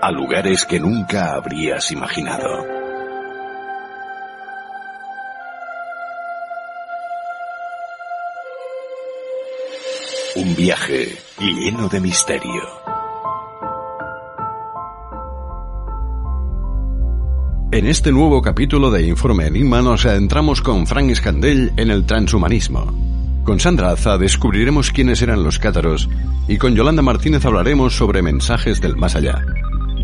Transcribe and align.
a 0.00 0.10
lugares 0.10 0.64
que 0.64 0.78
nunca 0.78 1.34
habrías 1.34 1.90
imaginado. 1.90 2.64
Un 10.36 10.54
viaje 10.54 11.16
lleno 11.38 11.88
de 11.88 12.00
misterio. 12.00 12.62
En 17.72 17.86
este 17.86 18.12
nuevo 18.12 18.42
capítulo 18.42 18.90
de 18.90 19.06
Informe 19.06 19.46
Enigma 19.46 19.82
nos 19.82 20.06
adentramos 20.06 20.60
con 20.62 20.86
Frank 20.86 21.14
Scandell 21.14 21.72
en 21.76 21.90
el 21.90 22.06
transhumanismo. 22.06 22.94
Con 23.44 23.60
Sandra 23.60 23.90
Aza 23.90 24.18
descubriremos 24.18 24.90
quiénes 24.90 25.22
eran 25.22 25.42
los 25.42 25.58
cátaros 25.58 26.08
y 26.48 26.58
con 26.58 26.74
Yolanda 26.74 27.02
Martínez 27.02 27.44
hablaremos 27.44 27.96
sobre 27.96 28.22
mensajes 28.22 28.80
del 28.80 28.96
más 28.96 29.14
allá. 29.14 29.42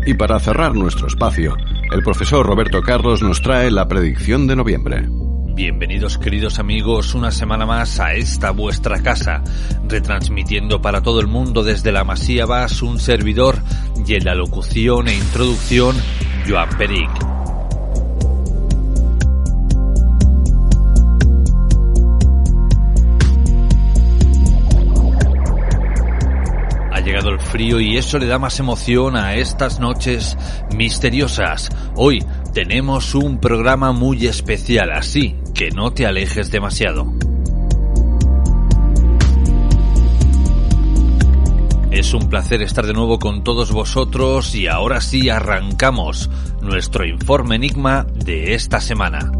Y 0.05 0.15
para 0.15 0.39
cerrar 0.39 0.75
nuestro 0.75 1.07
espacio, 1.07 1.55
el 1.91 2.03
profesor 2.03 2.45
Roberto 2.45 2.81
Carlos 2.81 3.21
nos 3.21 3.41
trae 3.41 3.71
la 3.71 3.87
predicción 3.87 4.47
de 4.47 4.55
noviembre. 4.55 5.07
Bienvenidos 5.55 6.17
queridos 6.17 6.59
amigos 6.59 7.13
una 7.13 7.31
semana 7.31 7.65
más 7.65 7.99
a 7.99 8.13
esta 8.13 8.51
vuestra 8.51 9.01
casa, 9.01 9.43
retransmitiendo 9.87 10.81
para 10.81 11.01
todo 11.03 11.21
el 11.21 11.27
mundo 11.27 11.63
desde 11.63 11.91
la 11.91 12.03
Masía 12.03 12.45
Vas 12.45 12.81
un 12.81 12.99
servidor 12.99 13.59
y 14.05 14.15
en 14.15 14.25
la 14.25 14.35
locución 14.35 15.07
e 15.07 15.15
introducción 15.15 15.95
Joan 16.47 16.69
Peric. 16.77 17.32
El 27.29 27.39
frío 27.39 27.79
y 27.79 27.97
eso 27.97 28.17
le 28.19 28.27
da 28.27 28.39
más 28.39 28.59
emoción 28.59 29.15
a 29.15 29.35
estas 29.35 29.79
noches 29.79 30.37
misteriosas. 30.75 31.69
Hoy 31.95 32.23
tenemos 32.53 33.15
un 33.15 33.39
programa 33.39 33.91
muy 33.91 34.27
especial, 34.27 34.91
así 34.91 35.35
que 35.53 35.71
no 35.71 35.91
te 35.91 36.05
alejes 36.05 36.51
demasiado. 36.51 37.11
Es 41.91 42.13
un 42.13 42.27
placer 42.27 42.61
estar 42.63 42.87
de 42.87 42.93
nuevo 42.93 43.19
con 43.19 43.43
todos 43.43 43.71
vosotros 43.71 44.55
y 44.55 44.67
ahora 44.67 44.99
sí 44.99 45.29
arrancamos 45.29 46.29
nuestro 46.61 47.05
informe 47.05 47.55
enigma 47.55 48.07
de 48.15 48.55
esta 48.55 48.81
semana. 48.81 49.31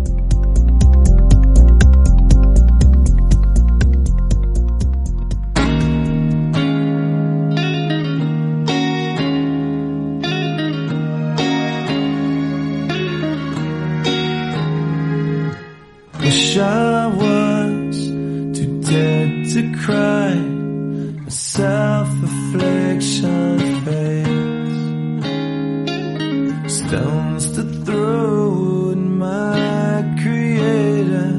Wish 16.24 16.58
I 16.58 17.08
was 17.08 18.08
too 18.58 18.82
dead 18.82 19.46
to 19.54 19.62
cry. 19.84 20.34
A 21.28 21.32
self-affliction 21.32 23.60
face. 23.86 24.82
Stones 26.78 27.46
to 27.56 27.64
throw 27.86 28.92
at 28.92 28.98
my 28.98 30.02
creator. 30.22 31.34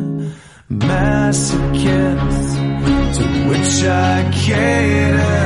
Masochist 0.70 2.50
to 3.16 3.24
which 3.48 3.76
I 3.84 3.86
cater. 4.44 5.44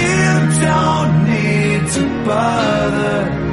You 0.00 0.24
don't 0.66 1.12
need 1.30 1.82
to 1.96 2.02
bother. 2.24 3.43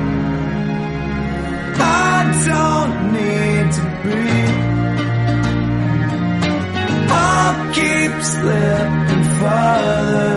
Slipping 8.24 9.24
farther. 9.40 10.34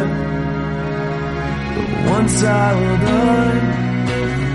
But 1.75 2.11
once 2.15 2.43
I 2.43 2.69
hold 2.79 3.05
on, 3.29 3.57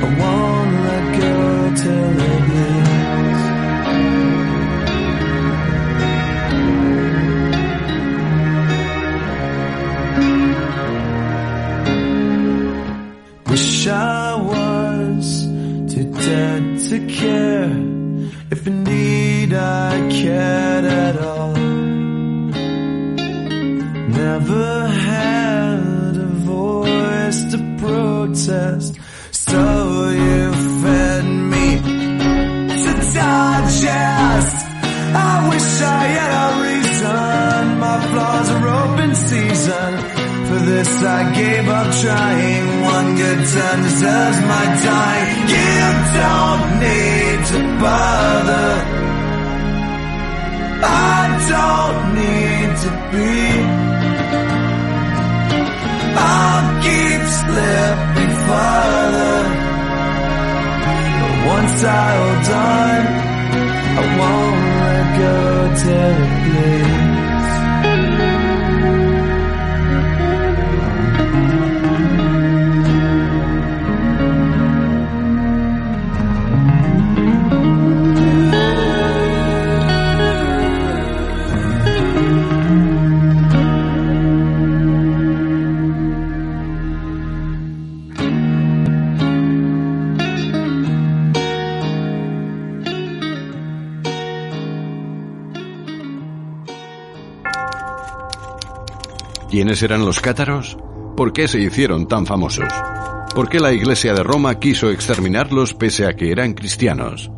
I 0.03 0.07
won't 0.19 0.73
let 0.85 1.05
go 1.19 1.75
till 1.81 2.19
it 2.31 2.41
bleeds. 2.47 2.78
¿Quiénes 99.79 99.91
eran 99.91 100.05
los 100.05 100.19
cátaros? 100.19 100.77
¿Por 101.15 101.31
qué 101.31 101.47
se 101.47 101.61
hicieron 101.61 102.05
tan 102.05 102.25
famosos? 102.25 102.67
¿Por 103.33 103.47
qué 103.47 103.61
la 103.61 103.71
Iglesia 103.71 104.13
de 104.13 104.23
Roma 104.23 104.59
quiso 104.59 104.89
exterminarlos 104.89 105.73
pese 105.73 106.05
a 106.05 106.17
que 106.17 106.33
eran 106.33 106.53
cristianos? 106.53 107.31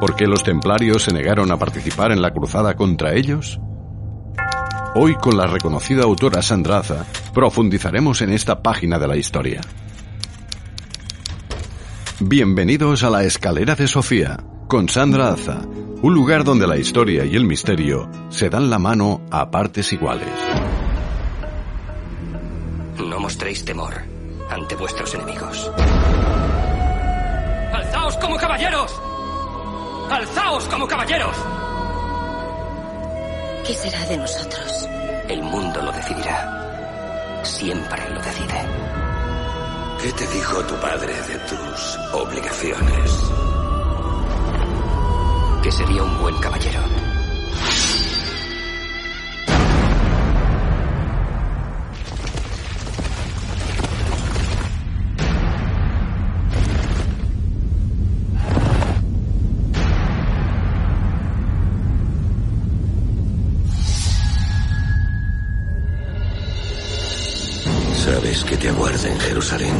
¿Por 0.00 0.16
qué 0.16 0.26
los 0.26 0.44
templarios 0.44 1.02
se 1.02 1.12
negaron 1.12 1.50
a 1.52 1.58
participar 1.58 2.10
en 2.10 2.22
la 2.22 2.30
cruzada 2.30 2.74
contra 2.74 3.12
ellos? 3.12 3.60
Hoy 4.94 5.14
con 5.16 5.36
la 5.36 5.46
reconocida 5.46 6.04
autora 6.04 6.40
Sandra 6.40 6.78
Aza 6.78 7.04
profundizaremos 7.34 8.22
en 8.22 8.32
esta 8.32 8.62
página 8.62 8.98
de 8.98 9.08
la 9.08 9.18
historia. 9.18 9.60
Bienvenidos 12.20 13.02
a 13.02 13.10
la 13.10 13.24
Escalera 13.24 13.74
de 13.74 13.88
Sofía, 13.88 14.38
con 14.68 14.88
Sandra 14.88 15.28
Aza, 15.28 15.60
un 16.00 16.14
lugar 16.14 16.44
donde 16.44 16.66
la 16.66 16.78
historia 16.78 17.26
y 17.26 17.36
el 17.36 17.44
misterio 17.44 18.10
se 18.30 18.48
dan 18.48 18.70
la 18.70 18.78
mano 18.78 19.20
a 19.30 19.50
partes 19.50 19.92
iguales. 19.92 20.30
Temor 23.60 23.92
ante 24.48 24.74
vuestros 24.76 25.14
enemigos. 25.14 25.70
Al 27.70 27.82
¡Alzaos 27.82 28.16
como 28.16 28.36
caballeros! 28.38 28.90
¡Alzaos 30.10 30.64
como 30.68 30.88
caballeros! 30.88 31.36
¿Qué 33.66 33.74
será 33.74 34.06
de 34.06 34.16
nosotros? 34.16 34.88
El 35.28 35.42
mundo 35.42 35.82
lo 35.82 35.92
decidirá. 35.92 37.40
Siempre 37.44 38.08
lo 38.08 38.22
decide. 38.22 38.66
¿Qué 40.00 40.12
te 40.12 40.26
dijo 40.28 40.64
tu 40.64 40.74
padre 40.76 41.12
de 41.12 41.38
tus 41.40 41.98
obligaciones? 42.14 43.30
Que 45.62 45.70
sería 45.70 46.02
un 46.02 46.18
buen 46.22 46.36
caballero. 46.38 46.80
Que 68.52 68.58
te 68.58 68.68
aguarda 68.68 69.08
en 69.08 69.18
Jerusalén. 69.18 69.74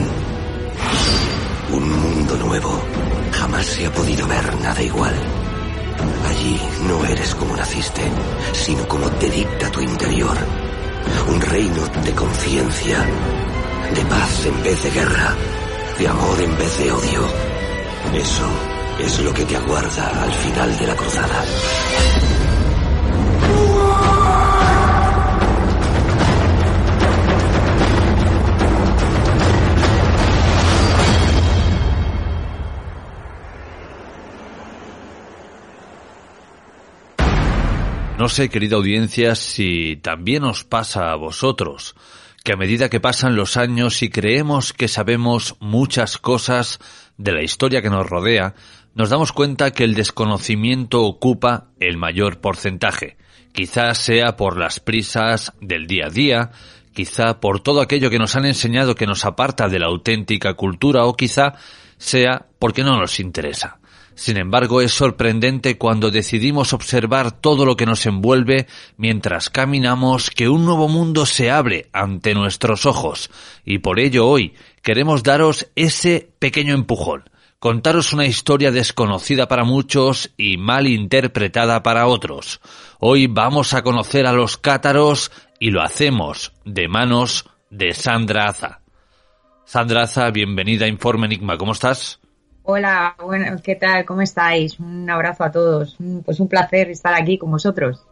Un 1.72 1.90
mundo 1.90 2.36
nuevo. 2.38 2.82
Jamás 3.30 3.66
se 3.66 3.84
ha 3.84 3.92
podido 3.92 4.26
ver 4.26 4.60
nada 4.62 4.82
igual. 4.82 5.14
Allí 6.26 6.58
no 6.88 7.04
eres 7.04 7.34
como 7.34 7.54
naciste, 7.54 8.00
sino 8.54 8.88
como 8.88 9.10
te 9.10 9.28
dicta 9.28 9.70
tu 9.70 9.82
interior. 9.82 10.36
Un 11.28 11.40
reino 11.42 11.86
de 12.02 12.12
conciencia, 12.12 12.98
de 13.94 14.04
paz 14.06 14.46
en 14.46 14.62
vez 14.62 14.82
de 14.82 14.90
guerra, 14.90 15.36
de 15.98 16.08
amor 16.08 16.40
en 16.40 16.56
vez 16.56 16.78
de 16.78 16.92
odio. 16.92 17.22
Eso 18.14 18.48
es 19.00 19.20
lo 19.20 19.34
que 19.34 19.44
te 19.44 19.56
aguarda 19.56 20.22
al 20.22 20.32
final 20.32 20.78
de 20.78 20.86
la 20.86 20.96
cruzada. 20.96 21.44
No 38.22 38.28
sé, 38.28 38.50
querida 38.50 38.76
audiencia, 38.76 39.34
si 39.34 39.96
también 39.96 40.44
os 40.44 40.62
pasa 40.62 41.10
a 41.10 41.16
vosotros, 41.16 41.96
que 42.44 42.52
a 42.52 42.56
medida 42.56 42.88
que 42.88 43.00
pasan 43.00 43.34
los 43.34 43.56
años 43.56 44.00
y 44.04 44.10
creemos 44.10 44.72
que 44.72 44.86
sabemos 44.86 45.56
muchas 45.58 46.19
cosas 46.19 46.78
de 47.19 47.32
la 47.32 47.42
historia 47.42 47.82
que 47.82 47.90
nos 47.90 48.08
rodea, 48.08 48.54
nos 48.94 49.10
damos 49.10 49.32
cuenta 49.32 49.72
que 49.72 49.82
el 49.82 49.94
desconocimiento 49.94 51.02
ocupa 51.02 51.66
el 51.80 51.96
mayor 51.96 52.40
porcentaje. 52.40 53.16
Quizás 53.52 53.98
sea 53.98 54.36
por 54.36 54.56
las 54.56 54.78
prisas 54.78 55.52
del 55.60 55.88
día 55.88 56.06
a 56.06 56.10
día, 56.10 56.50
quizá 56.94 57.40
por 57.40 57.58
todo 57.58 57.80
aquello 57.80 58.08
que 58.08 58.20
nos 58.20 58.36
han 58.36 58.46
enseñado 58.46 58.94
que 58.94 59.08
nos 59.08 59.24
aparta 59.24 59.69
de 59.69 59.80
la 59.80 59.86
auténtica 59.86 60.54
cultura 60.54 61.06
o 61.06 61.16
quizá 61.16 61.54
sea 61.98 62.46
porque 62.60 62.84
no 62.84 62.96
nos 63.00 63.19
interesa. 63.19 63.80
Sin 64.14 64.37
embargo, 64.37 64.81
es 64.81 64.93
sorprendente 64.93 65.79
cuando 65.79 66.11
decidimos 66.11 66.73
observar 66.73 67.32
todo 67.32 67.64
lo 67.64 67.76
que 67.76 67.87
nos 67.87 68.05
envuelve 68.06 68.67
mientras 68.97 69.50
caminamos 69.50 70.31
que 70.31 70.49
un 70.49 70.64
nuevo 70.64 70.88
mundo 70.88 71.26
se 71.26 71.50
abre 71.50 71.88
ante 71.93 72.35
nuestros 72.35 72.87
ojos. 72.87 73.31
Y 73.64 73.79
por 73.79 73.99
ello 73.99 74.29
hoy 74.29 74.55
queremos 74.82 75.23
daros 75.23 75.69
ese 75.76 76.31
pequeño 76.38 76.75
empujón, 76.75 77.31
contaros 77.59 78.12
una 78.12 78.26
historia 78.26 78.70
desconocida 78.70 79.49
para 79.49 79.64
muchos 79.64 80.31
y 80.37 80.56
mal 80.58 80.87
interpretada 80.87 81.82
para 81.82 82.06
otros. 82.06 82.61
Hoy 82.99 83.29
vamos 83.29 83.73
a 83.73 83.82
conocer 83.82 84.26
a 84.26 84.32
los 84.32 84.58
cátaros 84.58 85.32
y 85.58 85.70
lo 85.70 85.81
hacemos 85.81 86.53
de 86.65 86.88
manos 86.88 87.47
de 87.70 87.94
Sandra 87.94 88.49
Aza. 88.49 88.81
Sandra 89.65 90.03
Aza, 90.03 90.31
bienvenida 90.31 90.85
a 90.85 90.88
Informe 90.88 91.26
Enigma, 91.26 91.56
¿cómo 91.56 91.73
estás? 91.73 92.21
Hola, 92.64 93.17
bueno, 93.20 93.56
¿qué 93.62 93.75
tal? 93.75 94.05
¿Cómo 94.05 94.23
estáis? 94.23 94.79
Un 94.79 95.11
abrazo 95.11 95.43
a 95.43 95.50
todos. 95.50 95.97
Pues 96.25 96.38
un 96.38 96.49
placer 96.49 96.91
estar 96.91 97.12
aquí 97.12 97.37
con 97.37 97.50
vosotros. 97.50 98.05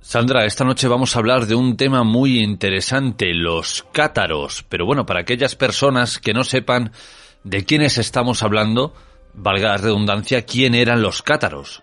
Sandra, 0.00 0.44
esta 0.44 0.64
noche 0.64 0.86
vamos 0.86 1.16
a 1.16 1.18
hablar 1.18 1.46
de 1.46 1.54
un 1.54 1.78
tema 1.78 2.04
muy 2.04 2.40
interesante, 2.40 3.32
los 3.32 3.86
cátaros. 3.92 4.66
Pero 4.68 4.84
bueno, 4.84 5.06
para 5.06 5.20
aquellas 5.20 5.56
personas 5.56 6.18
que 6.18 6.34
no 6.34 6.44
sepan 6.44 6.92
de 7.42 7.64
quiénes 7.64 7.96
estamos 7.96 8.42
hablando, 8.42 8.92
valga 9.32 9.70
la 9.70 9.76
redundancia, 9.78 10.42
¿quién 10.42 10.74
eran 10.74 11.00
los 11.00 11.22
cátaros? 11.22 11.82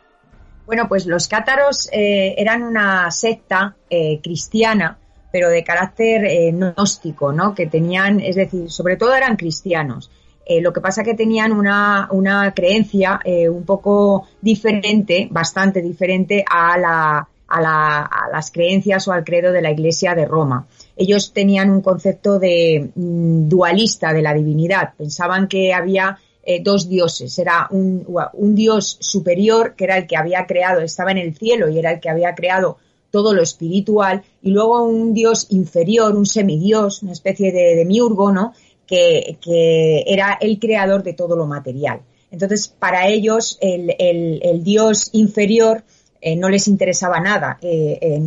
Bueno, 0.67 0.87
pues 0.87 1.07
los 1.07 1.27
cátaros 1.27 1.89
eh, 1.91 2.35
eran 2.37 2.61
una 2.61 3.09
secta 3.09 3.75
eh, 3.89 4.21
cristiana, 4.21 4.99
pero 5.31 5.49
de 5.49 5.63
carácter 5.63 6.25
eh, 6.25 6.51
gnóstico, 6.51 7.33
¿no? 7.33 7.55
Que 7.55 7.65
tenían, 7.65 8.19
es 8.19 8.35
decir, 8.35 8.71
sobre 8.71 8.97
todo 8.97 9.15
eran 9.15 9.35
cristianos 9.35 10.11
eh, 10.45 10.61
lo 10.61 10.73
que 10.73 10.81
pasa 10.81 11.03
que 11.03 11.13
tenían 11.13 11.53
una, 11.53 12.07
una 12.11 12.53
creencia 12.53 13.19
eh, 13.23 13.47
un 13.47 13.63
poco 13.63 14.27
diferente, 14.41 15.27
bastante 15.31 15.81
diferente 15.81 16.43
a, 16.49 16.77
la, 16.77 17.27
a, 17.47 17.61
la, 17.61 18.01
a, 18.01 18.29
las 18.29 18.51
creencias 18.51 19.07
o 19.07 19.13
al 19.13 19.23
credo 19.23 19.51
de 19.51 19.61
la 19.61 19.71
Iglesia 19.71 20.15
de 20.15 20.25
Roma. 20.25 20.67
Ellos 20.97 21.31
tenían 21.33 21.69
un 21.69 21.81
concepto 21.81 22.39
de 22.39 22.91
mm, 22.93 23.47
dualista 23.47 24.11
de 24.11 24.21
la 24.21 24.33
divinidad. 24.33 24.93
Pensaban 24.97 25.47
que 25.47 25.73
había 25.73 26.17
eh, 26.43 26.61
dos 26.61 26.89
dioses. 26.89 27.39
Era 27.39 27.67
un, 27.71 28.05
un 28.33 28.55
dios 28.55 28.97
superior, 28.99 29.75
que 29.77 29.85
era 29.85 29.97
el 29.97 30.07
que 30.07 30.17
había 30.17 30.45
creado, 30.45 30.81
estaba 30.81 31.11
en 31.11 31.19
el 31.19 31.35
cielo 31.35 31.69
y 31.69 31.79
era 31.79 31.93
el 31.93 31.99
que 32.01 32.09
había 32.09 32.35
creado 32.35 32.77
todo 33.11 33.35
lo 33.35 33.43
espiritual, 33.43 34.23
y 34.41 34.49
luego 34.49 34.83
un 34.83 35.13
dios 35.13 35.45
inferior, 35.51 36.15
un 36.15 36.25
semidios, 36.25 37.03
una 37.03 37.11
especie 37.11 37.51
de, 37.51 37.75
de 37.75 37.85
miurgo, 37.85 38.31
¿no? 38.31 38.53
Que, 38.87 40.03
era 40.05 40.37
el 40.39 40.59
creador 40.59 41.03
de 41.03 41.13
todo 41.13 41.35
lo 41.35 41.47
material. 41.47 42.01
Entonces, 42.31 42.67
para 42.67 43.07
ellos, 43.07 43.57
el, 43.61 44.63
dios 44.63 45.09
inferior 45.13 45.83
eh, 46.21 46.35
no 46.35 46.49
les 46.49 46.67
interesaba 46.67 47.19
nada. 47.19 47.59
Eh, 47.61 48.19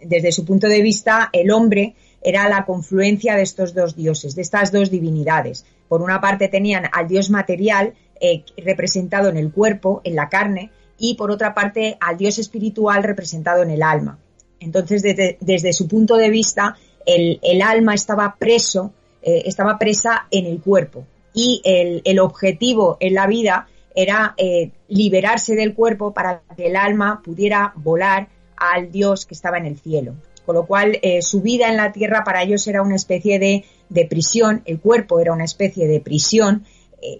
desde 0.00 0.32
su 0.32 0.44
punto 0.44 0.68
de 0.68 0.82
vista, 0.82 1.28
el 1.32 1.50
hombre 1.50 1.94
era 2.22 2.48
la 2.48 2.64
confluencia 2.64 3.36
de 3.36 3.42
estos 3.42 3.74
dos 3.74 3.94
dioses, 3.94 4.34
de 4.34 4.42
estas 4.42 4.72
dos 4.72 4.90
divinidades. 4.90 5.66
Por 5.88 6.00
una 6.00 6.20
parte 6.20 6.48
tenían 6.48 6.84
al 6.92 7.06
dios 7.06 7.28
material 7.28 7.92
eh, 8.20 8.44
representado 8.56 9.28
en 9.28 9.36
el 9.36 9.52
cuerpo, 9.52 10.00
en 10.04 10.16
la 10.16 10.30
carne, 10.30 10.70
y 10.96 11.16
por 11.16 11.30
otra 11.30 11.52
parte 11.52 11.98
al 12.00 12.16
dios 12.16 12.38
espiritual 12.38 13.02
representado 13.02 13.62
en 13.62 13.70
el 13.70 13.82
alma. 13.82 14.18
Entonces, 14.60 15.02
desde, 15.02 15.72
su 15.74 15.86
punto 15.86 16.16
de 16.16 16.30
vista, 16.30 16.76
el 17.04 17.60
alma 17.60 17.92
estaba 17.92 18.36
preso 18.38 18.94
eh, 19.26 19.42
estaba 19.46 19.78
presa 19.78 20.26
en 20.30 20.44
el 20.44 20.60
cuerpo 20.60 21.06
y 21.32 21.62
el, 21.64 22.02
el 22.04 22.18
objetivo 22.18 22.98
en 23.00 23.14
la 23.14 23.26
vida 23.26 23.68
era 23.94 24.34
eh, 24.36 24.70
liberarse 24.88 25.54
del 25.54 25.74
cuerpo 25.74 26.12
para 26.12 26.42
que 26.54 26.66
el 26.66 26.76
alma 26.76 27.22
pudiera 27.24 27.72
volar 27.76 28.28
al 28.56 28.92
Dios 28.92 29.24
que 29.24 29.34
estaba 29.34 29.56
en 29.56 29.64
el 29.64 29.78
cielo. 29.78 30.14
Con 30.44 30.56
lo 30.56 30.66
cual, 30.66 30.98
eh, 31.00 31.22
su 31.22 31.40
vida 31.40 31.70
en 31.70 31.78
la 31.78 31.90
tierra 31.90 32.22
para 32.22 32.42
ellos 32.42 32.66
era 32.66 32.82
una 32.82 32.96
especie 32.96 33.38
de, 33.38 33.64
de 33.88 34.04
prisión, 34.04 34.62
el 34.66 34.78
cuerpo 34.78 35.18
era 35.20 35.32
una 35.32 35.44
especie 35.44 35.88
de 35.88 36.00
prisión 36.00 36.64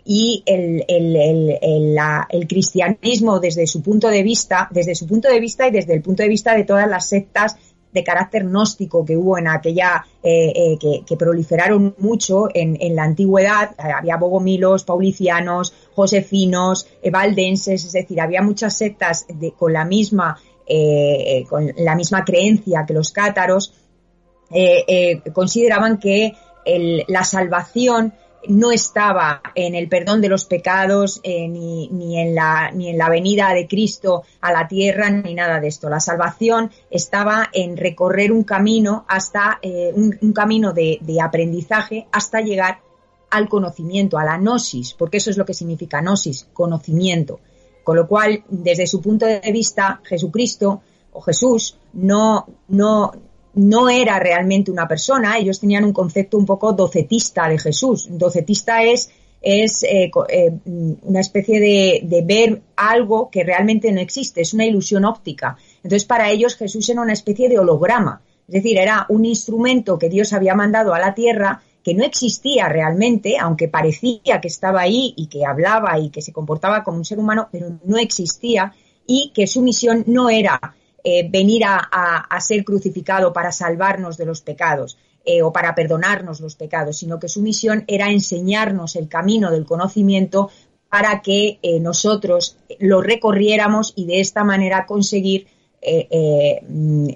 y 0.04 0.42
el, 0.46 0.84
el, 0.88 1.16
el, 1.16 1.98
el, 2.30 2.48
cristianismo 2.48 3.38
desde 3.38 3.66
su 3.66 3.82
punto 3.82 4.08
de 4.08 4.22
vista, 4.22 4.68
desde 4.70 4.94
su 4.94 5.06
punto 5.06 5.28
de 5.28 5.40
vista 5.40 5.68
y 5.68 5.70
desde 5.70 5.94
el 5.94 6.02
punto 6.02 6.22
de 6.22 6.28
vista 6.28 6.54
de 6.54 6.64
todas 6.64 6.88
las 6.88 7.08
sectas 7.08 7.56
de 7.94 8.02
carácter 8.02 8.42
gnóstico 8.44 9.04
que 9.04 9.16
hubo 9.16 9.38
en 9.38 9.46
aquella, 9.46 10.04
eh, 10.22 10.52
eh, 10.82 11.04
que, 11.06 11.16
proliferaron 11.16 11.94
mucho 11.98 12.48
en, 12.52 12.76
la 12.94 13.04
antigüedad. 13.04 13.70
Había 13.78 14.16
bogomilos, 14.16 14.82
paulicianos, 14.82 15.72
josefinos, 15.94 16.88
eh, 17.00 17.10
valdenses, 17.10 17.84
es 17.84 17.92
decir, 17.92 18.20
había 18.20 18.42
muchas 18.42 18.76
sectas 18.76 19.26
con 19.56 19.72
la 19.72 19.84
misma, 19.84 20.36
eh, 20.66 21.44
con 21.48 21.70
la 21.78 21.94
misma 21.94 22.24
creencia 22.24 22.84
que 22.86 22.94
los 22.94 23.12
cátaros. 23.12 23.72
consideraban 25.32 25.98
que 25.98 26.32
la 27.08 27.24
salvación 27.24 28.12
no 28.48 28.72
estaba 28.72 29.42
en 29.54 29.74
el 29.74 29.88
perdón 29.88 30.20
de 30.20 30.28
los 30.28 30.44
pecados, 30.44 31.20
eh, 31.22 31.48
ni, 31.48 31.88
ni, 31.88 32.20
en 32.20 32.34
la, 32.34 32.70
ni 32.72 32.90
en 32.90 32.98
la 32.98 33.08
venida 33.08 33.52
de 33.52 33.66
Cristo 33.66 34.24
a 34.40 34.52
la 34.52 34.68
tierra, 34.68 35.10
ni 35.10 35.34
nada 35.34 35.60
de 35.60 35.68
esto. 35.68 35.88
La 35.88 36.00
salvación 36.00 36.70
estaba 36.90 37.48
en 37.52 37.76
recorrer 37.76 38.32
un 38.32 38.44
camino 38.44 39.04
hasta, 39.08 39.58
eh, 39.62 39.92
un, 39.94 40.32
camino 40.32 40.72
de, 40.72 40.98
de, 41.00 41.20
aprendizaje 41.20 42.06
hasta 42.12 42.40
llegar 42.40 42.80
al 43.30 43.48
conocimiento, 43.48 44.18
a 44.18 44.24
la 44.24 44.38
gnosis, 44.38 44.94
porque 44.94 45.18
eso 45.18 45.30
es 45.30 45.36
lo 45.36 45.44
que 45.44 45.54
significa 45.54 46.00
gnosis, 46.00 46.48
conocimiento. 46.52 47.40
Con 47.82 47.96
lo 47.96 48.06
cual, 48.06 48.44
desde 48.48 48.86
su 48.86 49.00
punto 49.00 49.26
de 49.26 49.40
vista, 49.52 50.00
Jesucristo 50.04 50.82
o 51.12 51.20
Jesús 51.20 51.76
no, 51.92 52.46
no, 52.68 53.12
no 53.54 53.88
era 53.88 54.18
realmente 54.18 54.70
una 54.70 54.88
persona, 54.88 55.38
ellos 55.38 55.60
tenían 55.60 55.84
un 55.84 55.92
concepto 55.92 56.38
un 56.38 56.46
poco 56.46 56.72
docetista 56.72 57.48
de 57.48 57.58
Jesús. 57.58 58.08
Docetista 58.10 58.82
es 58.82 59.10
es 59.44 59.82
eh, 59.82 60.10
eh, 60.30 60.52
una 61.02 61.20
especie 61.20 61.60
de, 61.60 62.00
de, 62.02 62.22
ver 62.22 62.62
algo 62.76 63.28
que 63.30 63.44
realmente 63.44 63.92
no 63.92 64.00
existe, 64.00 64.40
es 64.40 64.54
una 64.54 64.64
ilusión 64.64 65.04
óptica. 65.04 65.58
Entonces, 65.82 66.06
para 66.06 66.30
ellos 66.30 66.56
Jesús 66.56 66.88
era 66.88 67.02
una 67.02 67.12
especie 67.12 67.50
de 67.50 67.58
holograma, 67.58 68.22
es 68.48 68.54
decir, 68.54 68.78
era 68.78 69.04
un 69.10 69.26
instrumento 69.26 69.98
que 69.98 70.08
Dios 70.08 70.32
había 70.32 70.54
mandado 70.54 70.94
a 70.94 70.98
la 70.98 71.14
tierra 71.14 71.62
que 71.82 71.94
no 71.94 72.04
existía 72.04 72.68
realmente, 72.68 73.36
aunque 73.38 73.68
parecía 73.68 74.40
que 74.40 74.48
estaba 74.48 74.80
ahí 74.80 75.12
y 75.16 75.26
que 75.26 75.44
hablaba 75.44 75.98
y 75.98 76.08
que 76.08 76.22
se 76.22 76.32
comportaba 76.32 76.82
como 76.82 76.96
un 76.96 77.04
ser 77.04 77.18
humano, 77.18 77.48
pero 77.52 77.78
no 77.84 77.98
existía 77.98 78.74
y 79.06 79.32
que 79.34 79.46
su 79.46 79.60
misión 79.60 80.04
no 80.06 80.30
era 80.30 80.58
eh, 81.06 81.28
venir 81.28 81.64
a, 81.66 81.76
a, 81.76 82.40
ser 82.40 82.64
crucificado 82.64 83.30
para 83.34 83.52
salvarnos 83.52 84.16
de 84.16 84.24
los 84.24 84.40
pecados 84.40 84.96
eh, 85.26 85.42
o 85.42 85.52
para 85.52 85.74
perdonarnos 85.74 86.40
los 86.40 86.56
pecados, 86.56 86.96
sino 86.96 87.20
que 87.20 87.28
su 87.28 87.42
misión 87.42 87.84
era 87.88 88.10
enseñarnos 88.10 88.96
el 88.96 89.06
camino 89.06 89.50
del 89.50 89.66
conocimiento 89.66 90.48
para 90.88 91.20
que 91.20 91.58
eh, 91.60 91.78
nosotros 91.78 92.56
lo 92.78 93.02
recorriéramos 93.02 93.92
y 93.96 94.06
de 94.06 94.20
esta 94.20 94.44
manera 94.44 94.86
conseguir 94.86 95.46
mm, 95.82 97.08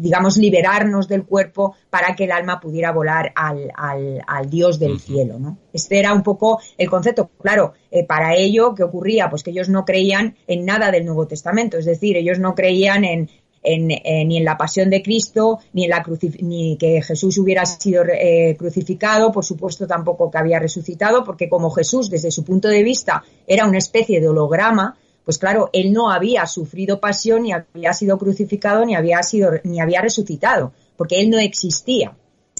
digamos, 0.00 0.36
liberarnos 0.36 1.08
del 1.08 1.24
cuerpo 1.24 1.74
para 1.90 2.14
que 2.14 2.24
el 2.24 2.32
alma 2.32 2.60
pudiera 2.60 2.92
volar 2.92 3.32
al, 3.34 3.70
al, 3.74 4.22
al 4.26 4.50
Dios 4.50 4.78
del 4.78 5.00
cielo, 5.00 5.38
¿no? 5.38 5.58
Este 5.72 5.98
era 5.98 6.12
un 6.12 6.22
poco 6.22 6.60
el 6.78 6.90
concepto. 6.90 7.30
Claro, 7.40 7.74
eh, 7.90 8.04
para 8.04 8.34
ello, 8.34 8.74
¿qué 8.74 8.82
ocurría? 8.82 9.30
Pues 9.30 9.42
que 9.42 9.50
ellos 9.50 9.68
no 9.68 9.84
creían 9.84 10.36
en 10.46 10.64
nada 10.64 10.90
del 10.90 11.04
Nuevo 11.04 11.26
Testamento, 11.26 11.78
es 11.78 11.84
decir, 11.84 12.16
ellos 12.16 12.38
no 12.38 12.54
creían 12.54 13.04
en, 13.04 13.30
en, 13.62 13.90
en, 13.90 14.28
ni 14.28 14.36
en 14.36 14.44
la 14.44 14.56
pasión 14.56 14.90
de 14.90 15.02
Cristo, 15.02 15.58
ni 15.72 15.84
en 15.84 15.90
la 15.90 16.04
ni 16.40 16.76
que 16.76 17.02
Jesús 17.02 17.38
hubiera 17.38 17.64
sido 17.66 18.04
eh, 18.04 18.54
crucificado, 18.58 19.32
por 19.32 19.44
supuesto 19.44 19.86
tampoco 19.86 20.30
que 20.30 20.38
había 20.38 20.58
resucitado, 20.58 21.24
porque 21.24 21.48
como 21.48 21.70
Jesús, 21.70 22.10
desde 22.10 22.30
su 22.30 22.44
punto 22.44 22.68
de 22.68 22.82
vista, 22.82 23.24
era 23.46 23.66
una 23.66 23.78
especie 23.78 24.20
de 24.20 24.28
holograma, 24.28 24.96
pues 25.24 25.38
claro, 25.38 25.70
él 25.72 25.92
no 25.92 26.10
había 26.10 26.46
sufrido 26.46 27.00
pasión, 27.00 27.42
ni 27.42 27.52
había 27.52 27.92
sido 27.94 28.18
crucificado, 28.18 28.84
ni 28.84 28.94
había 28.94 29.22
sido, 29.22 29.52
ni 29.64 29.80
había 29.80 30.02
resucitado, 30.02 30.72
porque 30.96 31.20
él 31.20 31.30
no 31.30 31.38
existía 31.38 32.14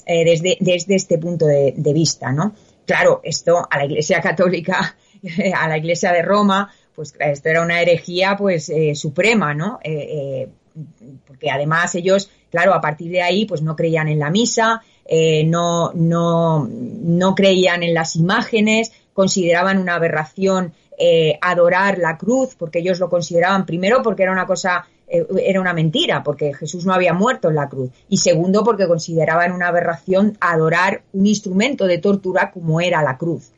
eh, 0.05 0.25
desde, 0.25 0.57
desde 0.59 0.95
este 0.95 1.19
punto 1.19 1.45
de, 1.45 1.93
vista, 1.93 2.31
¿no? 2.31 2.55
Claro, 2.85 3.21
esto 3.23 3.67
a 3.69 3.77
la 3.77 3.85
Iglesia 3.85 4.19
Católica, 4.19 4.97
a 5.55 5.67
la 5.67 5.77
Iglesia 5.77 6.11
de 6.11 6.23
Roma, 6.23 6.71
pues 6.95 7.13
esto 7.19 7.49
era 7.49 7.61
una 7.61 7.81
herejía, 7.81 8.35
pues 8.37 8.69
eh, 8.69 8.95
suprema, 8.95 9.53
¿no? 9.53 9.79
Eh, 9.83 10.47
porque 11.27 11.51
además 11.51 11.93
ellos, 11.95 12.29
claro, 12.49 12.73
a 12.73 12.81
partir 12.81 13.11
de 13.11 13.21
ahí, 13.21 13.45
pues 13.45 13.61
no 13.61 13.75
creían 13.75 14.07
en 14.07 14.19
la 14.19 14.29
misa, 14.29 14.81
no, 15.45 15.93
no, 15.93 16.67
no 16.67 17.35
creían 17.35 17.83
en 17.83 17.93
las 17.93 18.15
imágenes, 18.15 18.91
consideraban 19.13 19.77
una 19.77 19.95
aberración 19.95 20.73
eh, 20.97 21.37
adorar 21.41 21.97
la 21.97 22.17
cruz, 22.17 22.55
porque 22.55 22.79
ellos 22.79 22.99
lo 22.99 23.09
consideraban 23.09 23.65
primero 23.65 24.01
porque 24.01 24.23
era 24.23 24.31
una 24.31 24.45
cosa, 24.45 24.87
eh, 25.07 25.25
era 25.43 25.59
una 25.59 25.73
mentira, 25.73 26.23
porque 26.23 26.53
Jesús 26.53 26.85
no 26.85 26.93
había 26.93 27.13
muerto 27.13 27.49
en 27.49 27.55
la 27.55 27.67
cruz, 27.67 27.91
y 28.07 28.17
segundo 28.17 28.63
porque 28.63 28.87
consideraban 28.87 29.51
una 29.51 29.67
aberración 29.67 30.37
adorar 30.39 31.03
un 31.11 31.27
instrumento 31.27 31.85
de 31.85 31.97
tortura 31.97 32.51
como 32.51 32.79
era 32.79 33.01
la 33.01 33.17
cruz. 33.17 33.51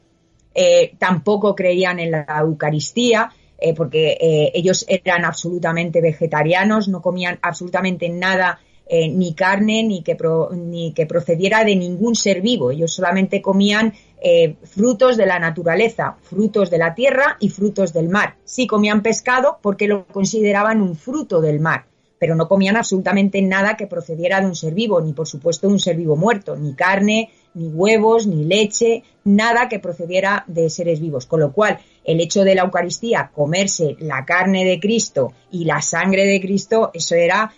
Eh, 0.56 0.96
tampoco 0.98 1.54
creían 1.54 2.00
en 2.00 2.10
la 2.12 2.26
Eucaristía, 2.40 3.32
porque 3.76 4.52
ellos 4.54 4.86
eran 4.88 5.26
absolutamente 5.26 6.00
vegetarianos, 6.00 6.88
no 6.88 7.02
comían 7.02 7.40
absolutamente 7.42 8.08
nada 8.08 8.60
ni 8.88 9.34
carne 9.34 9.82
ni 9.82 10.04
que, 10.04 10.16
ni 10.52 10.94
que 10.94 11.08
procediera 11.08 11.64
de 11.64 11.76
ningún 11.76 12.14
ser 12.14 12.42
vivo. 12.42 12.70
Ellos 12.70 12.94
solamente 12.94 13.42
comían 13.42 13.94
eh, 14.22 14.56
frutos 14.64 15.18
de 15.18 15.26
la 15.26 15.40
naturaleza, 15.40 16.18
frutos 16.22 16.70
de 16.70 16.78
la 16.78 16.96
tierra 16.96 17.38
y 17.40 17.50
frutos 17.50 17.94
del 17.94 18.10
mar. 18.10 18.36
Sí 18.46 18.68
comían 18.68 19.02
pescado 19.02 19.60
porque 19.62 19.88
lo 19.88 20.08
consideraban 20.08 20.82
un 20.82 20.96
fruto 20.96 21.42
del 21.42 21.60
mar, 21.60 21.86
pero 22.20 22.36
no 22.36 22.48
comían 22.48 22.78
absolutamente 22.78 23.42
nada 23.42 23.78
que 23.78 23.88
procediera 23.88 24.42
de 24.42 24.48
un 24.48 24.56
ser 24.56 24.74
vivo, 24.74 25.02
ni 25.02 25.14
por 25.14 25.28
supuesto 25.28 25.68
de 25.68 25.74
un 25.74 25.80
ser 25.80 25.96
vivo 25.98 26.16
muerto, 26.16 26.56
ni 26.56 26.74
carne, 26.74 27.32
ni 27.54 27.68
huevos, 27.68 28.28
ni 28.28 28.46
leche, 28.46 29.04
nada 29.24 29.70
que 29.70 29.80
procediera 29.80 30.44
de 30.48 30.70
seres 30.70 31.00
vivos. 31.00 31.26
Con 31.26 31.40
lo 31.40 31.52
cual, 31.52 31.80
el 32.04 32.20
hecho 32.20 32.44
de 32.44 32.56
la 32.56 32.64
Eucaristía, 32.64 33.32
comerse 33.34 33.96
la 34.00 34.26
carne 34.26 34.66
de 34.66 34.80
Cristo 34.80 35.34
y 35.52 35.66
la 35.66 35.82
sangre 35.82 36.26
de 36.26 36.42
Cristo, 36.42 36.92
eso 36.94 37.16
era 37.16 37.54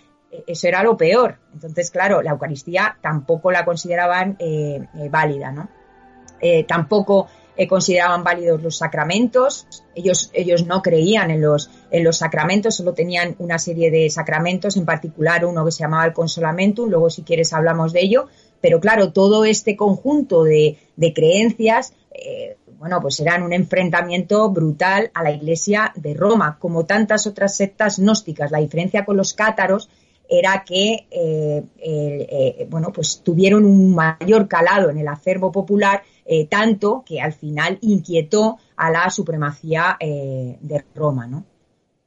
eso 0.46 0.68
era 0.68 0.82
lo 0.82 0.96
peor. 0.96 1.38
Entonces, 1.52 1.90
claro, 1.90 2.22
la 2.22 2.30
Eucaristía 2.30 2.96
tampoco 3.00 3.50
la 3.50 3.64
consideraban 3.64 4.36
eh, 4.38 4.86
eh, 4.98 5.08
válida, 5.08 5.50
¿no? 5.52 5.68
Eh, 6.40 6.64
tampoco 6.64 7.28
eh, 7.56 7.66
consideraban 7.66 8.24
válidos 8.24 8.62
los 8.62 8.78
sacramentos. 8.78 9.66
Ellos, 9.94 10.30
ellos 10.32 10.64
no 10.64 10.80
creían 10.80 11.30
en 11.30 11.42
los, 11.42 11.70
en 11.90 12.04
los 12.04 12.16
sacramentos, 12.16 12.76
solo 12.76 12.94
tenían 12.94 13.36
una 13.38 13.58
serie 13.58 13.90
de 13.90 14.08
sacramentos, 14.08 14.78
en 14.78 14.86
particular 14.86 15.44
uno 15.44 15.64
que 15.64 15.72
se 15.72 15.80
llamaba 15.80 16.06
el 16.06 16.14
consolamentum, 16.14 16.88
luego 16.88 17.10
si 17.10 17.22
quieres 17.22 17.52
hablamos 17.52 17.92
de 17.92 18.00
ello. 18.00 18.28
Pero 18.62 18.80
claro, 18.80 19.12
todo 19.12 19.44
este 19.44 19.76
conjunto 19.76 20.44
de, 20.44 20.78
creencias, 21.14 21.92
eh, 22.12 22.56
bueno, 22.78 23.00
pues 23.02 23.20
eran 23.20 23.42
un 23.42 23.52
enfrentamiento 23.52 24.48
brutal 24.50 25.10
a 25.12 25.22
la 25.22 25.32
Iglesia 25.32 25.92
de 25.96 26.14
Roma, 26.14 26.56
como 26.58 26.86
tantas 26.86 27.26
otras 27.26 27.56
sectas 27.56 27.98
gnósticas. 27.98 28.50
La 28.50 28.60
diferencia 28.60 29.04
con 29.04 29.18
los 29.18 29.34
cátaros 29.34 29.90
era 30.30 30.64
que, 30.66 31.06
bueno, 32.70 32.90
pues 32.90 33.20
tuvieron 33.22 33.66
un 33.66 33.94
mayor 33.94 34.48
calado 34.48 34.88
en 34.88 34.96
el 34.96 35.08
acervo 35.08 35.52
popular 35.52 36.02
eh, 36.32 36.46
tanto 36.46 37.02
que 37.04 37.20
al 37.20 37.32
final 37.32 37.76
inquietó 37.80 38.58
a 38.76 38.88
la 38.88 39.10
supremacía 39.10 39.96
eh, 39.98 40.58
de 40.60 40.84
Roma. 40.94 41.26
¿no? 41.26 41.44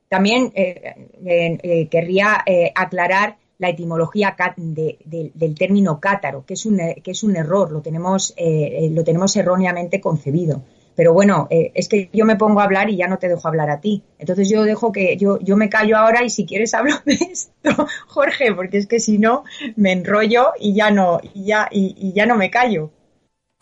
También 0.07 0.49
eh, 0.55 1.89
querría 1.91 2.41
aclarar 2.73 3.35
la 3.57 3.67
etimología 3.67 4.33
del 4.55 5.55
término 5.55 5.99
cátaro, 5.99 6.45
que 6.45 6.53
es 6.53 6.65
un, 6.65 6.79
que 7.03 7.11
es 7.11 7.21
un 7.23 7.35
error, 7.35 7.69
lo 7.69 7.81
tenemos, 7.81 8.33
lo 8.37 9.03
tenemos 9.03 9.35
erróneamente 9.35 9.99
concebido. 9.99 10.63
Pero 10.95 11.11
bueno, 11.11 11.47
es 11.49 11.89
que 11.89 12.09
yo 12.13 12.23
me 12.23 12.37
pongo 12.37 12.61
a 12.61 12.63
hablar 12.63 12.89
y 12.89 12.95
ya 12.95 13.07
no 13.07 13.17
te 13.17 13.27
dejo 13.27 13.47
hablar 13.47 13.69
a 13.71 13.81
ti. 13.81 14.03
Entonces 14.19 14.49
yo 14.49 14.63
dejo 14.63 14.93
que 14.93 15.17
yo, 15.17 15.37
yo 15.39 15.57
me 15.57 15.69
callo 15.69 15.97
ahora 15.97 16.23
y 16.23 16.29
si 16.29 16.45
quieres 16.45 16.73
hablo 16.73 16.95
de 17.05 17.15
esto, 17.15 17.87
Jorge, 18.07 18.53
porque 18.55 18.77
es 18.77 18.87
que 18.87 19.01
si 19.01 19.17
no 19.17 19.43
me 19.75 19.91
enrollo 19.91 20.51
y 20.59 20.73
ya 20.73 20.91
no, 20.91 21.19
y 21.33 21.45
ya, 21.45 21.67
y 21.71 22.13
ya 22.13 22.25
no 22.25 22.37
me 22.37 22.49
callo. 22.49 22.91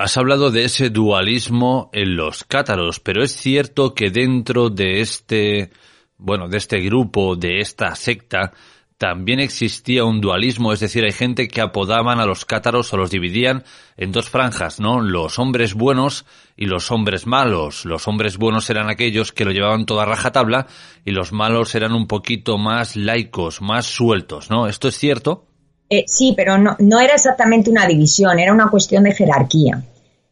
Has 0.02 0.18
hablado 0.18 0.50
de 0.50 0.64
ese 0.64 0.90
dualismo 0.90 1.92
en 1.94 2.16
los 2.16 2.44
cátaros, 2.44 3.00
pero 3.00 3.22
es 3.22 3.36
cierto 3.36 3.94
que 3.94 4.10
dentro 4.10 4.72
de 4.72 5.00
este, 5.00 5.70
bueno, 6.18 6.48
de 6.48 6.58
este 6.58 6.80
grupo, 6.80 7.36
de 7.36 7.60
esta 7.60 7.94
secta, 7.94 8.52
también 8.98 9.40
existía 9.40 10.04
un 10.04 10.20
dualismo, 10.20 10.74
es 10.74 10.80
decir, 10.80 11.04
hay 11.04 11.12
gente 11.12 11.48
que 11.48 11.62
apodaban 11.62 12.20
a 12.20 12.26
los 12.26 12.46
cátaros 12.46 12.92
o 12.92 12.98
los 12.98 13.12
dividían 13.12 13.64
en 13.96 14.12
dos 14.12 14.28
franjas, 14.28 14.80
¿no? 14.80 15.02
Los 15.02 15.38
hombres 15.38 15.76
buenos 15.76 16.26
y 16.58 16.66
los 16.66 16.90
hombres 16.90 17.28
malos. 17.28 17.86
Los 17.86 18.08
hombres 18.08 18.38
buenos 18.38 18.72
eran 18.72 18.90
aquellos 18.90 19.32
que 19.32 19.46
lo 19.46 19.52
llevaban 19.52 19.86
toda 19.86 20.06
rajatabla 20.06 20.66
y 21.06 21.12
los 21.12 21.32
malos 21.32 21.76
eran 21.76 21.94
un 21.94 22.08
poquito 22.08 22.58
más 22.58 22.96
laicos, 22.96 23.62
más 23.62 23.86
sueltos, 23.86 24.50
¿no? 24.50 24.66
¿Esto 24.66 24.88
es 24.88 24.96
cierto? 24.98 25.51
Eh, 25.94 26.06
sí, 26.08 26.34
pero 26.38 26.58
no, 26.58 27.00
era 27.02 27.16
exactamente 27.16 27.70
una 27.70 27.86
división, 27.86 28.40
era 28.40 28.54
una 28.54 28.70
cuestión 28.70 29.04
de 29.04 29.12
jerarquía. 29.12 29.84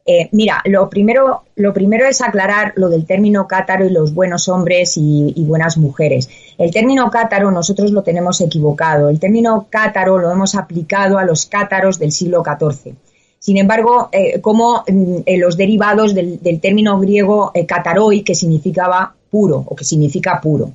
Eh, 0.05 0.29
mira, 0.31 0.61
lo 0.63 0.89
primero, 0.89 1.43
lo 1.57 1.73
primero 1.73 2.07
es 2.07 2.21
aclarar 2.21 2.71
lo 2.77 2.87
del 2.87 3.05
término 3.05 3.45
cátaro 3.45 3.85
y 3.85 3.89
los 3.89 4.13
buenos 4.13 4.47
hombres 4.47 4.93
y, 4.95 5.33
buenas 5.39 5.77
mujeres. 5.77 6.29
El 6.57 6.71
término 6.71 7.11
cátaro 7.11 7.51
nosotros 7.51 7.91
lo 7.91 8.03
tenemos 8.03 8.39
equivocado. 8.39 9.09
El 9.09 9.19
término 9.19 9.67
cátaro 9.69 10.17
lo 10.17 10.31
hemos 10.31 10.55
aplicado 10.55 11.17
a 11.17 11.25
los 11.25 11.45
cátaros 11.45 11.99
del 11.99 12.13
siglo 12.13 12.41
XIV. 12.41 12.95
Sin 13.37 13.57
embargo, 13.57 14.07
eh, 14.13 14.39
como 14.39 14.85
mm, 14.87 15.23
eh, 15.25 15.37
los 15.37 15.57
derivados 15.57 16.15
del, 16.15 16.39
término 16.61 16.97
griego 17.01 17.51
cataroi, 17.67 18.23
que 18.23 18.33
significaba 18.33 19.13
puro 19.29 19.65
o 19.67 19.75
que 19.75 19.83
significa 19.83 20.39
puro. 20.39 20.71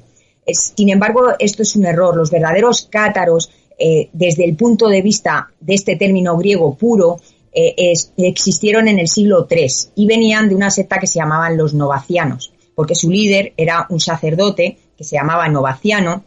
sin 0.47 0.91
embargo, 0.91 1.33
esto 1.39 1.63
es 1.63 1.75
un 1.75 1.87
error. 1.87 2.15
Los 2.15 2.31
verdaderos 2.31 2.87
cátaros, 2.91 3.51
desde 3.77 4.45
el 4.45 4.57
punto 4.57 4.89
de 4.89 5.03
vista 5.03 5.49
de 5.61 5.75
este 5.75 5.97
término 5.97 6.37
griego 6.37 6.77
puro, 6.77 7.19
eh, 7.57 7.95
existieron 8.17 8.89
en 8.89 8.99
el 8.99 9.07
siglo 9.07 9.47
III 9.49 9.69
y 9.95 10.07
venían 10.07 10.49
de 10.49 10.57
una 10.57 10.73
secta 10.73 10.99
que 10.99 11.07
se 11.07 11.21
llamaban 11.21 11.57
los 11.57 11.73
novacianos, 11.73 12.53
porque 12.75 12.97
su 12.97 13.11
líder 13.11 13.53
era 13.57 13.87
un 13.91 14.01
sacerdote 14.01 14.79
que 14.99 15.05
se 15.05 15.15
llamaba 15.15 15.49
Novaciano 15.49 16.25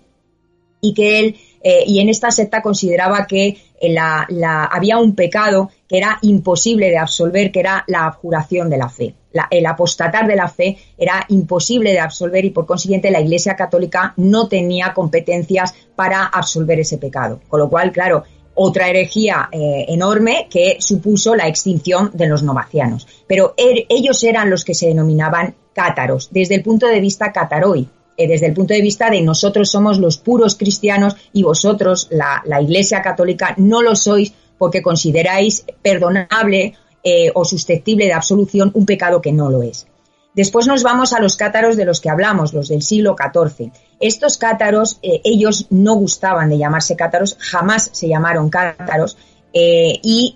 y 0.80 0.94
que 0.94 1.20
él 1.20 1.36
eh, 1.64 1.84
y 1.86 2.00
en 2.00 2.08
esta 2.08 2.32
secta 2.32 2.62
consideraba 2.62 3.28
que 3.28 3.58
eh, 3.82 3.96
había 4.00 5.00
un 5.00 5.16
pecado 5.16 5.70
que 5.90 5.98
era 5.98 6.18
imposible 6.22 6.90
de 6.90 6.98
absolver, 6.98 7.52
que 7.52 7.60
era 7.60 7.84
la 7.88 8.06
abjuración 8.06 8.70
de 8.70 8.78
la 8.78 8.88
fe. 8.88 9.14
El 9.52 9.66
apostatar 9.66 10.28
de 10.28 10.36
la 10.36 10.48
fe 10.48 10.78
era 10.98 11.26
imposible 11.30 11.92
de 11.92 12.00
absolver 12.00 12.46
y 12.46 12.50
por 12.52 12.66
consiguiente 12.66 13.12
la 13.12 13.22
Iglesia 13.22 13.56
Católica 13.56 14.14
no 14.18 14.48
tenía 14.48 14.94
competencias 14.94 15.74
para 15.96 16.26
absolver 16.26 16.80
ese 16.80 16.98
pecado. 16.98 17.42
Con 17.48 17.60
lo 17.60 17.70
cual, 17.70 17.92
claro, 17.92 18.24
otra 18.56 18.90
herejía 18.90 19.50
eh, 19.52 19.86
enorme 19.90 20.48
que 20.50 20.78
supuso 20.80 21.36
la 21.36 21.48
extinción 21.48 22.12
de 22.14 22.28
los 22.28 22.42
novacianos. 22.42 23.08
Pero 23.28 23.54
er, 23.56 23.86
ellos 23.90 24.24
eran 24.24 24.50
los 24.50 24.66
que 24.66 24.74
se 24.74 24.88
denominaban 24.88 25.56
cátaros, 25.74 26.30
desde 26.32 26.56
el 26.56 26.64
punto 26.64 26.88
de 26.88 27.00
vista 27.00 27.32
cataroi, 27.32 27.88
eh, 28.18 28.28
desde 28.28 28.48
el 28.48 28.54
punto 28.54 28.74
de 28.74 28.82
vista 28.82 29.12
de 29.12 29.22
nosotros 29.22 29.70
somos 29.70 30.00
los 30.00 30.18
puros 30.18 30.56
cristianos 30.56 31.16
y 31.34 31.44
vosotros, 31.44 32.08
la, 32.10 32.42
la 32.46 32.60
Iglesia 32.60 33.04
Católica, 33.04 33.54
no 33.58 33.84
lo 33.84 33.96
sois 33.96 34.34
porque 34.58 34.82
consideráis 34.82 35.66
perdonable 35.84 36.74
eh, 37.10 37.32
o 37.34 37.46
susceptible 37.46 38.06
de 38.06 38.12
absolución 38.12 38.70
un 38.74 38.86
pecado 38.86 39.22
que 39.22 39.32
no 39.32 39.50
lo 39.50 39.64
es. 39.64 39.88
Después 40.34 40.68
nos 40.68 40.84
vamos 40.84 41.14
a 41.14 41.22
los 41.22 41.38
cátaros 41.38 41.78
de 41.78 41.86
los 41.86 42.02
que 42.02 42.10
hablamos, 42.10 42.52
los 42.52 42.68
del 42.68 42.82
siglo 42.82 43.16
XIV. 43.18 43.72
Estos 44.02 44.38
cátaros, 44.38 45.00
eh, 45.02 45.22
ellos 45.24 45.68
no 45.70 45.96
gustaban 45.96 46.50
de 46.50 46.58
llamarse 46.58 46.98
cátaros, 46.98 47.38
jamás 47.40 47.92
se 47.94 48.10
llamaron 48.10 48.50
cátaros, 48.50 49.18
eh, 49.54 49.98
y, 50.04 50.36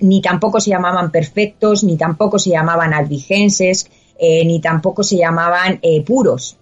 ni 0.00 0.22
tampoco 0.22 0.58
se 0.58 0.70
llamaban 0.70 1.10
perfectos, 1.12 1.84
ni 1.84 1.98
tampoco 1.98 2.38
se 2.38 2.48
llamaban 2.48 2.94
albigenses, 2.94 3.90
ni 4.18 4.60
tampoco 4.60 5.02
se 5.02 5.18
llamaban 5.18 5.82
puros. 6.06 6.56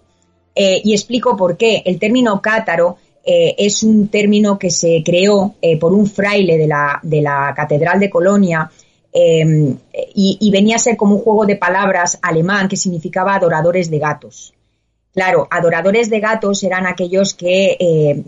y 0.53 0.91
explico 0.91 1.37
por 1.37 1.55
qué. 1.55 1.81
El 1.85 1.97
término 1.97 2.41
cátaro 2.41 2.97
es 3.23 3.83
un 3.83 4.09
término 4.09 4.59
que 4.59 4.69
se 4.69 5.01
creó 5.05 5.55
por 5.79 5.93
un 5.93 6.07
fraile 6.07 6.57
de 6.57 6.67
la, 6.67 6.99
de 7.01 7.21
la 7.21 7.53
Catedral 7.55 8.01
de 8.01 8.09
Colonia 8.09 8.69
Em, 9.15 9.77
y, 10.15 10.49
venía 10.51 10.77
a 10.77 10.79
ser 10.79 10.97
como 10.97 11.15
un 11.15 11.21
juego 11.21 11.45
de 11.45 11.55
palabras 11.55 12.17
alemán 12.23 12.67
que 12.67 12.75
significaba 12.75 13.35
adoradores 13.35 13.91
de 13.91 13.99
gatos. 13.99 14.53
Claro, 15.13 15.47
adoradores 15.51 16.09
de 16.09 16.19
gatos 16.19 16.63
eran 16.63 16.87
aquellos 16.87 17.35
que 17.35 17.77
eh, 17.79 18.23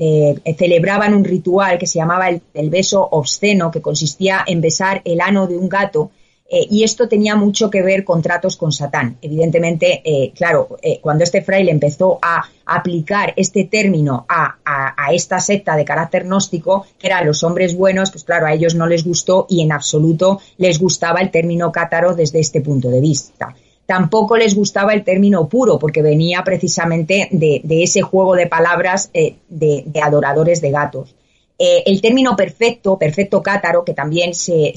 eh, 0.46 0.56
celebraban 0.56 1.15
un 1.15 1.24
ritual 1.24 1.80
que 1.80 1.88
se 1.88 1.98
llamaba 1.98 2.30
el, 2.30 2.70
beso 2.70 3.08
obsceno, 3.10 3.72
que 3.72 3.82
consistía 3.82 4.44
en 4.46 4.62
besar 4.62 5.01
el 5.06 5.22
ano 5.22 5.48
de 5.48 5.58
un 5.58 5.68
gato 5.68 6.12
eh, 6.47 6.67
y 6.69 6.83
esto 6.83 7.07
tenía 7.07 7.35
mucho 7.35 7.71
que 7.71 7.81
ver 7.81 8.03
con 8.03 8.21
tratos 8.21 8.55
con 8.55 8.71
Satán. 8.71 9.17
Evidentemente, 9.21 10.01
eh, 10.05 10.31
claro, 10.35 10.77
eh, 10.81 10.99
cuando 11.01 11.23
este 11.23 11.41
fraile 11.41 11.71
empezó 11.71 12.19
a 12.21 12.43
aplicar 12.67 13.33
este 13.35 13.63
término 13.63 14.25
a, 14.29 14.57
esta 15.11 15.39
secta 15.39 15.75
de 15.75 15.85
carácter 15.85 16.25
gnóstico, 16.25 16.85
que 16.99 17.07
eran 17.07 17.25
los 17.25 17.43
hombres 17.43 17.75
buenos, 17.75 18.11
pues 18.11 18.23
claro, 18.23 18.47
a 18.47 18.53
ellos 18.53 18.75
no 18.75 18.87
les 18.87 19.05
gustó 19.05 19.45
y 19.49 19.61
en 19.61 19.71
absoluto 19.71 20.39
les 20.57 20.79
gustaba 20.79 21.19
el 21.21 21.31
término 21.31 21.71
cátaro 21.71 22.15
desde 22.15 22.39
este 22.39 22.61
punto 22.61 22.89
de 22.89 23.01
vista. 23.01 23.55
Tampoco 23.85 24.35
les 24.35 24.55
gustaba 24.55 24.93
el 24.93 25.03
término 25.03 25.47
puro, 25.47 25.77
porque 25.77 26.01
venía 26.01 26.43
precisamente 26.43 27.29
de, 27.31 27.61
ese 27.83 28.01
juego 28.01 28.35
de 28.35 28.47
palabras 28.47 29.11
de 29.13 29.85
adoradores 30.01 30.59
de 30.59 30.71
gatos. 30.71 31.15
Eh, 31.57 31.83
el 31.85 32.01
término 32.01 32.35
perfecto, 32.35 32.97
perfecto 32.97 33.41
cátaro, 33.41 33.85
que 33.85 33.93
también 33.93 34.33
se, 34.33 34.74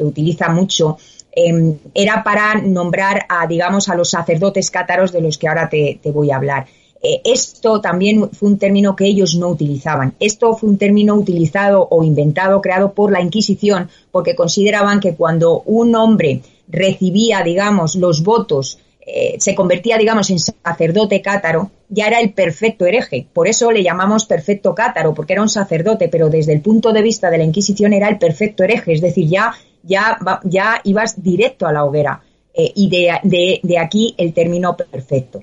utiliza 0.00 0.48
mucho, 0.48 0.96
em, 1.32 1.76
era 1.92 2.22
para 2.22 2.54
nombrar 2.54 3.26
a, 3.28 3.46
digamos, 3.46 3.88
a 3.88 3.94
los 3.94 4.10
sacerdotes 4.10 4.70
cátaros 4.70 5.12
de 5.12 5.20
los 5.20 5.36
que 5.36 5.48
ahora 5.48 5.68
te, 5.68 5.98
voy 6.04 6.30
a 6.30 6.36
hablar. 6.36 6.66
Eh, 7.02 7.20
esto 7.24 7.82
también 7.82 8.30
fue 8.30 8.48
un 8.48 8.58
término 8.58 8.96
que 8.96 9.04
ellos 9.04 9.36
no 9.36 9.48
utilizaban. 9.48 10.14
Esto 10.18 10.56
fue 10.56 10.70
un 10.70 10.78
término 10.78 11.14
utilizado 11.14 11.86
o 11.90 12.02
inventado, 12.02 12.62
creado 12.62 12.94
por 12.94 13.12
la 13.12 13.20
Inquisición, 13.20 13.90
porque 14.10 14.34
consideraban 14.34 15.00
que 15.00 15.14
cuando 15.14 15.60
un 15.66 15.94
hombre 15.94 16.40
recibía, 16.68 17.42
digamos, 17.42 17.96
los 17.96 18.22
votos 18.22 18.78
eh, 19.06 19.36
se 19.38 19.54
convertía, 19.54 19.98
digamos, 19.98 20.30
en 20.30 20.38
sacerdote 20.38 21.20
cátaro, 21.20 21.70
ya 21.88 22.06
era 22.06 22.20
el 22.20 22.32
perfecto 22.32 22.86
hereje. 22.86 23.26
Por 23.32 23.48
eso 23.48 23.70
le 23.70 23.82
llamamos 23.82 24.26
perfecto 24.26 24.74
cátaro, 24.74 25.14
porque 25.14 25.34
era 25.34 25.42
un 25.42 25.48
sacerdote, 25.48 26.08
pero 26.08 26.28
desde 26.28 26.52
el 26.52 26.60
punto 26.60 26.92
de 26.92 27.02
vista 27.02 27.30
de 27.30 27.38
la 27.38 27.44
Inquisición 27.44 27.92
era 27.92 28.08
el 28.08 28.18
perfecto 28.18 28.64
hereje, 28.64 28.92
es 28.92 29.00
decir, 29.00 29.28
ya, 29.28 29.54
ya, 29.82 30.18
ya 30.44 30.80
ibas 30.84 31.22
directo 31.22 31.66
a 31.66 31.72
la 31.72 31.84
hoguera. 31.84 32.22
Eh, 32.56 32.72
y 32.76 32.88
de, 32.88 33.60
de, 33.62 33.78
aquí 33.78 34.14
el 34.16 34.32
término 34.32 34.76
perfecto. 34.76 35.42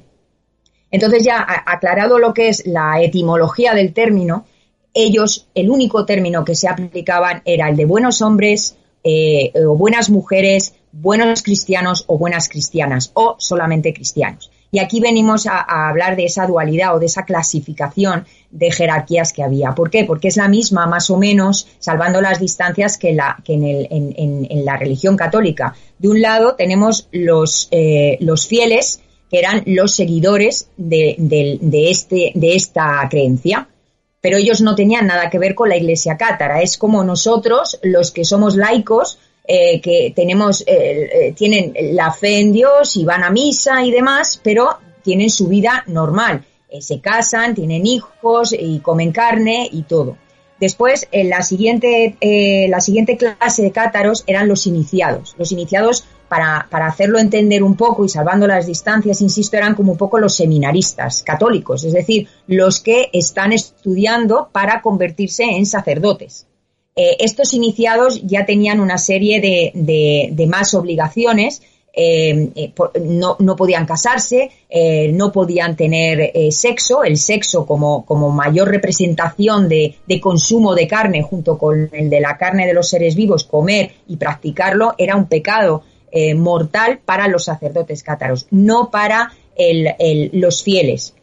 Entonces, 0.90 1.24
ya 1.26 1.46
aclarado 1.66 2.18
lo 2.20 2.34
que 2.34 2.48
es 2.48 2.66
la 2.66 3.02
etimología 3.02 3.74
del 3.74 3.94
término, 3.94 4.46
ellos, 4.94 5.48
el 5.54 5.70
único 5.70 6.06
término 6.06 6.46
que 6.46 6.56
se 6.56 6.70
aplicaban 6.70 7.42
era 7.44 7.70
el 7.70 7.76
de 7.76 7.86
buenos 7.86 8.22
hombres 8.22 8.78
eh, 9.04 9.52
o 9.56 9.76
buenas 9.76 10.10
mujeres, 10.10 10.76
buenos 10.92 11.44
cristianos 11.44 12.06
o 12.08 12.18
buenas 12.18 12.48
cristianas 12.48 13.12
o 13.14 13.36
solamente 13.40 13.94
cristianos. 13.94 14.51
Y 14.72 14.80
aquí 14.80 15.02
venimos 15.02 15.48
a, 15.48 15.90
hablar 15.90 16.16
de 16.16 16.26
esa 16.26 16.48
dualidad 16.48 16.96
o 16.96 17.00
de 17.00 17.08
esa 17.08 17.26
clasificación 17.26 18.26
de 18.50 18.72
jerarquías 18.72 19.34
que 19.34 19.44
había. 19.44 19.76
¿Por 19.76 19.90
qué? 19.90 20.06
Porque 20.06 20.30
es 20.30 20.38
la 20.38 20.48
misma, 20.48 20.86
más 20.86 21.10
o 21.10 21.18
menos, 21.18 21.68
salvando 21.80 22.22
las 22.22 22.40
distancias 22.40 22.98
que, 22.98 23.14
la, 23.14 23.38
que 23.44 23.54
en, 23.54 23.64
el, 23.66 23.88
en, 23.90 24.66
la 24.66 24.78
religión 24.78 25.18
católica. 25.18 25.76
De 26.00 26.08
un 26.08 26.22
lado 26.22 26.56
tenemos 26.56 27.10
los, 27.12 27.68
eh, 27.72 28.18
los 28.22 28.48
fieles, 28.48 29.02
que 29.30 29.40
eran 29.40 29.64
los 29.66 29.96
seguidores 29.96 30.70
de, 30.78 31.18
este, 31.90 32.32
de 32.34 32.56
esta 32.56 33.08
creencia 33.10 33.68
pero 34.22 34.38
ellos 34.38 34.62
no 34.62 34.76
tenían 34.76 35.08
nada 35.08 35.30
que 35.30 35.40
ver 35.40 35.56
con 35.56 35.68
la 35.68 35.78
iglesia 35.78 36.16
cátara. 36.16 36.62
Es 36.62 36.78
como 36.78 37.04
nosotros, 37.04 37.80
los 37.82 38.12
que 38.12 38.24
somos 38.24 38.56
laicos, 38.56 39.18
eh, 39.44 39.82
que 39.82 40.14
tenemos, 40.16 40.62
eh, 40.62 41.10
eh, 41.12 41.34
tienen 41.36 41.74
la 41.96 42.12
fe 42.12 42.40
en 42.40 42.54
Dios 42.54 42.96
y 42.96 43.06
van 43.06 43.24
a 43.24 43.32
misa 43.32 43.84
y 43.84 43.92
demás, 43.92 44.40
pero 44.44 44.78
tienen 45.04 45.30
su 45.30 45.48
vida 45.48 45.84
normal. 45.88 46.46
se 46.80 47.02
casan, 47.02 47.54
tienen 47.54 47.86
hijos 47.86 48.56
y 48.58 48.80
comen 48.80 49.12
carne 49.12 49.68
y 49.70 49.82
todo. 49.82 50.16
Después, 50.58 51.06
en 51.12 51.30
la 51.30 51.42
siguiente, 51.42 52.16
la 52.70 52.80
siguiente 52.80 53.18
clase 53.18 53.62
de 53.62 53.72
cátaros 53.72 54.24
eran 54.26 54.48
los 54.48 54.68
iniciados. 54.68 55.36
Los 55.38 55.52
iniciados, 55.52 56.06
para, 56.30 56.68
para, 56.70 56.88
hacerlo 56.88 57.20
entender 57.20 57.62
un 57.62 57.76
poco 57.76 58.06
y 58.06 58.10
salvando 58.10 58.48
las 58.48 58.68
distancias, 58.68 59.22
insisto, 59.22 59.58
eran 59.58 59.76
como 59.76 59.92
un 59.92 59.98
poco 59.98 60.18
los 60.18 60.36
seminaristas 60.36 61.24
católicos, 61.24 61.84
es 61.84 61.92
decir, 61.92 62.30
los 62.48 62.80
que 62.80 63.10
están 63.12 63.52
estudiando 63.52 64.48
para 64.54 64.82
convertirse 64.82 65.44
en 65.44 65.66
sacerdotes. 65.66 66.48
Eh, 66.96 67.18
estos 67.20 67.54
iniciados 67.54 68.22
ya 68.24 68.46
tenían 68.46 68.80
una 68.82 68.98
serie 68.98 69.40
de, 69.40 70.48
más 70.48 70.74
obligaciones. 70.74 71.62
Eh, 71.94 72.50
eh, 72.56 72.74
no, 73.02 73.56
podían 73.58 73.86
casarse, 73.86 74.50
no 75.12 75.32
podían 75.32 75.76
tener 75.76 76.32
sexo, 76.52 77.04
el 77.04 77.18
sexo 77.18 77.66
como, 77.66 78.32
mayor 78.32 78.70
representación 78.70 79.68
de, 79.68 79.96
consumo 80.22 80.74
de 80.74 80.88
carne 80.88 81.22
junto 81.22 81.58
con 81.58 81.90
el 81.92 82.10
de 82.10 82.22
la 82.22 82.38
carne 82.38 82.66
de 82.66 82.74
los 82.74 82.90
seres 82.90 83.16
vivos, 83.16 83.44
comer 83.44 83.92
y 84.08 84.16
practicarlo 84.16 84.96
era 84.98 85.18
un 85.18 85.26
pecado 85.26 85.84
mortal 86.36 87.00
para 87.04 87.28
los 87.28 87.46
sacerdotes 87.46 88.04
cátaros, 88.04 88.48
no 88.52 88.90
para 88.90 89.34
los 90.32 90.64
fieles. 90.64 91.14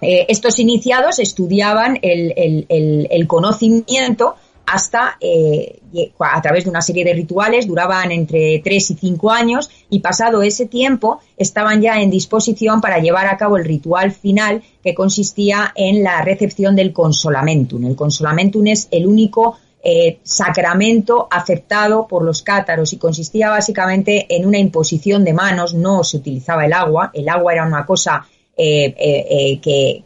estos 0.00 0.58
iniciados 0.58 1.20
estudiaban 1.20 2.00
el 2.02 3.26
conocimiento 3.28 4.34
hasta 4.72 5.16
eh, 5.20 5.80
a 6.18 6.42
través 6.42 6.64
de 6.64 6.70
una 6.70 6.82
serie 6.82 7.04
de 7.04 7.14
rituales, 7.14 7.66
duraban 7.66 8.12
entre 8.12 8.60
tres 8.62 8.90
y 8.90 8.94
cinco 8.94 9.30
años 9.30 9.70
y 9.88 10.00
pasado 10.00 10.42
ese 10.42 10.66
tiempo 10.66 11.20
estaban 11.36 11.80
ya 11.80 12.00
en 12.00 12.10
disposición 12.10 12.80
para 12.80 12.98
llevar 12.98 13.26
a 13.26 13.36
cabo 13.36 13.56
el 13.56 13.64
ritual 13.64 14.12
final 14.12 14.62
que 14.82 14.94
consistía 14.94 15.72
en 15.74 16.02
la 16.02 16.22
recepción 16.22 16.76
del 16.76 16.92
consolamentum. 16.92 17.86
El 17.86 17.96
consolamentum 17.96 18.66
es 18.66 18.88
el 18.90 19.06
único 19.06 19.56
eh, 19.82 20.18
sacramento 20.22 21.28
aceptado 21.30 22.06
por 22.06 22.22
los 22.22 22.42
cátaros 22.42 22.92
y 22.92 22.98
consistía 22.98 23.50
básicamente 23.50 24.26
en 24.28 24.46
una 24.46 24.58
imposición 24.58 25.24
de 25.24 25.32
manos, 25.32 25.72
no 25.72 26.04
se 26.04 26.18
utilizaba 26.18 26.66
el 26.66 26.72
agua, 26.72 27.10
el 27.14 27.28
agua 27.28 27.54
era 27.54 27.66
una 27.66 27.86
cosa 27.86 28.26
eh, 28.56 29.58
que, 29.62 30.02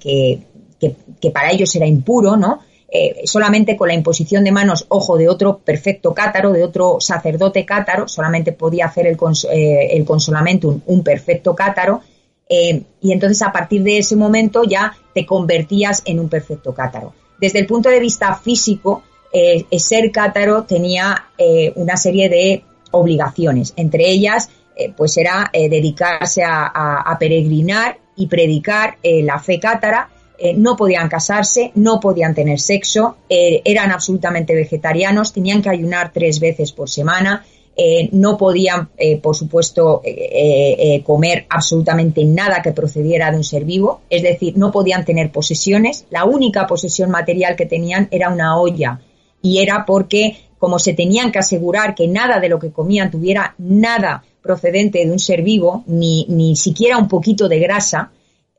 que 1.21 1.31
para 1.31 1.51
ellos 1.51 1.75
era 1.75 1.87
impuro, 1.87 2.37
¿no? 2.37 2.61
Eh, 2.95 3.23
solamente 3.25 3.75
con 3.75 3.89
la 3.89 3.95
imposición 3.95 4.45
de 4.45 4.53
manos, 4.53 4.85
ojo, 4.91 5.17
de 5.17 5.27
otro 5.27 5.61
perfecto 5.61 6.13
cátaro, 6.13 6.53
de 6.53 6.63
otro 6.63 6.99
sacerdote 7.01 7.65
cátaro, 7.65 8.07
solamente 8.07 8.53
podía 8.53 8.85
hacer 8.85 9.07
el, 9.07 9.17
eh, 9.51 10.05
consolamentum 10.05 10.83
un 10.85 11.03
perfecto 11.03 11.55
cátaro, 11.55 12.03
eh, 12.51 12.83
y 13.01 13.13
entonces 13.13 13.41
a 13.41 13.51
partir 13.51 13.83
de 13.83 13.97
ese 13.97 14.15
momento 14.15 14.65
ya 14.65 14.95
te 15.15 15.25
convertías 15.25 16.03
en 16.05 16.21
un 16.21 16.29
perfecto 16.29 16.75
cátaro. 16.75 17.15
Desde 17.41 17.61
el 17.61 17.67
punto 17.67 17.89
de 17.89 17.99
vista 17.99 18.35
físico, 18.35 19.03
ser 19.79 20.13
cátaro 20.13 20.65
tenía 20.65 21.29
una 21.77 21.97
serie 21.97 22.29
de 22.29 22.63
obligaciones, 22.91 23.73
entre 23.77 24.11
ellas 24.11 24.51
pues 24.95 25.17
era 25.17 25.51
dedicarse 25.53 26.43
a, 26.45 27.17
peregrinar 27.19 27.99
y 28.15 28.27
predicar 28.27 28.99
la 29.03 29.39
fe 29.39 29.59
cátara, 29.59 30.11
eh, 30.45 30.55
no 30.57 30.77
podían 30.77 31.09
casarse, 31.09 31.71
no 31.77 32.01
podían 32.01 32.35
tener 32.35 32.59
sexo, 32.59 33.19
eh, 33.29 33.63
eran 33.65 33.93
absolutamente 33.93 34.57
vegetarianos, 34.57 35.33
tenían 35.33 35.63
que 35.63 35.71
ayunar 35.71 36.13
tres 36.13 36.41
veces 36.41 36.73
por 36.73 36.91
semana, 36.91 37.45
eh, 37.77 38.09
no 38.11 38.37
podían, 38.37 38.89
por 39.23 39.37
supuesto, 39.37 40.03
comer 41.05 41.47
absolutamente 41.49 42.25
nada 42.25 42.61
que 42.61 42.73
procediera 42.73 43.31
de 43.31 43.37
un 43.37 43.45
ser 43.45 43.65
vivo, 43.65 44.01
es 44.11 44.23
decir, 44.23 44.59
no 44.59 44.73
podían 44.73 45.05
tener 45.05 45.31
posesiones, 45.31 46.07
la 46.11 46.25
única 46.25 46.67
posesión 46.67 47.11
material 47.11 47.55
que 47.55 47.67
tenían 47.67 48.09
era 48.11 48.29
una 48.29 48.59
olla 48.61 49.01
y 49.43 49.61
era 49.61 49.87
porque 49.87 50.39
como 50.59 50.81
se 50.81 50.93
tenían 50.93 51.31
que 51.31 51.39
asegurar 51.39 51.95
que 51.95 52.09
nada 52.09 52.41
de 52.41 52.49
lo 52.49 52.59
que 52.59 52.73
comían 52.73 53.13
tuviera 53.13 53.55
nada 53.59 54.25
procedente 54.43 55.07
de 55.07 55.13
un 55.13 55.21
ser 55.21 55.43
vivo, 55.43 55.85
ni, 55.87 56.27
ni 56.29 56.57
siquiera 56.57 56.99
un 56.99 57.07
poquito 57.07 57.49
de 57.49 57.61
grasa, 57.61 58.11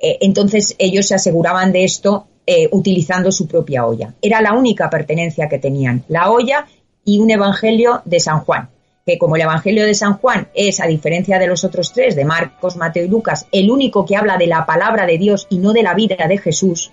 eh, 0.03 0.17
entonces 0.19 0.75
ellos 0.77 1.07
se 1.07 1.15
aseguraban 1.15 1.71
de 1.71 1.85
esto 1.85 2.27
eh, 2.45 2.67
utilizando 2.71 3.31
su 3.31 3.47
propia 3.47 3.85
olla. 3.85 4.13
Era 4.21 4.41
la 4.41 4.53
única 4.53 4.89
pertenencia 4.89 5.47
que 5.47 5.59
tenían, 5.59 6.03
la 6.09 6.29
olla 6.29 6.67
y 7.05 7.19
un 7.19 7.31
evangelio 7.31 8.01
de 8.03 8.19
San 8.19 8.41
Juan, 8.41 8.69
que 9.05 9.17
como 9.17 9.37
el 9.37 9.43
evangelio 9.43 9.85
de 9.85 9.93
San 9.93 10.17
Juan 10.17 10.49
es, 10.53 10.81
a 10.81 10.87
diferencia 10.87 11.39
de 11.39 11.47
los 11.47 11.63
otros 11.63 11.93
tres, 11.93 12.17
de 12.17 12.25
Marcos, 12.25 12.75
Mateo 12.75 13.05
y 13.05 13.07
Lucas, 13.07 13.47
el 13.53 13.71
único 13.71 14.05
que 14.05 14.17
habla 14.17 14.37
de 14.37 14.47
la 14.47 14.65
palabra 14.65 15.05
de 15.05 15.17
Dios 15.17 15.47
y 15.49 15.57
no 15.57 15.71
de 15.71 15.83
la 15.83 15.93
vida 15.93 16.27
de 16.27 16.37
Jesús, 16.37 16.91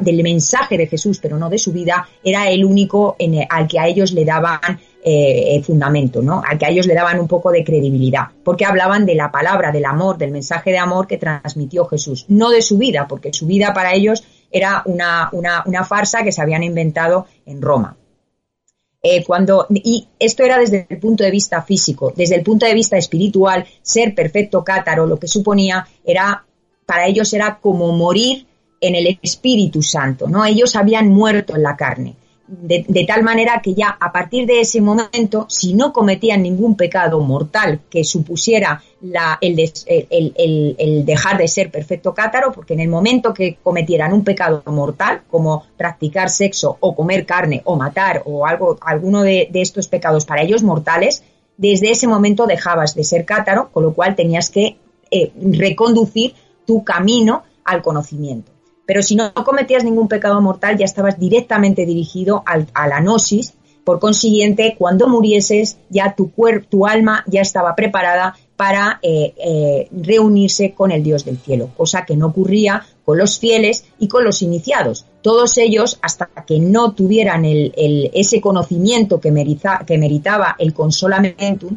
del 0.00 0.22
mensaje 0.22 0.76
de 0.76 0.86
Jesús, 0.86 1.20
pero 1.22 1.38
no 1.38 1.48
de 1.48 1.58
su 1.58 1.72
vida, 1.72 2.06
era 2.22 2.50
el 2.50 2.64
único 2.64 3.16
al 3.48 3.66
que 3.66 3.78
a 3.78 3.86
ellos 3.86 4.12
le 4.12 4.26
daban 4.26 4.78
eh, 5.04 5.60
fundamento, 5.64 6.22
¿no? 6.22 6.42
Al 6.46 6.58
que 6.58 6.66
a 6.66 6.70
ellos 6.70 6.86
le 6.86 6.94
daban 6.94 7.18
un 7.18 7.26
poco 7.26 7.50
de 7.50 7.64
credibilidad, 7.64 8.28
porque 8.44 8.64
hablaban 8.64 9.04
de 9.04 9.14
la 9.14 9.32
palabra, 9.32 9.72
del 9.72 9.84
amor, 9.84 10.16
del 10.16 10.30
mensaje 10.30 10.70
de 10.70 10.78
amor 10.78 11.06
que 11.06 11.18
transmitió 11.18 11.86
Jesús, 11.86 12.26
no 12.28 12.50
de 12.50 12.62
su 12.62 12.78
vida, 12.78 13.06
porque 13.08 13.32
su 13.32 13.46
vida 13.46 13.74
para 13.74 13.94
ellos 13.94 14.24
era 14.50 14.82
una, 14.86 15.28
una, 15.32 15.64
una 15.66 15.84
farsa 15.84 16.22
que 16.22 16.30
se 16.30 16.40
habían 16.40 16.62
inventado 16.62 17.26
en 17.46 17.60
Roma. 17.60 17.96
Eh, 19.02 19.24
cuando, 19.24 19.66
y 19.70 20.06
esto 20.20 20.44
era 20.44 20.58
desde 20.58 20.86
el 20.88 20.98
punto 21.00 21.24
de 21.24 21.32
vista 21.32 21.60
físico, 21.62 22.12
desde 22.14 22.36
el 22.36 22.44
punto 22.44 22.66
de 22.66 22.74
vista 22.74 22.96
espiritual, 22.96 23.66
ser 23.82 24.14
perfecto 24.14 24.62
cátaro 24.62 25.06
lo 25.06 25.18
que 25.18 25.26
suponía 25.26 25.84
era, 26.04 26.44
para 26.86 27.06
ellos 27.06 27.32
era 27.32 27.58
como 27.60 27.90
morir 27.90 28.46
en 28.80 28.94
el 28.94 29.18
Espíritu 29.20 29.82
Santo, 29.82 30.28
¿no? 30.28 30.44
Ellos 30.44 30.76
habían 30.76 31.08
muerto 31.08 31.56
en 31.56 31.64
la 31.64 31.76
carne. 31.76 32.14
De, 32.54 33.06
tal 33.08 33.22
manera 33.22 33.62
que 33.62 33.72
ya 33.72 33.96
a 33.98 34.12
partir 34.12 34.44
de 34.44 34.60
ese 34.60 34.82
momento, 34.82 35.46
si 35.48 35.72
no 35.72 35.90
cometían 35.90 36.42
ningún 36.42 36.76
pecado 36.76 37.18
mortal 37.20 37.80
que 37.88 38.04
supusiera 38.04 38.82
la, 39.00 39.38
el, 39.40 39.58
el, 40.78 41.04
dejar 41.06 41.38
de 41.38 41.48
ser 41.48 41.70
perfecto 41.70 42.12
cátaro, 42.12 42.52
porque 42.52 42.74
en 42.74 42.80
el 42.80 42.88
momento 42.88 43.32
que 43.32 43.56
cometieran 43.62 44.12
un 44.12 44.22
pecado 44.22 44.62
mortal, 44.66 45.22
como 45.30 45.64
practicar 45.78 46.28
sexo 46.28 46.76
o 46.80 46.94
comer 46.94 47.24
carne 47.24 47.62
o 47.64 47.76
matar 47.76 48.22
o 48.26 48.44
algo, 48.44 48.76
alguno 48.82 49.22
de, 49.22 49.48
estos 49.54 49.88
pecados 49.88 50.26
para 50.26 50.42
ellos 50.42 50.62
mortales, 50.62 51.24
desde 51.56 51.90
ese 51.90 52.06
momento 52.06 52.46
dejabas 52.46 52.94
de 52.94 53.04
ser 53.04 53.24
cátaro, 53.24 53.70
con 53.72 53.82
lo 53.82 53.94
cual 53.94 54.14
tenías 54.14 54.50
que 54.50 54.76
eh, 55.10 55.32
reconducir 55.36 56.34
tu 56.66 56.84
camino 56.84 57.44
al 57.64 57.80
conocimiento. 57.80 58.51
Pero 58.86 59.02
si 59.02 59.14
no 59.16 59.32
cometías 59.32 59.84
ningún 59.84 60.08
pecado 60.08 60.40
mortal, 60.40 60.76
ya 60.76 60.84
estabas 60.84 61.18
directamente 61.18 61.86
dirigido 61.86 62.42
al, 62.46 62.66
a 62.74 62.88
la 62.88 63.00
gnosis. 63.00 63.54
Por 63.84 63.98
consiguiente, 63.98 64.76
cuando 64.78 65.08
murieses, 65.08 65.78
ya 65.90 66.14
tu 66.14 66.30
cuerpo, 66.30 66.66
tu 66.70 66.86
alma 66.86 67.24
ya 67.26 67.40
estaba 67.40 67.74
preparada 67.74 68.36
para 68.62 69.00
eh, 69.02 69.34
eh, 69.36 69.88
reunirse 69.90 70.72
con 70.72 70.92
el 70.92 71.02
Dios 71.02 71.24
del 71.24 71.36
cielo, 71.38 71.70
cosa 71.76 72.04
que 72.04 72.16
no 72.16 72.28
ocurría 72.28 72.86
con 73.04 73.18
los 73.18 73.40
fieles 73.40 73.86
y 73.98 74.06
con 74.06 74.22
los 74.22 74.40
iniciados. 74.40 75.04
Todos 75.20 75.58
ellos, 75.58 75.98
hasta 76.00 76.28
que 76.46 76.60
no 76.60 76.92
tuvieran 76.92 77.42
ese 77.44 78.40
conocimiento 78.40 79.20
que, 79.20 79.30
que, 79.84 79.98
meritaba 79.98 80.54
el 80.60 80.74
consolamentum, 80.74 81.76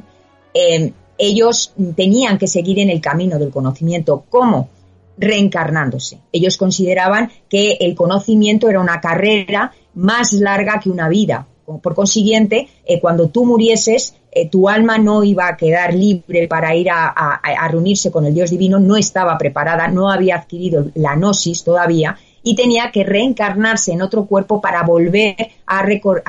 eh, 0.54 0.94
ellos 1.18 1.74
tenían 1.96 2.38
que 2.38 2.46
seguir 2.46 2.78
en 2.78 2.92
el 2.92 3.02
camino 3.02 3.40
del 3.40 3.50
conocimiento. 3.50 4.24
¿Cómo? 4.30 4.70
Reencarnándose. 5.18 6.20
Ellos 6.32 6.58
consideraban 6.58 7.32
que 7.50 7.78
el 7.80 7.96
conocimiento 7.96 8.70
era 8.70 8.80
una 8.80 9.00
carrera 9.02 9.74
más 9.94 10.34
larga 10.34 10.80
que 10.80 10.90
una 10.90 11.10
vida. 11.10 11.48
Por 11.66 11.96
consiguiente, 11.96 12.68
eh, 12.86 13.00
cuando 13.00 13.30
tú 13.30 13.44
murieses, 13.46 14.16
eh, 14.32 14.50
tu 14.50 14.70
alma 14.70 14.98
no 14.98 15.24
iba 15.24 15.48
a 15.48 15.58
quedar 15.58 15.94
libre 15.94 16.48
para 16.48 16.76
ir 16.76 16.90
a, 16.92 17.40
reunirse 17.72 18.12
con 18.12 18.26
el 18.26 18.34
Dios 18.34 18.52
divino, 18.52 18.80
no 18.80 18.98
estaba 18.98 19.38
preparada, 19.38 19.88
no 19.88 20.12
había 20.12 20.36
adquirido 20.36 20.88
la 20.94 21.16
gnosis 21.16 21.64
todavía 21.64 22.18
y 22.44 22.56
tenía 22.56 22.92
que 22.92 23.04
reencarnarse 23.04 23.94
en 23.94 24.04
otro 24.04 24.26
cuerpo 24.26 24.62
para 24.62 24.84
volver 24.84 25.36
a 25.66 25.84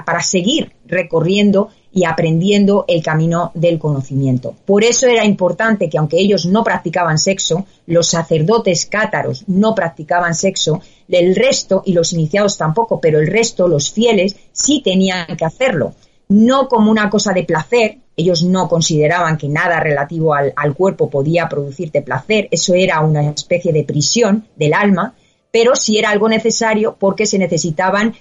para 0.07 0.23
seguir 0.23 0.73
recorriendo 0.87 1.69
y 1.97 2.05
aprendiendo 2.05 2.85
el 2.89 3.03
camino 3.03 3.53
del 3.55 3.79
conocimiento. 3.79 4.55
Por 4.67 4.85
eso 4.85 5.07
era 5.07 5.25
importante 5.25 5.89
que 5.89 5.97
aunque 5.97 6.19
ellos 6.19 6.45
no 6.45 6.63
practicaban 6.63 7.17
sexo, 7.17 7.65
los 7.87 8.09
sacerdotes 8.09 8.85
cátaros 8.85 9.45
no 9.47 9.75
practicaban 9.75 10.35
sexo, 10.35 10.83
el 11.09 11.35
resto, 11.35 11.83
y 11.87 11.95
los 11.95 12.13
iniciados 12.13 12.59
tampoco, 12.59 13.01
pero 13.01 13.19
el 13.19 13.27
resto, 13.27 13.67
los 13.67 13.91
fieles, 13.91 14.37
sí 14.53 14.83
tenían 14.85 15.39
que 15.39 15.47
hacerlo. 15.47 15.95
No 16.29 16.69
como 16.69 16.91
una 16.91 17.09
cosa 17.09 17.33
de 17.33 17.45
placer, 17.45 17.97
ellos 18.15 18.43
no 18.43 18.69
consideraban 18.69 19.39
que 19.39 19.49
nada 19.49 19.81
relativo 19.81 20.35
al, 20.35 20.53
al 20.55 20.75
cuerpo 20.75 21.09
podía 21.09 21.49
producirte 21.49 22.03
placer, 22.03 22.47
eso 22.51 22.75
era 22.75 23.01
una 23.01 23.23
especie 23.31 23.73
de 23.73 23.85
prisión 23.85 24.47
del 24.55 24.75
alma, 24.75 25.15
pero 25.51 25.75
sí 25.75 25.97
era 25.97 26.11
algo 26.11 26.29
necesario 26.29 26.95
porque 26.99 27.25
se 27.25 27.39
necesitaban 27.39 28.15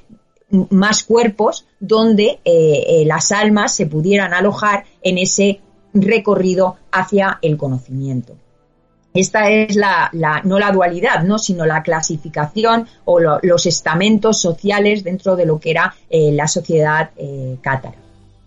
más 0.70 1.04
cuerpos 1.04 1.66
donde 1.80 2.40
eh, 2.44 2.84
eh, 2.88 3.04
las 3.06 3.32
almas 3.32 3.76
se 3.76 3.86
pudieran 3.86 4.34
alojar 4.34 4.86
en 5.02 5.18
ese 5.18 5.62
recorrido 5.94 6.78
hacia 6.92 7.40
el 7.42 7.58
conocimiento. 7.58 8.36
Esta 9.14 9.50
es 9.50 9.78
la, 9.78 10.12
no 10.44 10.60
la 10.60 10.72
dualidad, 10.72 11.24
¿no? 11.24 11.40
sino 11.40 11.66
la 11.66 11.84
clasificación 11.84 12.86
o 13.06 13.20
los 13.20 13.66
estamentos 13.66 14.42
sociales 14.42 15.06
dentro 15.06 15.38
de 15.38 15.46
lo 15.46 15.58
que 15.58 15.72
era 15.72 15.96
eh, 16.10 16.34
la 16.34 16.50
sociedad 16.50 17.12
cátara. 17.62 17.96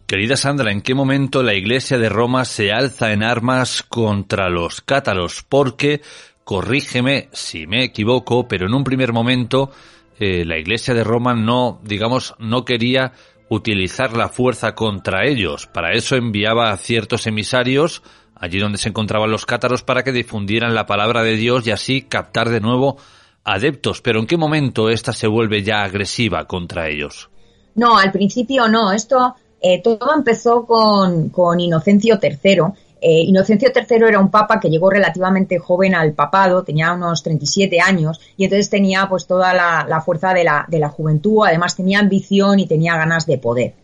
Querida 0.08 0.38
Sandra, 0.38 0.72
¿en 0.72 0.80
qué 0.80 0.94
momento 0.94 1.42
la 1.42 1.52
Iglesia 1.52 1.98
de 1.98 2.08
Roma 2.08 2.46
se 2.46 2.72
alza 2.72 3.12
en 3.12 3.22
armas 3.22 3.82
contra 3.82 4.48
los 4.48 4.80
cátaros? 4.80 5.44
Porque, 5.46 6.00
corrígeme 6.44 7.28
si 7.32 7.66
me 7.66 7.84
equivoco, 7.84 8.48
pero 8.48 8.66
en 8.66 8.74
un 8.74 8.84
primer 8.84 9.12
momento 9.12 9.70
eh, 10.18 10.44
la 10.44 10.58
Iglesia 10.58 10.94
de 10.94 11.04
Roma 11.04 11.34
no, 11.34 11.80
digamos, 11.82 12.34
no 12.38 12.64
quería 12.64 13.12
utilizar 13.48 14.16
la 14.16 14.28
fuerza 14.28 14.74
contra 14.74 15.26
ellos. 15.26 15.66
Para 15.66 15.92
eso 15.92 16.16
enviaba 16.16 16.70
a 16.70 16.76
ciertos 16.76 17.26
emisarios 17.26 18.02
allí 18.34 18.58
donde 18.58 18.78
se 18.78 18.88
encontraban 18.88 19.30
los 19.30 19.46
cátaros 19.46 19.82
para 19.82 20.02
que 20.02 20.12
difundieran 20.12 20.74
la 20.74 20.86
palabra 20.86 21.22
de 21.22 21.36
Dios 21.36 21.66
y 21.66 21.70
así 21.70 22.02
captar 22.02 22.48
de 22.50 22.60
nuevo 22.60 22.96
adeptos. 23.44 24.00
Pero 24.00 24.20
¿en 24.20 24.26
qué 24.26 24.36
momento 24.36 24.90
esta 24.90 25.12
se 25.12 25.26
vuelve 25.26 25.62
ya 25.62 25.82
agresiva 25.82 26.46
contra 26.46 26.88
ellos? 26.88 27.30
No, 27.74 27.96
al 27.98 28.12
principio 28.12 28.68
no. 28.68 28.92
Esto 28.92 29.34
eh, 29.60 29.82
todo 29.82 30.14
empezó 30.14 30.64
con, 30.66 31.30
con 31.30 31.58
Inocencio 31.60 32.18
III 32.22 32.58
eh, 33.00 33.22
Inocencio 33.22 33.70
III 33.74 34.08
era 34.08 34.18
un 34.18 34.30
papa 34.30 34.58
que 34.58 34.68
llegó 34.68 34.90
relativamente 34.90 35.58
joven 35.58 35.94
al 35.94 36.12
papado, 36.14 36.64
tenía 36.64 36.92
unos 36.92 37.22
37 37.22 37.80
años 37.80 38.20
y 38.36 38.44
entonces 38.44 38.68
tenía 38.70 39.08
pues 39.08 39.26
toda 39.26 39.54
la, 39.54 40.00
fuerza 40.00 40.34
de 40.34 40.44
la, 40.44 40.66
de 40.68 40.78
la, 40.78 40.88
juventud, 40.88 41.44
además 41.46 41.76
tenía 41.76 42.00
ambición 42.00 42.58
y 42.58 42.66
tenía 42.66 42.96
ganas 42.96 43.26
de 43.26 43.38
poder. 43.38 43.74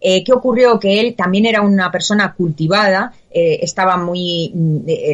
Eh, 0.00 0.22
¿Qué 0.22 0.32
ocurrió? 0.32 0.78
Que 0.78 1.00
él 1.00 1.14
también 1.16 1.46
era 1.46 1.62
una 1.62 1.90
persona 1.90 2.34
cultivada, 2.34 3.12
eh, 3.30 3.58
estaba 3.62 3.96
muy, 3.96 4.52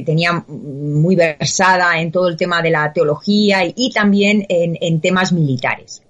tenía 0.04 0.44
muy 0.46 1.16
versada 1.16 1.98
en 2.00 2.12
todo 2.12 2.28
el 2.28 2.36
tema 2.36 2.60
de 2.60 2.70
la 2.70 2.92
teología 2.92 3.60
y, 3.64 3.90
también 3.92 4.44
en, 4.48 4.76
en 4.80 5.00
temas 5.00 5.32
militares. 5.32 6.02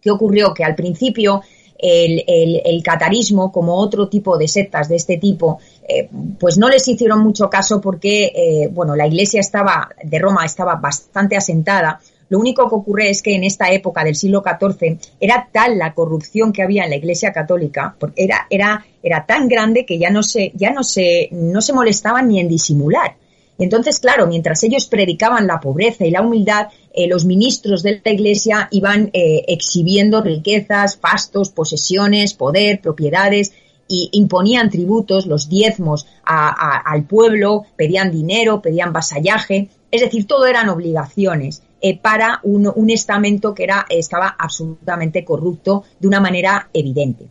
¿Qué 0.00 0.10
ocurrió? 0.10 0.52
Que 0.54 0.64
al 0.64 0.74
principio 0.74 1.42
el, 1.78 2.82
catarismo, 2.82 3.52
como 3.52 3.76
otro 3.76 4.08
tipo 4.08 4.38
de 4.38 4.48
sectas 4.48 4.88
de 4.88 4.96
este 4.96 5.18
tipo, 5.18 5.58
eh, 5.86 6.08
pues 6.38 6.56
no 6.56 6.68
les 6.68 6.86
hicieron 6.88 7.20
mucho 7.20 7.50
caso 7.50 7.80
porque, 7.80 8.32
eh, 8.34 8.68
bueno, 8.72 8.96
la 8.96 9.06
iglesia 9.06 9.40
estaba, 9.40 9.90
de 10.02 10.18
Roma 10.18 10.44
estaba 10.44 10.76
bastante 10.76 11.36
asentada. 11.36 12.00
Lo 12.30 12.38
único 12.38 12.68
que 12.68 12.74
ocurre 12.74 13.10
es 13.10 13.20
que 13.20 13.34
en 13.34 13.44
esta 13.44 13.70
época 13.70 14.02
del 14.02 14.16
siglo 14.16 14.42
XIV 14.42 14.98
era 15.20 15.48
tal 15.52 15.78
la 15.78 15.92
corrupción 15.92 16.52
que 16.52 16.62
había 16.62 16.84
en 16.84 16.90
la 16.90 16.96
iglesia 16.96 17.32
católica, 17.32 17.94
porque 17.98 18.24
era, 18.24 18.46
era, 18.48 18.84
era 19.02 19.26
tan 19.26 19.46
grande 19.46 19.84
que 19.84 19.98
ya 19.98 20.10
no 20.10 20.22
se, 20.22 20.52
ya 20.54 20.70
no 20.70 20.82
se, 20.82 21.28
no 21.32 21.60
se 21.60 21.74
molestaban 21.74 22.28
ni 22.28 22.40
en 22.40 22.48
disimular. 22.48 23.16
Entonces, 23.58 24.00
claro, 24.00 24.26
mientras 24.26 24.62
ellos 24.64 24.86
predicaban 24.86 25.46
la 25.46 25.60
pobreza 25.60 26.04
y 26.04 26.10
la 26.10 26.22
humildad, 26.22 26.68
eh, 26.92 27.06
los 27.06 27.24
ministros 27.24 27.82
de 27.82 28.00
la 28.04 28.12
Iglesia 28.12 28.68
iban 28.72 29.10
eh, 29.12 29.44
exhibiendo 29.46 30.22
riquezas, 30.22 30.96
fastos, 30.96 31.50
posesiones, 31.50 32.34
poder, 32.34 32.80
propiedades, 32.80 33.52
y 33.88 34.08
imponían 34.12 34.70
tributos, 34.70 35.26
los 35.26 35.48
diezmos 35.48 36.06
al 36.24 37.04
pueblo, 37.04 37.64
pedían 37.76 38.10
dinero, 38.10 38.62
pedían 38.62 38.92
vasallaje, 38.92 39.68
es 39.90 40.00
decir, 40.00 40.26
todo 40.26 40.46
eran 40.46 40.68
obligaciones 40.68 41.62
eh, 41.80 41.98
para 41.98 42.40
un, 42.42 42.90
estamento 42.90 43.54
que 43.54 43.64
era, 43.64 43.86
estaba 43.90 44.34
absolutamente 44.38 45.24
corrupto 45.24 45.84
de 46.00 46.08
una 46.08 46.18
manera 46.18 46.68
evidente. 46.72 47.26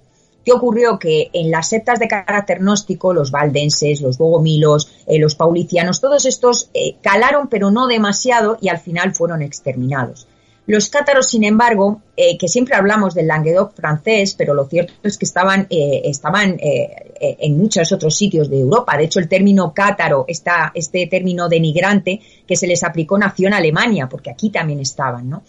¿Qué 0.45 0.51
ocurrió? 0.51 0.99
Que 0.99 1.29
en 1.33 1.49
las 1.49 1.69
sectas 1.69 1.99
de 1.99 2.07
carácter 2.07 2.59
gnóstico, 2.59 3.13
los 3.13 3.31
valdenses, 3.31 4.01
los 4.01 4.17
bogomilos, 4.17 4.93
eh, 5.07 5.17
los 5.17 5.35
paulicianos, 5.35 6.01
todos 6.01 6.25
estos 6.25 6.69
eh, 6.73 6.97
calaron 7.01 7.47
pero 7.47 7.71
no 7.71 7.87
demasiado 7.87 8.57
y 8.61 8.69
al 8.69 8.79
final 8.79 9.15
fueron 9.15 9.41
exterminados. 9.41 10.27
Los 10.65 10.89
cátaros, 10.89 11.30
sin 11.30 11.43
embargo, 11.43 12.02
eh, 12.15 12.38
que 12.38 12.47
siempre 12.47 12.76
hablamos 12.76 13.13
del 13.13 13.28
Languedoc 13.28 13.76
francés, 13.76 14.34
pero 14.38 14.54
lo 14.54 14.65
cierto 14.65 14.93
es 15.04 15.17
que 15.17 15.26
estaban, 15.26 15.67
eh, 15.69 16.02
estaban 16.06 16.58
eh, 16.60 17.13
en 17.19 17.58
muchos 17.58 17.91
otros 17.91 18.15
sitios 18.15 18.49
de 18.49 18.60
Europa. 18.60 18.95
De 18.97 19.04
hecho, 19.04 19.19
el 19.19 19.28
término 19.28 19.73
cátaro, 19.73 20.23
está, 20.28 20.71
este 20.73 21.08
término 21.08 21.49
denigrante 21.49 22.21
que 22.47 22.56
se 22.56 22.67
les 22.67 22.84
aplicó 22.84 23.17
nació 23.17 23.47
en 23.47 23.56
Alemania, 23.56 24.08
porque 24.08 24.32
aquí 24.32 24.49
también 24.49 24.80
estaban, 24.80 25.30
¿no? 25.30 25.43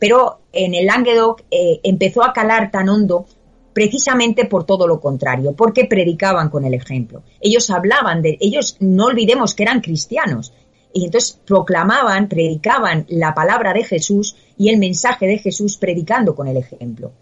pero 0.00 0.40
en 0.52 0.74
el 0.74 0.86
Languedoc 0.86 1.44
empezó 1.84 2.24
a 2.24 2.32
calar 2.32 2.72
tan 2.72 2.88
hondo 2.88 3.26
precisamente 3.72 4.44
por 4.46 4.64
todo 4.64 4.88
lo 4.88 5.00
contrario, 5.00 5.52
porque 5.52 5.84
predicaban 5.84 6.48
con 6.48 6.64
el 6.64 6.74
ejemplo. 6.74 7.22
Ellos 7.40 7.70
hablaban 7.70 8.22
de, 8.22 8.36
ellos 8.40 8.76
no 8.80 9.06
olvidemos 9.06 9.54
que 9.54 9.62
eran 9.62 9.80
cristianos, 9.80 10.52
y 10.92 11.04
entonces 11.04 11.38
proclamaban, 11.46 12.28
predicaban 12.28 13.06
la 13.08 13.34
palabra 13.34 13.72
de 13.72 13.84
Jesús 13.84 14.36
y 14.58 14.70
el 14.70 14.78
mensaje 14.78 15.26
de 15.26 15.38
Jesús 15.38 15.76
predicando 15.76 16.34
con 16.34 16.48
el 16.48 16.56
ejemplo. 16.56 17.12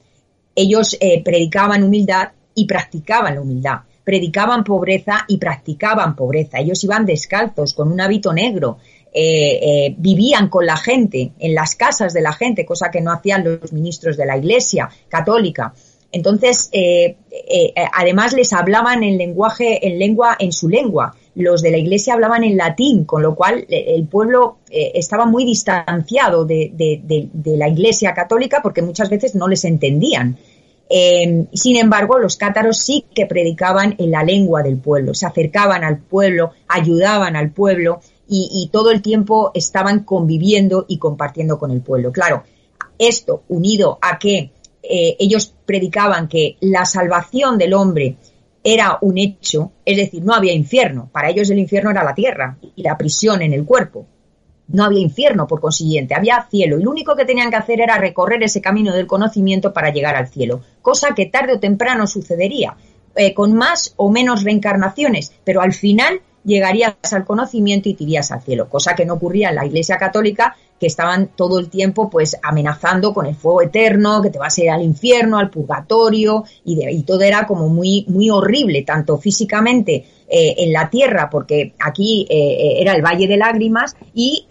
Ellos 0.55 0.97
eh, 1.01 1.23
predicaban 1.23 1.83
humildad 1.83 2.31
y 2.55 2.67
practicaban 2.67 3.35
la 3.35 3.41
humildad. 3.43 3.77
Predicaban 4.03 4.65
pobreza 4.65 5.25
y 5.29 5.37
practicaban 5.37 6.17
pobreza. 6.17 6.59
Ellos 6.59 6.83
iban 6.83 7.05
descalzos, 7.05 7.75
con 7.75 7.93
un 7.93 8.01
hábito 8.01 8.33
negro. 8.33 8.79
Eh, 9.13 9.59
eh, 9.63 9.95
vivían 9.97 10.49
con 10.49 10.67
la 10.67 10.77
gente, 10.77 11.33
en 11.39 11.55
las 11.55 11.77
casas 11.77 12.13
de 12.13 12.23
la 12.23 12.33
gente, 12.33 12.65
cosa 12.65 12.91
que 12.91 13.01
no 13.01 13.13
hacían 13.13 13.45
los 13.45 13.73
ministros 13.73 14.17
de 14.17 14.27
la 14.27 14.37
Iglesia 14.37 14.89
católica. 15.09 15.75
Entonces, 16.11 16.71
además 17.93 18.33
les 18.33 18.55
hablaban 18.55 19.03
en 19.03 19.19
lenguaje, 19.19 19.87
en 19.87 19.99
lengua, 19.99 20.37
en 20.39 20.53
su 20.53 20.69
lengua 20.69 21.15
los 21.35 21.63
de 21.63 21.71
la 21.71 21.79
iglesia 21.79 22.15
hablaban 22.15 22.45
en 22.45 22.57
latín, 22.57 23.05
con 23.05 23.23
lo 23.23 23.35
cual 23.35 23.67
eh, 23.69 23.95
el 23.95 24.07
pueblo 24.07 24.59
eh, 24.71 24.93
estaba 24.95 25.27
muy 25.27 25.45
distanciado 25.45 26.45
de, 26.45 27.31
la 27.45 27.69
iglesia 27.69 28.15
católica 28.15 28.61
porque 28.63 28.83
muchas 28.83 29.09
veces 29.09 29.35
no 29.35 29.49
les 29.49 29.65
entendían. 29.65 30.37
Em, 30.91 31.47
sin 31.53 31.77
embargo, 31.77 32.19
los 32.19 32.37
cátaros 32.37 32.79
sí 32.79 33.05
que 33.15 33.27
predicaban 33.27 33.95
en 33.99 34.11
la 34.11 34.23
lengua 34.23 34.63
del 34.63 34.79
pueblo, 34.79 35.15
se 35.15 35.27
acercaban 35.27 35.85
al 35.85 35.99
pueblo, 35.99 36.53
ayudaban 36.67 37.37
al 37.37 37.51
pueblo 37.51 38.01
y, 38.31 38.69
todo 38.73 38.91
el 38.91 39.01
tiempo 39.01 39.53
estaban 39.55 40.05
conviviendo 40.05 40.85
y 40.89 40.99
compartiendo 40.99 41.59
con 41.59 41.71
el 41.71 41.81
pueblo. 41.81 42.13
Claro, 42.13 42.43
esto 42.99 43.43
unido 43.49 43.99
a 44.03 44.19
que 44.19 44.51
eh, 44.83 45.17
ellos 45.19 45.55
predicaban 45.65 46.29
que 46.29 46.57
la 46.61 46.85
salvación 46.85 47.59
del 47.59 47.75
hombre 47.75 48.17
era 48.63 48.99
un 49.01 49.19
hecho, 49.19 49.73
es 49.85 49.97
decir, 49.97 50.25
no 50.25 50.35
había 50.35 50.53
infierno. 50.53 51.09
Para 51.13 51.31
ellos 51.31 51.51
el 51.51 51.59
infierno 51.59 51.91
era 51.91 52.05
la 52.05 52.15
tierra 52.15 52.59
y 52.75 52.83
la 52.83 52.99
prisión 52.99 53.43
en 53.43 53.53
el 53.53 53.65
cuerpo. 53.65 54.07
No 54.69 54.85
había 54.85 55.01
infierno, 55.01 55.47
por 55.47 55.61
consiguiente, 55.61 56.15
había 56.15 56.47
cielo 56.51 56.79
y 56.79 56.83
lo 56.83 56.91
único 56.91 57.17
que 57.17 57.25
tenían 57.25 57.51
que 57.51 57.57
hacer 57.57 57.81
era 57.81 57.97
recorrer 57.97 58.43
ese 58.43 58.61
camino 58.61 58.93
del 58.93 59.07
conocimiento 59.07 59.73
para 59.73 59.91
llegar 59.91 60.15
al 60.15 60.29
cielo, 60.29 60.61
cosa 60.83 61.15
que 61.15 61.27
tarde 61.27 61.55
o 61.55 61.61
temprano 61.61 62.07
sucedería, 62.07 62.77
eh, 63.17 63.33
con 63.33 63.55
más 63.55 63.95
o 63.97 64.11
menos 64.11 64.45
reencarnaciones, 64.45 65.33
pero 65.45 65.63
al 65.63 65.73
final 65.73 66.21
llegarías 66.45 66.95
al 67.13 67.25
conocimiento 67.25 67.89
y 67.89 67.95
te 67.95 68.05
irías 68.05 68.31
al 68.31 68.43
cielo, 68.43 68.69
cosa 68.69 68.95
que 68.95 69.05
no 69.05 69.15
ocurría 69.15 69.51
en 69.51 69.57
la 69.57 69.67
Iglesia 69.67 69.97
Católica, 69.97 70.57
que 70.79 70.87
estaban 70.87 71.31
todo 71.35 71.59
el 71.59 71.69
tiempo 71.69 72.09
pues 72.09 72.37
amenazando 72.43 73.13
con 73.13 73.27
el 73.27 73.35
fuego 73.35 73.63
eterno, 73.63 74.23
que 74.23 74.31
te 74.31 74.39
vas 74.39 74.57
a 74.57 74.63
ir 74.63 74.71
al 74.71 74.83
infierno, 74.83 75.39
al 75.39 75.51
purgatorio, 75.51 76.45
y, 76.65 77.03
todo 77.03 77.23
era 77.23 77.47
como 77.47 77.69
muy, 77.69 78.05
muy 78.09 78.31
horrible, 78.31 78.83
tanto 78.83 79.19
físicamente 79.19 80.05
eh, 80.29 80.55
en 80.59 80.73
la 80.73 80.89
tierra, 80.91 81.29
porque 81.31 81.75
aquí 81.81 82.27
eh, 82.29 82.37
eh, 82.37 82.81
era 82.81 82.95
el 82.95 83.03
Valle 83.03 83.27
de 83.27 83.37
Lágrimas, 83.37 83.97
y 84.15 84.47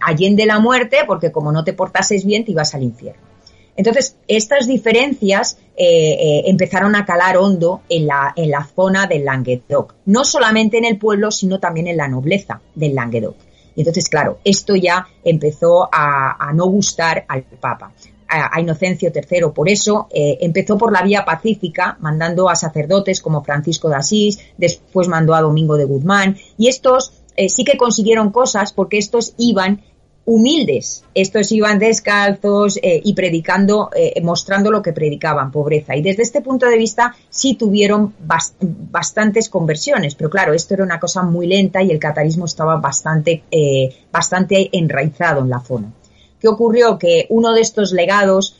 allende 0.00 0.46
la 0.46 0.60
muerte, 0.60 0.98
porque 1.06 1.32
como 1.32 1.50
no 1.50 1.64
te 1.64 1.72
portases 1.72 2.24
bien, 2.24 2.44
te 2.44 2.52
ibas 2.52 2.74
al 2.74 2.82
infierno. 2.82 3.31
Entonces, 3.76 4.16
estas 4.28 4.66
diferencias 4.66 5.58
empezaron 5.74 6.94
a 6.94 7.06
calar 7.06 7.38
hondo 7.38 7.80
en 7.88 8.06
la, 8.06 8.34
en 8.36 8.50
la 8.50 8.64
zona 8.64 9.06
del 9.06 9.24
Languedoc, 9.24 9.94
no 10.04 10.24
solamente 10.24 10.76
en 10.76 10.84
el 10.84 10.98
pueblo, 10.98 11.30
sino 11.30 11.58
también 11.58 11.86
en 11.86 11.96
la 11.96 12.08
nobleza 12.08 12.60
del 12.74 12.94
Languedoc. 12.94 13.36
Y 13.74 13.80
entonces, 13.80 14.08
claro, 14.08 14.38
esto 14.44 14.76
ya 14.76 15.06
empezó 15.24 15.88
a, 15.90 16.52
no 16.54 16.66
gustar 16.66 17.24
al 17.28 17.42
Papa 17.42 17.92
a 18.34 18.58
Inocencio 18.62 19.12
III. 19.14 19.50
Por 19.54 19.68
eso 19.68 20.08
eh, 20.10 20.38
empezó 20.40 20.78
por 20.78 20.90
la 20.90 21.02
vía 21.02 21.22
pacífica, 21.22 21.98
mandando 22.00 22.48
a 22.48 22.56
sacerdotes 22.56 23.20
como 23.20 23.44
Francisco 23.44 23.90
de 23.90 23.96
Asís, 23.96 24.38
después 24.56 25.06
mandó 25.06 25.34
a 25.34 25.42
Domingo 25.42 25.76
de 25.76 25.84
Guzmán, 25.84 26.38
y 26.56 26.68
estos 26.68 27.12
eh, 27.36 27.50
sí 27.50 27.64
que 27.64 27.76
consiguieron 27.76 28.30
cosas 28.30 28.72
porque 28.72 28.96
estos 28.96 29.34
iban 29.36 29.82
humildes. 30.24 31.04
Estos 31.14 31.50
iban 31.52 31.78
descalzos 31.78 32.78
eh, 32.82 33.00
y 33.02 33.14
predicando, 33.14 33.90
eh, 33.94 34.20
mostrando 34.22 34.70
lo 34.70 34.82
que 34.82 34.92
predicaban, 34.92 35.50
pobreza. 35.50 35.96
Y 35.96 36.02
desde 36.02 36.22
este 36.22 36.40
punto 36.40 36.66
de 36.66 36.78
vista 36.78 37.14
sí 37.28 37.54
tuvieron 37.54 38.14
bastantes 38.20 39.48
conversiones, 39.48 40.14
pero 40.14 40.30
claro, 40.30 40.52
esto 40.52 40.74
era 40.74 40.84
una 40.84 41.00
cosa 41.00 41.22
muy 41.22 41.46
lenta 41.46 41.82
y 41.82 41.90
el 41.90 41.98
catarismo 41.98 42.44
estaba 42.44 42.76
bastante, 42.76 43.42
eh, 43.50 43.94
bastante 44.12 44.70
enraizado 44.72 45.42
en 45.42 45.50
la 45.50 45.60
zona. 45.60 45.92
¿Qué 46.38 46.48
ocurrió? 46.48 46.98
Que 46.98 47.26
uno 47.28 47.52
de 47.52 47.60
estos 47.60 47.92
legados 47.92 48.58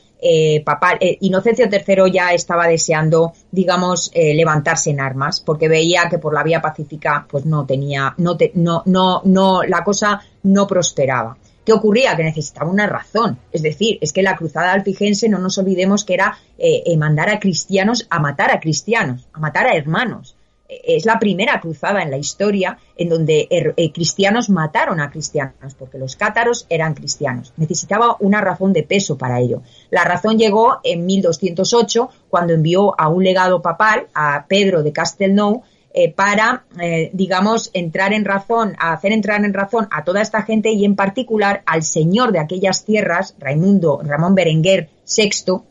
papal, 0.63 0.99
Inocencio 1.19 1.65
III 1.65 2.09
ya 2.09 2.31
estaba 2.31 2.65
deseando, 2.65 3.33
digamos, 3.51 4.09
levantarse 4.15 4.91
en 4.91 5.01
armas, 5.01 5.41
porque 5.41 5.67
veía 5.67 6.07
que 6.09 6.17
por 6.17 6.33
la 6.33 6.43
vía 6.43 6.61
pacífica, 6.61 7.27
pues 7.29 7.45
no 7.45 7.65
tenía, 7.65 8.15
no, 8.19 8.37
no, 8.53 8.83
no, 8.85 9.21
no, 9.25 9.63
la 9.63 9.83
cosa 9.83 10.21
no 10.43 10.65
prosperaba. 10.65 11.35
¿Qué 11.65 11.71
ocurría? 11.71 12.15
Que 12.15 12.23
necesitaba 12.23 12.69
una 12.69 12.87
razón. 12.87 13.37
Es 13.51 13.61
decir, 13.61 13.97
es 14.01 14.11
que 14.11 14.21
la 14.21 14.35
cruzada 14.35 14.73
alfigense, 14.73 15.29
no 15.29 15.39
nos 15.39 15.57
olvidemos 15.57 16.03
que 16.03 16.13
era 16.13 16.37
eh, 16.57 16.83
eh, 16.85 16.97
mandar 16.97 17.29
a 17.29 17.39
cristianos 17.39 18.05
a 18.09 18.19
matar 18.19 18.51
a 18.51 18.59
cristianos, 18.59 19.27
a 19.31 19.39
matar 19.39 19.67
a 19.67 19.75
hermanos. 19.75 20.35
Eh, 20.67 20.81
es 20.97 21.05
la 21.05 21.19
primera 21.19 21.61
cruzada 21.61 22.03
en 22.03 22.11
la 22.11 22.17
historia 22.17 22.77
en 22.97 23.09
donde 23.09 23.47
cristianos 23.93 24.49
mataron 24.49 24.99
a 24.99 25.09
cristianos, 25.09 25.73
porque 25.79 25.97
los 25.97 26.17
cátaros 26.17 26.65
eran 26.69 26.95
cristianos. 26.95 27.53
Necesitaba 27.55 28.17
una 28.19 28.41
razón 28.41 28.73
de 28.73 28.83
peso 28.83 29.17
para 29.17 29.39
ello. 29.39 29.61
La 29.89 30.03
razón 30.03 30.37
llegó 30.37 30.79
en 30.83 31.05
1208, 31.05 32.09
cuando 32.29 32.53
envió 32.53 32.99
a 32.99 33.07
un 33.07 33.23
legado 33.23 33.61
papal, 33.61 34.07
a 34.13 34.45
Pedro 34.47 34.83
de 34.83 34.91
Castelnau, 34.91 35.63
eh, 35.95 36.11
para, 36.11 36.65
eh, 36.81 37.11
digamos, 37.13 37.69
entrar 37.75 38.13
en 38.13 38.25
razón, 38.25 38.75
hacer 38.79 39.11
entrar 39.11 39.45
en 39.45 39.53
razón 39.53 39.87
a 39.91 40.03
toda 40.03 40.23
esta 40.23 40.41
gente 40.41 40.71
y 40.71 40.85
en 40.85 40.95
particular 40.95 41.61
al 41.67 41.83
señor 41.83 42.31
de 42.31 42.39
aquellas 42.39 42.83
tierras, 42.83 43.35
Raimundo 43.37 44.01
Ramón 44.03 44.33
Berenguer 44.33 44.89
VI, 45.05 45.61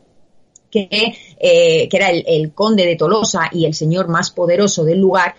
que, 0.71 0.87
eh, 1.37 1.89
que 1.89 1.97
era 1.97 2.09
el, 2.09 2.53
conde 2.53 2.85
de 2.85 2.95
Tolosa 2.95 3.49
y 3.51 3.65
el 3.65 3.73
señor 3.73 4.07
más 4.07 4.31
poderoso 4.31 4.85
del 4.85 4.99
lugar, 4.99 5.35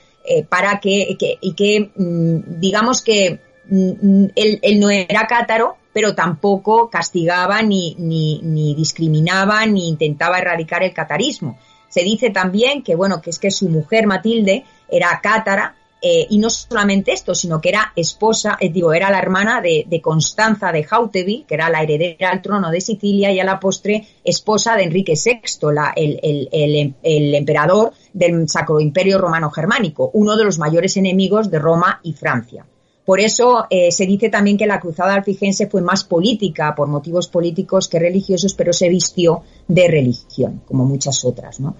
para 0.49 0.81
que, 0.81 1.16
y 1.40 1.55
que, 1.55 1.90
mm, 1.94 2.61
digamos 2.61 3.03
que 3.03 3.40
mm, 3.68 4.25
él, 4.35 4.59
él, 4.62 4.81
no 4.81 4.90
era 4.90 5.27
cátaro, 5.27 5.77
pero 5.94 6.14
tampoco 6.14 6.90
castigaba 6.90 7.62
ni, 7.62 7.94
ni, 7.99 8.40
ni 8.42 8.75
discriminaba 8.75 9.64
ni 9.66 9.88
intentaba 9.88 10.38
erradicar 10.38 10.83
el 10.83 10.92
catarismo. 10.92 11.59
Se 11.88 12.03
dice 12.03 12.31
también 12.31 12.83
que, 12.83 12.97
bueno, 12.97 13.23
que 13.23 13.31
es 13.31 13.38
que 13.38 13.51
su 13.51 13.68
mujer 13.68 14.09
Matilde 14.09 14.64
era 14.88 15.20
cátara, 15.23 15.75
eh, 16.07 16.27
y 16.29 16.37
no 16.37 16.51
solamente 16.51 17.12
esto, 17.12 17.35
sino 17.35 17.62
que 17.62 17.70
era 17.70 17.94
esposa, 17.97 18.59
eh, 18.61 18.68
digo, 18.68 18.92
era 18.92 19.11
la 19.11 19.18
hermana 19.18 19.62
de, 19.62 20.01
Constanza 20.03 20.70
de 20.70 20.85
Jautevi, 20.85 21.47
que 21.49 21.55
era 21.55 21.70
la 21.70 21.83
heredera 21.83 22.29
al 22.29 22.42
trono 22.42 22.70
de 22.70 22.83
Sicilia 22.83 23.33
y 23.33 23.40
a 23.40 23.44
la 23.44 23.59
postre 23.59 24.07
esposa 24.23 24.77
de 24.77 24.83
Enrique 24.83 25.14
VI, 25.14 25.66
el, 25.97 27.35
emperador 27.35 27.94
del 28.12 28.47
Sacro 28.51 28.81
Imperio 28.81 29.16
Romano 29.16 29.51
Germánico, 29.51 30.11
uno 30.12 30.37
de 30.37 30.44
los 30.44 30.59
mayores 30.59 30.99
enemigos 30.99 31.51
de 31.51 31.59
Roma 31.59 32.01
y 32.03 32.12
Francia. 32.12 32.66
Por 33.07 33.20
eso 33.20 33.66
eh, 33.70 33.90
se 33.90 34.05
dice 34.05 34.29
también 34.29 34.59
que 34.59 34.66
la 34.66 34.81
cruzada 34.81 35.14
alfigense 35.14 35.68
fue 35.68 35.81
más 35.81 36.05
política, 36.05 36.75
por 36.75 36.88
motivos 36.88 37.29
políticos 37.29 37.88
que 37.88 37.99
religiosos, 37.99 38.53
pero 38.53 38.75
se 38.75 38.90
vistió 38.90 39.42
de 39.68 39.88
religión, 39.88 40.61
como 40.66 40.85
muchas 40.85 41.25
otras, 41.25 41.61
¿no? 41.61 41.77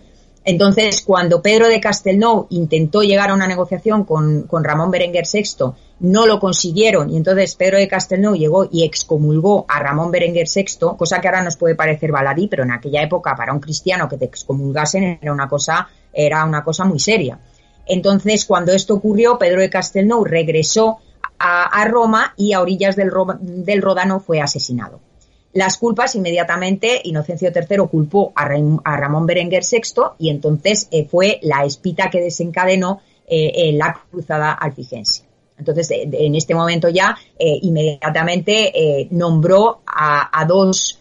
Entonces, 0.46 1.00
cuando 1.00 1.40
Pedro 1.40 1.68
de 1.68 1.80
Castelnau 1.80 2.46
intentó 2.50 3.02
llegar 3.02 3.30
a 3.30 3.35
una 3.35 3.46
negociación 3.46 4.04
con, 4.04 4.46
Ramón 4.50 4.90
Berenguer 4.90 5.24
VI, 5.30 5.72
no 6.00 6.26
lo 6.26 6.38
consiguieron 6.38 7.09
y 7.09 7.16
entonces 7.16 7.54
Pedro 7.54 7.78
de 7.78 7.88
Castelnau 7.88 8.35
llegó 8.35 8.68
y 8.70 8.85
excomulgó 8.85 9.64
a 9.68 9.80
Ramón 9.80 10.11
Berenguer 10.11 10.46
VI, 10.54 10.96
cosa 10.98 11.20
que 11.20 11.28
ahora 11.28 11.42
nos 11.42 11.57
puede 11.57 11.74
parecer 11.74 12.12
baladí, 12.12 12.46
pero 12.48 12.64
en 12.64 12.72
aquella 12.72 13.02
época 13.02 13.35
para 13.35 13.54
un 13.54 13.61
cristiano 13.61 14.07
que 14.07 14.18
te 14.18 14.26
excomulgasen 14.26 15.18
era 15.22 15.33
una 15.33 15.48
cosa, 15.48 15.88
era 16.12 16.44
una 16.44 16.62
cosa 16.62 16.85
muy 16.85 16.98
seria. 16.98 17.38
Entonces, 17.87 18.44
cuando 18.44 18.72
esto 18.72 18.94
ocurrió, 18.94 19.38
Pedro 19.38 19.61
de 19.61 19.70
Castelnau 19.70 20.24
regresó 20.24 20.98
a, 21.38 21.87
Roma 21.88 22.33
y 22.37 22.52
a 22.52 22.61
orillas 22.61 22.96
del, 22.96 23.11
del 23.40 23.83
Rodano 23.83 24.20
fue 24.20 24.40
asesinado. 24.40 25.00
Las 25.54 25.78
culpas 25.78 26.14
inmediatamente 26.14 27.00
Inocencio 27.04 27.50
III 27.54 27.86
culpó 27.90 28.32
a, 28.34 28.46
Ramón 28.96 29.26
Berenguer 29.26 29.62
VI 29.62 30.02
y 30.18 30.28
entonces 30.30 30.88
eh, 30.90 31.06
fue 31.06 31.38
la 31.42 31.64
espita 31.64 32.10
que 32.10 32.20
desencadenó 32.20 33.00
eh, 33.26 33.72
la 33.74 33.98
cruzada 34.10 34.52
alfigense. 34.52 35.24
Entonces, 35.58 35.88
en 35.90 36.34
este 36.34 36.54
momento 36.54 36.88
ya, 36.88 37.16
eh, 37.38 37.58
inmediatamente 37.62 38.72
eh, 38.74 39.08
nombró 39.10 39.80
a, 39.86 40.44
dos, 40.46 41.00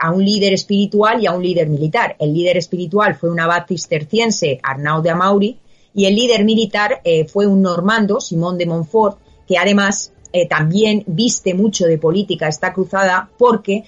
a, 0.00 0.12
un 0.12 0.24
líder 0.24 0.52
espiritual 0.52 1.20
y 1.20 1.26
a 1.26 1.32
un 1.32 1.42
líder 1.42 1.68
militar. 1.68 2.16
El 2.18 2.32
líder 2.32 2.56
espiritual 2.58 3.16
fue 3.16 3.30
un 3.30 3.40
abad 3.40 3.66
cisterciense, 3.66 4.60
Arnaud 4.62 5.02
de 5.02 5.10
Amaury, 5.10 5.58
y 5.94 6.04
el 6.04 6.14
líder 6.14 6.44
militar 6.44 7.00
eh, 7.02 7.24
fue 7.24 7.46
un 7.46 7.60
normando, 7.62 8.20
Simón 8.20 8.56
de 8.56 8.66
Montfort, 8.66 9.18
que 9.48 9.58
además 9.58 10.12
también 10.48 11.04
viste 11.06 11.54
mucho 11.54 11.86
de 11.86 11.98
política 11.98 12.48
esta 12.48 12.72
cruzada 12.72 13.30
porque 13.38 13.84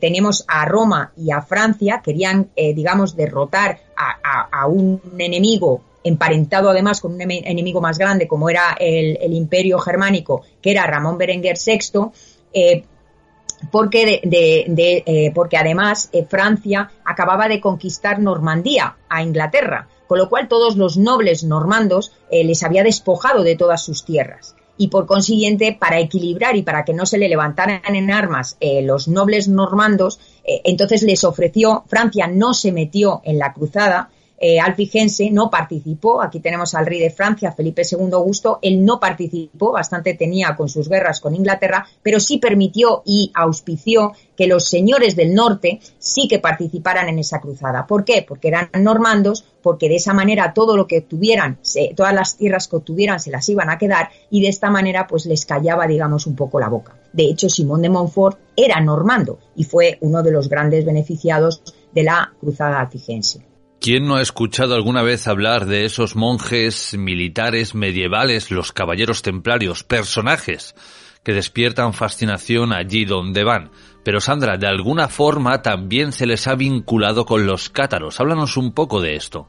tenemos 0.00 0.44
a 0.48 0.64
Roma 0.64 1.12
y 1.16 1.30
a 1.30 1.42
Francia, 1.42 2.00
querían, 2.04 2.50
digamos, 2.56 3.16
derrotar 3.16 3.80
a, 3.96 4.66
un 4.66 5.00
enemigo 5.18 5.82
emparentado 6.02 6.70
además 6.70 7.00
con 7.00 7.14
un 7.14 7.20
enemigo 7.20 7.80
más 7.80 7.98
grande 7.98 8.26
como 8.26 8.48
era 8.48 8.76
el, 8.78 9.32
imperio 9.32 9.78
germánico, 9.78 10.42
que 10.60 10.70
era 10.70 10.86
Ramón 10.86 11.18
Berenguer 11.18 11.56
VI, 11.64 12.10
eh, 12.52 12.84
porque, 13.70 14.20
de, 14.24 15.02
eh, 15.06 15.32
porque 15.34 15.58
además 15.58 16.08
eh, 16.12 16.24
Francia 16.24 16.90
acababa 17.04 17.48
de 17.48 17.60
conquistar 17.60 18.18
Normandía 18.18 18.96
a 19.08 19.22
Inglaterra, 19.22 19.88
con 20.06 20.18
lo 20.18 20.28
cual 20.28 20.48
todos 20.48 20.76
los 20.76 20.96
nobles 20.96 21.44
normandos 21.44 22.12
les 22.32 22.64
había 22.64 22.82
despojado 22.82 23.44
de 23.44 23.54
todas 23.54 23.84
sus 23.84 24.04
tierras. 24.04 24.56
Y 24.80 24.88
por 24.88 25.04
consiguiente, 25.04 25.76
para 25.78 26.00
equilibrar 26.00 26.56
y 26.56 26.62
para 26.62 26.86
que 26.86 26.94
no 26.94 27.04
se 27.04 27.18
le 27.18 27.28
levantaran 27.28 27.82
en 27.94 28.10
armas 28.10 28.56
los 28.82 29.08
nobles 29.08 29.46
normandos, 29.46 30.18
entonces 30.42 31.02
les 31.02 31.22
ofreció, 31.22 31.84
Francia 31.86 32.26
no 32.28 32.54
se 32.54 32.72
metió 32.72 33.20
en 33.24 33.38
la 33.38 33.52
cruzada, 33.52 34.08
eh, 34.40 34.58
no 35.30 35.50
participó. 35.50 36.22
Aquí 36.22 36.40
tenemos 36.40 36.74
al 36.74 36.86
rey 36.86 36.98
de 36.98 37.10
Francia, 37.10 37.52
Felipe 37.52 37.82
II 37.82 38.08
Augusto. 38.12 38.58
Él 38.62 38.84
no 38.84 38.98
participó, 38.98 39.72
bastante 39.72 40.14
tenía 40.14 40.56
con 40.56 40.68
sus 40.68 40.88
guerras 40.88 41.20
con 41.20 41.34
Inglaterra, 41.34 41.86
pero 42.02 42.18
sí 42.18 42.38
permitió 42.38 43.02
y 43.04 43.30
auspició 43.34 44.12
que 44.36 44.46
los 44.46 44.64
señores 44.64 45.14
del 45.14 45.34
norte 45.34 45.80
sí 45.98 46.26
que 46.26 46.38
participaran 46.38 47.10
en 47.10 47.18
esa 47.18 47.40
cruzada. 47.40 47.86
¿Por 47.86 48.04
qué? 48.04 48.24
Porque 48.26 48.48
eran 48.48 48.70
normandos, 48.80 49.44
porque 49.62 49.90
de 49.90 49.96
esa 49.96 50.14
manera 50.14 50.54
todo 50.54 50.74
lo 50.76 50.86
que 50.86 51.00
obtuvieran, 51.00 51.58
todas 51.94 52.14
las 52.14 52.38
tierras 52.38 52.66
que 52.66 52.76
obtuvieran 52.76 53.20
se 53.20 53.30
las 53.30 53.46
iban 53.50 53.68
a 53.68 53.76
quedar 53.76 54.08
y 54.30 54.40
de 54.40 54.48
esta 54.48 54.70
manera 54.70 55.06
pues 55.06 55.26
les 55.26 55.44
callaba, 55.44 55.86
digamos, 55.86 56.26
un 56.26 56.36
poco 56.36 56.58
la 56.58 56.70
boca. 56.70 56.96
De 57.12 57.24
hecho, 57.24 57.50
Simón 57.50 57.82
de 57.82 57.90
Montfort 57.90 58.38
era 58.56 58.80
normando 58.80 59.38
y 59.54 59.64
fue 59.64 59.98
uno 60.00 60.22
de 60.22 60.30
los 60.30 60.48
grandes 60.48 60.86
beneficiados 60.86 61.62
de 61.92 62.04
la 62.04 62.32
cruzada 62.40 62.80
alfigense. 62.80 63.49
¿Quién 63.80 64.06
no 64.06 64.16
ha 64.16 64.20
escuchado 64.20 64.74
alguna 64.74 65.02
vez 65.02 65.26
hablar 65.26 65.64
de 65.64 65.86
esos 65.86 66.14
monjes 66.14 66.94
militares 66.98 67.74
medievales, 67.74 68.50
los 68.50 68.72
caballeros 68.72 69.22
templarios, 69.22 69.84
personajes 69.84 70.74
que 71.24 71.32
despiertan 71.32 71.94
fascinación 71.94 72.74
allí 72.74 73.06
donde 73.06 73.42
van? 73.42 73.70
Pero 74.04 74.20
Sandra, 74.20 74.58
de 74.58 74.66
alguna 74.66 75.08
forma 75.08 75.62
también 75.62 76.12
se 76.12 76.26
les 76.26 76.46
ha 76.46 76.56
vinculado 76.56 77.24
con 77.24 77.46
los 77.46 77.70
cátaros. 77.70 78.20
Háblanos 78.20 78.58
un 78.58 78.72
poco 78.72 79.00
de 79.00 79.16
esto. 79.16 79.48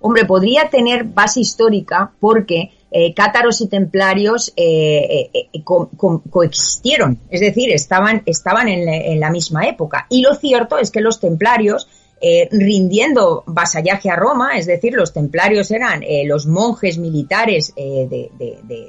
Hombre, 0.00 0.26
podría 0.26 0.68
tener 0.68 1.04
base 1.04 1.40
histórica 1.40 2.12
porque 2.20 2.72
eh, 2.90 3.14
cátaros 3.14 3.62
y 3.62 3.68
templarios 3.68 4.52
eh, 4.54 5.30
eh, 5.32 5.62
coexistieron, 5.64 7.20
es 7.30 7.40
decir, 7.40 7.72
estaban, 7.72 8.22
estaban 8.26 8.68
en 8.68 9.18
la 9.18 9.30
misma 9.30 9.66
época. 9.66 10.06
Y 10.10 10.20
lo 10.20 10.34
cierto 10.34 10.76
es 10.76 10.90
que 10.90 11.00
los 11.00 11.20
templarios 11.20 11.88
eh, 12.24 12.48
rindiendo 12.52 13.42
vasallaje 13.48 14.08
a 14.08 14.14
Roma, 14.14 14.56
es 14.56 14.66
decir, 14.66 14.94
los 14.94 15.12
templarios 15.12 15.72
eran 15.72 16.04
eh, 16.04 16.22
los 16.24 16.46
monjes 16.46 16.96
militares 16.96 17.72
eh, 17.74 18.30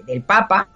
del 0.06 0.22
Papa, 0.22 0.70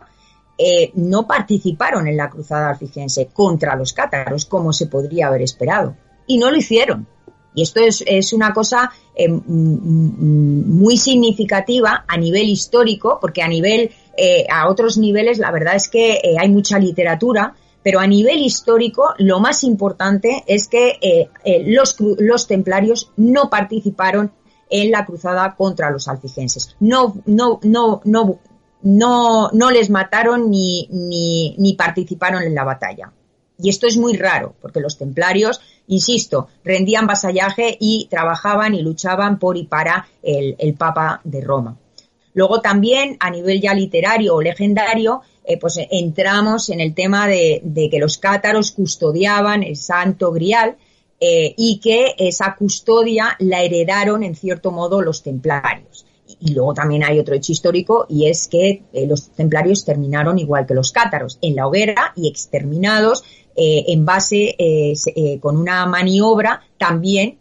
no 0.96 1.28
participaron 1.28 2.08
en 2.08 2.18
la 2.18 2.32
cruzada 2.32 2.72
alfigense 2.72 3.28
contra 3.28 3.76
los 3.76 3.94
cátaros 3.94 4.48
como 4.48 4.74
se 4.74 4.88
podría 4.88 5.28
haber 5.28 5.44
esperado. 5.44 5.96
Y 6.26 6.40
no 6.40 6.50
lo 6.50 6.58
hicieron. 6.58 7.06
Y 7.54 7.62
esto 7.62 7.80
es, 7.80 8.34
una 8.34 8.52
cosa 8.54 8.92
muy 9.46 10.98
significativa 10.98 12.06
a 12.08 12.18
nivel 12.18 12.50
histórico, 12.50 13.20
porque 13.22 13.44
a 13.44 13.48
nivel, 13.48 13.92
a 14.52 14.68
otros 14.68 14.98
niveles, 14.98 15.38
la 15.38 15.52
verdad 15.52 15.76
es 15.76 15.90
que 15.90 16.20
hay 16.40 16.50
mucha 16.50 16.80
literatura 16.80 17.54
pero 17.88 18.02
a 18.02 18.06
nivel 18.06 18.40
histórico, 18.40 19.14
lo 19.18 19.40
más 19.40 19.64
importante 19.64 20.44
es 20.46 20.68
que 20.68 21.00
eh, 21.00 21.30
eh, 21.46 21.64
los, 21.68 22.46
templarios 22.46 23.14
no 23.16 23.50
participaron 23.50 24.30
en 24.70 24.92
la 24.92 25.06
cruzada 25.06 25.56
contra 25.56 25.90
los 25.90 26.10
alfigenses. 26.10 26.76
No, 26.82 27.16
no, 27.26 27.62
no, 27.64 28.02
no, 28.04 28.40
no, 28.82 29.50
no 29.54 29.72
les 29.72 29.90
mataron 29.90 30.52
ni, 30.52 30.90
ni, 30.92 31.76
participaron 31.78 32.44
en 32.44 32.56
la 32.56 32.66
batalla. 32.66 33.14
Y 33.58 33.70
esto 33.70 33.88
es 33.88 33.96
muy 33.96 34.18
raro, 34.18 34.54
porque 34.62 34.82
los 34.82 34.98
templarios, 34.98 35.62
insisto, 35.88 36.50
rendían 36.66 37.08
vasallaje 37.08 37.78
y 37.80 38.10
trabajaban 38.12 38.76
y 38.76 38.82
luchaban 38.82 39.40
por 39.40 39.56
y 39.56 39.64
para 39.64 40.10
el 40.22 40.74
Papa 40.74 41.22
de 41.24 41.40
Roma. 41.40 41.78
Luego 42.38 42.62
también, 42.62 43.18
a 43.20 43.32
nivel 43.32 43.60
ya 43.60 43.74
literario 43.74 44.36
o 44.36 44.42
legendario, 44.44 45.22
eh, 45.48 45.58
pues 45.58 45.78
eh, 45.78 45.88
entramos 45.92 46.70
en 46.70 46.82
el 46.82 46.94
tema 46.94 47.26
de, 47.26 47.62
que 47.90 48.00
los 48.00 48.18
cátaros 48.18 48.72
custodiaban 48.72 49.64
el 49.64 49.78
santo 49.78 50.34
grial 50.34 50.76
eh, 51.22 51.54
y 51.58 51.80
que 51.80 52.16
esa 52.18 52.54
custodia 52.56 53.38
la 53.40 53.64
heredaron 53.64 54.24
en 54.24 54.36
cierto 54.36 54.72
modo 54.72 55.02
los 55.02 55.24
templarios. 55.24 56.06
Y, 56.42 56.54
luego 56.54 56.74
también 56.74 57.06
hay 57.06 57.18
otro 57.18 57.34
hecho 57.34 57.54
histórico 57.54 58.06
y 58.10 58.28
es 58.28 58.50
que 58.50 58.84
los 59.08 59.30
templarios 59.30 59.86
terminaron 59.86 60.38
igual 60.38 60.66
que 60.66 60.74
los 60.74 60.92
cátaros, 60.92 61.40
en 61.42 61.56
la 61.56 61.66
hoguera 61.66 62.12
y 62.18 62.28
exterminados 62.28 63.24
en 63.56 64.06
base 64.06 64.56
con 65.40 65.58
una 65.58 65.86
maniobra 65.86 66.62
también 66.78 67.40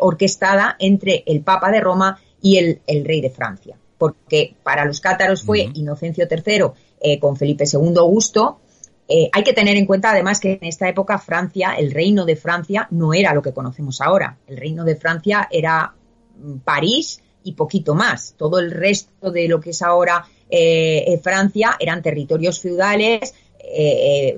orquestada 0.00 0.76
entre 0.80 1.22
el 1.24 1.42
Papa 1.42 1.70
de 1.70 1.80
Roma 1.80 2.20
y 2.42 2.56
el 2.58 3.04
rey 3.04 3.20
de 3.20 3.30
Francia 3.30 3.76
porque 4.02 4.56
para 4.64 4.84
los 4.84 5.00
cátaros 5.00 5.44
fue 5.44 5.70
Inocencio 5.74 6.26
III 6.28 6.72
eh, 7.00 7.20
con 7.20 7.36
Felipe 7.36 7.66
II 7.72 7.94
Augusto. 7.98 8.58
Eh, 9.06 9.30
hay 9.32 9.44
que 9.44 9.52
tener 9.52 9.76
en 9.76 9.86
cuenta 9.86 10.10
además 10.10 10.40
que 10.40 10.54
en 10.54 10.64
esta 10.64 10.88
época 10.88 11.20
Francia, 11.20 11.74
el 11.78 11.92
reino 11.92 12.24
de 12.24 12.34
Francia, 12.34 12.88
no 12.90 13.14
era 13.14 13.32
lo 13.32 13.42
que 13.42 13.52
conocemos 13.52 14.00
ahora. 14.00 14.36
El 14.48 14.56
reino 14.56 14.82
de 14.82 14.96
Francia 14.96 15.46
era 15.52 15.94
mm, 16.36 16.56
París 16.64 17.20
y 17.44 17.52
poquito 17.52 17.94
más. 17.94 18.34
Todo 18.36 18.58
el 18.58 18.72
resto 18.72 19.30
de 19.30 19.46
lo 19.46 19.60
que 19.60 19.70
es 19.70 19.82
ahora 19.82 20.26
eh, 20.50 21.20
Francia 21.22 21.76
eran 21.78 22.02
territorios 22.02 22.60
feudales 22.60 23.34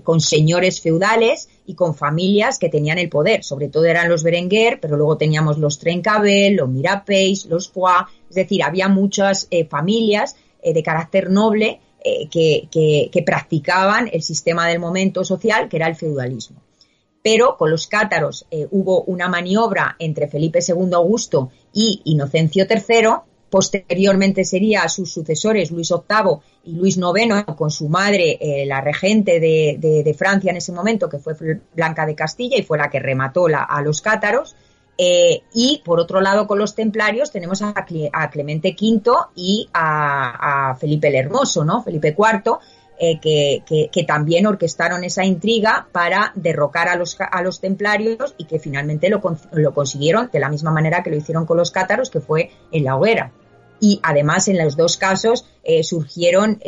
con 0.05 0.21
señores 0.21 0.83
feudales 0.83 1.49
y 1.67 1.75
con 1.75 1.95
familias 1.95 2.59
que 2.59 2.69
tenían 2.69 2.99
el 2.99 3.09
poder. 3.09 3.43
Sobre 3.43 3.69
todo 3.69 3.87
eran 3.87 4.09
los 4.09 4.23
Berenguer, 4.23 4.79
pero 4.81 4.97
luego 4.97 5.17
teníamos 5.17 5.59
los 5.59 5.79
Trencabel, 5.79 6.57
los 6.57 6.69
Mirapéis, 6.69 7.47
los 7.47 7.71
Foix. 7.71 8.05
Es 8.35 8.49
decir, 8.49 8.65
había 8.65 8.89
muchas 8.89 9.47
eh, 9.53 9.65
familias 9.65 10.35
eh, 10.61 10.75
de 10.75 10.83
carácter 10.83 11.31
noble 11.31 11.81
eh, 12.03 12.29
que, 12.29 13.23
practicaban 13.25 14.11
el 14.13 14.23
sistema 14.23 14.67
del 14.67 14.81
momento 14.81 15.25
social, 15.25 15.69
que 15.69 15.77
era 15.77 15.87
el 15.87 15.95
feudalismo. 15.95 16.61
Pero 17.23 17.57
con 17.57 17.71
los 17.71 17.87
cátaros 17.87 18.45
hubo 18.71 19.03
una 19.05 19.29
maniobra 19.29 19.97
entre 19.99 20.27
Felipe 20.27 20.59
II 20.67 20.91
Augusto 20.93 21.51
y 21.73 22.03
Inocencio 22.05 22.67
III, 22.69 23.09
Posteriormente 23.49 24.45
sería 24.45 24.89
sus 24.89 25.13
sucesores 25.13 25.71
Luis 25.71 25.89
VIII 25.91 26.39
y 26.65 26.75
Luis 26.75 26.97
IX 26.97 27.45
con 27.57 27.71
su 27.71 27.89
madre, 27.89 28.37
la 28.67 28.81
regente 28.81 29.39
de, 29.39 30.17
Francia 30.19 30.51
en 30.51 30.57
ese 30.57 30.73
momento, 30.73 31.09
que 31.09 31.21
fue 31.21 31.35
Blanca 31.73 32.05
de 32.05 32.17
Castilla 32.17 32.59
y 32.59 32.65
fue 32.65 32.79
la 32.79 32.91
que 32.91 32.99
remató 32.99 33.47
a 33.47 33.81
los 33.81 34.03
cátaros. 34.03 34.57
Eh, 34.97 35.43
y 35.53 35.83
por 35.85 35.99
otro 35.99 36.21
lado, 36.21 36.47
con 36.47 36.59
los 36.59 36.75
templarios 36.75 37.33
tenemos 37.33 37.63
a, 37.63 37.75
Clemente 38.31 38.77
V 38.81 39.13
y 39.35 39.69
a, 39.73 40.77
Felipe 40.79 41.09
el 41.09 41.17
Hermoso, 41.17 41.65
¿no? 41.65 41.83
Felipe 41.83 42.15
IV, 42.17 42.59
eh, 42.99 43.19
que, 43.21 44.05
también 44.07 44.47
orquestaron 44.47 45.03
esa 45.03 45.25
intriga 45.25 45.89
para 45.91 46.33
derrocar 46.37 46.89
a 46.89 46.97
los, 46.97 47.17
a 47.19 47.43
los 47.43 47.61
templarios 47.61 48.35
y 48.39 48.45
que 48.45 48.61
finalmente 48.61 49.09
lo, 49.09 49.21
lo 49.53 49.75
consiguieron 49.75 50.31
de 50.33 50.39
la 50.39 50.49
misma 50.49 50.71
manera 50.71 51.03
que 51.03 51.11
lo 51.11 51.17
hicieron 51.17 51.45
con 51.45 51.57
los 51.57 51.73
cátaros, 51.73 52.11
que 52.11 52.21
fue 52.21 52.51
en 52.71 52.85
la 52.85 52.97
hoguera 52.97 53.33
y 53.81 54.01
además 54.05 54.47
en 54.47 54.57
los 54.63 54.77
dos 54.77 54.97
casos 54.97 55.45
eh, 55.65 55.83
surgieron 55.83 56.61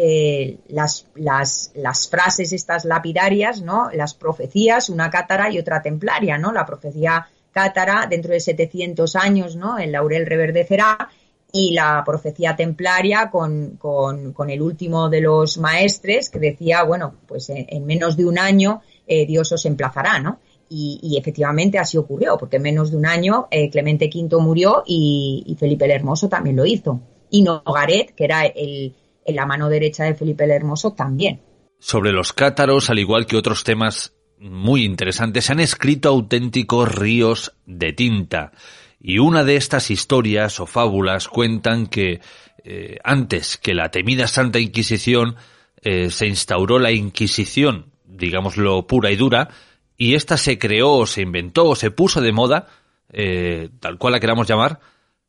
las, 0.68 1.07
las, 1.14 1.70
las, 1.74 2.09
frases 2.09 2.53
estas 2.53 2.85
lapidarias, 2.85 3.62
¿no? 3.62 3.89
Las 3.93 4.12
profecías, 4.12 4.91
una 4.91 5.09
cátara 5.09 5.51
y 5.51 5.59
otra 5.59 5.81
templaria, 5.81 6.37
¿no? 6.37 6.53
La 6.53 6.66
profecía 6.66 7.29
cátara 7.57 8.07
dentro 8.07 8.35
de 8.35 8.41
700 8.41 9.17
años, 9.17 9.57
¿no? 9.57 9.79
El 9.79 9.93
laurel 9.93 10.27
reverdecerá 10.27 11.09
y 11.51 11.73
la 11.73 12.03
profecía 12.05 12.55
templaria 12.55 13.31
con, 13.31 13.79
con, 13.79 14.51
el 14.51 14.61
último 14.61 15.09
de 15.09 15.23
los 15.23 15.57
maestres 15.57 16.29
que 16.29 16.39
decía, 16.39 16.83
bueno, 16.83 17.15
pues 17.27 17.49
en, 17.49 17.87
menos 17.87 18.19
de 18.19 18.27
un 18.27 18.39
año 18.39 18.83
eh, 19.07 19.25
Dios 19.25 19.53
os 19.53 19.65
emplazará, 19.65 20.21
¿no? 20.21 20.39
Y, 20.69 21.17
efectivamente 21.19 21.79
así 21.79 21.97
ocurrió, 21.97 22.37
porque 22.37 22.57
en 22.57 22.63
menos 22.63 22.91
de 22.91 22.99
un 22.99 23.07
año 23.07 23.49
eh, 23.51 23.71
Clemente 23.71 24.11
V 24.15 24.37
murió 24.39 24.83
y, 24.85 25.57
Felipe 25.59 25.87
el 25.87 25.93
Hermoso 25.93 26.29
también 26.29 26.57
lo 26.57 26.67
hizo. 26.67 27.01
Y 27.31 27.43
Nogaret, 27.43 28.15
que 28.15 28.25
era 28.25 28.45
el, 28.45 28.95
la 29.25 29.47
mano 29.47 29.71
derecha 29.71 30.05
de 30.05 30.15
Felipe 30.15 30.45
el 30.45 30.51
Hermoso 30.51 30.93
también. 30.93 31.41
Sobre 31.79 32.13
los 32.13 32.35
cátaros, 32.35 32.91
al 32.91 32.99
igual 32.99 33.25
que 33.25 33.37
otros 33.37 33.65
temas 33.65 34.16
muy 34.39 34.84
interesantes, 34.84 35.45
se 35.47 35.53
han 35.53 35.61
escrito 35.61 36.09
auténticos 36.09 36.95
ríos 36.95 37.53
de 37.66 37.93
tinta. 37.93 38.53
Y 39.01 39.18
una 39.18 39.45
de 39.45 39.57
estas 39.57 39.91
historias 39.91 40.59
o 40.61 40.66
fábulas 40.66 41.28
cuentan 41.28 41.87
que 41.87 42.20
eh, 42.64 42.99
antes 43.05 43.57
que 43.57 43.74
la 43.74 43.91
temida 43.91 44.26
Santa 44.26 44.59
Inquisición 44.59 45.37
eh, 45.82 46.11
se 46.11 46.26
instauró 46.26 46.78
la 46.78 46.91
Inquisición, 46.91 47.93
digámoslo 48.05 48.87
pura 48.87 49.11
y 49.11 49.16
dura, 49.16 49.49
y 49.97 50.14
esta 50.14 50.37
se 50.37 50.59
creó, 50.59 51.07
se 51.07 51.22
inventó, 51.22 51.74
se 51.74 51.91
puso 51.91 52.20
de 52.20 52.32
moda, 52.32 52.66
eh, 53.12 53.70
tal 53.80 53.99
cual 53.99 54.12
la 54.12 54.20
queramos 54.20 54.47
llamar, 54.47 54.80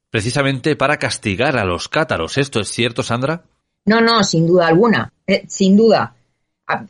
precisamente 0.09 0.75
para 0.75 0.97
castigar 0.97 1.57
a 1.57 1.65
los 1.65 1.87
cátaros. 1.87 2.37
¿Esto 2.37 2.59
es 2.59 2.69
cierto, 2.69 3.03
Sandra? 3.03 3.43
No, 3.85 4.01
no, 4.01 4.23
sin 4.23 4.47
duda 4.47 4.67
alguna, 4.67 5.13
sin 5.47 5.77
duda. 5.77 6.16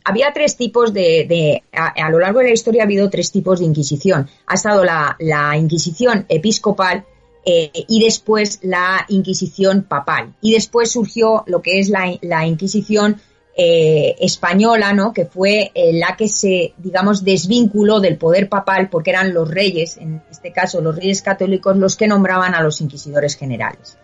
Había 0.03 0.33
tres 0.33 0.57
tipos 0.57 0.91
de, 0.91 1.63
a, 1.71 2.09
lo 2.09 2.19
largo 2.19 2.39
de 2.39 2.45
la 2.45 2.53
historia 2.53 2.81
ha 2.81 2.85
habido 2.85 3.11
tres 3.11 3.31
tipos 3.31 3.59
de 3.59 3.65
Inquisición. 3.65 4.27
Ha 4.47 4.55
estado 4.55 4.83
la, 4.83 5.55
Inquisición 5.55 6.25
episcopal, 6.29 7.05
eh, 7.45 7.71
y 7.87 8.03
después 8.03 8.59
la 8.63 9.05
Inquisición 9.07 9.83
papal. 9.83 10.33
Y 10.41 10.53
después 10.53 10.91
surgió 10.91 11.43
lo 11.45 11.61
que 11.61 11.79
es 11.79 11.89
la, 11.89 12.47
Inquisición 12.47 13.21
eh, 13.55 14.15
española, 14.19 14.93
¿no? 14.93 15.13
que 15.13 15.25
fue 15.25 15.71
eh, 15.75 15.93
la 15.93 16.15
que 16.17 16.27
se, 16.27 16.73
digamos, 16.77 17.23
desvinculó 17.23 17.99
del 17.99 18.17
poder 18.17 18.49
papal 18.49 18.89
porque 18.89 19.11
eran 19.11 19.31
los 19.31 19.47
reyes, 19.47 19.97
en 19.97 20.23
este 20.31 20.51
caso 20.51 20.81
los 20.81 20.95
reyes 20.95 21.21
católicos, 21.21 21.77
los 21.77 21.95
que 21.95 22.07
nombraban 22.07 22.55
a 22.55 22.63
los 22.63 22.81
inquisidores 22.81 23.35
generales. 23.35 23.99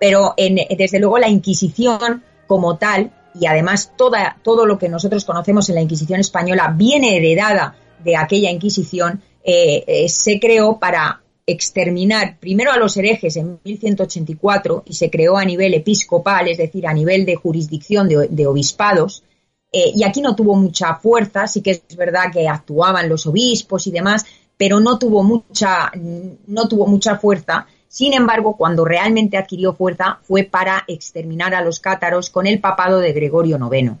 Pero 0.00 0.34
desde 0.36 0.98
luego 0.98 1.18
la 1.18 1.28
Inquisición 1.28 2.24
como 2.48 2.76
tal, 2.76 3.12
y 3.34 3.46
además 3.46 3.92
toda, 3.96 4.38
todo 4.42 4.66
lo 4.66 4.78
que 4.78 4.88
nosotros 4.88 5.24
conocemos 5.24 5.68
en 5.68 5.76
la 5.76 5.82
Inquisición 5.82 6.20
española 6.20 6.74
viene 6.76 7.16
heredada 7.16 7.76
de 8.02 8.16
aquella 8.16 8.50
Inquisición, 8.50 9.22
se 9.44 10.38
creó 10.40 10.78
para 10.78 11.22
exterminar 11.46 12.38
primero 12.38 12.72
a 12.72 12.76
los 12.76 12.96
herejes 12.96 13.36
en 13.36 13.58
1184 13.64 14.84
y 14.86 14.94
se 14.94 15.10
creó 15.10 15.36
a 15.36 15.44
nivel 15.44 15.74
episcopal, 15.74 16.48
es 16.48 16.58
decir, 16.58 16.86
a 16.86 16.94
nivel 16.94 17.24
de 17.24 17.36
jurisdicción 17.36 18.08
de, 18.08 18.46
obispados. 18.46 19.24
Eh, 19.72 19.92
y 19.94 20.04
aquí 20.04 20.20
no 20.20 20.36
tuvo 20.36 20.54
mucha 20.54 20.96
fuerza, 20.96 21.46
sí 21.46 21.62
que 21.62 21.70
es 21.70 21.96
verdad 21.96 22.30
que 22.32 22.46
actuaban 22.46 23.08
los 23.08 23.26
obispos 23.26 23.86
y 23.86 23.90
demás, 23.90 24.24
pero 24.56 24.80
no 24.80 24.98
tuvo 24.98 25.22
mucha, 25.22 25.90
no 26.46 26.68
tuvo 26.68 26.86
mucha 26.86 27.16
fuerza. 27.16 27.66
Sin 27.92 28.14
embargo, 28.14 28.56
cuando 28.56 28.86
realmente 28.86 29.36
adquirió 29.36 29.74
fuerza 29.74 30.18
fue 30.22 30.44
para 30.44 30.82
exterminar 30.88 31.54
a 31.54 31.60
los 31.60 31.78
cátaros 31.78 32.30
con 32.30 32.46
el 32.46 32.58
papado 32.58 33.00
de 33.00 33.12
Gregorio 33.12 33.58
IX. 33.58 33.92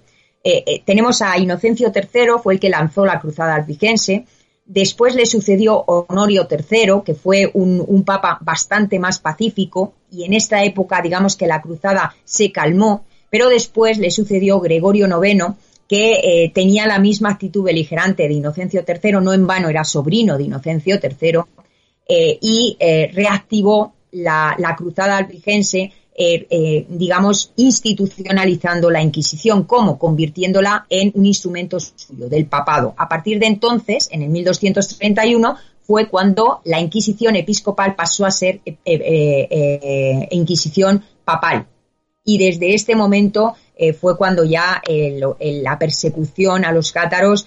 Eh, 0.42 0.64
eh, 0.66 0.82
tenemos 0.82 1.20
a 1.20 1.36
Inocencio 1.36 1.92
III, 1.94 2.38
fue 2.42 2.54
el 2.54 2.60
que 2.60 2.70
lanzó 2.70 3.04
la 3.04 3.20
cruzada 3.20 3.54
albigense, 3.54 4.24
Después 4.64 5.14
le 5.14 5.26
sucedió 5.26 5.84
Honorio 5.86 6.48
III, 6.48 7.02
que 7.04 7.14
fue 7.14 7.50
un, 7.52 8.04
papa 8.04 8.38
bastante 8.40 8.98
más 8.98 9.18
pacífico, 9.18 9.92
y 10.10 10.24
en 10.24 10.32
esta 10.32 10.64
época, 10.64 11.02
digamos 11.02 11.36
que 11.36 11.46
la 11.46 11.60
cruzada 11.60 12.14
se 12.24 12.52
calmó, 12.52 13.04
pero 13.28 13.50
después 13.50 13.98
le 13.98 14.10
sucedió 14.10 14.60
Gregorio 14.60 15.08
IX, 15.08 15.56
que 15.88 16.12
eh, 16.12 16.52
tenía 16.54 16.86
la 16.86 16.98
misma 17.00 17.30
actitud 17.30 17.64
beligerante 17.64 18.28
de 18.28 18.34
Inocencio 18.34 18.84
III, 18.86 19.12
no 19.20 19.34
en 19.34 19.46
vano 19.46 19.68
era 19.68 19.84
sobrino 19.84 20.38
de 20.38 20.44
Inocencio 20.44 20.98
III, 21.02 21.40
eh, 22.08 22.38
y 22.40 22.76
eh, 22.80 23.10
reactivó 23.14 23.94
la, 24.10 24.74
cruzada 24.76 25.16
albigense 25.16 25.92
eh, 26.14 26.84
digamos, 26.90 27.52
institucionalizando 27.56 28.90
la 28.90 29.00
Inquisición, 29.00 29.64
como 29.64 29.98
convirtiéndola 29.98 30.84
en 30.90 31.10
un 31.14 31.24
instrumento 31.24 31.80
suyo, 31.80 32.28
del 32.28 32.44
papado. 32.46 32.94
A 32.98 33.08
partir 33.08 33.38
de 33.38 33.46
entonces, 33.46 34.10
en 34.12 34.22
el 34.22 34.28
1231, 34.28 35.56
fue 35.80 36.08
cuando 36.08 36.60
la 36.64 36.80
Inquisición 36.80 37.34
episcopal 37.36 37.94
pasó 37.94 38.26
a 38.26 38.30
ser 38.30 38.60
Inquisición 40.30 41.02
papal. 41.24 41.66
Y 42.24 42.36
desde 42.36 42.74
este 42.74 42.94
momento 42.94 43.54
fue 43.98 44.18
cuando 44.18 44.44
ya 44.44 44.82
la 45.40 45.78
persecución 45.78 46.66
a 46.66 46.72
los 46.72 46.92
cátaros 46.92 47.46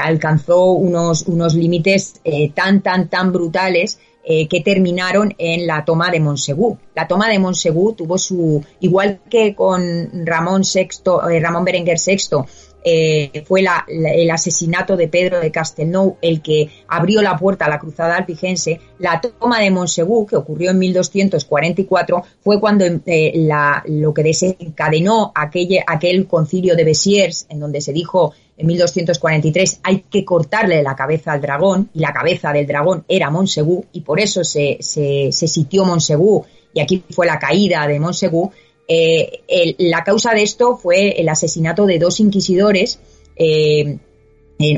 alcanzó 0.00 0.72
unos, 0.72 1.22
unos 1.22 1.54
límites 1.54 2.20
tan, 2.54 2.80
tan, 2.80 3.08
tan 3.08 3.32
brutales 3.32 3.98
eh, 4.24 4.46
que 4.46 4.60
terminaron 4.60 5.34
en 5.36 5.66
la 5.66 5.84
toma 5.84 6.08
de 6.08 6.20
Montsegú. 6.20 6.78
La 6.94 7.08
toma 7.08 7.28
de 7.28 7.40
Montsegú 7.40 7.94
tuvo 7.94 8.18
su, 8.18 8.64
igual 8.78 9.18
que 9.28 9.52
con 9.52 10.24
Ramón 10.24 10.62
VI, 10.62 10.88
eh, 11.28 11.40
Ramón 11.40 11.64
Berenguer 11.64 11.98
VI, 11.98 12.44
eh, 12.84 13.42
fue 13.44 13.64
el 13.88 14.30
asesinato 14.30 14.96
de 14.96 15.08
Pedro 15.08 15.40
de 15.40 15.50
Castelnau 15.50 16.18
el 16.22 16.40
que 16.40 16.68
abrió 16.86 17.20
la 17.20 17.36
puerta 17.36 17.64
a 17.64 17.68
la 17.68 17.80
cruzada 17.80 18.16
albigense. 18.16 18.80
La 19.00 19.20
toma 19.20 19.58
de 19.58 19.72
Montsegú, 19.72 20.24
que 20.24 20.36
ocurrió 20.36 20.70
en 20.70 20.78
1244, 20.78 22.22
fue 22.44 22.60
cuando 22.60 22.84
lo 22.84 24.14
que 24.14 24.22
desencadenó 24.22 25.32
aquel, 25.34 25.80
aquel 25.84 26.28
concilio 26.28 26.76
de 26.76 26.84
Besiers, 26.84 27.46
en 27.48 27.58
donde 27.58 27.80
se 27.80 27.92
dijo 27.92 28.34
en 28.62 28.68
1243 28.68 29.80
hay 29.82 30.04
que 30.08 30.24
cortarle 30.24 30.82
la 30.82 30.94
cabeza 30.94 31.32
al 31.32 31.40
dragón 31.40 31.90
y 31.92 31.98
la 31.98 32.12
cabeza 32.12 32.52
del 32.52 32.66
dragón 32.66 33.04
era 33.08 33.28
Monsegú 33.28 33.84
y 33.92 34.02
por 34.02 34.20
eso 34.20 34.44
se, 34.44 34.78
se, 34.80 35.32
sitió 35.32 35.84
Monsegú 35.84 36.44
y 36.72 36.80
aquí 36.80 37.02
fue 37.10 37.26
la 37.26 37.40
caída 37.40 37.86
de 37.88 37.98
Monsegú. 37.98 38.52
Eh, 38.86 39.42
la 39.78 40.04
causa 40.04 40.32
de 40.32 40.42
esto 40.42 40.76
fue 40.76 41.20
el 41.20 41.28
asesinato 41.28 41.86
de 41.86 41.98
dos 41.98 42.20
inquisidores 42.20 43.00
eh, 43.36 43.98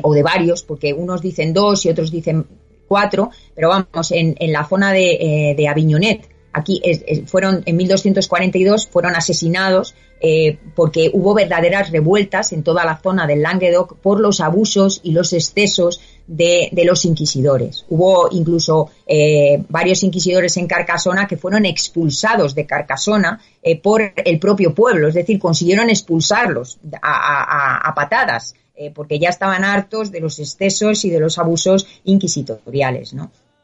o 0.02 0.14
de 0.14 0.22
varios, 0.22 0.62
porque 0.62 0.94
unos 0.94 1.20
dicen 1.20 1.52
dos 1.52 1.84
y 1.84 1.90
otros 1.90 2.10
dicen 2.10 2.46
cuatro, 2.88 3.30
pero 3.54 3.68
vamos, 3.68 4.12
en, 4.12 4.34
la 4.50 4.66
zona 4.66 4.92
de, 4.92 5.50
eh, 5.50 5.54
de 5.54 5.68
Aviñonet, 5.68 6.26
aquí 6.54 6.80
fueron 7.26 7.62
en 7.66 7.76
1242 7.76 8.86
fueron 8.86 9.14
asesinados 9.14 9.94
eh, 10.26 10.56
porque 10.74 11.10
hubo 11.12 11.34
verdaderas 11.34 11.90
revueltas 11.90 12.54
en 12.54 12.62
toda 12.62 12.86
la 12.86 12.96
zona 12.96 13.26
del 13.26 13.42
Languedoc 13.42 13.98
por 13.98 14.20
los 14.20 14.40
abusos 14.40 15.02
y 15.02 15.12
los 15.12 15.34
excesos 15.34 16.00
de, 16.26 16.70
los 16.82 17.04
inquisidores. 17.04 17.84
Hubo 17.90 18.30
incluso 18.30 18.88
eh, 19.06 19.62
varios 19.68 20.02
inquisidores 20.02 20.56
en 20.56 20.66
Carcasona 20.66 21.26
que 21.26 21.36
fueron 21.36 21.66
expulsados 21.66 22.54
de 22.54 22.64
Carcasona 22.64 23.38
eh, 23.62 23.78
por 23.78 24.14
el 24.16 24.38
propio 24.38 24.74
pueblo, 24.74 25.08
es 25.08 25.14
decir, 25.14 25.38
consiguieron 25.38 25.90
expulsarlos 25.90 26.78
a, 27.02 27.92
patadas. 27.94 28.54
porque 28.94 29.18
ya 29.18 29.28
estaban 29.28 29.62
hartos 29.62 30.10
de 30.10 30.20
los 30.20 30.38
excesos 30.38 31.04
y 31.04 31.10
de 31.10 31.20
los 31.20 31.38
abusos 31.38 31.86
inquisitoriales. 32.04 33.14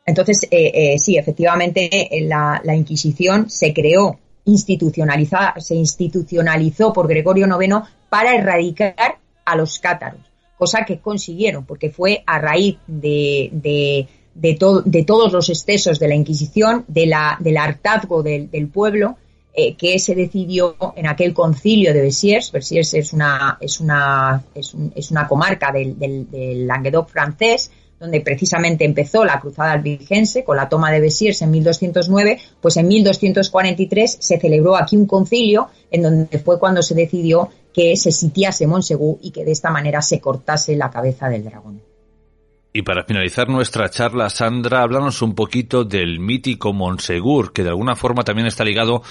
Entonces, 0.04 0.46
sí, 1.02 1.16
efectivamente, 1.16 2.08
la, 2.28 2.60
la 2.62 2.74
Inquisición 2.76 3.48
se 3.48 3.72
creó 3.72 4.18
se 4.58 5.74
institucionalizó 5.74 6.92
por 6.92 7.08
Gregorio 7.08 7.46
IX 7.46 7.76
para 8.08 8.34
erradicar 8.34 9.18
a 9.44 9.56
los 9.56 9.78
cátaros, 9.78 10.20
cosa 10.58 10.84
que 10.84 10.98
consiguieron, 10.98 11.64
porque 11.64 11.90
fue 11.90 12.22
a 12.26 12.38
raíz 12.38 12.78
de, 12.86 13.50
de, 13.52 14.08
de, 14.34 15.04
todos 15.04 15.32
los 15.32 15.48
excesos 15.48 15.98
de 15.98 16.08
la 16.08 16.14
Inquisición, 16.14 16.84
de 16.88 17.06
la, 17.06 17.36
del 17.40 17.56
hartazgo 17.56 18.22
del, 18.22 18.68
pueblo, 18.72 19.16
eh, 19.52 19.74
que 19.74 19.98
se 19.98 20.14
decidió 20.14 20.76
en 20.96 21.06
aquel 21.06 21.34
concilio 21.34 21.92
de 21.92 22.02
Besiers. 22.02 22.52
Besiers 22.52 22.94
es 22.94 23.12
una, 23.12 23.58
es 23.60 23.80
una, 23.80 24.44
es, 24.54 25.10
una 25.10 25.26
comarca 25.26 25.72
del, 25.72 25.98
del 25.98 26.66
Languedoc 26.66 27.08
francés, 27.08 27.70
donde 28.00 28.22
precisamente 28.22 28.84
empezó 28.86 29.24
la 29.24 29.38
cruzada 29.40 29.72
albigense 29.72 30.42
con 30.42 30.56
la 30.56 30.70
toma 30.70 30.90
de 30.90 31.00
Besiers 31.00 31.42
en 31.42 31.50
1209, 31.50 32.40
pues 32.60 32.78
en 32.78 32.88
1243 32.88 34.16
se 34.18 34.40
celebró 34.40 34.76
aquí 34.76 34.96
un 34.96 35.06
concilio 35.06 35.68
en 35.90 36.02
donde 36.02 36.38
fue 36.38 36.58
cuando 36.58 36.82
se 36.82 36.94
decidió 36.94 37.50
que 37.74 37.96
se 37.96 38.10
sitiase 38.10 38.66
Monsegú 38.66 39.18
y 39.22 39.30
que 39.30 39.44
de 39.44 39.52
esta 39.52 39.70
manera 39.70 40.00
se 40.00 40.18
cortase 40.18 40.74
la 40.76 40.90
cabeza 40.90 41.28
del 41.28 41.44
dragón. 41.44 41.82
Y 42.72 42.82
para 42.82 43.04
finalizar 43.04 43.48
nuestra 43.48 43.90
charla, 43.90 44.30
Sandra, 44.30 44.82
háblanos 44.82 45.22
un 45.22 45.34
poquito 45.34 45.84
del 45.84 46.20
mítico 46.20 46.72
Monsegur, 46.72 47.52
que 47.52 47.64
de 47.64 47.70
alguna 47.70 47.96
forma 47.96 48.22
también 48.22 48.46
está 48.46 48.64
ligado 48.64 49.02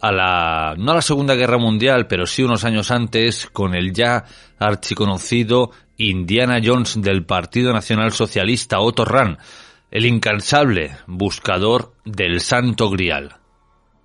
a 0.00 0.10
la, 0.10 0.74
no 0.78 0.92
a 0.92 0.94
la 0.96 1.02
Segunda 1.02 1.34
Guerra 1.34 1.58
Mundial, 1.58 2.06
pero 2.06 2.26
sí 2.26 2.42
unos 2.42 2.64
años 2.64 2.90
antes, 2.90 3.46
con 3.52 3.74
el 3.74 3.92
ya 3.92 4.24
archiconocido 4.58 5.70
Indiana 6.10 6.60
Jones 6.62 7.00
del 7.00 7.24
Partido 7.24 7.72
Nacional 7.72 8.12
Socialista 8.12 8.80
Otto 8.80 9.04
Rahn, 9.04 9.38
el 9.90 10.06
incansable 10.06 10.96
buscador 11.06 11.92
del 12.04 12.40
Santo 12.40 12.90
Grial. 12.90 13.36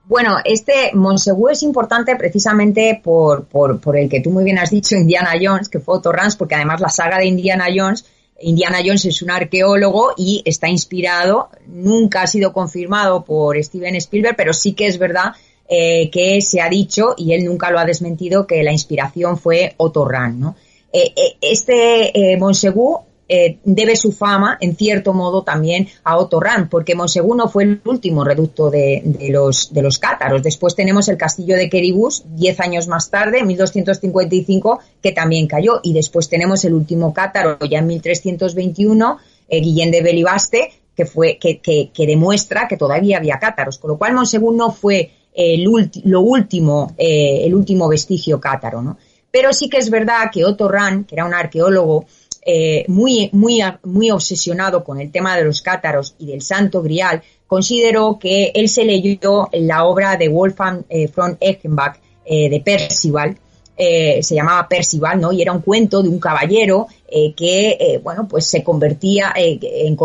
Bueno, 0.06 0.38
este 0.45 0.91
Monsegur 0.93 1.52
es 1.52 1.64
importante 1.64 2.16
precisamente 2.16 3.02
por, 3.04 3.48
el 3.95 4.10
que 4.10 4.22
tú 4.22 4.30
muy 4.30 4.43
bien 4.43 4.60
has 4.60 4.70
dicho, 4.70 4.95
Indiana 4.95 5.32
Jones, 5.41 5.70
que 5.70 5.80
fue 5.80 5.95
Otto 5.95 6.12
Rahn, 6.12 6.32
porque 6.38 6.56
además 6.56 6.82
la 6.82 6.89
saga 6.89 7.18
de 7.18 7.26
Indiana 7.26 7.66
Jones, 7.76 8.06
Indiana 8.39 8.78
Jones 8.86 9.06
es 9.06 9.22
un 9.24 9.32
arqueólogo 9.32 10.14
y 10.16 10.43
está 10.45 10.70
inspirado, 10.70 11.50
nunca 11.66 12.22
ha 12.22 12.28
sido 12.28 12.54
confirmado 12.54 13.26
por 13.26 13.62
Steven 13.62 13.95
Spielberg, 13.95 14.36
pero 14.38 14.54
sí 14.54 14.74
que 14.74 14.86
es 14.86 15.00
verdad 15.00 15.34
eh, 15.68 16.12
que 16.12 16.41
se 16.41 16.62
ha 16.62 16.70
dicho, 16.70 17.16
y 17.18 17.34
él 17.34 17.43
nunca 17.43 17.72
lo 17.72 17.80
ha 17.80 17.86
desmentido, 17.86 18.45
que 18.45 18.62
la 18.62 18.72
inspiración 18.72 19.38
fue 19.38 19.74
Otto 19.78 20.06
Rahn, 20.06 20.39
¿no? 20.39 20.56
Eh, 20.98 21.14
eh, 21.16 21.38
este 21.41 22.34
eh, 22.34 22.38
Monsegur 22.38 23.02
eh, 23.30 23.60
debe 23.66 23.95
su 23.95 24.14
fama, 24.14 24.58
en 24.62 24.76
cierto 24.76 25.14
modo, 25.14 25.43
también 25.43 25.88
a 26.04 26.18
Otto 26.18 26.39
Rahn, 26.39 26.70
porque 26.70 26.95
Monsegur 26.95 27.36
no 27.36 27.50
fue 27.50 27.64
el 27.64 27.82
último 27.86 28.24
reducto 28.24 28.70
de, 28.70 29.02
de 29.04 29.30
los, 29.30 29.74
de 29.74 29.82
los 29.82 30.00
cátaros. 30.00 30.41
Después 30.41 30.76
tenemos 30.76 31.10
el 31.10 31.18
castillo 31.18 31.56
de 31.56 31.70
Queribus, 31.70 32.24
diez 32.26 32.60
años 32.62 32.88
más 32.88 33.10
tarde, 33.10 33.39
en 33.39 33.48
1255, 33.48 34.80
que 35.02 35.12
también 35.12 35.48
cayó. 35.48 35.82
Y 35.84 35.93
después 35.93 36.30
tenemos 36.30 36.64
el 36.64 36.74
último 36.74 37.14
cátaro, 37.14 37.60
ya 37.70 37.80
en 37.80 37.88
1321, 37.88 39.18
eh, 39.50 39.60
Guillén 39.60 39.91
de 39.91 40.02
Belibaste, 40.02 40.72
que, 40.95 41.06
fue, 41.06 41.38
que, 41.38 41.91
demuestra 41.98 42.68
que 42.68 42.78
todavía 42.78 43.18
había 43.18 43.39
cátaros. 43.39 43.78
Con 43.78 43.91
lo 43.91 43.98
cual, 43.98 44.14
Monsegur 44.14 44.56
no 44.56 44.72
fue 44.72 45.12
el 45.34 45.66
lo 46.06 46.22
último, 46.22 46.95
eh, 46.98 47.41
el 47.43 47.54
último 47.54 47.88
vestigio 47.88 48.39
cátaro, 48.39 48.82
¿no? 48.82 48.98
Pero 49.32 49.53
sí 49.53 49.69
que 49.69 49.78
es 49.78 49.89
verdad 49.89 50.30
que 50.32 50.45
Otto 50.45 50.67
Rahn, 50.67 51.03
que 51.03 51.15
era 51.15 51.25
un 51.25 51.34
arqueólogo, 51.34 52.05
eh, 52.49 52.86
muy, 52.88 53.30
muy, 53.34 53.61
muy 53.84 54.09
obsesionado 54.09 54.84
con 54.84 55.01
el 55.01 55.11
tema 55.11 55.36
de 55.36 55.43
los 55.43 55.61
cátaros 55.61 56.15
y 56.17 56.28
del 56.28 56.41
Santo 56.41 56.82
Grial, 56.82 57.21
consideró 57.45 58.17
que 58.19 58.51
él 58.55 58.69
se 58.69 58.86
leyó 58.86 59.49
la 59.51 59.86
obra 59.86 60.15
de 60.15 60.30
Wolfgang 60.30 60.84
eh, 60.89 61.09
von 61.13 61.38
Eichenbach 61.39 61.99
eh, 62.30 62.49
de 62.49 62.59
Percival, 62.59 63.38
eh, 63.78 64.21
se 64.21 64.36
llamaba 64.36 64.67
Percival, 64.67 65.21
¿no? 65.21 65.32
Y 65.32 65.41
era 65.41 65.53
un 65.53 65.61
cuento 65.61 66.03
de 66.03 66.09
un 66.09 66.19
caballero 66.19 66.88
eh, 67.07 67.34
que, 67.34 68.01
bueno, 68.03 68.28
pues 68.28 68.45
se 68.47 68.63
convertía, 68.63 69.34
en, 69.36 69.97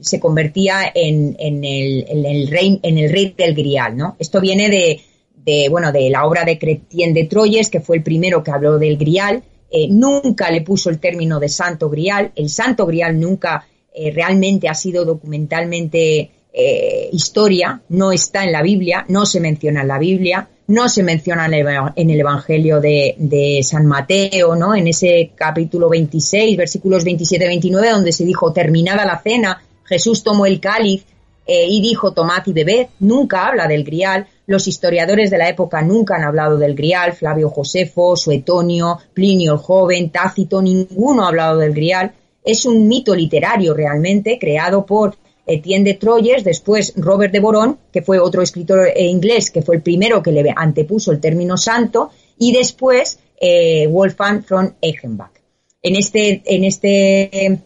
se 0.00 0.20
convertía 0.20 0.92
en, 0.94 1.34
el, 1.38 2.04
en, 2.08 2.24
el, 2.24 2.48
rey, 2.48 2.78
en 2.80 2.98
el 2.98 3.10
rey 3.10 3.34
del 3.36 3.54
Grial, 3.54 3.96
¿no? 3.96 4.14
Esto 4.20 4.40
viene 4.40 4.68
de, 4.68 5.00
bueno, 5.70 5.92
de 5.92 6.10
la 6.10 6.26
obra 6.26 6.44
de 6.44 6.58
Cretien 6.58 7.14
de 7.14 7.24
Troyes, 7.24 7.68
que 7.68 7.80
fue 7.80 7.96
el 7.96 8.02
primero 8.02 8.42
que 8.42 8.50
habló 8.50 8.78
del 8.78 8.96
Grial, 8.96 9.42
eh, 9.70 9.86
nunca 9.90 10.50
le 10.50 10.62
puso 10.62 10.90
el 10.90 10.98
término 10.98 11.38
de 11.38 11.48
Santo 11.48 11.90
Grial. 11.90 12.32
El 12.34 12.48
Santo 12.48 12.86
Grial 12.86 13.18
nunca 13.18 13.66
eh, 13.94 14.10
realmente 14.10 14.68
ha 14.68 14.74
sido 14.74 15.04
documentalmente 15.04 16.30
eh, 16.52 17.08
historia, 17.12 17.82
no 17.90 18.10
está 18.10 18.44
en 18.44 18.52
la 18.52 18.62
Biblia, 18.62 19.04
no 19.08 19.26
se 19.26 19.40
menciona 19.40 19.82
en 19.82 19.88
la 19.88 19.98
Biblia, 19.98 20.48
no 20.68 20.88
se 20.88 21.02
menciona 21.02 21.46
en 21.46 21.54
el, 21.54 21.66
en 21.94 22.10
el 22.10 22.20
Evangelio 22.20 22.80
de, 22.80 23.14
de, 23.18 23.60
San 23.62 23.86
Mateo, 23.86 24.54
¿no? 24.54 24.74
En 24.74 24.86
ese 24.86 25.32
capítulo 25.34 25.88
26, 25.88 26.56
versículos 26.56 27.04
27-29, 27.04 27.90
donde 27.92 28.12
se 28.12 28.24
dijo, 28.24 28.52
terminada 28.52 29.04
la 29.04 29.20
cena, 29.20 29.62
Jesús 29.84 30.22
tomó 30.22 30.46
el 30.46 30.60
cáliz 30.60 31.04
eh, 31.48 31.66
y 31.66 31.80
dijo, 31.80 32.12
tomad 32.12 32.46
y 32.46 32.52
bebed, 32.52 32.86
nunca 33.00 33.48
habla 33.48 33.66
del 33.66 33.82
grial, 33.82 34.28
los 34.48 34.66
historiadores 34.66 35.30
de 35.30 35.36
la 35.36 35.50
época 35.50 35.82
nunca 35.82 36.16
han 36.16 36.24
hablado 36.24 36.56
del 36.56 36.74
Grial, 36.74 37.12
Flavio 37.12 37.50
Josefo, 37.50 38.16
Suetonio, 38.16 38.98
Plinio 39.12 39.52
el 39.52 39.58
Joven, 39.58 40.08
Tácito, 40.08 40.62
ninguno 40.62 41.24
ha 41.24 41.28
hablado 41.28 41.58
del 41.58 41.74
Grial. 41.74 42.12
Es 42.42 42.64
un 42.64 42.88
mito 42.88 43.14
literario 43.14 43.74
realmente 43.74 44.38
creado 44.40 44.86
por 44.86 45.16
Etienne 45.46 45.84
de 45.84 45.98
Troyes, 45.98 46.44
después 46.44 46.94
Robert 46.96 47.30
de 47.30 47.40
Boron, 47.40 47.78
que 47.92 48.00
fue 48.00 48.18
otro 48.18 48.40
escritor 48.40 48.88
eh, 48.88 49.04
inglés, 49.04 49.50
que 49.50 49.60
fue 49.60 49.76
el 49.76 49.82
primero 49.82 50.22
que 50.22 50.32
le 50.32 50.50
antepuso 50.56 51.12
el 51.12 51.20
término 51.20 51.58
santo, 51.58 52.08
y 52.38 52.52
después 52.52 53.18
eh, 53.38 53.86
Wolfgang 53.86 54.46
von 54.48 54.76
Eichenbach. 54.80 55.32
En 55.82 55.94
este, 55.94 56.40
en 56.46 56.64
este, 56.64 57.58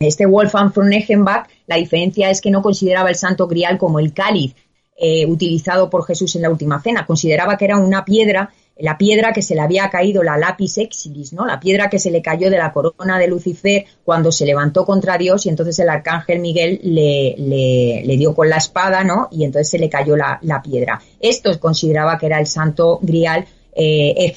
este 0.00 0.24
Wolfgang 0.24 0.72
von 0.72 0.92
Eichenbach, 0.92 1.46
la 1.66 1.76
diferencia 1.76 2.30
es 2.30 2.40
que 2.40 2.50
no 2.50 2.62
consideraba 2.62 3.10
el 3.10 3.16
santo 3.16 3.46
grial 3.46 3.76
como 3.76 3.98
el 3.98 4.14
cáliz 4.14 4.54
eh, 4.96 5.26
utilizado 5.26 5.90
por 5.90 6.06
Jesús 6.06 6.34
en 6.36 6.42
la 6.42 6.50
última 6.50 6.80
cena. 6.80 7.06
Consideraba 7.06 7.58
que 7.58 7.66
era 7.66 7.76
una 7.76 8.04
piedra, 8.06 8.50
la 8.78 8.96
piedra 8.96 9.34
que 9.34 9.42
se 9.42 9.54
le 9.54 9.60
había 9.60 9.90
caído, 9.90 10.22
la 10.22 10.38
lápiz 10.38 10.78
exilis, 10.78 11.34
¿no? 11.34 11.44
La 11.44 11.60
piedra 11.60 11.90
que 11.90 11.98
se 11.98 12.10
le 12.10 12.22
cayó 12.22 12.50
de 12.50 12.56
la 12.56 12.72
corona 12.72 13.18
de 13.18 13.28
Lucifer 13.28 13.84
cuando 14.02 14.32
se 14.32 14.46
levantó 14.46 14.86
contra 14.86 15.18
Dios 15.18 15.44
y 15.44 15.50
entonces 15.50 15.78
el 15.80 15.90
arcángel 15.90 16.38
Miguel 16.38 16.80
le, 16.82 17.34
le, 17.36 18.16
dio 18.16 18.34
con 18.34 18.48
la 18.48 18.56
espada, 18.56 19.04
¿no? 19.04 19.28
Y 19.30 19.44
entonces 19.44 19.68
se 19.68 19.78
le 19.78 19.90
cayó 19.90 20.16
la, 20.16 20.38
la 20.42 20.62
piedra. 20.62 21.02
Esto 21.20 21.60
consideraba 21.60 22.16
que 22.16 22.26
era 22.26 22.40
el 22.40 22.46
santo 22.46 22.98
grial 23.02 23.46
eh. 23.74 24.34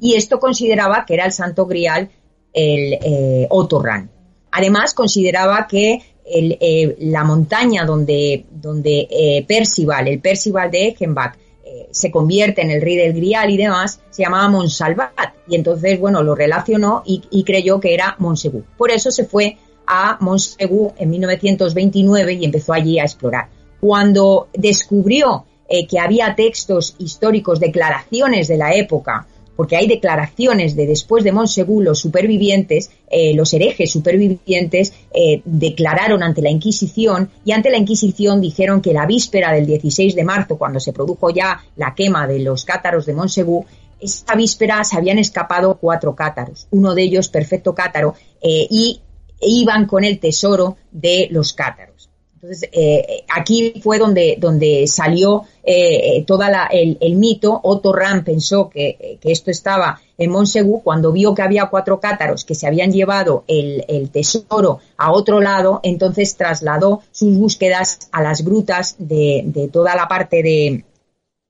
Y 0.00 0.14
esto 0.14 0.38
consideraba 0.38 1.04
que 1.06 1.14
era 1.14 1.24
el 1.24 1.32
santo 1.32 1.66
grial 1.66 2.10
el 2.52 2.98
eh, 3.02 3.46
Otto 3.50 3.82
Rahn. 3.82 4.17
Además, 4.50 4.94
consideraba 4.94 5.66
que 5.66 6.00
eh, 6.24 6.96
la 7.00 7.24
montaña 7.24 7.84
donde, 7.84 8.44
donde 8.50 9.08
eh, 9.10 9.44
Percival, 9.46 10.08
el 10.08 10.20
Percival 10.20 10.70
de 10.70 10.88
Eichenbach, 10.88 11.36
eh, 11.70 11.88
se 11.90 12.10
convierte 12.10 12.62
en 12.62 12.70
el 12.70 12.80
rey 12.80 12.96
del 12.96 13.12
Grial 13.12 13.50
y 13.50 13.56
demás, 13.58 14.00
se 14.10 14.22
llamaba 14.22 14.48
Monsalvat. 14.48 15.34
Y 15.46 15.54
entonces, 15.54 15.98
bueno, 15.98 16.22
lo 16.22 16.34
relacionó 16.34 17.02
y, 17.04 17.44
creyó 17.44 17.80
que 17.80 17.94
era 17.94 18.16
Monsegur. 18.18 18.64
Por 18.76 18.90
eso 18.90 19.10
se 19.10 19.24
fue 19.24 19.56
a 19.86 20.16
Monsegur 20.20 20.92
en 20.98 21.10
1929 21.10 22.34
y 22.34 22.44
empezó 22.44 22.72
allí 22.72 22.98
a 22.98 23.04
explorar. 23.04 23.48
Cuando 23.80 24.48
descubrió 24.54 25.44
eh, 25.68 25.86
que 25.86 25.98
había 25.98 26.34
textos 26.34 26.94
históricos, 26.98 27.60
declaraciones 27.60 28.48
de 28.48 28.56
la 28.56 28.74
época, 28.74 29.26
porque 29.58 29.74
hay 29.74 29.88
declaraciones 29.88 30.76
de 30.76 30.86
después 30.86 31.24
de 31.24 31.32
Monsegur, 31.32 31.82
los 31.82 31.98
supervivientes, 31.98 32.92
eh, 33.10 33.34
los 33.34 33.52
herejes 33.52 33.90
supervivientes, 33.90 34.92
eh, 35.12 35.42
declararon 35.44 36.22
ante 36.22 36.42
la 36.42 36.48
Inquisición 36.48 37.28
y 37.44 37.50
ante 37.50 37.68
la 37.68 37.76
Inquisición 37.76 38.40
dijeron 38.40 38.80
que 38.80 38.92
la 38.92 39.04
víspera 39.04 39.52
del 39.52 39.66
16 39.66 40.14
de 40.14 40.22
marzo, 40.22 40.58
cuando 40.58 40.78
se 40.78 40.92
produjo 40.92 41.30
ya 41.30 41.60
la 41.74 41.92
quema 41.96 42.28
de 42.28 42.38
los 42.38 42.64
cátaros 42.64 43.04
de 43.04 43.14
Monsegur, 43.14 43.64
esta 43.98 44.36
víspera 44.36 44.84
se 44.84 44.96
habían 44.96 45.18
escapado 45.18 45.76
cuatro 45.80 46.14
cátaros, 46.14 46.68
uno 46.70 46.94
de 46.94 47.02
ellos 47.02 47.28
perfecto 47.28 47.74
cátaro, 47.74 48.14
eh, 48.40 48.68
y 48.70 49.00
iban 49.40 49.86
con 49.86 50.04
el 50.04 50.20
tesoro 50.20 50.76
de 50.92 51.26
los 51.32 51.52
cátaros. 51.52 52.07
Entonces, 52.40 52.70
eh, 52.72 53.24
aquí 53.34 53.80
fue 53.82 53.98
donde, 53.98 54.36
donde 54.38 54.86
salió 54.86 55.42
eh, 55.64 56.22
toda 56.24 56.48
la, 56.48 56.66
el, 56.66 56.96
el, 57.00 57.16
mito. 57.16 57.58
Otto 57.64 57.92
Rahn 57.92 58.22
pensó 58.22 58.70
que, 58.70 59.18
que, 59.20 59.32
esto 59.32 59.50
estaba 59.50 60.00
en 60.16 60.30
Monsegur 60.30 60.84
cuando 60.84 61.10
vio 61.10 61.34
que 61.34 61.42
había 61.42 61.66
cuatro 61.66 61.98
cátaros 61.98 62.44
que 62.44 62.54
se 62.54 62.68
habían 62.68 62.92
llevado 62.92 63.42
el, 63.48 63.84
el, 63.88 64.10
tesoro 64.10 64.78
a 64.96 65.10
otro 65.10 65.40
lado, 65.40 65.80
entonces 65.82 66.36
trasladó 66.36 67.02
sus 67.10 67.36
búsquedas 67.36 68.08
a 68.12 68.22
las 68.22 68.44
grutas 68.44 68.94
de, 68.98 69.42
de 69.44 69.66
toda 69.66 69.96
la 69.96 70.06
parte 70.06 70.40
de, 70.44 70.84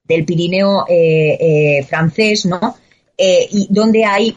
del 0.04 0.24
Pirineo 0.24 0.86
eh, 0.88 1.84
francés, 1.86 2.46
¿no? 2.46 2.76
Y 3.20 3.66
donde 3.68 4.04
hay, 4.04 4.36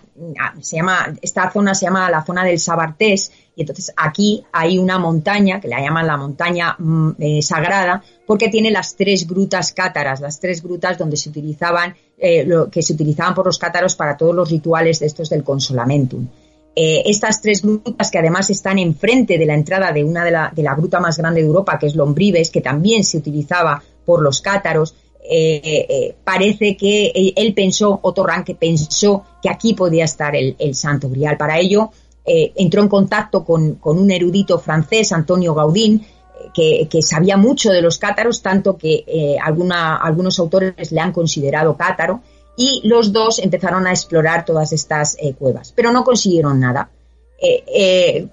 se 0.59 0.77
llama, 0.77 1.13
esta 1.21 1.51
zona 1.51 1.75
se 1.75 1.85
llama 1.85 2.09
la 2.09 2.25
zona 2.25 2.43
del 2.43 2.59
Sabartés, 2.59 3.31
y 3.55 3.61
entonces 3.61 3.93
aquí 3.97 4.43
hay 4.51 4.77
una 4.77 4.97
montaña 4.97 5.59
que 5.59 5.67
la 5.67 5.79
llaman 5.79 6.07
la 6.07 6.17
montaña 6.17 6.75
mm, 6.77 7.11
eh, 7.19 7.41
sagrada 7.41 8.01
porque 8.25 8.47
tiene 8.47 8.71
las 8.71 8.95
tres 8.95 9.27
grutas 9.27 9.73
cátaras, 9.73 10.21
las 10.21 10.39
tres 10.39 10.63
grutas 10.63 10.97
donde 10.97 11.17
se 11.17 11.29
utilizaban, 11.29 11.93
eh, 12.17 12.45
lo 12.45 12.69
que 12.69 12.81
se 12.81 12.93
utilizaban 12.93 13.35
por 13.35 13.45
los 13.45 13.59
cátaros 13.59 13.95
para 13.95 14.15
todos 14.15 14.33
los 14.33 14.49
rituales 14.49 14.99
de 14.99 15.07
estos 15.07 15.29
del 15.29 15.43
consolamentum. 15.43 16.27
Eh, 16.73 17.03
estas 17.05 17.41
tres 17.41 17.61
grutas 17.61 18.09
que 18.09 18.19
además 18.19 18.49
están 18.49 18.79
enfrente 18.79 19.37
de 19.37 19.45
la 19.45 19.55
entrada 19.55 19.91
de 19.91 20.05
una 20.05 20.23
de 20.23 20.31
la, 20.31 20.51
de 20.55 20.63
la 20.63 20.73
gruta 20.73 21.01
más 21.01 21.17
grande 21.17 21.41
de 21.41 21.47
Europa, 21.47 21.77
que 21.77 21.87
es 21.87 21.95
Lombrives, 21.95 22.49
que 22.49 22.61
también 22.61 23.03
se 23.03 23.17
utilizaba 23.17 23.83
por 24.05 24.21
los 24.21 24.39
cátaros, 24.39 24.95
eh, 25.23 25.85
eh, 25.87 26.15
parece 26.23 26.75
que 26.75 27.33
él 27.35 27.53
pensó, 27.53 27.99
Otto 28.01 28.25
Rank 28.25 28.55
pensó 28.59 29.23
que 29.41 29.49
aquí 29.49 29.73
podía 29.73 30.05
estar 30.05 30.35
el, 30.35 30.75
Santo 30.75 31.09
Grial. 31.09 31.37
Para 31.37 31.59
ello, 31.59 31.91
eh, 32.25 32.51
entró 32.55 32.81
en 32.81 32.89
contacto 32.89 33.45
con, 33.45 33.79
un 33.81 34.11
erudito 34.11 34.59
francés, 34.59 35.11
Antonio 35.11 35.53
Gaudín, 35.53 36.05
que, 36.53 36.87
que, 36.89 37.01
sabía 37.01 37.37
mucho 37.37 37.71
de 37.71 37.81
los 37.81 37.97
cátaros, 37.99 38.41
tanto 38.41 38.77
que 38.77 39.37
algunos 39.41 40.39
autores 40.39 40.91
le 40.91 40.99
han 40.99 41.13
considerado 41.13 41.77
cátaro, 41.77 42.21
y 42.57 42.81
los 42.83 43.13
dos 43.13 43.39
empezaron 43.39 43.87
a 43.87 43.91
explorar 43.91 44.43
todas 44.43 44.73
estas 44.73 45.17
cuevas, 45.37 45.71
pero 45.75 45.91
no 45.91 46.03
consiguieron 46.03 46.59
nada. 46.59 46.89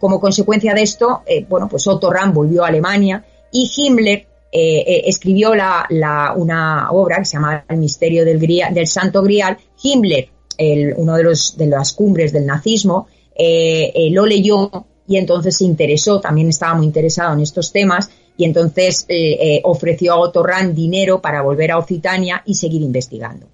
Como 0.00 0.20
consecuencia 0.20 0.74
de 0.74 0.82
esto, 0.82 1.22
bueno, 1.48 1.68
pues 1.68 1.86
Otto 1.86 2.10
Rahn 2.10 2.32
volvió 2.32 2.64
a 2.64 2.68
Alemania 2.68 3.24
y 3.52 3.70
Himmler 3.76 4.26
escribió 4.50 5.54
la, 5.54 5.86
la, 5.90 6.32
una 6.34 6.90
obra 6.90 7.18
que 7.18 7.24
se 7.26 7.36
llama 7.36 7.64
El 7.68 7.78
misterio 7.78 8.24
del, 8.24 8.38
del 8.38 8.86
Santo 8.86 9.22
Grial. 9.22 9.58
Himmler, 9.82 10.30
el, 10.58 10.94
uno 10.96 11.16
de, 11.16 11.22
los, 11.22 11.56
de 11.56 11.66
las 11.66 11.92
cumbres 11.92 12.32
del 12.32 12.44
nazismo, 12.44 13.06
eh, 13.34 13.92
eh, 13.94 14.10
lo 14.10 14.26
leyó 14.26 14.68
y 15.06 15.16
entonces 15.16 15.56
se 15.56 15.64
interesó, 15.64 16.20
también 16.20 16.48
estaba 16.48 16.74
muy 16.74 16.86
interesado 16.86 17.32
en 17.32 17.40
estos 17.40 17.72
temas 17.72 18.10
y 18.36 18.44
entonces 18.44 19.06
eh, 19.08 19.60
ofreció 19.64 20.12
a 20.12 20.18
Otto 20.18 20.44
dinero 20.72 21.22
para 21.22 21.42
volver 21.42 21.70
a 21.70 21.78
Occitania 21.78 22.42
y 22.44 22.54
seguir 22.54 22.82
investigando. 22.82 23.46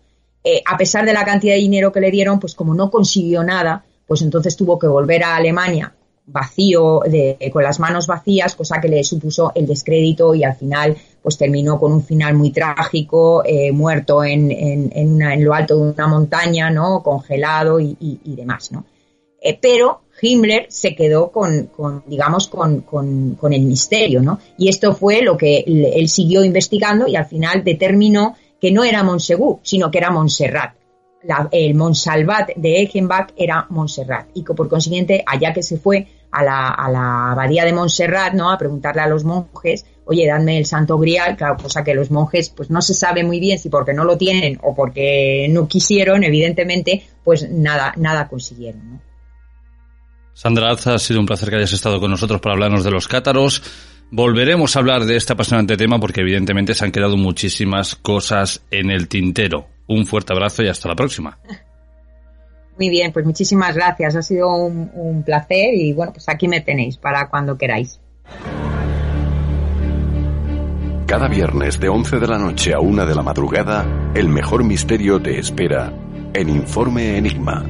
a 0.66 0.76
pesar 0.76 1.07
de 1.07 1.12
la 1.12 1.24
cantidad 1.24 1.55
de 1.55 1.61
dinero 1.61 1.92
que 1.92 2.01
le 2.01 2.11
dieron, 2.11 2.40
pues 2.40 2.55
como 2.55 2.74
no 2.74 2.90
consiguió 2.90 3.45
nada, 3.45 3.84
pues 4.07 4.22
entonces 4.22 4.57
tuvo 4.57 4.78
que 4.78 4.86
volver 4.86 5.22
a 5.22 5.36
Alemania 5.36 5.95
vacío, 6.26 7.00
de, 7.00 7.36
con 7.52 7.62
las 7.62 7.78
manos 7.78 8.06
vacías, 8.06 8.54
cosa 8.54 8.80
que 8.80 8.88
le 8.88 9.04
supuso 9.04 9.52
el 9.54 9.66
descrédito 9.66 10.34
y 10.34 10.44
al 10.44 10.56
final 10.56 10.96
pues 11.22 11.36
terminó 11.38 11.78
con 11.78 11.92
un 11.92 12.02
final 12.02 12.34
muy 12.34 12.50
trágico, 12.50 13.42
eh, 13.44 13.72
muerto 13.72 14.24
en, 14.24 14.50
en, 14.50 14.90
en, 14.92 15.44
lo 15.44 15.54
alto 15.54 15.76
de 15.76 15.92
una 15.92 16.06
montaña, 16.06 16.70
¿no? 16.70 17.02
Congelado 17.02 17.80
y, 17.80 17.96
y, 17.98 18.36
demás, 18.36 18.72
¿no? 18.72 18.84
Eh, 19.40 19.58
pero 19.60 20.02
Himmler 20.20 20.66
se 20.68 20.94
quedó 20.94 21.30
con, 21.30 21.66
con 21.74 22.04
digamos, 22.06 22.48
con, 22.48 22.82
con, 22.82 23.36
con, 23.36 23.52
el 23.52 23.62
misterio, 23.62 24.22
¿no? 24.22 24.38
Y 24.58 24.68
esto 24.68 24.94
fue 24.94 25.22
lo 25.22 25.36
que 25.36 25.64
él 25.66 26.08
siguió 26.08 26.44
investigando 26.44 27.06
y 27.06 27.16
al 27.16 27.26
final 27.26 27.64
determinó 27.64 28.36
que 28.60 28.70
no 28.70 28.84
era 28.84 29.02
Montsegur, 29.02 29.60
sino 29.62 29.90
que 29.90 29.98
era 29.98 30.10
Montserrat 30.10 30.74
la, 31.26 31.48
el 31.50 31.74
Monsalvat 31.74 32.50
de 32.56 32.76
Eichenbach 32.76 33.32
era 33.36 33.66
Montserrat 33.70 34.28
y 34.34 34.44
que 34.44 34.54
por 34.54 34.68
consiguiente, 34.68 35.24
allá 35.26 35.52
que 35.52 35.62
se 35.62 35.78
fue 35.78 36.06
a 36.30 36.42
la, 36.42 36.68
a 36.70 36.90
la 36.90 37.32
abadía 37.32 37.64
de 37.64 37.72
Montserrat, 37.72 38.34
¿no? 38.34 38.50
A 38.50 38.58
preguntarle 38.58 39.02
a 39.02 39.06
los 39.06 39.24
monjes, 39.24 39.86
oye, 40.04 40.26
dadme 40.26 40.58
el 40.58 40.66
santo 40.66 40.98
grial, 40.98 41.36
cosa 41.60 41.84
que 41.84 41.94
los 41.94 42.10
monjes, 42.10 42.50
pues 42.50 42.70
no 42.70 42.82
se 42.82 42.94
sabe 42.94 43.24
muy 43.24 43.40
bien 43.40 43.58
si 43.58 43.68
porque 43.68 43.94
no 43.94 44.04
lo 44.04 44.18
tienen 44.18 44.58
o 44.62 44.74
porque 44.74 45.46
no 45.50 45.68
quisieron, 45.68 46.24
evidentemente, 46.24 47.06
pues 47.22 47.48
nada, 47.50 47.94
nada 47.96 48.28
consiguieron. 48.28 49.00
Sandra 50.34 50.68
Alza, 50.68 50.94
ha 50.94 50.98
sido 50.98 51.20
un 51.20 51.26
placer 51.26 51.48
que 51.48 51.56
hayas 51.56 51.72
estado 51.72 52.00
con 52.00 52.10
nosotros 52.10 52.40
para 52.40 52.54
hablarnos 52.54 52.82
de 52.82 52.90
los 52.90 53.06
cátaros. 53.06 53.62
Volveremos 54.10 54.74
a 54.74 54.80
hablar 54.80 55.04
de 55.04 55.16
este 55.16 55.32
apasionante 55.32 55.76
tema 55.76 56.00
porque 56.00 56.20
evidentemente 56.20 56.74
se 56.74 56.84
han 56.84 56.92
quedado 56.92 57.16
muchísimas 57.16 57.94
cosas 57.94 58.62
en 58.70 58.90
el 58.90 59.06
tintero. 59.08 59.73
Un 59.87 60.07
fuerte 60.07 60.32
abrazo 60.32 60.62
y 60.62 60.68
hasta 60.68 60.89
la 60.89 60.95
próxima. 60.95 61.39
Muy 62.78 62.89
bien, 62.89 63.12
pues 63.12 63.24
muchísimas 63.24 63.74
gracias. 63.74 64.16
Ha 64.16 64.22
sido 64.22 64.55
un, 64.57 64.91
un 64.95 65.22
placer 65.22 65.74
y 65.74 65.93
bueno, 65.93 66.12
pues 66.12 66.28
aquí 66.28 66.49
me 66.49 66.61
tenéis 66.61 66.97
para 66.97 67.28
cuando 67.28 67.57
queráis. 67.57 68.01
Cada 71.07 71.28
viernes 71.28 71.78
de 71.78 71.89
11 71.89 72.18
de 72.18 72.26
la 72.26 72.39
noche 72.39 72.74
a 72.74 72.80
1 72.80 73.07
de 73.07 73.14
la 73.14 73.22
madrugada, 73.22 74.12
el 74.14 74.28
mejor 74.28 74.64
misterio 74.64 75.20
te 75.20 75.39
espera 75.39 75.93
en 76.32 76.49
Informe 76.49 77.18
Enigma. 77.18 77.64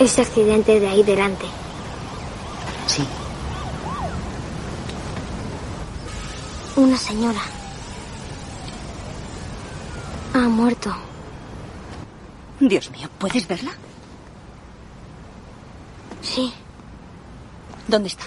Ese 0.00 0.22
accidente 0.22 0.80
de 0.80 0.88
ahí 0.88 1.02
delante. 1.02 1.46
Sí. 2.86 3.04
Una 6.78 6.96
señora. 6.96 7.40
Ha 10.32 10.38
muerto. 10.38 10.94
Dios 12.60 12.88
mío, 12.92 13.08
¿puedes 13.18 13.48
verla? 13.48 13.72
Sí. 16.22 16.54
¿Dónde 17.88 18.06
está? 18.10 18.26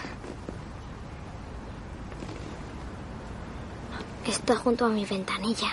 Está 4.28 4.58
junto 4.58 4.84
a 4.84 4.89
mi 4.89 5.06
ventanilla. 5.06 5.72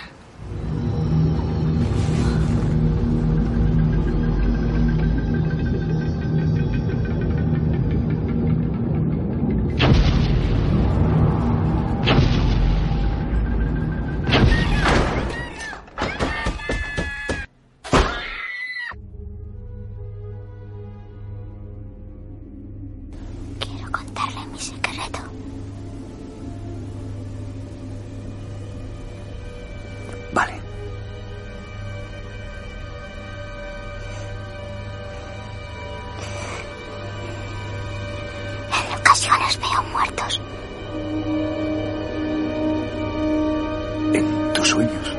En 44.13 44.53
tus 44.53 44.67
sueños. 44.67 45.15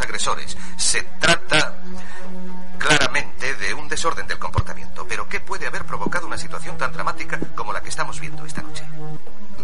Agresores. 0.00 0.56
Se 0.76 1.02
trata 1.18 1.74
claramente 2.78 3.54
de 3.56 3.74
un 3.74 3.88
desorden 3.88 4.26
del 4.26 4.38
comportamiento, 4.38 5.06
pero 5.06 5.28
¿qué 5.28 5.40
puede 5.40 5.66
haber 5.66 5.84
provocado 5.84 6.26
una 6.26 6.38
situación 6.38 6.78
tan 6.78 6.92
dramática 6.92 7.38
como 7.54 7.72
la 7.72 7.82
que 7.82 7.90
estamos 7.90 8.18
viendo 8.20 8.44
esta 8.46 8.62
noche? 8.62 8.84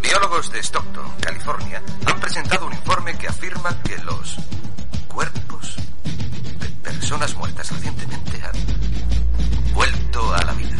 Biólogos 0.02 0.52
de 0.52 0.60
Stockton, 0.60 1.10
California, 1.20 1.82
han 2.06 2.20
presentado 2.20 2.66
un 2.66 2.72
informe 2.72 3.16
que 3.16 3.28
afirma 3.28 3.82
que 3.82 3.98
los 3.98 4.36
cuerpos 5.08 5.76
de 6.04 6.68
personas 6.82 7.34
muertas 7.34 7.70
recientemente 7.70 8.42
han 8.42 9.72
vuelto 9.74 10.34
a 10.34 10.42
la 10.42 10.52
vida. 10.52 10.76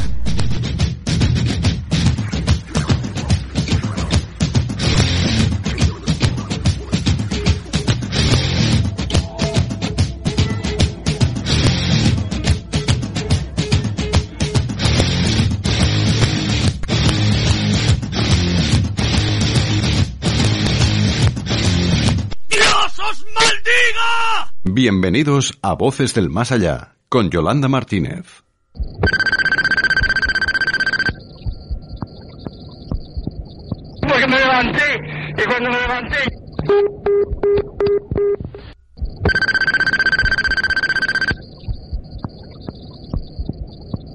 Os 23.11 23.24
maldiga! 23.34 24.52
Bienvenidos 24.64 25.59
a 25.62 25.74
Voces 25.74 26.14
del 26.14 26.28
Más 26.28 26.50
Allá, 26.50 26.96
con 27.09 27.30
Yolanda 27.30 27.68
Martínez. 27.68 28.42
Porque 34.00 34.26
me 34.28 34.38
levanté 34.38 35.00
y 35.38 35.44
cuando 35.44 35.70
me 35.70 35.80
levanté 35.80 36.36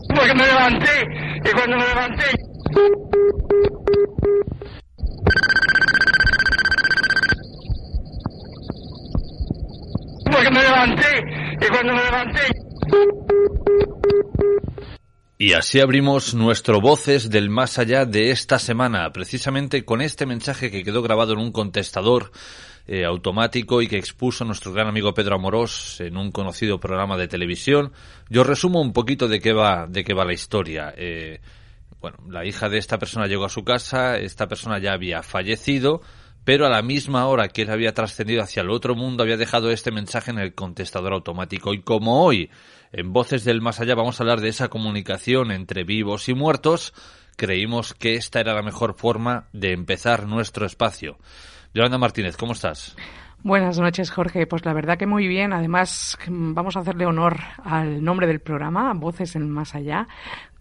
porque 0.07 0.33
me 0.35 0.45
levanté 0.45 0.95
y 1.45 1.51
cuando 1.51 1.77
me 1.77 1.87
levanté 1.87 3.10
porque 10.41 10.55
me 10.55 10.63
levanté 10.63 11.23
y 11.61 11.67
cuando 11.69 11.93
me 11.93 12.03
levanté 12.03 12.41
Y 15.37 15.53
así 15.53 15.79
abrimos 15.79 16.33
nuestro 16.33 16.81
Voces 16.81 17.29
del 17.29 17.49
Más 17.49 17.77
Allá 17.77 18.05
de 18.05 18.31
esta 18.31 18.57
semana, 18.57 19.11
precisamente 19.11 19.85
con 19.85 20.01
este 20.01 20.25
mensaje 20.25 20.71
que 20.71 20.83
quedó 20.83 21.01
grabado 21.01 21.33
en 21.33 21.39
un 21.39 21.51
contestador 21.51 22.31
eh, 22.87 23.05
automático 23.05 23.81
y 23.81 23.87
que 23.87 23.97
expuso 23.97 24.43
nuestro 24.43 24.73
gran 24.73 24.87
amigo 24.87 25.13
Pedro 25.13 25.35
Amorós 25.35 26.01
en 26.01 26.17
un 26.17 26.31
conocido 26.31 26.79
programa 26.79 27.17
de 27.17 27.27
televisión. 27.27 27.91
Yo 28.29 28.43
resumo 28.43 28.81
un 28.81 28.93
poquito 28.93 29.27
de 29.27 29.39
qué 29.39 29.53
va, 29.53 29.85
de 29.87 30.03
qué 30.03 30.13
va 30.13 30.25
la 30.25 30.33
historia. 30.33 30.93
Eh, 30.97 31.39
bueno, 31.99 32.17
la 32.27 32.45
hija 32.45 32.67
de 32.67 32.79
esta 32.79 32.97
persona 32.97 33.27
llegó 33.27 33.45
a 33.45 33.49
su 33.49 33.63
casa, 33.63 34.17
esta 34.17 34.47
persona 34.47 34.79
ya 34.79 34.93
había 34.93 35.21
fallecido, 35.21 36.01
pero 36.43 36.65
a 36.65 36.69
la 36.69 36.81
misma 36.81 37.25
hora 37.27 37.47
que 37.49 37.63
él 37.63 37.69
había 37.69 37.93
trascendido 37.93 38.41
hacia 38.41 38.61
el 38.61 38.69
otro 38.69 38.95
mundo 38.95 39.23
había 39.23 39.37
dejado 39.37 39.71
este 39.71 39.91
mensaje 39.91 40.31
en 40.31 40.39
el 40.39 40.53
contestador 40.55 41.13
automático. 41.13 41.73
Y 41.73 41.81
como 41.81 42.23
hoy 42.23 42.49
en 42.91 43.13
Voces 43.13 43.43
del 43.43 43.61
Más 43.61 43.79
Allá 43.79 43.95
vamos 43.95 44.19
a 44.19 44.23
hablar 44.23 44.41
de 44.41 44.49
esa 44.49 44.69
comunicación 44.69 45.51
entre 45.51 45.83
vivos 45.83 46.29
y 46.29 46.33
muertos. 46.33 46.93
Creímos 47.37 47.93
que 47.93 48.15
esta 48.15 48.39
era 48.39 48.53
la 48.53 48.63
mejor 48.63 48.95
forma 48.95 49.47
de 49.53 49.71
empezar 49.71 50.27
nuestro 50.27 50.65
espacio. 50.65 51.17
Yolanda 51.73 51.97
Martínez, 51.97 52.35
¿cómo 52.37 52.53
estás? 52.53 52.95
Buenas 53.43 53.79
noches, 53.79 54.11
Jorge. 54.11 54.45
Pues 54.45 54.65
la 54.65 54.73
verdad 54.73 54.97
que 54.97 55.07
muy 55.07 55.27
bien. 55.27 55.51
Además, 55.51 56.17
vamos 56.27 56.75
a 56.75 56.81
hacerle 56.81 57.07
honor 57.07 57.39
al 57.63 58.03
nombre 58.03 58.27
del 58.27 58.39
programa, 58.39 58.93
Voces 58.93 59.33
del 59.33 59.47
Más 59.47 59.73
Allá, 59.73 60.07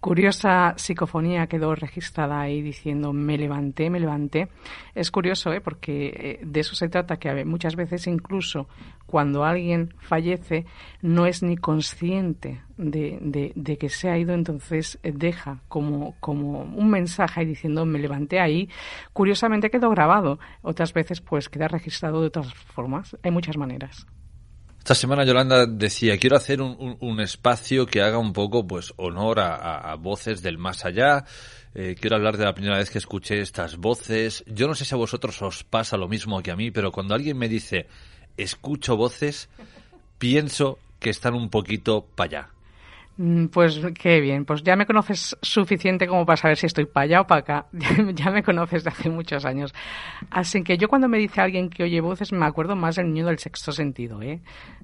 curiosa 0.01 0.75
psicofonía 0.77 1.47
quedó 1.47 1.75
registrada 1.75 2.41
ahí 2.41 2.63
diciendo 2.63 3.13
me 3.13 3.37
levanté, 3.37 3.91
me 3.91 4.01
levanté. 4.01 4.49
Es 4.95 5.11
curioso, 5.11 5.53
¿eh? 5.53 5.61
porque 5.61 6.07
eh, 6.09 6.41
de 6.45 6.61
eso 6.61 6.75
se 6.75 6.89
trata, 6.89 7.19
que 7.19 7.45
muchas 7.45 7.77
veces 7.77 8.07
incluso 8.07 8.67
cuando 9.07 9.45
alguien 9.45 9.95
fallece 9.99 10.65
no 11.03 11.27
es 11.27 11.43
ni 11.43 11.57
consciente 11.57 12.63
de, 12.77 13.53
de, 13.55 13.77
que 13.77 13.89
se 13.89 14.09
ha 14.09 14.17
ido, 14.17 14.33
entonces 14.33 14.99
eh, 15.03 15.13
deja 15.15 15.61
como, 15.69 16.15
como 16.21 16.63
un 16.63 16.91
mensaje 16.91 17.41
ahí 17.41 17.47
diciendo 17.47 17.85
me 17.85 17.99
levanté 17.99 18.41
ahí. 18.41 18.69
Curiosamente 19.13 19.71
quedó 19.71 19.91
grabado, 19.91 20.39
otras 20.63 20.93
veces 20.95 21.21
pues 21.21 21.49
queda 21.49 21.69
registrado 21.69 22.21
de 22.21 22.29
otras 22.29 22.55
formas. 22.55 23.17
Hay 23.23 23.31
muchas 23.31 23.57
maneras. 23.57 24.07
Esta 24.81 24.95
semana 24.95 25.25
Yolanda 25.25 25.67
decía, 25.67 26.17
quiero 26.17 26.37
hacer 26.37 26.63
un, 26.63 27.21
espacio 27.21 27.85
que 27.85 28.01
haga 28.01 28.17
un 28.17 28.33
poco 28.33 28.67
pues 28.67 28.95
honor 28.97 29.39
a, 29.39 29.95
voces 29.97 30.41
del 30.41 30.57
más 30.57 30.87
allá. 30.87 31.27
Eh, 31.75 31.95
quiero 32.01 32.17
hablar 32.17 32.39
de 32.39 32.47
la 32.47 32.55
primera 32.55 32.79
vez 32.79 32.91
que 32.91 32.97
escuché 32.97 33.43
estas 33.43 33.77
voces. 33.77 34.43
Yo 34.47 34.67
no 34.67 34.75
sé 34.75 34.87
si 34.87 34.95
a 34.95 34.99
vosotros 34.99 35.41
os 35.43 35.65
pasa 35.65 35.99
lo 35.99 36.09
mismo 36.09 36.43
que 36.43 36.51
a 36.51 36.57
mí, 36.57 36.71
pero 36.71 36.91
cuando 36.93 37.15
alguien 37.15 37.37
me 37.37 37.49
dice, 37.49 37.89
escucho 38.39 38.97
voces, 38.97 39.51
pienso 40.19 40.79
que 40.99 41.11
están 41.11 41.35
un 41.35 41.51
poquito 41.51 42.07
para 42.17 42.41
allá. 42.41 42.51
Mm, 43.17 43.47
pues 43.49 43.79
qué 43.99 44.21
bien, 44.21 44.47
pues 44.47 44.63
ya 44.63 44.77
me 44.77 44.87
conoces 44.87 45.37
suficiente 45.43 46.07
como 46.07 46.25
para 46.25 46.39
saber 46.39 46.57
si 46.57 46.67
estoy 46.67 46.87
para 46.87 47.05
allá 47.05 47.21
o 47.21 47.27
para 47.27 47.41
acá. 47.41 47.67
ya 48.15 48.31
me 48.31 48.43
conoces 48.43 48.83
de 48.83 48.91
hace 48.91 49.11
muchos 49.11 49.45
años. 49.45 49.75
Así 50.31 50.63
que 50.63 50.79
yo 50.79 50.89
cuando 50.89 51.07
me 51.07 51.19
dice 51.19 51.41
alguien 51.41 51.69
que 51.69 51.83
oye 51.83 52.01
voces 52.01 52.33
me 52.33 52.47
acuerdo 52.47 52.77
más 52.77 52.97
del 52.97 53.13
niño 53.13 53.27
del 53.27 53.39
sexto 53.39 53.73
sentido, 53.73 54.23
¿eh? 54.23 54.41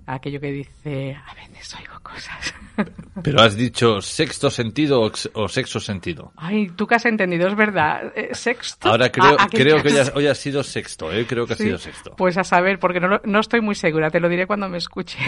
Aquello 0.06 0.38
que 0.38 0.52
dice, 0.52 1.16
a 1.16 1.34
veces 1.34 1.76
oigo 1.76 1.98
cosas. 2.02 2.54
Pero 3.22 3.40
has 3.40 3.56
dicho 3.56 4.00
sexto 4.02 4.50
sentido 4.50 5.10
o, 5.32 5.48
sexto 5.48 5.80
sentido. 5.80 6.32
Ay, 6.36 6.68
tú 6.76 6.86
que 6.86 6.96
has 6.96 7.06
entendido, 7.06 7.48
es 7.48 7.56
verdad. 7.56 8.12
Eh, 8.14 8.34
sexto. 8.34 8.90
Ahora 8.90 9.10
creo, 9.10 9.36
ah, 9.38 9.48
creo 9.50 9.82
que 9.82 9.88
hoy 10.14 10.26
ha, 10.26 10.34
sido 10.34 10.62
sexto, 10.62 11.10
¿eh? 11.10 11.26
Creo 11.26 11.46
que 11.46 11.54
ha 11.54 11.56
sido 11.56 11.78
sexto. 11.78 12.14
Pues 12.16 12.36
a 12.36 12.44
saber, 12.44 12.78
porque 12.78 13.00
no, 13.00 13.20
no 13.24 13.40
estoy 13.40 13.62
muy 13.62 13.74
segura, 13.74 14.10
te 14.10 14.20
lo 14.20 14.28
diré 14.28 14.46
cuando 14.46 14.68
me 14.68 14.76
escuche. 14.76 15.18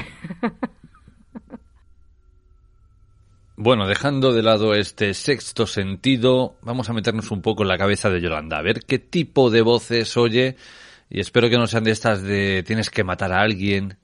Bueno, 3.61 3.89
dejando 3.89 4.33
de 4.33 4.45
lado 4.45 4.73
este 4.73 5.15
sexto 5.15 5.67
sentido, 5.67 6.55
vamos 6.63 6.89
a 6.89 6.93
meternos 6.93 7.33
un 7.33 7.43
poco 7.43 7.65
en 7.65 7.69
la 7.69 7.77
cabeza 7.77 8.09
de 8.09 8.21
Yolanda, 8.21 8.57
a 8.57 8.63
ver 8.63 8.85
qué 8.87 9.01
tipo 9.01 9.51
de 9.51 9.63
voces 9.63 10.17
oye, 10.17 10.55
y 11.11 11.19
espero 11.19 11.51
que 11.51 11.59
no 11.59 11.67
sean 11.67 11.83
de 11.83 11.91
estas 11.91 12.23
de 12.23 12.63
tienes 12.65 12.89
que 12.89 13.03
matar 13.03 13.33
a 13.33 13.41
alguien, 13.41 13.99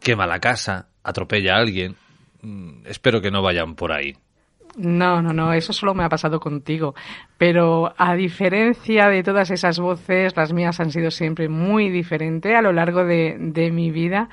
quema 0.00 0.26
la 0.26 0.40
casa, 0.40 0.88
atropella 1.02 1.54
a 1.54 1.58
alguien. 1.58 1.96
Mm, 2.40 2.86
espero 2.86 3.20
que 3.20 3.30
no 3.30 3.42
vayan 3.42 3.74
por 3.74 3.92
ahí. 3.92 4.16
No, 4.76 5.22
no, 5.22 5.32
no, 5.32 5.52
eso 5.52 5.72
solo 5.72 5.94
me 5.94 6.04
ha 6.04 6.08
pasado 6.08 6.40
contigo. 6.40 6.94
Pero 7.38 7.94
a 7.96 8.14
diferencia 8.14 9.08
de 9.08 9.22
todas 9.22 9.50
esas 9.50 9.78
voces, 9.78 10.36
las 10.36 10.52
mías 10.52 10.80
han 10.80 10.90
sido 10.90 11.10
siempre 11.10 11.48
muy 11.48 11.90
diferentes 11.90 12.56
a 12.56 12.62
lo 12.62 12.72
largo 12.72 13.04
de, 13.04 13.70
mi 13.72 13.90
vida. 13.90 14.28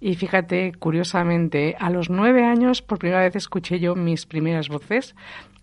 Y 0.00 0.16
fíjate, 0.16 0.72
curiosamente, 0.78 1.76
a 1.78 1.90
los 1.90 2.10
nueve 2.10 2.44
años 2.44 2.82
por 2.82 2.98
primera 2.98 3.22
vez 3.22 3.36
escuché 3.36 3.78
yo 3.78 3.94
mis 3.94 4.26
primeras 4.26 4.68
voces. 4.68 5.14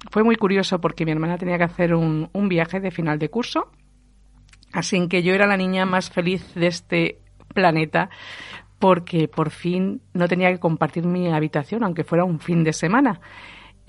Fue 0.09 0.23
muy 0.23 0.35
curioso 0.35 0.79
porque 0.79 1.05
mi 1.05 1.11
hermana 1.11 1.37
tenía 1.37 1.57
que 1.57 1.65
hacer 1.65 1.93
un 1.93 2.49
viaje 2.49 2.79
de 2.79 2.91
final 2.91 3.19
de 3.19 3.29
curso. 3.29 3.69
Así 4.73 5.07
que 5.07 5.21
yo 5.21 5.33
era 5.33 5.47
la 5.47 5.57
niña 5.57 5.85
más 5.85 6.09
feliz 6.09 6.53
de 6.55 6.67
este 6.67 7.19
planeta 7.53 8.09
porque 8.79 9.27
por 9.27 9.51
fin 9.51 10.01
no 10.13 10.27
tenía 10.27 10.51
que 10.51 10.59
compartir 10.59 11.05
mi 11.05 11.31
habitación, 11.31 11.83
aunque 11.83 12.03
fuera 12.03 12.23
un 12.23 12.39
fin 12.39 12.63
de 12.63 12.73
semana. 12.73 13.21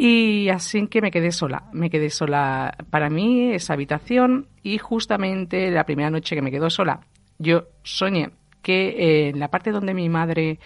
Y 0.04 0.48
así 0.48 0.88
que 0.88 1.00
me 1.00 1.12
quedé 1.12 1.30
sola, 1.30 1.68
me 1.72 1.88
quedé 1.88 2.10
sola. 2.10 2.76
Para 2.90 3.08
mí, 3.08 3.52
esa 3.52 3.74
habitación, 3.74 4.48
y 4.60 4.78
justamente 4.78 5.70
la 5.70 5.86
primera 5.86 6.10
noche 6.10 6.34
que 6.34 6.42
me 6.42 6.50
quedó 6.50 6.70
sola, 6.70 7.06
yo 7.38 7.68
soñé 7.84 8.30
que 8.62 9.28
en 9.28 9.38
la 9.38 9.48
parte 9.48 9.70
donde 9.70 9.94
mi 9.94 10.08
madre, 10.08 10.58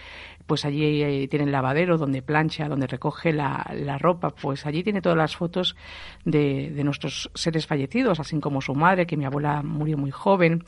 pues 0.47 0.65
allí 0.65 1.03
eh, 1.03 1.27
tiene 1.27 1.45
el 1.45 1.51
lavadero, 1.51 1.99
donde 1.99 2.23
plancha, 2.23 2.67
donde 2.67 2.87
recoge 2.87 3.31
la, 3.31 3.63
la 3.75 3.99
ropa, 3.99 4.31
pues 4.31 4.65
allí 4.65 4.81
tiene 4.81 5.03
todas 5.03 5.19
las 5.19 5.35
fotos 5.35 5.75
de, 6.25 6.71
de, 6.71 6.83
nuestros 6.83 7.29
seres 7.35 7.67
fallecidos, 7.67 8.19
así 8.19 8.39
como 8.39 8.59
su 8.59 8.73
madre, 8.73 9.05
que 9.05 9.17
mi 9.17 9.25
abuela 9.25 9.61
murió 9.61 9.99
muy 9.99 10.09
joven, 10.09 10.63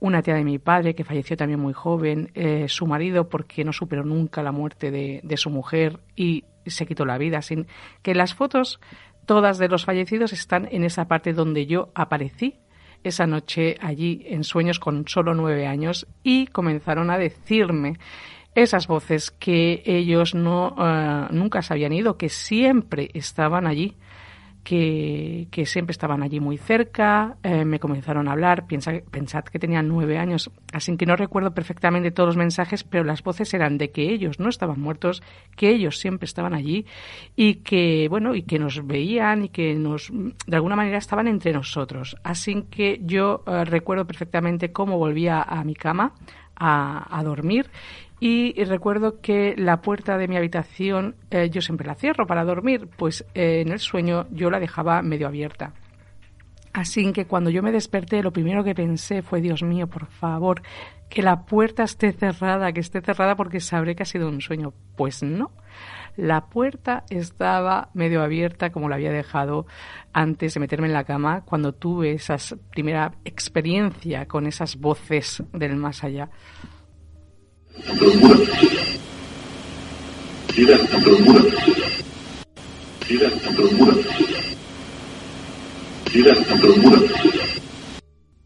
una 0.00 0.22
tía 0.22 0.32
de 0.32 0.44
mi 0.44 0.58
padre, 0.58 0.94
que 0.94 1.04
falleció 1.04 1.36
también 1.36 1.60
muy 1.60 1.74
joven, 1.74 2.30
eh, 2.32 2.70
su 2.70 2.86
marido, 2.86 3.28
porque 3.28 3.64
no 3.64 3.74
superó 3.74 4.02
nunca 4.02 4.42
la 4.42 4.52
muerte 4.52 4.90
de, 4.90 5.20
de 5.22 5.36
su 5.36 5.50
mujer, 5.50 6.00
y 6.16 6.44
se 6.70 6.86
quitó 6.86 7.04
la 7.04 7.18
vida, 7.18 7.42
sin 7.42 7.66
que 8.02 8.14
las 8.14 8.34
fotos 8.34 8.80
todas 9.26 9.58
de 9.58 9.68
los 9.68 9.84
fallecidos 9.84 10.32
están 10.32 10.68
en 10.70 10.84
esa 10.84 11.08
parte 11.08 11.32
donde 11.32 11.66
yo 11.66 11.90
aparecí 11.94 12.58
esa 13.02 13.26
noche 13.26 13.76
allí 13.80 14.24
en 14.26 14.44
sueños 14.44 14.80
con 14.80 15.06
solo 15.06 15.34
nueve 15.34 15.66
años 15.66 16.06
y 16.22 16.46
comenzaron 16.46 17.10
a 17.10 17.18
decirme 17.18 17.98
esas 18.54 18.86
voces 18.86 19.30
que 19.30 19.82
ellos 19.84 20.34
no 20.34 20.74
eh, 20.78 21.26
nunca 21.30 21.60
se 21.62 21.74
habían 21.74 21.92
ido, 21.92 22.16
que 22.16 22.28
siempre 22.28 23.10
estaban 23.14 23.66
allí 23.66 23.96
que, 24.64 25.46
que 25.50 25.66
siempre 25.66 25.92
estaban 25.92 26.22
allí 26.22 26.40
muy 26.40 26.56
cerca, 26.56 27.36
eh, 27.42 27.64
me 27.64 27.78
comenzaron 27.78 28.26
a 28.28 28.32
hablar, 28.32 28.66
piensa, 28.66 28.92
pensad 29.10 29.44
que 29.44 29.58
tenían 29.58 29.86
nueve 29.86 30.16
años, 30.18 30.50
así 30.72 30.96
que 30.96 31.04
no 31.04 31.16
recuerdo 31.16 31.52
perfectamente 31.52 32.10
todos 32.10 32.28
los 32.28 32.36
mensajes, 32.36 32.82
pero 32.82 33.04
las 33.04 33.22
voces 33.22 33.52
eran 33.52 33.76
de 33.76 33.90
que 33.90 34.10
ellos 34.10 34.40
no 34.40 34.48
estaban 34.48 34.80
muertos, 34.80 35.22
que 35.54 35.68
ellos 35.68 35.98
siempre 35.98 36.24
estaban 36.24 36.54
allí 36.54 36.86
y 37.36 37.56
que, 37.56 38.08
bueno, 38.08 38.34
y 38.34 38.42
que 38.42 38.58
nos 38.58 38.84
veían 38.86 39.44
y 39.44 39.48
que 39.50 39.74
nos, 39.74 40.10
de 40.10 40.56
alguna 40.56 40.76
manera 40.76 40.96
estaban 40.96 41.28
entre 41.28 41.52
nosotros. 41.52 42.16
Así 42.24 42.64
que 42.70 43.00
yo 43.04 43.44
eh, 43.46 43.64
recuerdo 43.66 44.06
perfectamente 44.06 44.72
cómo 44.72 44.96
volvía 44.96 45.42
a 45.42 45.62
mi 45.62 45.74
cama 45.74 46.14
a, 46.56 47.18
a 47.18 47.22
dormir 47.22 47.66
y 48.20 48.52
recuerdo 48.64 49.20
que 49.20 49.54
la 49.56 49.82
puerta 49.82 50.16
de 50.16 50.28
mi 50.28 50.36
habitación 50.36 51.16
eh, 51.30 51.50
yo 51.50 51.60
siempre 51.60 51.86
la 51.86 51.94
cierro 51.94 52.26
para 52.26 52.44
dormir, 52.44 52.88
pues 52.96 53.24
eh, 53.34 53.60
en 53.60 53.72
el 53.72 53.80
sueño 53.80 54.26
yo 54.30 54.50
la 54.50 54.60
dejaba 54.60 55.02
medio 55.02 55.26
abierta. 55.26 55.74
Así 56.72 57.12
que 57.12 57.26
cuando 57.26 57.50
yo 57.50 57.62
me 57.62 57.70
desperté, 57.70 58.20
lo 58.20 58.32
primero 58.32 58.64
que 58.64 58.74
pensé 58.74 59.22
fue, 59.22 59.40
Dios 59.40 59.62
mío, 59.62 59.86
por 59.86 60.06
favor, 60.06 60.62
que 61.08 61.22
la 61.22 61.44
puerta 61.44 61.84
esté 61.84 62.12
cerrada, 62.12 62.72
que 62.72 62.80
esté 62.80 63.00
cerrada 63.00 63.36
porque 63.36 63.60
sabré 63.60 63.94
que 63.94 64.02
ha 64.02 64.06
sido 64.06 64.28
un 64.28 64.40
sueño. 64.40 64.72
Pues 64.96 65.22
no, 65.22 65.52
la 66.16 66.46
puerta 66.46 67.04
estaba 67.10 67.90
medio 67.94 68.22
abierta 68.22 68.70
como 68.70 68.88
la 68.88 68.96
había 68.96 69.12
dejado 69.12 69.66
antes 70.12 70.54
de 70.54 70.60
meterme 70.60 70.88
en 70.88 70.94
la 70.94 71.04
cama, 71.04 71.42
cuando 71.44 71.74
tuve 71.74 72.12
esa 72.12 72.36
primera 72.70 73.12
experiencia 73.24 74.26
con 74.26 74.46
esas 74.46 74.76
voces 74.76 75.44
del 75.52 75.76
más 75.76 76.02
allá. 76.02 76.28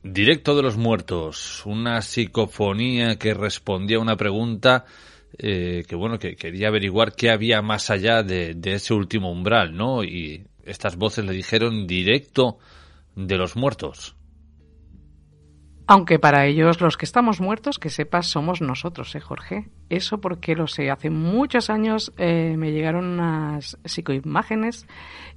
Directo 0.03 0.57
de 0.57 0.62
los 0.62 0.76
muertos, 0.76 1.62
una 1.66 2.01
psicofonía 2.01 3.16
que 3.16 3.35
respondía 3.35 3.99
a 3.99 4.01
una 4.01 4.16
pregunta 4.16 4.87
eh, 5.37 5.85
que 5.87 5.95
bueno 5.95 6.18
que 6.18 6.35
quería 6.35 6.68
averiguar 6.68 7.14
qué 7.14 7.31
había 7.31 7.61
más 7.62 7.91
allá 7.91 8.22
de, 8.22 8.55
de 8.55 8.74
ese 8.74 8.95
último 8.95 9.31
umbral, 9.31 9.76
¿no? 9.76 10.03
Y 10.03 10.47
estas 10.64 10.97
voces 10.97 11.24
le 11.24 11.33
dijeron 11.33 11.87
directo 11.87 12.59
de 13.14 13.37
los 13.37 13.55
muertos. 13.55 14.17
Aunque 15.91 16.18
para 16.18 16.45
ellos 16.45 16.82
los 16.82 16.99
que 16.99 17.07
estamos 17.07 17.41
muertos, 17.41 17.78
que 17.78 17.89
sepas, 17.89 18.26
somos 18.26 18.61
nosotros, 18.61 19.14
¿eh, 19.14 19.20
Jorge? 19.20 19.70
Eso 19.89 20.20
porque 20.20 20.55
lo 20.55 20.66
sé. 20.66 20.91
Hace 20.91 21.09
muchos 21.09 21.70
años 21.70 22.12
eh, 22.18 22.57
me 22.59 22.72
llegaron 22.72 23.07
unas 23.07 23.78
psicoimágenes 23.86 24.86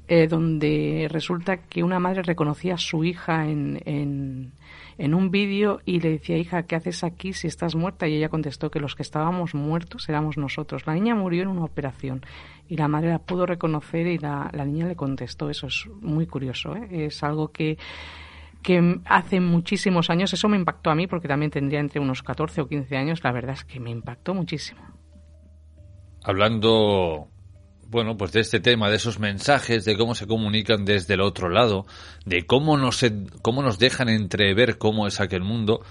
eh, 0.09 0.27
donde 0.27 1.07
resulta 1.09 1.55
que 1.55 1.83
una 1.83 1.99
madre 1.99 2.23
reconocía 2.23 2.73
a 2.73 2.77
su 2.77 3.05
hija 3.05 3.47
en, 3.47 3.81
en, 3.85 4.51
en 4.97 5.13
un 5.13 5.31
vídeo 5.31 5.79
y 5.85 6.01
le 6.01 6.09
decía, 6.09 6.37
hija, 6.37 6.63
¿qué 6.63 6.75
haces 6.75 7.05
aquí 7.05 7.31
si 7.31 7.47
estás 7.47 7.73
muerta? 7.73 8.09
Y 8.09 8.17
ella 8.17 8.27
contestó 8.27 8.69
que 8.69 8.81
los 8.81 8.95
que 8.95 9.03
estábamos 9.03 9.55
muertos 9.55 10.09
éramos 10.09 10.37
nosotros. 10.37 10.85
La 10.85 10.95
niña 10.95 11.15
murió 11.15 11.43
en 11.43 11.47
una 11.47 11.63
operación 11.63 12.25
y 12.67 12.75
la 12.75 12.89
madre 12.89 13.11
la 13.11 13.19
pudo 13.19 13.45
reconocer 13.45 14.05
y 14.05 14.17
la, 14.17 14.49
la 14.51 14.65
niña 14.65 14.85
le 14.85 14.97
contestó. 14.97 15.49
Eso 15.49 15.67
es 15.67 15.87
muy 16.01 16.27
curioso, 16.27 16.75
¿eh? 16.75 17.05
Es 17.05 17.23
algo 17.23 17.53
que 17.53 17.77
que 18.61 18.99
hace 19.05 19.39
muchísimos 19.39 20.09
años, 20.09 20.33
eso 20.33 20.47
me 20.47 20.57
impactó 20.57 20.89
a 20.89 20.95
mí 20.95 21.07
porque 21.07 21.27
también 21.27 21.51
tendría 21.51 21.79
entre 21.79 21.99
unos 21.99 22.23
14 22.23 22.61
o 22.61 22.67
15 22.67 22.95
años, 22.97 23.23
la 23.23 23.31
verdad 23.31 23.53
es 23.53 23.65
que 23.65 23.79
me 23.79 23.89
impactó 23.89 24.33
muchísimo. 24.33 24.81
Hablando, 26.23 27.27
bueno, 27.87 28.15
pues 28.15 28.31
de 28.31 28.41
este 28.41 28.59
tema, 28.59 28.89
de 28.89 28.95
esos 28.95 29.19
mensajes, 29.19 29.85
de 29.85 29.97
cómo 29.97 30.15
se 30.15 30.27
comunican 30.27 30.85
desde 30.85 31.15
el 31.15 31.21
otro 31.21 31.49
lado, 31.49 31.85
de 32.25 32.45
cómo 32.45 32.77
nos, 32.77 33.03
cómo 33.41 33.63
nos 33.63 33.79
dejan 33.79 34.09
entrever 34.09 34.77
cómo 34.77 35.07
es 35.07 35.19
aquel 35.19 35.41
mundo, 35.41 35.83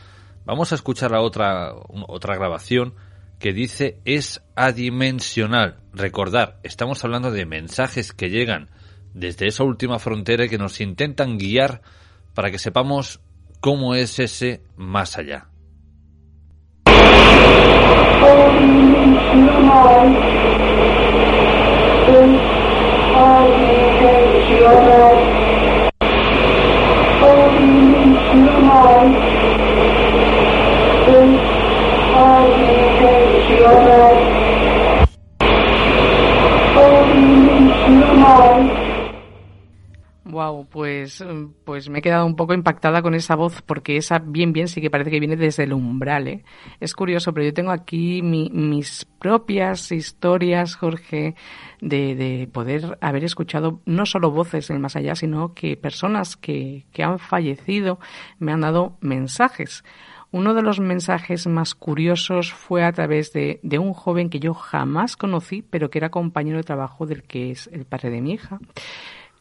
vamos 0.44 0.72
a 0.72 0.76
escuchar 0.76 1.10
la 1.10 1.20
otra, 1.20 1.72
otra 2.08 2.36
grabación 2.36 2.94
que 3.40 3.52
dice 3.52 4.00
es 4.04 4.42
adimensional. 4.54 5.80
Recordar, 5.92 6.60
estamos 6.62 7.02
hablando 7.04 7.32
de 7.32 7.46
mensajes 7.46 8.12
que 8.12 8.30
llegan 8.30 8.70
desde 9.14 9.48
esa 9.48 9.64
última 9.64 9.98
frontera 9.98 10.44
y 10.44 10.48
que 10.48 10.58
nos 10.58 10.80
intentan 10.80 11.38
guiar 11.38 11.82
para 12.40 12.50
que 12.50 12.58
sepamos 12.58 13.20
cómo 13.60 13.94
es 13.94 14.18
ese 14.18 14.62
más 14.74 15.18
allá. 15.18 15.50
Wow, 40.30 40.68
pues, 40.70 41.24
pues 41.64 41.88
me 41.88 41.98
he 41.98 42.02
quedado 42.02 42.24
un 42.24 42.36
poco 42.36 42.54
impactada 42.54 43.02
con 43.02 43.14
esa 43.14 43.34
voz 43.34 43.62
porque 43.62 43.96
esa 43.96 44.20
bien 44.20 44.52
bien 44.52 44.68
sí 44.68 44.80
que 44.80 44.88
parece 44.88 45.10
que 45.10 45.18
viene 45.18 45.36
desde 45.36 45.64
el 45.64 45.72
umbral. 45.72 46.28
¿eh? 46.28 46.44
Es 46.78 46.94
curioso, 46.94 47.34
pero 47.34 47.46
yo 47.46 47.52
tengo 47.52 47.72
aquí 47.72 48.22
mis 48.22 49.06
propias 49.18 49.90
historias, 49.90 50.76
Jorge, 50.76 51.34
de, 51.80 52.14
de, 52.14 52.48
poder 52.52 52.96
haber 53.00 53.24
escuchado 53.24 53.80
no 53.86 54.06
solo 54.06 54.30
voces 54.30 54.70
en 54.70 54.76
el 54.76 54.82
más 54.82 54.94
allá, 54.94 55.16
sino 55.16 55.52
que 55.52 55.76
personas 55.76 56.36
que, 56.36 56.86
que 56.92 57.02
han 57.02 57.18
fallecido 57.18 57.98
me 58.38 58.52
han 58.52 58.60
dado 58.60 58.98
mensajes. 59.00 59.82
Uno 60.32 60.54
de 60.54 60.62
los 60.62 60.78
mensajes 60.78 61.48
más 61.48 61.74
curiosos 61.74 62.52
fue 62.52 62.84
a 62.84 62.92
través 62.92 63.32
de, 63.32 63.58
de, 63.64 63.80
un 63.80 63.92
joven 63.92 64.30
que 64.30 64.38
yo 64.38 64.54
jamás 64.54 65.16
conocí, 65.16 65.60
pero 65.60 65.90
que 65.90 65.98
era 65.98 66.10
compañero 66.10 66.58
de 66.58 66.62
trabajo 66.62 67.04
del 67.04 67.24
que 67.24 67.50
es 67.50 67.68
el 67.72 67.84
padre 67.84 68.10
de 68.10 68.20
mi 68.20 68.34
hija. 68.34 68.60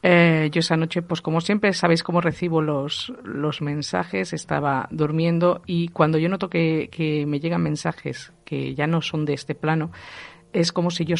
Eh, 0.02 0.48
yo 0.50 0.60
esa 0.60 0.76
noche, 0.76 1.02
pues 1.02 1.20
como 1.20 1.40
siempre, 1.40 1.72
sabéis 1.74 2.02
cómo 2.02 2.20
recibo 2.20 2.62
los, 2.62 3.12
los 3.22 3.60
mensajes, 3.60 4.32
estaba 4.32 4.88
durmiendo 4.90 5.60
y 5.66 5.88
cuando 5.88 6.16
yo 6.16 6.28
noto 6.28 6.48
que, 6.48 6.88
que 6.90 7.26
me 7.26 7.38
llegan 7.38 7.62
mensajes 7.62 8.32
que 8.44 8.74
ya 8.74 8.86
no 8.86 9.02
son 9.02 9.26
de 9.26 9.34
este 9.34 9.54
plano, 9.54 9.90
es 10.52 10.72
como 10.72 10.90
si 10.90 11.04
yo 11.04 11.16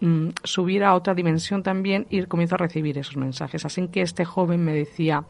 mm, 0.00 0.28
subiera 0.42 0.88
a 0.88 0.94
otra 0.94 1.14
dimensión 1.14 1.62
también 1.62 2.06
y 2.10 2.22
comienzo 2.24 2.56
a 2.56 2.58
recibir 2.58 2.98
esos 2.98 3.16
mensajes. 3.16 3.64
Así 3.64 3.86
que 3.88 4.02
este 4.02 4.24
joven 4.24 4.64
me 4.64 4.72
decía 4.72 5.24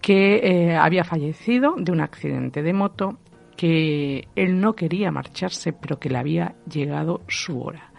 que 0.00 0.36
eh, 0.36 0.76
había 0.76 1.04
fallecido 1.04 1.74
de 1.76 1.92
un 1.92 2.00
accidente 2.00 2.62
de 2.62 2.72
moto, 2.72 3.18
que 3.56 4.28
él 4.36 4.60
no 4.60 4.74
quería 4.74 5.10
marcharse, 5.10 5.72
pero 5.72 5.98
que 5.98 6.10
le 6.10 6.18
había 6.18 6.54
llegado 6.70 7.22
su 7.26 7.60
hora. 7.60 7.90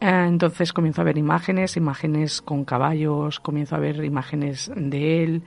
Eh, 0.00 0.24
entonces 0.28 0.72
comienzo 0.72 1.00
a 1.00 1.04
ver 1.04 1.18
imágenes, 1.18 1.76
imágenes 1.76 2.40
con 2.40 2.64
caballos, 2.64 3.40
comienzo 3.40 3.76
a 3.76 3.80
ver 3.80 4.04
imágenes 4.04 4.70
de 4.76 5.24
él, 5.24 5.42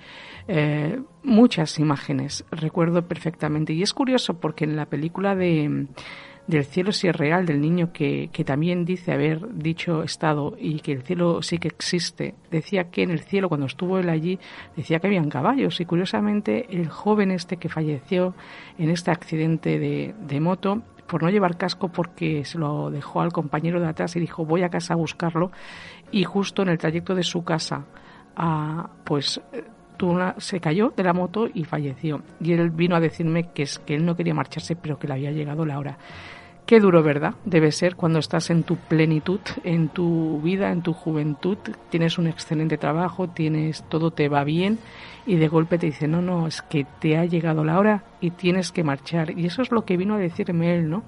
eh, 0.47 1.01
muchas 1.23 1.79
imágenes, 1.79 2.45
recuerdo 2.51 3.07
perfectamente. 3.07 3.73
Y 3.73 3.81
es 3.81 3.93
curioso 3.93 4.39
porque 4.39 4.65
en 4.65 4.75
la 4.75 4.87
película 4.87 5.35
de 5.35 5.87
del 6.47 6.65
cielo 6.65 6.91
si 6.91 7.07
es 7.07 7.15
real, 7.15 7.45
del 7.45 7.61
niño 7.61 7.93
que, 7.93 8.29
que 8.33 8.43
también 8.43 8.83
dice 8.83 9.11
haber 9.11 9.53
dicho 9.53 10.03
estado 10.03 10.55
y 10.59 10.79
que 10.79 10.91
el 10.91 11.03
cielo 11.03 11.41
sí 11.41 11.59
que 11.59 11.67
existe, 11.67 12.35
decía 12.49 12.89
que 12.89 13.03
en 13.03 13.11
el 13.11 13.21
cielo 13.21 13.47
cuando 13.47 13.67
estuvo 13.67 13.99
él 13.99 14.09
allí 14.09 14.39
decía 14.75 14.99
que 14.99 15.07
habían 15.07 15.29
caballos 15.29 15.79
y 15.79 15.85
curiosamente 15.85 16.67
el 16.69 16.89
joven 16.89 17.31
este 17.31 17.57
que 17.57 17.69
falleció 17.69 18.33
en 18.77 18.89
este 18.89 19.11
accidente 19.11 19.79
de, 19.79 20.15
de 20.19 20.39
moto 20.39 20.81
por 21.11 21.23
no 21.23 21.29
llevar 21.29 21.57
casco 21.57 21.89
porque 21.89 22.45
se 22.45 22.57
lo 22.57 22.89
dejó 22.89 23.19
al 23.19 23.33
compañero 23.33 23.81
de 23.81 23.87
atrás 23.87 24.15
y 24.15 24.21
dijo 24.21 24.45
voy 24.45 24.63
a 24.63 24.69
casa 24.69 24.93
a 24.93 24.95
buscarlo 24.95 25.51
y 26.09 26.23
justo 26.23 26.61
en 26.61 26.69
el 26.69 26.77
trayecto 26.77 27.15
de 27.15 27.23
su 27.23 27.43
casa 27.43 27.83
a, 28.37 28.89
pues 29.03 29.41
se 30.37 30.59
cayó 30.61 30.93
de 30.95 31.03
la 31.03 31.11
moto 31.11 31.47
y 31.53 31.65
falleció. 31.65 32.23
Y 32.39 32.53
él 32.53 32.69
vino 32.71 32.95
a 32.95 33.01
decirme 33.01 33.49
que 33.53 33.63
es 33.63 33.77
que 33.77 33.93
él 33.93 34.05
no 34.05 34.15
quería 34.15 34.33
marcharse 34.33 34.77
pero 34.77 34.97
que 34.97 35.07
le 35.07 35.15
había 35.15 35.31
llegado 35.31 35.65
la 35.65 35.79
hora 35.79 35.97
Qué 36.65 36.79
duro, 36.79 37.03
¿verdad? 37.03 37.35
Debe 37.43 37.71
ser 37.71 37.95
cuando 37.95 38.19
estás 38.19 38.49
en 38.49 38.63
tu 38.63 38.77
plenitud, 38.77 39.41
en 39.63 39.89
tu 39.89 40.39
vida, 40.41 40.71
en 40.71 40.81
tu 40.81 40.93
juventud, 40.93 41.57
tienes 41.89 42.17
un 42.17 42.27
excelente 42.27 42.77
trabajo, 42.77 43.27
tienes 43.27 43.83
todo 43.89 44.11
te 44.11 44.29
va 44.29 44.45
bien 44.45 44.79
y 45.25 45.35
de 45.35 45.49
golpe 45.49 45.77
te 45.77 45.87
dice, 45.87 46.07
no, 46.07 46.21
no, 46.21 46.47
es 46.47 46.61
que 46.61 46.85
te 46.99 47.17
ha 47.17 47.25
llegado 47.25 47.65
la 47.65 47.77
hora 47.77 48.05
y 48.21 48.31
tienes 48.31 48.71
que 48.71 48.83
marchar. 48.83 49.37
Y 49.37 49.47
eso 49.47 49.61
es 49.61 49.71
lo 49.71 49.83
que 49.83 49.97
vino 49.97 50.15
a 50.15 50.19
decirme 50.19 50.73
él, 50.73 50.89
¿no? 50.89 51.03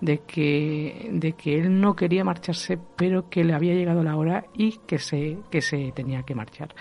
De 0.00 0.20
que, 0.20 1.10
de 1.12 1.34
que 1.34 1.60
él 1.60 1.80
no 1.80 1.94
quería 1.94 2.24
marcharse, 2.24 2.78
pero 2.96 3.28
que 3.28 3.44
le 3.44 3.54
había 3.54 3.74
llegado 3.74 4.02
la 4.02 4.16
hora 4.16 4.46
y 4.54 4.78
que 4.86 4.98
se, 4.98 5.38
que 5.50 5.60
se 5.60 5.92
tenía 5.92 6.22
que 6.22 6.34
marchar. 6.34 6.74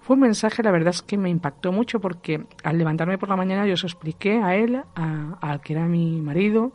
Fue 0.00 0.14
un 0.14 0.20
mensaje, 0.20 0.62
la 0.62 0.72
verdad 0.72 0.90
es 0.90 1.02
que 1.02 1.16
me 1.16 1.30
impactó 1.30 1.72
mucho 1.72 2.00
porque 2.00 2.44
al 2.64 2.76
levantarme 2.76 3.18
por 3.18 3.28
la 3.28 3.36
mañana 3.36 3.66
yo 3.66 3.76
se 3.76 3.86
expliqué 3.86 4.42
a 4.42 4.56
él, 4.56 4.82
al 4.94 5.60
que 5.60 5.72
era 5.72 5.86
mi 5.86 6.20
marido, 6.20 6.72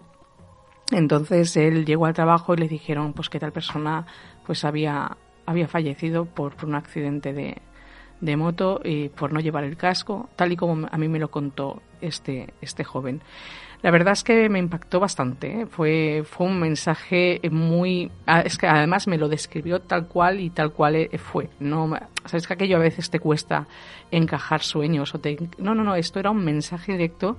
entonces 0.92 1.56
él 1.58 1.86
llegó 1.86 2.06
al 2.06 2.14
trabajo 2.14 2.54
y 2.54 2.58
le 2.58 2.68
dijeron 2.68 3.14
pues 3.14 3.30
que 3.30 3.40
tal 3.40 3.52
persona 3.52 4.06
pues 4.46 4.64
había, 4.64 5.18
había 5.46 5.68
fallecido 5.68 6.26
por, 6.26 6.56
por 6.56 6.70
un 6.70 6.76
accidente 6.76 7.34
de, 7.34 7.58
de 8.22 8.38
moto 8.38 8.82
y 8.84 9.10
por 9.10 9.34
no 9.34 9.40
llevar 9.40 9.64
el 9.64 9.78
casco, 9.78 10.30
tal 10.36 10.52
y 10.52 10.56
como 10.56 10.88
a 10.90 10.98
mí 10.98 11.08
me 11.08 11.20
lo 11.20 11.30
contó 11.30 11.82
este, 12.02 12.54
este 12.62 12.84
joven. 12.84 13.22
La 13.84 13.92
verdad 13.92 14.14
es 14.14 14.24
que 14.24 14.50
me 14.50 14.58
impactó 14.58 15.00
bastante, 15.00 15.62
¿eh? 15.62 15.66
fue, 15.68 16.24
fue 16.26 16.48
un 16.48 16.60
mensaje 16.60 17.40
muy... 17.52 18.10
Es 18.44 18.58
que 18.58 18.66
además 18.66 19.08
me 19.08 19.20
lo 19.20 19.30
describió 19.30 19.82
tal 19.82 20.08
cual 20.08 20.40
y 20.40 20.50
tal 20.50 20.72
cual 20.72 20.96
eh, 20.96 21.18
fue. 21.20 21.50
No, 21.60 21.88
Sabes 22.26 22.48
que 22.48 22.54
aquello 22.54 22.78
a 22.78 22.80
veces 22.80 23.12
te 23.12 23.20
cuesta 23.20 23.68
encajar 24.10 24.64
sueños 24.64 25.14
o 25.14 25.20
te... 25.20 25.38
No, 25.60 25.76
no, 25.76 25.84
no, 25.84 25.94
esto 25.94 26.20
era 26.20 26.32
un 26.32 26.44
mensaje 26.44 26.94
directo 26.94 27.38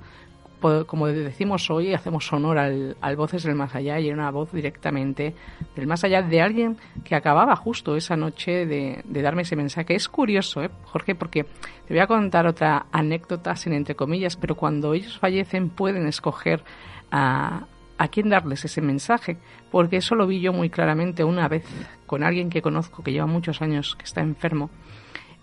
como 0.86 1.06
decimos 1.06 1.70
hoy, 1.70 1.94
hacemos 1.94 2.32
honor 2.32 2.58
al, 2.58 3.16
Voces 3.16 3.42
del 3.44 3.54
Más 3.54 3.74
Allá 3.74 3.98
y 4.00 4.08
era 4.08 4.14
una 4.16 4.30
voz 4.30 4.52
directamente 4.52 5.34
del 5.74 5.86
Más 5.86 6.04
Allá 6.04 6.22
de 6.22 6.40
alguien 6.40 6.76
que 7.04 7.14
acababa 7.14 7.54
justo 7.56 7.96
esa 7.96 8.16
noche 8.16 8.66
de, 8.66 9.02
darme 9.22 9.42
ese 9.42 9.56
mensaje. 9.56 9.94
Es 9.94 10.08
curioso, 10.08 10.62
¿eh, 10.62 10.70
Jorge, 10.84 11.14
porque 11.14 11.44
te 11.44 11.94
voy 11.94 12.00
a 12.00 12.06
contar 12.06 12.46
otra 12.46 12.86
anécdota 12.92 13.54
sin 13.56 13.72
entre 13.72 13.94
comillas, 13.94 14.36
pero 14.36 14.56
cuando 14.56 14.94
ellos 14.94 15.18
fallecen 15.18 15.70
pueden 15.70 16.06
escoger 16.06 16.62
a, 17.10 17.66
a 17.96 18.08
quién 18.08 18.28
darles 18.28 18.64
ese 18.64 18.80
mensaje, 18.80 19.38
porque 19.70 19.98
eso 19.98 20.14
lo 20.14 20.26
vi 20.26 20.40
yo 20.40 20.52
muy 20.52 20.70
claramente 20.70 21.24
una 21.24 21.48
vez 21.48 21.64
con 22.06 22.22
alguien 22.22 22.50
que 22.50 22.62
conozco 22.62 23.02
que 23.02 23.12
lleva 23.12 23.26
muchos 23.26 23.62
años 23.62 23.96
que 23.96 24.04
está 24.04 24.20
enfermo 24.20 24.70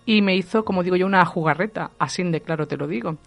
y 0.05 0.21
me 0.21 0.35
hizo, 0.35 0.63
como 0.63 0.83
digo 0.83 0.95
yo, 0.95 1.05
una 1.05 1.25
jugarreta, 1.25 1.91
así 1.97 2.23
de 2.23 2.41
claro 2.41 2.67
te 2.67 2.77
lo 2.77 2.87
digo. 2.87 3.17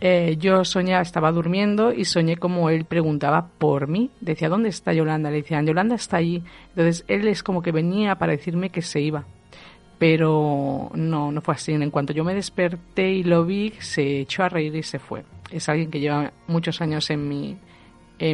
Eh, 0.00 0.36
yo 0.38 0.64
soñaba, 0.64 1.02
estaba 1.02 1.32
durmiendo 1.32 1.92
y 1.92 2.04
soñé 2.04 2.36
como 2.36 2.68
él 2.68 2.84
preguntaba 2.84 3.48
por 3.58 3.88
mí. 3.88 4.10
Decía, 4.20 4.48
¿dónde 4.48 4.68
está 4.68 4.92
Yolanda? 4.92 5.30
Le 5.30 5.38
decían, 5.38 5.66
Yolanda 5.66 5.94
está 5.94 6.18
allí. 6.18 6.42
Entonces 6.70 7.04
él 7.08 7.26
es 7.28 7.42
como 7.42 7.62
que 7.62 7.72
venía 7.72 8.16
para 8.16 8.32
decirme 8.32 8.70
que 8.70 8.82
se 8.82 9.00
iba. 9.00 9.24
Pero 9.98 10.90
no, 10.94 11.32
no 11.32 11.40
fue 11.40 11.54
así. 11.54 11.72
En 11.72 11.90
cuanto 11.90 12.12
yo 12.12 12.24
me 12.24 12.34
desperté 12.34 13.10
y 13.10 13.22
lo 13.22 13.44
vi, 13.46 13.72
se 13.78 14.20
echó 14.20 14.42
a 14.42 14.48
reír 14.50 14.74
y 14.76 14.82
se 14.82 14.98
fue. 14.98 15.24
Es 15.50 15.68
alguien 15.68 15.90
que 15.90 16.00
lleva 16.00 16.32
muchos 16.46 16.82
años 16.82 17.08
en 17.08 17.26
mi, 17.26 17.56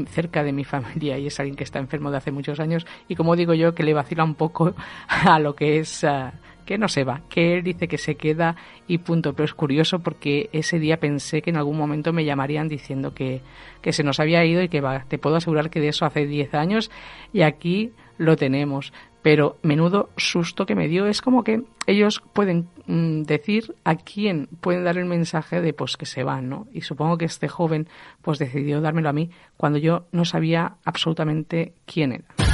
cerca 0.09 0.43
de 0.43 0.53
mi 0.53 0.65
familia 0.65 1.19
y 1.19 1.29
es 1.29 1.39
alguien 1.39 1.55
que 1.55 1.65
está 1.65 1.79
enfermo 1.79 2.11
de 2.11 2.17
hace 2.17 2.31
muchos 2.31 2.61
años 2.61 2.87
y 3.09 3.17
como 3.17 3.35
digo 3.35 3.53
yo 3.53 3.75
que 3.75 3.83
le 3.83 3.95
vacila 3.95 4.23
un 4.23 4.35
poco 4.35 4.75
a 5.09 5.39
lo 5.41 5.55
que 5.55 5.81
es 5.81 6.05
que 6.65 6.79
no 6.79 6.89
se 6.89 7.05
va, 7.05 7.23
que 7.29 7.55
él 7.55 7.63
dice 7.63 7.89
que 7.89 7.99
se 7.99 8.17
queda 8.17 8.57
y 8.87 8.99
punto. 8.99 9.35
Pero 9.35 9.45
es 9.45 9.55
curioso 9.55 10.01
porque 10.01 10.49
ese 10.53 10.79
día 10.79 10.99
pensé 10.99 11.43
que 11.43 11.51
en 11.51 11.57
algún 11.57 11.77
momento 11.77 12.13
me 12.13 12.25
llamarían 12.25 12.69
diciendo 12.69 13.15
que, 13.15 13.41
que 13.81 13.93
se 13.93 14.03
nos 14.03 14.21
había 14.21 14.45
ido 14.45 14.63
y 14.63 14.69
que 14.69 14.81
va, 14.81 15.05
te 15.09 15.19
puedo 15.19 15.37
asegurar 15.37 15.71
que 15.71 15.81
de 15.81 15.89
eso 15.89 16.05
hace 16.05 16.27
10 16.27 16.55
años 16.55 16.91
y 17.33 17.43
aquí 17.43 17.93
lo 18.19 18.37
tenemos. 18.37 18.93
Pero 19.23 19.59
menudo 19.63 20.11
susto 20.17 20.67
que 20.67 20.75
me 20.75 20.89
dio. 20.89 21.07
Es 21.07 21.23
como 21.23 21.45
que 21.45 21.63
ellos 21.87 22.23
pueden 22.33 22.69
mm, 22.87 23.23
decir 23.23 23.77
a 23.85 23.95
quién 23.95 24.49
pueden 24.61 24.85
dar 24.85 24.99
el 24.99 25.05
mensaje 25.05 25.61
de 25.61 25.73
pues 25.73 25.97
que 25.97 26.07
se 26.07 26.25
van, 26.25 26.49
¿no? 26.49 26.67
Y 26.73 26.81
supongo 26.81 27.19
que 27.19 27.27
este 27.27 27.49
joven 27.49 27.89
pues 28.21 28.39
decidió 28.39 28.81
dármelo 28.81 29.09
a 29.09 29.13
mí 29.13 29.31
cuando 29.57 29.79
yo 29.79 30.07
no 30.11 30.25
sabía 30.25 30.77
absolutamente 30.85 31.75
quién 31.87 32.13
era. 32.13 32.52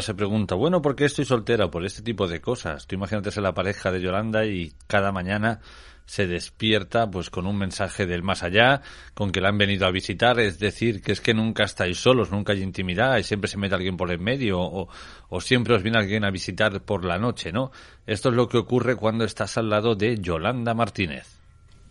Se 0.00 0.14
pregunta, 0.14 0.54
bueno, 0.54 0.80
¿por 0.80 0.96
qué 0.96 1.04
estoy 1.04 1.24
soltera? 1.24 1.70
Por 1.70 1.84
este 1.84 2.02
tipo 2.02 2.26
de 2.26 2.40
cosas. 2.40 2.86
Tú 2.86 2.94
imagínate 2.94 3.30
ser 3.30 3.42
la 3.42 3.54
pareja 3.54 3.90
de 3.90 4.00
Yolanda 4.00 4.46
y 4.46 4.72
cada 4.86 5.12
mañana 5.12 5.60
se 6.06 6.26
despierta 6.26 7.08
pues 7.08 7.30
con 7.30 7.46
un 7.46 7.56
mensaje 7.56 8.06
del 8.06 8.22
más 8.22 8.42
allá, 8.42 8.82
con 9.14 9.30
que 9.30 9.40
la 9.40 9.50
han 9.50 9.58
venido 9.58 9.86
a 9.86 9.92
visitar, 9.92 10.40
es 10.40 10.58
decir, 10.58 11.02
que 11.02 11.12
es 11.12 11.20
que 11.20 11.34
nunca 11.34 11.62
estáis 11.64 11.98
solos, 11.98 12.32
nunca 12.32 12.52
hay 12.52 12.62
intimidad 12.62 13.16
y 13.18 13.22
siempre 13.22 13.48
se 13.48 13.58
mete 13.58 13.76
alguien 13.76 13.96
por 13.96 14.10
el 14.10 14.18
medio 14.18 14.58
o 14.60 15.40
siempre 15.40 15.74
os 15.76 15.82
viene 15.84 15.98
alguien 15.98 16.24
a 16.24 16.30
visitar 16.30 16.82
por 16.82 17.04
la 17.04 17.18
noche, 17.18 17.52
¿no? 17.52 17.70
Esto 18.06 18.30
es 18.30 18.34
lo 18.34 18.48
que 18.48 18.58
ocurre 18.58 18.96
cuando 18.96 19.24
estás 19.24 19.56
al 19.56 19.70
lado 19.70 19.94
de 19.94 20.18
Yolanda 20.18 20.74
Martínez. 20.74 21.39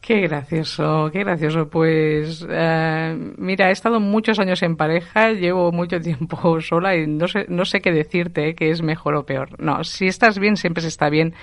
Qué 0.02 0.22
gracioso, 0.22 1.10
qué 1.12 1.20
gracioso. 1.20 1.70
Pues 1.70 2.46
eh, 2.50 3.34
mira, 3.38 3.70
he 3.70 3.72
estado 3.72 4.00
muchos 4.00 4.40
años 4.40 4.64
en 4.64 4.76
pareja, 4.76 5.32
llevo 5.34 5.72
mucho 5.72 6.00
tiempo 6.00 6.62
sola 6.62 6.96
y 6.96 7.06
no 7.06 7.28
sé, 7.28 7.46
no 7.50 7.66
sé 7.66 7.82
qué 7.82 7.92
decirte, 7.92 8.50
eh, 8.50 8.56
que 8.56 8.72
es 8.72 8.82
mejor 8.82 9.16
o 9.16 9.26
peor. 9.26 9.62
No, 9.62 9.84
si 9.84 10.08
estás 10.08 10.40
bien, 10.40 10.58
siempre 10.58 10.82
se 10.82 10.88
está 10.88 11.10
bien 11.10 11.34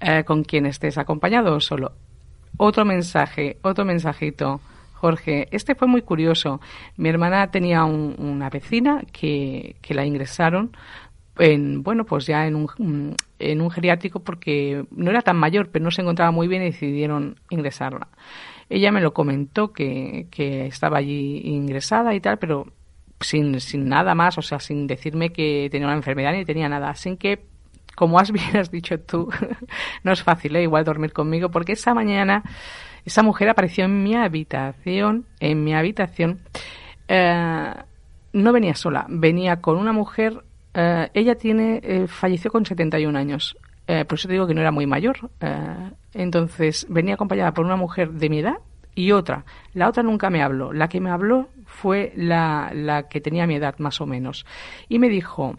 eh, 0.00 0.24
con 0.24 0.42
quien 0.44 0.66
estés, 0.66 0.98
acompañado 0.98 1.54
o 1.54 1.60
solo. 1.60 1.92
Otro 2.56 2.84
mensaje, 2.84 3.58
otro 3.62 3.84
mensajito. 3.84 4.60
Jorge, 4.94 5.48
este 5.50 5.74
fue 5.74 5.88
muy 5.88 6.02
curioso. 6.02 6.60
Mi 6.96 7.08
hermana 7.08 7.50
tenía 7.50 7.84
una 7.84 8.50
vecina 8.50 9.02
que, 9.12 9.76
que 9.80 9.94
la 9.94 10.04
ingresaron 10.04 10.76
en, 11.38 11.82
bueno, 11.82 12.04
pues 12.04 12.26
ya 12.26 12.46
en 12.46 12.54
un, 12.54 13.16
en 13.40 13.60
un 13.60 13.70
geriátrico 13.70 14.20
porque 14.20 14.84
no 14.90 15.10
era 15.10 15.22
tan 15.22 15.36
mayor, 15.36 15.70
pero 15.70 15.84
no 15.84 15.90
se 15.90 16.02
encontraba 16.02 16.30
muy 16.30 16.48
bien 16.48 16.62
y 16.62 16.66
decidieron 16.66 17.40
ingresarla. 17.50 18.08
Ella 18.68 18.92
me 18.92 19.00
lo 19.00 19.12
comentó 19.12 19.72
que, 19.72 20.28
que 20.30 20.66
estaba 20.66 20.98
allí 20.98 21.40
ingresada 21.44 22.14
y 22.14 22.20
tal, 22.20 22.38
pero 22.38 22.72
sin, 23.20 23.60
sin 23.60 23.88
nada 23.88 24.14
más, 24.14 24.38
o 24.38 24.42
sea, 24.42 24.60
sin 24.60 24.86
decirme 24.86 25.32
que 25.32 25.68
tenía 25.70 25.86
una 25.86 25.96
enfermedad 25.96 26.32
ni 26.32 26.44
tenía 26.44 26.68
nada. 26.68 26.90
Así 26.90 27.16
que, 27.16 27.44
como 27.96 28.18
has 28.18 28.30
bien 28.32 28.56
has 28.56 28.70
dicho 28.70 29.00
tú, 29.00 29.28
no 30.04 30.12
es 30.12 30.22
fácil, 30.22 30.56
¿eh? 30.56 30.62
igual 30.62 30.84
dormir 30.84 31.12
conmigo, 31.12 31.50
porque 31.50 31.72
esa 31.72 31.94
mañana 31.94 32.44
esa 33.04 33.22
mujer 33.22 33.48
apareció 33.48 33.84
en 33.84 34.02
mi 34.02 34.14
habitación, 34.14 35.26
en 35.40 35.64
mi 35.64 35.74
habitación. 35.74 36.40
Eh, 37.08 37.74
no 38.32 38.52
venía 38.52 38.74
sola, 38.74 39.06
venía 39.08 39.60
con 39.60 39.76
una 39.76 39.92
mujer 39.92 40.44
eh, 40.74 41.10
ella 41.14 41.34
tiene, 41.34 41.80
eh, 41.82 42.06
falleció 42.06 42.50
con 42.50 42.64
71 42.64 43.18
años. 43.18 43.56
Eh, 43.86 44.04
por 44.04 44.18
eso 44.18 44.28
te 44.28 44.34
digo 44.34 44.46
que 44.46 44.54
no 44.54 44.60
era 44.60 44.70
muy 44.70 44.86
mayor. 44.86 45.30
entonces 46.12 46.86
venía 46.88 47.14
acompañada 47.14 47.52
por 47.52 47.64
una 47.64 47.76
mujer 47.76 48.12
de 48.12 48.28
mi 48.28 48.38
edad 48.38 48.58
y 48.94 49.12
otra. 49.12 49.44
La 49.74 49.88
otra 49.88 50.02
nunca 50.02 50.30
me 50.30 50.42
habló. 50.42 50.72
La 50.72 50.88
que 50.88 51.00
me 51.00 51.10
habló 51.10 51.48
fue 51.66 52.12
la, 52.16 52.70
la 52.74 53.08
que 53.08 53.20
tenía 53.20 53.46
mi 53.46 53.56
edad 53.56 53.76
más 53.78 54.00
o 54.00 54.06
menos. 54.06 54.46
Y 54.88 54.98
me 54.98 55.08
dijo 55.08 55.58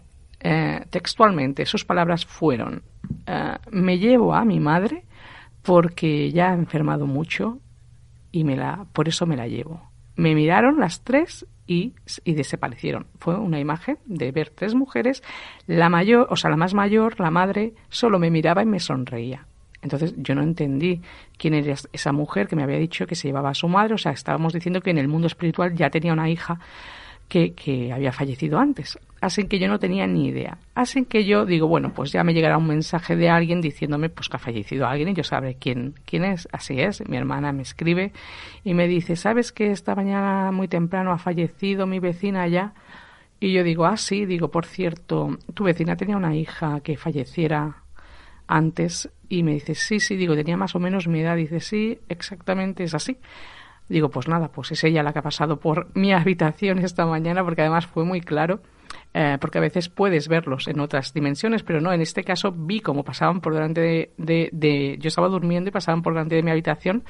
textualmente, 0.90 1.66
sus 1.66 1.84
palabras 1.84 2.26
fueron, 2.26 2.82
me 3.70 3.98
llevo 3.98 4.34
a 4.34 4.44
mi 4.44 4.58
madre 4.58 5.04
porque 5.62 6.32
ya 6.32 6.50
ha 6.50 6.54
enfermado 6.54 7.06
mucho 7.06 7.60
y 8.32 8.42
me 8.42 8.56
la, 8.56 8.86
por 8.92 9.06
eso 9.06 9.24
me 9.24 9.36
la 9.36 9.46
llevo. 9.46 9.88
Me 10.16 10.34
miraron 10.34 10.80
las 10.80 11.02
tres 11.02 11.46
y, 11.72 12.32
desaparecieron. 12.32 13.06
Fue 13.18 13.36
una 13.36 13.60
imagen 13.60 13.98
de 14.04 14.30
ver 14.32 14.50
tres 14.50 14.74
mujeres, 14.74 15.22
la 15.66 15.88
mayor, 15.88 16.26
o 16.30 16.36
sea, 16.36 16.50
la 16.50 16.56
más 16.56 16.74
mayor, 16.74 17.18
la 17.18 17.30
madre, 17.30 17.72
solo 17.88 18.18
me 18.18 18.30
miraba 18.30 18.62
y 18.62 18.66
me 18.66 18.80
sonreía. 18.80 19.46
Entonces 19.80 20.14
yo 20.16 20.34
no 20.34 20.42
entendí 20.42 21.00
quién 21.38 21.54
era 21.54 21.74
esa 21.92 22.12
mujer 22.12 22.46
que 22.46 22.56
me 22.56 22.62
había 22.62 22.78
dicho 22.78 23.06
que 23.06 23.16
se 23.16 23.28
llevaba 23.28 23.50
a 23.50 23.54
su 23.54 23.68
madre, 23.68 23.94
o 23.94 23.98
sea, 23.98 24.12
estábamos 24.12 24.52
diciendo 24.52 24.80
que 24.80 24.90
en 24.90 24.98
el 24.98 25.08
mundo 25.08 25.26
espiritual 25.26 25.74
ya 25.74 25.90
tenía 25.90 26.12
una 26.12 26.30
hija 26.30 26.60
que, 27.28 27.52
que 27.54 27.92
había 27.92 28.12
fallecido 28.12 28.58
antes 28.58 28.98
hacen 29.22 29.46
que 29.46 29.60
yo 29.60 29.68
no 29.68 29.78
tenía 29.78 30.04
ni 30.08 30.26
idea. 30.26 30.58
Hacen 30.74 31.04
que 31.04 31.24
yo 31.24 31.46
digo, 31.46 31.68
bueno, 31.68 31.92
pues 31.94 32.10
ya 32.10 32.24
me 32.24 32.34
llegará 32.34 32.58
un 32.58 32.66
mensaje 32.66 33.14
de 33.14 33.30
alguien 33.30 33.60
diciéndome 33.60 34.08
pues 34.08 34.28
que 34.28 34.36
ha 34.36 34.40
fallecido 34.40 34.86
alguien 34.86 35.10
y 35.10 35.14
yo 35.14 35.22
sabré 35.22 35.54
quién, 35.54 35.94
quién 36.04 36.24
es. 36.24 36.48
Así 36.50 36.80
es, 36.80 37.08
mi 37.08 37.16
hermana 37.16 37.52
me 37.52 37.62
escribe 37.62 38.12
y 38.64 38.74
me 38.74 38.88
dice, 38.88 39.14
¿sabes 39.14 39.52
que 39.52 39.70
esta 39.70 39.94
mañana 39.94 40.50
muy 40.50 40.66
temprano 40.66 41.12
ha 41.12 41.18
fallecido 41.18 41.86
mi 41.86 42.00
vecina 42.00 42.48
ya? 42.48 42.74
Y 43.38 43.52
yo 43.52 43.62
digo, 43.62 43.86
ah, 43.86 43.96
sí, 43.96 44.26
digo, 44.26 44.50
por 44.50 44.66
cierto, 44.66 45.38
tu 45.54 45.62
vecina 45.62 45.96
tenía 45.96 46.16
una 46.16 46.34
hija 46.34 46.80
que 46.80 46.96
falleciera 46.96 47.76
antes 48.48 49.08
y 49.28 49.44
me 49.44 49.52
dice, 49.52 49.76
sí, 49.76 50.00
sí, 50.00 50.16
digo, 50.16 50.34
tenía 50.34 50.56
más 50.56 50.74
o 50.74 50.80
menos 50.80 51.06
mi 51.06 51.20
edad. 51.20 51.36
Dice, 51.36 51.60
sí, 51.60 52.00
exactamente 52.08 52.82
es 52.82 52.92
así. 52.92 53.18
Digo, 53.88 54.10
pues 54.10 54.26
nada, 54.26 54.48
pues 54.48 54.72
es 54.72 54.82
ella 54.82 55.04
la 55.04 55.12
que 55.12 55.20
ha 55.20 55.22
pasado 55.22 55.60
por 55.60 55.96
mi 55.96 56.12
habitación 56.12 56.80
esta 56.80 57.06
mañana 57.06 57.44
porque 57.44 57.60
además 57.60 57.86
fue 57.86 58.04
muy 58.04 58.20
claro 58.20 58.60
eh, 59.14 59.36
porque 59.40 59.58
a 59.58 59.60
veces 59.60 59.88
puedes 59.88 60.28
verlos 60.28 60.68
en 60.68 60.80
otras 60.80 61.12
dimensiones, 61.12 61.62
pero 61.62 61.80
no, 61.80 61.92
en 61.92 62.00
este 62.00 62.24
caso 62.24 62.52
vi 62.52 62.80
cómo 62.80 63.04
pasaban 63.04 63.40
por 63.40 63.54
delante 63.54 64.12
de, 64.16 64.48
de, 64.52 64.96
Yo 64.98 65.08
estaba 65.08 65.28
durmiendo 65.28 65.68
y 65.68 65.72
pasaban 65.72 66.02
por 66.02 66.14
delante 66.14 66.36
de 66.36 66.42
mi 66.42 66.50
habitación 66.50 67.04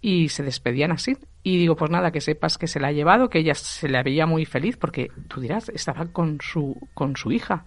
y 0.00 0.28
se 0.28 0.42
despedían 0.42 0.92
así. 0.92 1.16
Y 1.42 1.56
digo, 1.58 1.76
pues 1.76 1.90
nada, 1.90 2.10
que 2.10 2.20
sepas 2.20 2.58
que 2.58 2.66
se 2.66 2.80
la 2.80 2.88
ha 2.88 2.92
llevado, 2.92 3.30
que 3.30 3.38
ella 3.38 3.54
se 3.54 3.88
la 3.88 4.02
veía 4.02 4.26
muy 4.26 4.44
feliz, 4.44 4.76
porque 4.76 5.10
tú 5.28 5.40
dirás, 5.40 5.68
estaba 5.68 6.06
con 6.06 6.38
su, 6.40 6.76
con 6.94 7.16
su 7.16 7.30
hija, 7.30 7.64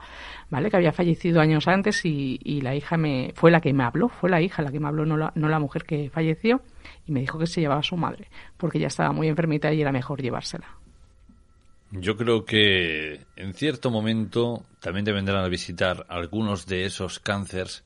¿vale? 0.49 0.69
Que 0.69 0.77
había 0.77 0.91
fallecido 0.91 1.39
años 1.39 1.67
antes 1.67 2.03
y, 2.03 2.37
y 2.43 2.59
la 2.61 2.75
hija 2.75 2.97
me, 2.97 3.31
fue 3.35 3.51
la 3.51 3.61
que 3.61 3.73
me 3.73 3.83
habló, 3.83 4.09
fue 4.09 4.29
la 4.29 4.41
hija 4.41 4.61
la 4.61 4.71
que 4.71 4.81
me 4.81 4.89
habló, 4.89 5.05
no 5.05 5.15
la, 5.15 5.31
no 5.35 5.47
la 5.47 5.59
mujer 5.59 5.83
que 5.83 6.09
falleció, 6.09 6.61
y 7.05 7.13
me 7.13 7.21
dijo 7.21 7.39
que 7.39 7.47
se 7.47 7.61
llevaba 7.61 7.81
su 7.81 7.95
madre, 7.95 8.27
porque 8.57 8.77
ella 8.77 8.87
estaba 8.87 9.13
muy 9.13 9.29
enfermita 9.29 9.71
y 9.71 9.81
era 9.81 9.93
mejor 9.93 10.21
llevársela. 10.21 10.78
Yo 11.91 12.15
creo 12.17 12.45
que 12.45 13.25
en 13.35 13.53
cierto 13.53 13.89
momento 13.89 14.63
también 14.79 15.05
te 15.05 15.11
vendrán 15.11 15.43
a 15.43 15.49
visitar 15.49 16.05
algunos 16.07 16.67
de 16.67 16.85
esos 16.85 17.19
cánceres 17.19 17.83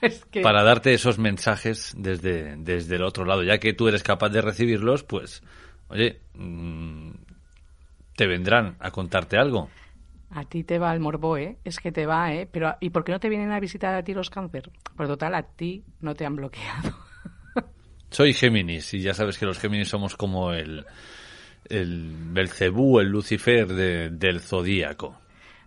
para 0.42 0.62
darte 0.62 0.94
esos 0.94 1.18
mensajes 1.18 1.94
desde, 1.96 2.56
desde 2.56 2.96
el 2.96 3.02
otro 3.02 3.26
lado. 3.26 3.42
Ya 3.42 3.58
que 3.58 3.74
tú 3.74 3.88
eres 3.88 4.02
capaz 4.02 4.30
de 4.30 4.40
recibirlos, 4.40 5.02
pues, 5.04 5.42
oye, 5.88 6.20
mm, 6.34 7.10
te 8.16 8.26
vendrán 8.26 8.76
a 8.80 8.90
contarte 8.90 9.36
algo. 9.36 9.68
A 10.30 10.44
ti 10.44 10.64
te 10.64 10.78
va 10.78 10.94
el 10.94 11.00
morbo, 11.00 11.36
¿eh? 11.36 11.58
Es 11.64 11.78
que 11.78 11.92
te 11.92 12.06
va, 12.06 12.32
¿eh? 12.32 12.48
Pero 12.50 12.76
¿y 12.80 12.90
por 12.90 13.04
qué 13.04 13.12
no 13.12 13.20
te 13.20 13.28
vienen 13.28 13.50
a 13.50 13.60
visitar 13.60 13.94
a 13.94 14.02
ti 14.02 14.14
los 14.14 14.30
cáncer? 14.30 14.70
Por 14.96 15.08
total, 15.08 15.34
a 15.34 15.42
ti 15.42 15.84
no 16.00 16.14
te 16.14 16.24
han 16.24 16.36
bloqueado. 16.36 16.96
Soy 18.10 18.32
Géminis 18.32 18.94
y 18.94 19.00
ya 19.00 19.12
sabes 19.12 19.36
que 19.38 19.46
los 19.46 19.58
Géminis 19.58 19.88
somos 19.88 20.16
como 20.16 20.52
el 20.52 20.86
el 21.68 22.14
Belcebú, 22.32 23.00
el 23.00 23.08
Lucifer 23.08 23.66
del 23.66 24.40
zodíaco. 24.40 25.20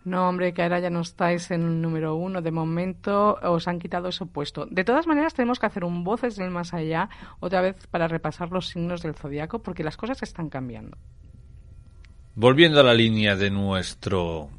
No, 0.06 0.28
hombre, 0.28 0.54
que 0.54 0.62
ahora 0.62 0.80
ya 0.80 0.90
no 0.90 1.00
estáis 1.00 1.50
en 1.52 1.62
el 1.62 1.82
número 1.82 2.16
uno. 2.16 2.42
De 2.42 2.52
momento 2.52 3.40
os 3.42 3.68
han 3.68 3.80
quitado 3.80 4.10
ese 4.10 4.26
puesto. 4.26 4.66
De 4.66 4.84
todas 4.84 5.08
maneras, 5.08 5.34
tenemos 5.34 5.60
que 5.60 5.66
hacer 5.66 5.86
un 5.86 6.04
Voces 6.04 6.36
del 6.36 6.50
Más 6.50 6.74
Allá 6.74 7.10
otra 7.40 7.62
vez 7.62 7.88
para 7.88 8.10
repasar 8.10 8.52
los 8.52 8.68
signos 8.68 9.02
del 9.02 9.16
zodiaco 9.16 9.60
porque 9.60 9.84
las 9.84 9.96
cosas 9.96 10.22
están 10.22 10.50
cambiando. 10.50 10.98
Volviendo 12.36 12.82
a 12.82 12.84
la 12.84 12.94
línea 12.94 13.36
de 13.36 13.50
nuestro 13.50 14.50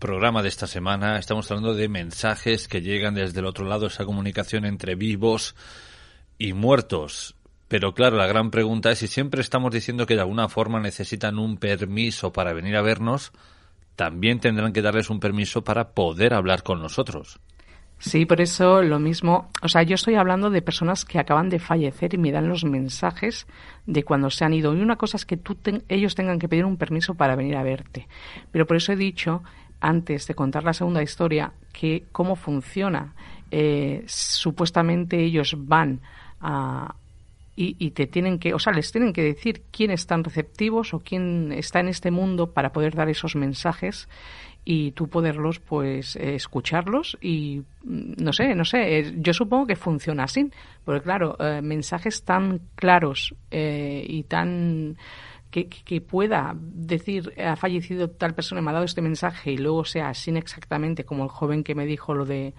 programa 0.00 0.42
de 0.42 0.48
esta 0.48 0.66
semana, 0.66 1.18
estamos 1.18 1.48
hablando 1.50 1.74
de 1.74 1.88
mensajes 1.88 2.66
que 2.66 2.80
llegan 2.80 3.14
desde 3.14 3.40
el 3.40 3.46
otro 3.46 3.66
lado, 3.66 3.86
esa 3.86 4.06
comunicación 4.06 4.64
entre 4.64 4.96
vivos 4.96 5.54
y 6.38 6.52
muertos. 6.54 7.36
Pero 7.70 7.94
claro, 7.94 8.16
la 8.16 8.26
gran 8.26 8.50
pregunta 8.50 8.90
es 8.90 8.98
si 8.98 9.06
siempre 9.06 9.40
estamos 9.40 9.72
diciendo 9.72 10.04
que 10.04 10.16
de 10.16 10.22
alguna 10.22 10.48
forma 10.48 10.80
necesitan 10.80 11.38
un 11.38 11.56
permiso 11.56 12.32
para 12.32 12.52
venir 12.52 12.74
a 12.74 12.82
vernos, 12.82 13.30
también 13.94 14.40
tendrán 14.40 14.72
que 14.72 14.82
darles 14.82 15.08
un 15.08 15.20
permiso 15.20 15.62
para 15.62 15.90
poder 15.90 16.34
hablar 16.34 16.64
con 16.64 16.82
nosotros. 16.82 17.38
Sí, 18.00 18.26
por 18.26 18.40
eso 18.40 18.82
lo 18.82 18.98
mismo. 18.98 19.50
O 19.62 19.68
sea, 19.68 19.84
yo 19.84 19.94
estoy 19.94 20.16
hablando 20.16 20.50
de 20.50 20.62
personas 20.62 21.04
que 21.04 21.20
acaban 21.20 21.48
de 21.48 21.60
fallecer 21.60 22.12
y 22.12 22.18
me 22.18 22.32
dan 22.32 22.48
los 22.48 22.64
mensajes 22.64 23.46
de 23.86 24.02
cuando 24.02 24.30
se 24.30 24.44
han 24.44 24.52
ido. 24.52 24.74
Y 24.74 24.80
una 24.80 24.96
cosa 24.96 25.16
es 25.16 25.24
que 25.24 25.36
tú 25.36 25.56
ellos 25.88 26.16
tengan 26.16 26.40
que 26.40 26.48
pedir 26.48 26.64
un 26.64 26.76
permiso 26.76 27.14
para 27.14 27.36
venir 27.36 27.54
a 27.54 27.62
verte. 27.62 28.08
Pero 28.50 28.66
por 28.66 28.78
eso 28.78 28.92
he 28.92 28.96
dicho, 28.96 29.44
antes 29.78 30.26
de 30.26 30.34
contar 30.34 30.64
la 30.64 30.72
segunda 30.72 31.04
historia, 31.04 31.52
que 31.72 32.06
cómo 32.10 32.34
funciona. 32.34 33.14
Eh, 33.52 34.02
supuestamente 34.08 35.22
ellos 35.22 35.54
van 35.56 36.00
a, 36.40 36.96
y, 37.60 37.76
y, 37.78 37.90
te 37.90 38.06
tienen 38.06 38.38
que, 38.38 38.54
o 38.54 38.58
sea, 38.58 38.72
les 38.72 38.90
tienen 38.90 39.12
que 39.12 39.22
decir 39.22 39.64
quién 39.70 39.90
están 39.90 40.24
receptivos 40.24 40.94
o 40.94 41.00
quién 41.00 41.52
está 41.52 41.80
en 41.80 41.88
este 41.88 42.10
mundo 42.10 42.54
para 42.54 42.72
poder 42.72 42.94
dar 42.94 43.10
esos 43.10 43.36
mensajes 43.36 44.08
y 44.64 44.92
tú 44.92 45.08
poderlos 45.08 45.60
pues 45.60 46.16
escucharlos 46.16 47.18
y 47.20 47.62
mm, 47.84 48.12
no 48.16 48.32
sé, 48.32 48.54
no 48.54 48.64
sé, 48.64 48.98
eh, 48.98 49.14
yo 49.18 49.34
supongo 49.34 49.66
que 49.66 49.76
funciona 49.76 50.24
así, 50.24 50.50
porque 50.86 51.02
claro, 51.02 51.36
eh, 51.38 51.60
mensajes 51.60 52.22
tan 52.24 52.60
claros 52.76 53.34
eh, 53.50 54.06
y 54.08 54.22
tan 54.22 54.96
que, 55.50 55.68
que, 55.68 56.00
pueda 56.00 56.56
decir 56.56 57.34
ha 57.38 57.56
fallecido 57.56 58.08
tal 58.08 58.34
persona, 58.34 58.62
me 58.62 58.70
ha 58.70 58.74
dado 58.74 58.86
este 58.86 59.02
mensaje 59.02 59.52
y 59.52 59.58
luego 59.58 59.84
sea 59.84 60.08
así 60.08 60.30
exactamente 60.30 61.04
como 61.04 61.24
el 61.24 61.28
joven 61.28 61.62
que 61.62 61.74
me 61.74 61.84
dijo 61.84 62.14
lo 62.14 62.24
de 62.24 62.54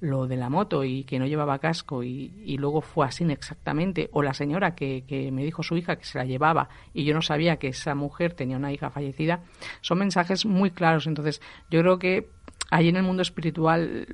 lo 0.00 0.26
de 0.26 0.36
la 0.36 0.48
moto 0.48 0.82
y 0.84 1.04
que 1.04 1.18
no 1.18 1.26
llevaba 1.26 1.58
casco 1.58 2.02
y, 2.02 2.56
luego 2.58 2.80
fue 2.80 3.06
así 3.06 3.24
exactamente, 3.30 4.08
o 4.12 4.22
la 4.22 4.34
señora 4.34 4.74
que, 4.74 5.04
que, 5.06 5.30
me 5.30 5.44
dijo 5.44 5.62
su 5.62 5.76
hija 5.76 5.96
que 5.96 6.04
se 6.04 6.18
la 6.18 6.24
llevaba 6.24 6.68
y 6.94 7.04
yo 7.04 7.14
no 7.14 7.22
sabía 7.22 7.56
que 7.56 7.68
esa 7.68 7.94
mujer 7.94 8.32
tenía 8.32 8.56
una 8.56 8.72
hija 8.72 8.90
fallecida, 8.90 9.40
son 9.82 9.98
mensajes 9.98 10.46
muy 10.46 10.70
claros. 10.70 11.06
Entonces, 11.06 11.40
yo 11.70 11.80
creo 11.80 11.98
que 11.98 12.28
ahí 12.70 12.88
en 12.88 12.96
el 12.96 13.02
mundo 13.02 13.22
espiritual 13.22 14.06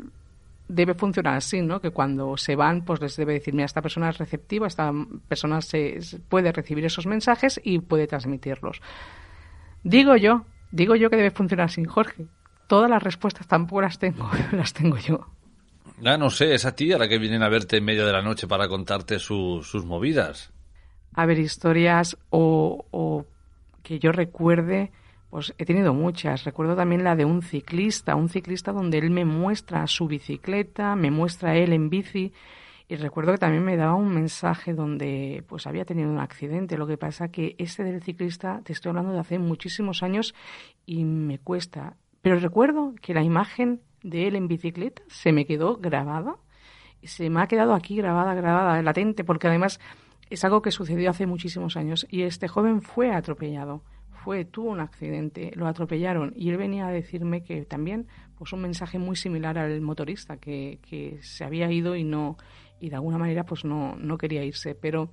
debe 0.68 0.94
funcionar 0.94 1.34
así, 1.34 1.62
¿no? 1.62 1.80
Que 1.80 1.90
cuando 1.90 2.36
se 2.36 2.56
van, 2.56 2.82
pues 2.82 3.00
les 3.00 3.16
debe 3.16 3.34
decir, 3.34 3.54
mira, 3.54 3.66
esta 3.66 3.82
persona 3.82 4.08
es 4.10 4.18
receptiva, 4.18 4.66
esta 4.66 4.92
persona 5.28 5.60
se, 5.60 6.00
puede 6.28 6.52
recibir 6.52 6.84
esos 6.84 7.06
mensajes 7.06 7.60
y 7.62 7.78
puede 7.78 8.06
transmitirlos. 8.06 8.80
Digo 9.84 10.16
yo, 10.16 10.44
digo 10.72 10.96
yo 10.96 11.10
que 11.10 11.16
debe 11.16 11.30
funcionar 11.30 11.66
así, 11.66 11.84
Jorge. 11.84 12.26
Todas 12.66 12.90
las 12.90 13.02
respuestas 13.02 13.46
tampoco 13.46 13.82
las 13.82 13.98
tengo, 13.98 14.28
las 14.52 14.72
tengo 14.72 14.96
yo. 14.98 15.26
Ah, 16.04 16.18
no 16.18 16.30
sé, 16.30 16.54
es 16.54 16.66
a 16.66 16.74
ti 16.74 16.92
a 16.92 16.98
la 16.98 17.08
que 17.08 17.18
vienen 17.18 17.42
a 17.42 17.48
verte 17.48 17.78
en 17.78 17.84
medio 17.84 18.06
de 18.06 18.12
la 18.12 18.22
noche 18.22 18.46
para 18.46 18.68
contarte 18.68 19.18
sus 19.18 19.84
movidas. 19.84 20.52
A 21.14 21.24
ver, 21.26 21.38
historias 21.38 22.16
o 22.30 23.24
que 23.82 23.98
yo 24.00 24.10
recuerde, 24.12 24.90
pues 25.30 25.54
he 25.58 25.64
tenido 25.64 25.94
muchas. 25.94 26.44
Recuerdo 26.44 26.76
también 26.76 27.04
la 27.04 27.14
de 27.14 27.24
un 27.24 27.42
ciclista, 27.42 28.16
un 28.16 28.28
ciclista 28.28 28.72
donde 28.72 28.98
él 28.98 29.10
me 29.10 29.24
muestra 29.24 29.86
su 29.86 30.06
bicicleta, 30.08 30.96
me 30.96 31.10
muestra 31.10 31.56
él 31.56 31.72
en 31.72 31.88
bici. 31.88 32.32
Y 32.88 32.96
recuerdo 32.96 33.32
que 33.32 33.38
también 33.38 33.64
me 33.64 33.76
daba 33.76 33.94
un 33.94 34.14
mensaje 34.14 34.72
donde 34.72 35.44
pues 35.48 35.66
había 35.66 35.84
tenido 35.84 36.10
un 36.10 36.20
accidente. 36.20 36.78
Lo 36.78 36.86
que 36.86 36.96
pasa 36.96 37.28
que 37.28 37.54
ese 37.58 37.84
del 37.84 38.02
ciclista, 38.02 38.60
te 38.64 38.72
estoy 38.72 38.90
hablando 38.90 39.12
de 39.12 39.20
hace 39.20 39.38
muchísimos 39.38 40.02
años 40.02 40.34
y 40.84 41.04
me 41.04 41.38
cuesta. 41.38 41.96
Pero 42.22 42.38
recuerdo 42.38 42.94
que 43.00 43.14
la 43.14 43.22
imagen 43.22 43.82
de 44.06 44.28
él 44.28 44.36
en 44.36 44.48
bicicleta 44.48 45.02
se 45.08 45.32
me 45.32 45.46
quedó 45.46 45.76
grabada. 45.76 46.36
Se 47.02 47.28
me 47.28 47.42
ha 47.42 47.46
quedado 47.46 47.74
aquí 47.74 47.96
grabada, 47.96 48.34
grabada, 48.34 48.82
latente, 48.82 49.24
porque 49.24 49.48
además 49.48 49.80
es 50.30 50.44
algo 50.44 50.62
que 50.62 50.70
sucedió 50.70 51.10
hace 51.10 51.26
muchísimos 51.26 51.76
años. 51.76 52.06
Y 52.08 52.22
este 52.22 52.48
joven 52.48 52.82
fue 52.82 53.12
atropellado, 53.12 53.82
fue, 54.10 54.44
tuvo 54.44 54.70
un 54.70 54.80
accidente, 54.80 55.52
lo 55.54 55.66
atropellaron. 55.66 56.32
Y 56.36 56.50
él 56.50 56.56
venía 56.56 56.86
a 56.86 56.92
decirme 56.92 57.42
que 57.42 57.64
también, 57.64 58.06
pues 58.38 58.52
un 58.52 58.62
mensaje 58.62 58.98
muy 58.98 59.16
similar 59.16 59.58
al 59.58 59.80
motorista, 59.80 60.38
que, 60.38 60.78
que 60.88 61.18
se 61.22 61.44
había 61.44 61.70
ido 61.70 61.96
y 61.96 62.04
no, 62.04 62.36
y 62.80 62.90
de 62.90 62.96
alguna 62.96 63.18
manera 63.18 63.44
pues 63.44 63.64
no, 63.64 63.96
no 63.96 64.18
quería 64.18 64.44
irse. 64.44 64.74
Pero 64.74 65.10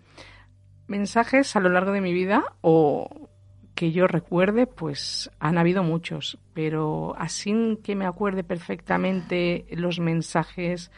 mensajes 0.88 1.56
a 1.56 1.60
lo 1.60 1.70
largo 1.70 1.91
de 1.91 2.02
mi 2.02 2.14
vida 2.14 2.56
o 2.62 3.30
que 3.76 3.91
yo 3.91 4.07
recuerde, 4.07 4.67
pues 4.67 5.32
han 5.39 5.57
habido 5.57 5.84
muchos, 5.84 6.38
pero 6.53 7.15
así 7.17 7.80
que 7.84 7.95
me 7.95 8.05
acuerde 8.05 8.43
perfectamente 8.43 9.65
los 9.71 9.99
mensajes, 9.99 10.91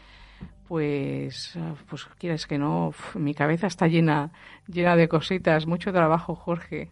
pues, 0.67 1.57
pues 1.89 2.05
quieres 2.17 2.47
que 2.47 2.57
no, 2.57 2.93
mi 3.15 3.33
cabeza 3.33 3.67
está 3.67 3.87
llena, 3.87 4.31
llena 4.67 4.95
de 4.95 5.07
cositas, 5.07 5.67
mucho 5.67 5.91
trabajo, 5.93 6.35
Jorge. 6.35 6.89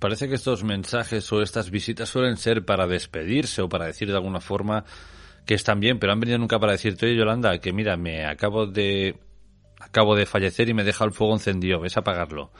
Parece 0.00 0.28
que 0.28 0.34
estos 0.34 0.64
mensajes 0.64 1.32
o 1.32 1.42
estas 1.42 1.70
visitas 1.70 2.08
suelen 2.08 2.36
ser 2.36 2.64
para 2.64 2.88
despedirse 2.88 3.62
o 3.62 3.68
para 3.68 3.86
decir 3.86 4.08
de 4.08 4.16
alguna 4.16 4.40
forma 4.40 4.84
que 5.46 5.54
están 5.54 5.78
bien, 5.78 6.00
pero 6.00 6.12
han 6.12 6.20
venido 6.20 6.38
nunca 6.38 6.58
para 6.58 6.72
decirte, 6.72 7.06
oye 7.06 7.16
Yolanda, 7.16 7.58
que 7.58 7.72
mira, 7.72 7.96
me 7.96 8.26
acabo 8.26 8.66
de 8.66 9.20
acabo 9.78 10.16
de 10.16 10.26
fallecer 10.26 10.68
y 10.68 10.74
me 10.74 10.84
deja 10.84 11.04
el 11.04 11.12
fuego 11.12 11.34
encendido, 11.34 11.80
ves 11.80 11.96
apagarlo 11.96 12.50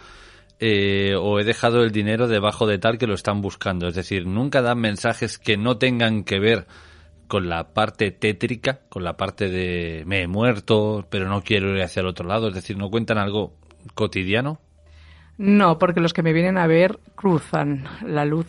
eh, 0.64 1.16
o 1.18 1.40
he 1.40 1.44
dejado 1.44 1.82
el 1.82 1.90
dinero 1.90 2.28
debajo 2.28 2.68
de 2.68 2.78
tal 2.78 2.96
que 2.96 3.08
lo 3.08 3.14
están 3.14 3.42
buscando. 3.42 3.88
Es 3.88 3.96
decir, 3.96 4.28
nunca 4.28 4.62
dan 4.62 4.78
mensajes 4.78 5.36
que 5.36 5.56
no 5.56 5.76
tengan 5.76 6.22
que 6.22 6.38
ver 6.38 6.68
con 7.26 7.48
la 7.48 7.74
parte 7.74 8.12
tétrica, 8.12 8.82
con 8.88 9.02
la 9.02 9.16
parte 9.16 9.48
de 9.48 10.04
me 10.06 10.22
he 10.22 10.28
muerto, 10.28 11.04
pero 11.10 11.28
no 11.28 11.42
quiero 11.42 11.74
ir 11.74 11.82
hacia 11.82 11.98
el 11.98 12.06
otro 12.06 12.28
lado. 12.28 12.46
Es 12.46 12.54
decir, 12.54 12.78
no 12.78 12.90
cuentan 12.90 13.18
algo 13.18 13.56
cotidiano. 13.94 14.60
No, 15.36 15.80
porque 15.80 15.98
los 15.98 16.12
que 16.12 16.22
me 16.22 16.32
vienen 16.32 16.56
a 16.56 16.68
ver 16.68 17.00
cruzan 17.16 17.88
la 18.06 18.24
luz 18.24 18.46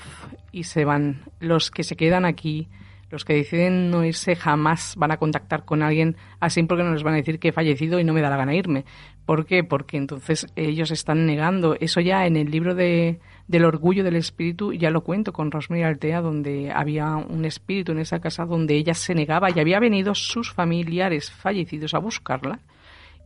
y 0.52 0.66
se 0.66 0.86
van. 0.86 1.24
Los 1.40 1.72
que 1.72 1.82
se 1.82 1.96
quedan 1.96 2.26
aquí 2.26 2.70
los 3.14 3.26
que 3.26 3.36
deciden 3.36 3.92
no 3.92 4.04
irse 4.04 4.36
jamás 4.36 4.96
van 4.98 5.12
a 5.12 5.18
contactar 5.18 5.66
con 5.66 5.84
alguien 5.84 6.18
así 6.40 6.64
porque 6.64 6.84
no 6.84 6.92
les 6.94 7.04
van 7.04 7.14
a 7.14 7.18
decir 7.18 7.38
que 7.38 7.50
he 7.50 7.52
fallecido 7.52 8.00
y 8.00 8.04
no 8.04 8.12
me 8.12 8.22
da 8.22 8.30
la 8.32 8.38
gana 8.38 8.56
irme. 8.56 8.86
¿Por 9.28 9.46
qué? 9.46 9.64
Porque 9.64 9.98
entonces 9.98 10.48
ellos 10.56 10.90
están 10.90 11.28
negando. 11.28 11.78
Eso 11.80 12.02
ya 12.02 12.26
en 12.26 12.36
el 12.36 12.50
libro 12.50 12.74
de, 12.74 13.20
del 13.48 13.66
orgullo 13.66 14.04
del 14.04 14.16
espíritu 14.16 14.74
ya 14.74 14.90
lo 14.90 15.02
cuento 15.02 15.32
con 15.32 15.52
Rosemary 15.52 15.84
Altea, 15.84 16.22
donde 16.22 16.72
había 16.72 17.16
un 17.16 17.46
espíritu 17.46 17.92
en 17.92 18.00
esa 18.00 18.20
casa 18.20 18.46
donde 18.46 18.76
ella 18.76 18.96
se 18.96 19.14
negaba 19.14 19.52
y 19.52 19.60
había 19.60 19.80
venido 19.80 20.16
sus 20.16 20.52
familiares 20.52 21.30
fallecidos 21.30 21.94
a 21.94 22.00
buscarla 22.00 22.60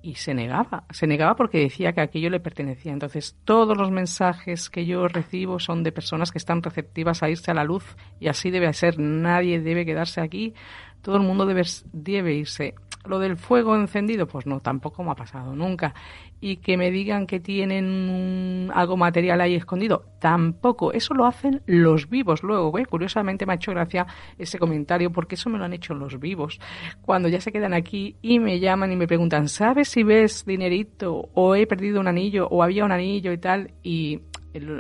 y 0.08 0.16
se 0.16 0.34
negaba, 0.34 0.86
se 0.90 1.06
negaba 1.06 1.36
porque 1.36 1.60
decía 1.60 1.92
que 1.92 2.00
aquello 2.00 2.30
le 2.30 2.40
pertenecía. 2.40 2.94
Entonces, 2.94 3.36
todos 3.44 3.78
los 3.78 3.92
mensajes 3.92 4.70
que 4.70 4.86
yo 4.86 5.06
recibo 5.10 5.60
son 5.60 5.84
de 5.84 5.92
personas 5.92 6.32
que 6.32 6.38
están 6.38 6.64
receptivas 6.64 7.24
a 7.24 7.30
irse 7.30 7.52
a 7.52 7.54
la 7.54 7.66
luz 7.66 7.84
y 8.18 8.30
así 8.30 8.50
debe 8.50 8.72
ser. 8.72 9.00
Nadie 9.00 9.60
debe 9.60 9.86
quedarse 9.86 10.22
aquí, 10.22 10.54
todo 11.02 11.18
el 11.18 11.24
mundo 11.24 11.46
debe, 11.46 11.64
debe 11.92 12.36
irse. 12.36 12.74
Lo 13.06 13.20
del 13.20 13.38
fuego 13.38 13.76
encendido, 13.76 14.28
pues 14.28 14.46
no, 14.46 14.60
tampoco 14.60 15.04
me 15.04 15.12
ha 15.12 15.16
pasado 15.16 15.56
nunca. 15.56 15.94
Y 16.42 16.58
que 16.58 16.78
me 16.78 16.92
digan 16.92 17.26
que 17.26 17.40
tienen 17.40 18.70
algo 18.74 18.98
material 18.98 19.42
ahí 19.42 19.56
escondido, 19.56 20.06
tampoco. 20.20 20.92
Eso 20.92 21.14
lo 21.14 21.26
hacen 21.26 21.62
los 21.66 22.10
vivos 22.10 22.44
luego. 22.44 22.78
¿eh? 22.78 22.86
Curiosamente 22.86 23.46
me 23.46 23.54
ha 23.54 23.56
hecho 23.56 23.72
gracia 23.72 24.06
ese 24.38 24.60
comentario 24.60 25.12
porque 25.12 25.36
eso 25.36 25.50
me 25.50 25.58
lo 25.58 25.66
han 25.66 25.74
hecho 25.74 25.94
los 25.94 26.20
vivos. 26.20 26.60
Cuando 27.02 27.30
ya 27.30 27.40
se 27.40 27.52
quedan 27.52 27.74
aquí 27.74 28.18
y 28.22 28.40
me 28.40 28.60
llaman 28.60 28.92
y 28.92 28.96
me 28.96 29.08
preguntan, 29.08 29.48
¿sabes 29.48 29.88
si 29.90 30.04
ves 30.04 30.46
dinerito 30.46 31.30
o 31.34 31.56
he 31.56 31.66
perdido 31.66 32.00
un 32.00 32.08
anillo 32.08 32.48
o 32.50 32.62
había 32.62 32.86
un 32.86 32.92
anillo 32.92 33.32
y 33.32 33.38
tal? 33.38 33.72
Y 33.84 34.22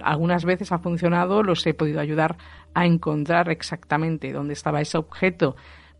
algunas 0.03 0.43
veces 0.45 0.72
ha 0.72 0.80
funcionado, 0.80 1.44
los 1.44 1.65
he 1.65 1.73
podido 1.73 1.99
ayudar 1.99 2.38
a 2.73 2.85
encontrar 2.85 3.49
exactamente 3.49 4.31
dónde 4.31 4.53
estaba 4.53 4.81
ese 4.81 4.98
objeto 4.98 5.56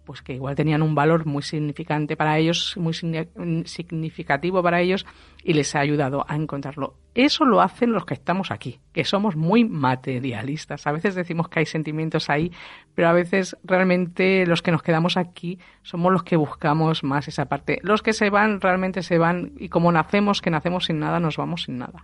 pues 0.08 0.22
que 0.22 0.34
igual 0.34 0.56
tenían 0.56 0.82
un 0.82 0.96
valor 0.96 1.26
muy 1.26 1.44
significante 1.44 2.16
para 2.16 2.38
ellos, 2.38 2.76
muy 2.78 2.94
significativo 2.94 4.64
para 4.64 4.80
ellos 4.80 5.06
y 5.44 5.52
les 5.52 5.76
ha 5.76 5.82
ayudado 5.82 6.26
a 6.30 6.36
encontrarlo. 6.38 6.96
Eso 7.14 7.44
lo 7.44 7.60
hacen 7.60 7.92
los 7.92 8.06
que 8.06 8.14
estamos 8.14 8.50
aquí, 8.50 8.80
que 8.94 9.04
somos 9.04 9.36
muy 9.36 9.66
materialistas. 9.66 10.88
A 10.88 10.94
veces 10.94 11.14
decimos 11.14 11.50
que 11.50 11.60
hay 11.60 11.66
sentimientos 11.66 12.30
ahí, 12.30 12.54
pero 12.96 13.10
a 13.10 13.12
veces 13.12 13.58
realmente 13.66 14.46
los 14.48 14.62
que 14.62 14.72
nos 14.72 14.82
quedamos 14.82 15.18
aquí 15.18 15.60
somos 15.82 16.14
los 16.14 16.24
que 16.24 16.38
buscamos 16.38 17.04
más 17.04 17.28
esa 17.28 17.46
parte. 17.46 17.80
Los 17.84 18.02
que 18.02 18.14
se 18.14 18.30
van 18.30 18.62
realmente 18.62 19.04
se 19.04 19.18
van 19.18 19.52
y 19.58 19.68
como 19.68 19.92
nacemos, 19.92 20.42
que 20.42 20.52
nacemos 20.52 20.86
sin 20.86 21.00
nada, 21.00 21.20
nos 21.20 21.36
vamos 21.36 21.64
sin 21.64 21.80
nada. 21.80 22.02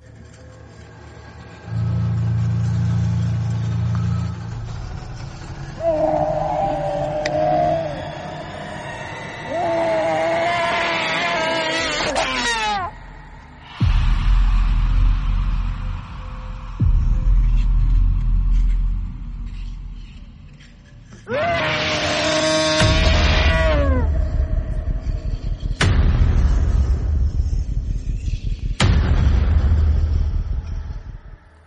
¡Eh! 5.85 6.62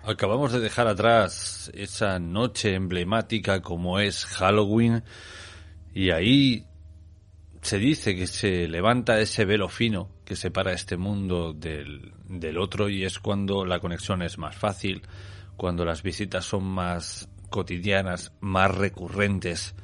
Acabamos 0.02 0.52
de 0.52 0.60
dejar 0.60 0.86
atrás 0.88 1.70
esa 1.74 2.18
noche 2.18 2.74
emblemática 2.74 3.62
como 3.62 3.98
es 3.98 4.26
Halloween 4.26 5.02
y 5.94 6.10
ahí 6.10 6.66
se 7.62 7.78
dice 7.78 8.14
que 8.14 8.26
se 8.26 8.68
levanta 8.68 9.18
ese 9.20 9.46
velo 9.46 9.68
fino 9.68 10.10
que 10.24 10.36
separa 10.36 10.72
este 10.72 10.98
mundo 10.98 11.54
del, 11.54 12.12
del 12.28 12.58
otro 12.58 12.90
y 12.90 13.04
es 13.04 13.18
cuando 13.18 13.64
la 13.64 13.80
conexión 13.80 14.22
es 14.22 14.36
más 14.36 14.54
fácil, 14.54 15.02
cuando 15.56 15.84
las 15.84 16.02
visitas 16.02 16.44
son 16.44 16.64
más 16.64 17.28
cotidianas, 17.56 18.32
más 18.40 18.70
recurrentes. 18.70 19.74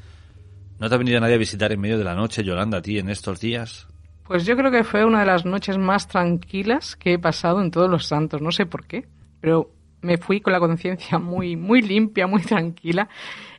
¿No 0.78 0.90
te 0.90 0.94
ha 0.94 0.98
venido 0.98 1.18
nadie 1.20 1.36
a 1.36 1.38
visitar 1.38 1.72
en 1.72 1.80
medio 1.80 1.96
de 1.96 2.04
la 2.04 2.14
noche, 2.14 2.44
Yolanda, 2.44 2.78
a 2.78 2.82
ti 2.82 2.98
en 2.98 3.08
estos 3.08 3.40
días? 3.40 3.88
Pues 4.24 4.44
yo 4.44 4.58
creo 4.58 4.70
que 4.70 4.84
fue 4.84 5.06
una 5.06 5.20
de 5.20 5.26
las 5.26 5.46
noches 5.46 5.78
más 5.78 6.06
tranquilas 6.06 6.96
que 6.96 7.14
he 7.14 7.18
pasado 7.18 7.62
en 7.62 7.70
todos 7.70 7.88
los 7.88 8.04
santos. 8.06 8.42
No 8.42 8.52
sé 8.52 8.66
por 8.66 8.84
qué, 8.86 9.06
pero 9.40 9.70
me 10.02 10.18
fui 10.18 10.42
con 10.42 10.52
la 10.52 10.60
conciencia 10.60 11.18
muy, 11.18 11.56
muy 11.56 11.80
limpia, 11.80 12.26
muy 12.26 12.42
tranquila. 12.42 13.08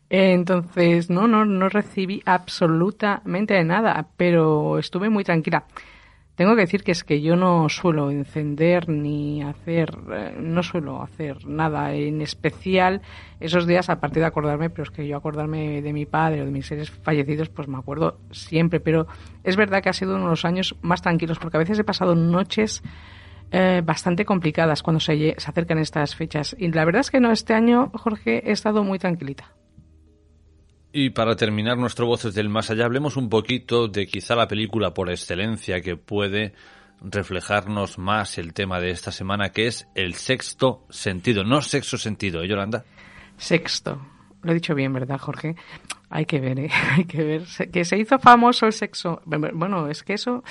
Entonces, 0.10 1.10
no, 1.10 1.27
no, 1.27 1.44
no 1.44 1.69
recibí 1.69 2.22
absolutamente 2.23 3.64
nada, 3.64 4.10
pero 4.15 4.77
estuve 4.77 5.10
muy 5.10 5.23
tranquila. 5.23 5.65
Tengo 6.36 6.56
que 6.56 6.62
decir 6.62 6.84
que 6.84 6.92
es 6.92 7.04
que 7.04 7.22
yo 7.22 7.36
no 7.36 7.70
suelo 7.70 8.10
encender 8.10 8.90
ni 8.90 9.44
hacer, 9.44 9.96
eh, 10.12 10.36
no 10.40 10.64
suelo 10.64 11.04
hacer 11.04 11.46
nada 11.46 11.94
en 11.94 12.22
especial 12.22 13.02
esos 13.40 13.68
días, 13.68 13.90
a 13.90 14.00
partir 14.00 14.22
de 14.22 14.28
acordarme, 14.28 14.72
pero 14.72 14.84
es 14.84 14.90
que 14.90 15.08
yo 15.08 15.16
acordarme 15.16 15.84
de 15.84 15.94
mi 15.94 16.08
padre 16.08 16.42
o 16.42 16.46
de 16.46 16.52
mis 16.52 16.66
seres 16.66 16.90
fallecidos, 16.90 17.50
pues 17.50 17.68
me 17.68 17.78
acuerdo 17.78 18.18
siempre. 18.32 18.80
Pero 18.80 19.06
es 19.44 19.56
verdad 19.56 19.84
que 19.84 19.90
ha 19.90 19.94
sido 19.94 20.16
uno 20.16 20.24
de 20.24 20.30
los 20.32 20.46
años 20.46 20.76
más 20.82 21.04
tranquilos, 21.04 21.38
porque 21.38 21.58
a 21.58 21.60
veces 21.60 21.78
he 21.78 21.84
pasado 21.84 22.16
noches 22.16 22.82
eh, 23.52 23.84
bastante 23.86 24.26
complicadas 24.26 24.82
cuando 24.82 25.00
se, 25.00 25.36
se 25.38 25.50
acercan 25.50 25.78
estas 25.78 26.16
fechas. 26.16 26.56
Y 26.58 26.72
la 26.72 26.84
verdad 26.84 27.02
es 27.02 27.12
que 27.12 27.20
no, 27.20 27.32
este 27.32 27.54
año, 27.54 27.92
Jorge, 27.94 28.50
he 28.50 28.52
estado 28.52 28.84
muy 28.84 28.98
tranquilita. 28.98 29.54
Y 30.95 31.10
para 31.10 31.36
terminar 31.36 31.76
nuestro 31.80 32.06
Voces 32.06 32.36
del 32.36 32.49
Más 32.49 32.70
Allá, 32.70 32.86
hablemos 32.86 33.18
un 33.18 33.28
poquito 33.28 33.88
de 33.88 34.06
quizá 34.06 34.36
la 34.36 34.48
película 34.48 34.94
por 34.94 35.10
excelencia 35.10 35.82
que 35.82 35.98
puede 35.98 36.53
reflejarnos 37.02 37.98
más 37.98 38.38
el 38.38 38.53
tema 38.53 38.80
de 38.80 38.91
esta 38.91 39.11
semana, 39.11 39.49
que 39.49 39.65
es 39.65 39.88
el 39.95 40.14
sexto 40.14 40.86
sentido. 40.91 41.44
No 41.44 41.64
sexto 41.64 41.98
sentido, 41.98 42.44
¿eh, 42.44 42.48
Yolanda? 42.48 42.86
Sexto. 43.38 43.99
Lo 44.44 44.52
he 44.52 44.53
dicho 44.53 44.76
bien, 44.76 44.94
¿verdad, 44.94 45.18
Jorge? 45.18 45.56
Hay 46.11 46.28
que 46.28 46.40
ver, 46.40 46.60
¿eh? 46.60 46.70
Hay 46.91 47.06
que 47.06 47.24
ver. 47.24 47.44
Que 47.72 47.86
se 47.86 47.98
hizo 47.98 48.20
famoso 48.20 48.68
el 48.68 48.74
sexo. 48.74 49.20
Bueno, 49.26 49.88
es 49.88 50.03
que 50.03 50.14
eso 50.14 50.44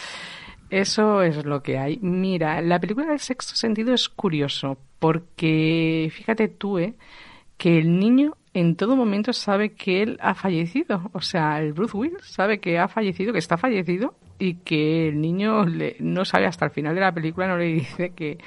eso 0.71 1.23
es 1.23 1.45
lo 1.45 1.63
que 1.63 1.79
hay. 1.79 1.99
Mira, 2.01 2.61
la 2.63 2.81
película 2.81 3.07
del 3.07 3.21
sexto 3.21 3.55
sentido 3.55 3.95
es 3.95 4.09
curioso 4.09 4.79
porque 4.99 6.11
fíjate 6.13 6.49
tú, 6.49 6.79
¿eh? 6.79 6.95
Que 7.63 7.79
el 7.79 7.97
niño 8.01 8.33
en 8.55 8.75
todo 8.75 8.97
momento 8.97 9.33
sabe 9.33 9.75
que 9.75 10.03
él 10.03 10.19
ha 10.21 10.35
fallecido. 10.35 11.09
O 11.13 11.21
sea, 11.21 11.61
el 11.61 11.75
Bruce 11.75 11.97
Willis 11.97 12.25
sabe 12.25 12.59
que 12.59 12.77
ha 12.81 12.89
fallecido, 12.89 13.33
que 13.33 13.39
está 13.39 13.57
fallecido 13.57 14.17
y 14.37 14.55
que 14.55 15.07
el 15.11 15.21
niño 15.21 15.65
le, 15.67 15.95
no 16.01 16.25
sabe 16.25 16.47
hasta 16.47 16.65
el 16.65 16.73
final 16.73 16.97
de 16.97 17.03
la 17.03 17.13
película, 17.15 17.47
no 17.47 17.57
le 17.57 17.67
dice 17.75 18.15
que, 18.17 18.39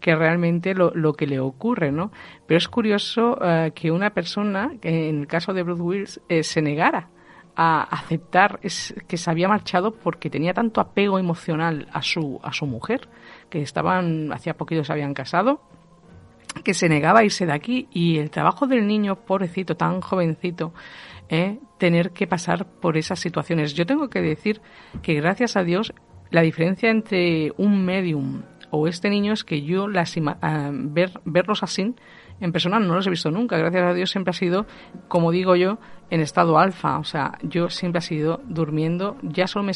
que 0.00 0.16
realmente 0.16 0.72
lo, 0.72 0.90
lo 0.94 1.12
que 1.12 1.26
le 1.26 1.38
ocurre, 1.38 1.92
¿no? 1.92 2.12
Pero 2.46 2.56
es 2.56 2.66
curioso 2.66 3.36
uh, 3.42 3.72
que 3.74 3.90
una 3.90 4.08
persona, 4.08 4.72
en 4.80 5.20
el 5.20 5.26
caso 5.26 5.52
de 5.52 5.64
Bruce 5.64 5.82
Willis, 5.82 6.20
eh, 6.30 6.42
se 6.42 6.62
negara 6.62 7.10
a 7.54 7.82
aceptar 7.82 8.58
que 8.58 9.18
se 9.18 9.30
había 9.30 9.48
marchado 9.48 9.92
porque 9.92 10.30
tenía 10.30 10.54
tanto 10.54 10.80
apego 10.80 11.18
emocional 11.18 11.88
a 11.92 12.00
su, 12.00 12.40
a 12.42 12.54
su 12.54 12.64
mujer, 12.64 13.10
que 13.50 13.60
estaban, 13.60 14.32
hacía 14.32 14.56
poquito 14.56 14.82
se 14.82 14.94
habían 14.94 15.12
casado, 15.12 15.60
que 16.64 16.74
se 16.74 16.88
negaba 16.88 17.20
a 17.20 17.24
irse 17.24 17.46
de 17.46 17.52
aquí 17.52 17.88
y 17.90 18.18
el 18.18 18.30
trabajo 18.30 18.66
del 18.66 18.86
niño, 18.86 19.16
pobrecito, 19.16 19.76
tan 19.76 20.00
jovencito, 20.00 20.72
eh, 21.28 21.58
tener 21.78 22.10
que 22.10 22.26
pasar 22.26 22.66
por 22.66 22.96
esas 22.96 23.20
situaciones. 23.20 23.74
Yo 23.74 23.86
tengo 23.86 24.08
que 24.08 24.20
decir 24.20 24.60
que 25.02 25.14
gracias 25.14 25.56
a 25.56 25.64
Dios 25.64 25.94
la 26.30 26.42
diferencia 26.42 26.90
entre 26.90 27.52
un 27.58 27.84
medium 27.84 28.42
o 28.70 28.88
este 28.88 29.10
niño 29.10 29.34
es 29.34 29.44
que 29.44 29.62
yo 29.62 29.86
las 29.86 30.16
uh, 30.16 30.32
ver, 30.72 31.12
verlos 31.24 31.62
así 31.62 31.94
en 32.40 32.52
persona 32.52 32.80
no 32.80 32.94
los 32.94 33.06
he 33.06 33.10
visto 33.10 33.30
nunca. 33.30 33.56
Gracias 33.56 33.84
a 33.84 33.94
Dios 33.94 34.10
siempre 34.10 34.30
ha 34.30 34.34
sido, 34.34 34.66
como 35.08 35.30
digo 35.30 35.54
yo, 35.54 35.78
en 36.10 36.20
estado 36.20 36.58
alfa. 36.58 36.98
O 36.98 37.04
sea, 37.04 37.38
yo 37.42 37.70
siempre 37.70 38.00
he 38.00 38.02
sido 38.02 38.40
durmiendo. 38.46 39.16
Ya 39.22 39.46
solo 39.46 39.64
me 39.64 39.72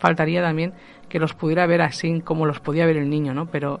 faltaría 0.00 0.42
también 0.42 0.74
que 1.08 1.20
los 1.20 1.34
pudiera 1.34 1.66
ver 1.66 1.80
así 1.80 2.20
como 2.22 2.44
los 2.44 2.58
podía 2.58 2.86
ver 2.86 2.96
el 2.96 3.08
niño, 3.08 3.34
¿no? 3.34 3.46
Pero 3.46 3.80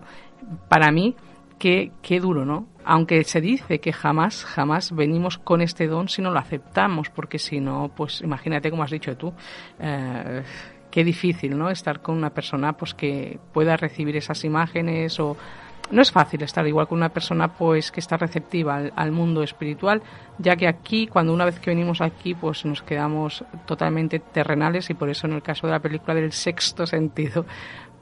para 0.68 0.92
mí, 0.92 1.16
qué, 1.58 1.92
qué 2.02 2.20
duro, 2.20 2.44
¿no? 2.44 2.66
Aunque 2.84 3.22
se 3.24 3.40
dice 3.40 3.80
que 3.80 3.92
jamás, 3.92 4.44
jamás 4.44 4.92
venimos 4.92 5.38
con 5.38 5.60
este 5.60 5.86
don 5.86 6.08
si 6.08 6.22
no 6.22 6.30
lo 6.30 6.38
aceptamos, 6.38 7.10
porque 7.10 7.38
si 7.38 7.60
no, 7.60 7.90
pues 7.94 8.22
imagínate 8.22 8.70
como 8.70 8.82
has 8.82 8.90
dicho 8.90 9.16
tú. 9.16 9.32
Eh, 9.78 10.42
qué 10.90 11.04
difícil, 11.04 11.58
¿no? 11.58 11.70
Estar 11.70 12.00
con 12.00 12.16
una 12.16 12.30
persona 12.30 12.72
pues 12.72 12.94
que 12.94 13.38
pueda 13.52 13.76
recibir 13.76 14.16
esas 14.16 14.44
imágenes 14.44 15.20
o 15.20 15.36
no 15.90 16.02
es 16.02 16.12
fácil 16.12 16.42
estar 16.42 16.66
igual 16.66 16.86
con 16.86 16.98
una 16.98 17.08
persona 17.08 17.48
pues 17.48 17.90
que 17.90 18.00
está 18.00 18.16
receptiva 18.16 18.76
al, 18.76 18.92
al, 18.94 19.10
mundo 19.10 19.42
espiritual, 19.42 20.02
ya 20.38 20.54
que 20.56 20.68
aquí, 20.68 21.06
cuando 21.06 21.32
una 21.32 21.46
vez 21.46 21.58
que 21.60 21.70
venimos 21.70 22.00
aquí, 22.02 22.34
pues 22.34 22.64
nos 22.66 22.82
quedamos 22.82 23.44
totalmente 23.64 24.18
terrenales 24.18 24.90
y 24.90 24.94
por 24.94 25.08
eso 25.08 25.26
en 25.26 25.34
el 25.34 25.42
caso 25.42 25.66
de 25.66 25.72
la 25.72 25.80
película 25.80 26.14
del 26.14 26.32
sexto 26.32 26.86
sentido, 26.86 27.46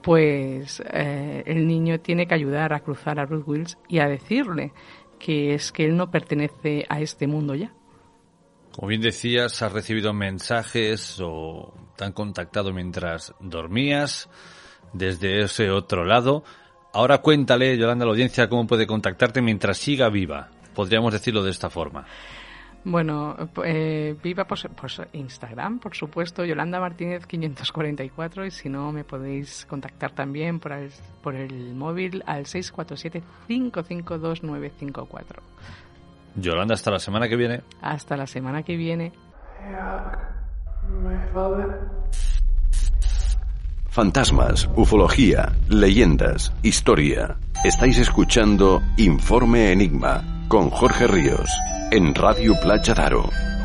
pues 0.06 0.80
eh, 0.88 1.42
el 1.46 1.66
niño 1.66 1.98
tiene 1.98 2.28
que 2.28 2.34
ayudar 2.36 2.72
a 2.72 2.78
cruzar 2.78 3.18
a 3.18 3.26
Ruth 3.26 3.42
Wills 3.44 3.76
y 3.88 3.98
a 3.98 4.06
decirle 4.06 4.72
que 5.18 5.52
es 5.52 5.72
que 5.72 5.84
él 5.84 5.96
no 5.96 6.12
pertenece 6.12 6.86
a 6.88 7.00
este 7.00 7.26
mundo 7.26 7.56
ya. 7.56 7.72
Como 8.70 8.86
bien 8.86 9.00
decías, 9.00 9.60
has 9.62 9.72
recibido 9.72 10.12
mensajes 10.12 11.18
o 11.20 11.74
te 11.96 12.04
han 12.04 12.12
contactado 12.12 12.72
mientras 12.72 13.34
dormías 13.40 14.30
desde 14.92 15.40
ese 15.40 15.72
otro 15.72 16.04
lado. 16.04 16.44
Ahora 16.92 17.18
cuéntale, 17.18 17.76
Yolanda, 17.76 18.04
a 18.04 18.06
la 18.06 18.12
audiencia 18.12 18.48
cómo 18.48 18.64
puede 18.64 18.86
contactarte 18.86 19.42
mientras 19.42 19.76
siga 19.76 20.08
viva. 20.08 20.50
Podríamos 20.72 21.14
decirlo 21.14 21.42
de 21.42 21.50
esta 21.50 21.68
forma. 21.68 22.06
Bueno, 22.88 23.34
eh, 23.64 24.14
viva 24.22 24.44
pues, 24.44 24.68
pues, 24.80 25.02
Instagram, 25.12 25.80
por 25.80 25.96
supuesto, 25.96 26.44
Yolanda 26.44 26.78
Martínez 26.78 27.26
544 27.26 28.46
y 28.46 28.52
si 28.52 28.68
no 28.68 28.92
me 28.92 29.02
podéis 29.02 29.66
contactar 29.68 30.12
también 30.12 30.60
por 30.60 30.70
el, 30.70 30.92
por 31.20 31.34
el 31.34 31.74
móvil 31.74 32.22
al 32.26 32.44
647-552-954. 32.44 35.24
Yolanda, 36.36 36.74
hasta 36.74 36.92
la 36.92 37.00
semana 37.00 37.28
que 37.28 37.34
viene. 37.34 37.62
Hasta 37.82 38.16
la 38.16 38.28
semana 38.28 38.62
que 38.62 38.76
viene. 38.76 39.10
Fantasmas, 43.88 44.70
ufología, 44.76 45.50
leyendas, 45.68 46.52
historia. 46.62 47.36
Estáis 47.64 47.98
escuchando 47.98 48.80
Informe 48.96 49.72
Enigma 49.72 50.35
con 50.48 50.70
Jorge 50.70 51.06
Ríos 51.06 51.50
en 51.90 52.14
Radio 52.14 52.54
Playa 52.60 52.94
Daro. 52.94 53.55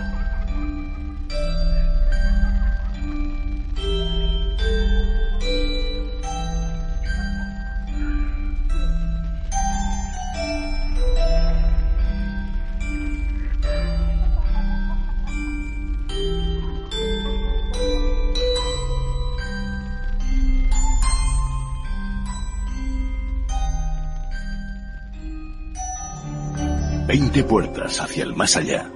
Veinte 27.12 27.44
puertas 27.44 28.00
hacia 28.00 28.24
el 28.24 28.38
más 28.38 28.56
allá. 28.56 28.90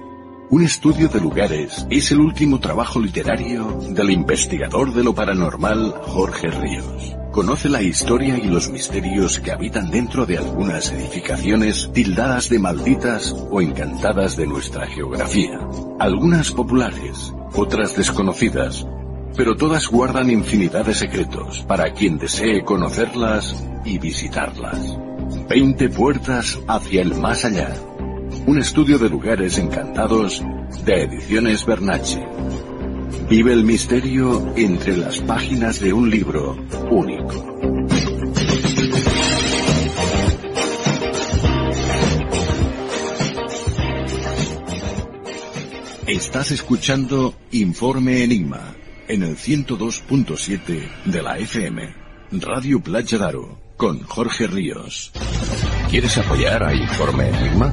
Un 0.48 0.64
estudio 0.64 1.08
de 1.08 1.20
lugares 1.20 1.86
es 1.90 2.10
el 2.12 2.20
último 2.20 2.58
trabajo 2.60 2.98
literario 2.98 3.78
del 3.90 4.10
investigador 4.10 4.94
de 4.94 5.04
lo 5.04 5.14
paranormal 5.14 5.92
Jorge 6.00 6.48
Ríos. 6.48 7.14
Conoce 7.30 7.68
la 7.68 7.82
historia 7.82 8.38
y 8.38 8.46
los 8.46 8.70
misterios 8.70 9.38
que 9.38 9.52
habitan 9.52 9.90
dentro 9.90 10.24
de 10.24 10.38
algunas 10.38 10.90
edificaciones 10.92 11.90
tildadas 11.92 12.48
de 12.48 12.58
malditas 12.58 13.36
o 13.50 13.60
encantadas 13.60 14.34
de 14.38 14.46
nuestra 14.46 14.86
geografía. 14.86 15.60
Algunas 15.98 16.52
populares, 16.52 17.34
otras 17.52 17.98
desconocidas, 17.98 18.86
pero 19.36 19.56
todas 19.56 19.88
guardan 19.88 20.30
infinidad 20.30 20.86
de 20.86 20.94
secretos 20.94 21.66
para 21.68 21.92
quien 21.92 22.16
desee 22.16 22.64
conocerlas 22.64 23.62
y 23.84 23.98
visitarlas. 23.98 24.96
Veinte 25.50 25.90
puertas 25.90 26.58
hacia 26.66 27.02
el 27.02 27.14
más 27.16 27.44
allá 27.44 27.74
un 28.46 28.58
estudio 28.58 28.96
de 28.98 29.10
lugares 29.10 29.58
encantados 29.58 30.40
de 30.84 31.02
Ediciones 31.02 31.66
Bernache. 31.66 32.24
Vive 33.28 33.52
el 33.52 33.64
misterio 33.64 34.52
entre 34.56 34.96
las 34.96 35.18
páginas 35.18 35.80
de 35.80 35.92
un 35.92 36.08
libro 36.08 36.56
único. 36.88 37.44
Estás 46.06 46.52
escuchando 46.52 47.34
Informe 47.50 48.22
Enigma 48.22 48.76
en 49.08 49.24
el 49.24 49.36
102.7 49.36 50.88
de 51.04 51.22
la 51.22 51.36
FM, 51.38 51.94
Radio 52.30 52.80
Playa 52.80 53.18
Daro, 53.18 53.58
con 53.76 54.04
Jorge 54.04 54.46
Ríos. 54.46 55.10
¿Quieres 55.90 56.16
apoyar 56.18 56.62
a 56.62 56.74
Informe 56.74 57.28
Enigma? 57.28 57.72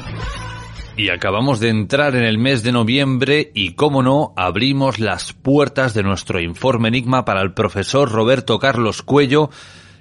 Y 0.97 1.09
acabamos 1.09 1.61
de 1.61 1.69
entrar 1.69 2.15
en 2.15 2.23
el 2.23 2.37
mes 2.37 2.63
de 2.63 2.73
noviembre 2.73 3.49
y, 3.53 3.75
como 3.75 4.03
no, 4.03 4.33
abrimos 4.35 4.99
las 4.99 5.31
puertas 5.31 5.93
de 5.93 6.03
nuestro 6.03 6.41
informe 6.41 6.89
enigma 6.89 7.23
para 7.23 7.41
el 7.41 7.53
profesor 7.53 8.11
Roberto 8.11 8.59
Carlos 8.59 9.01
Cuello, 9.01 9.49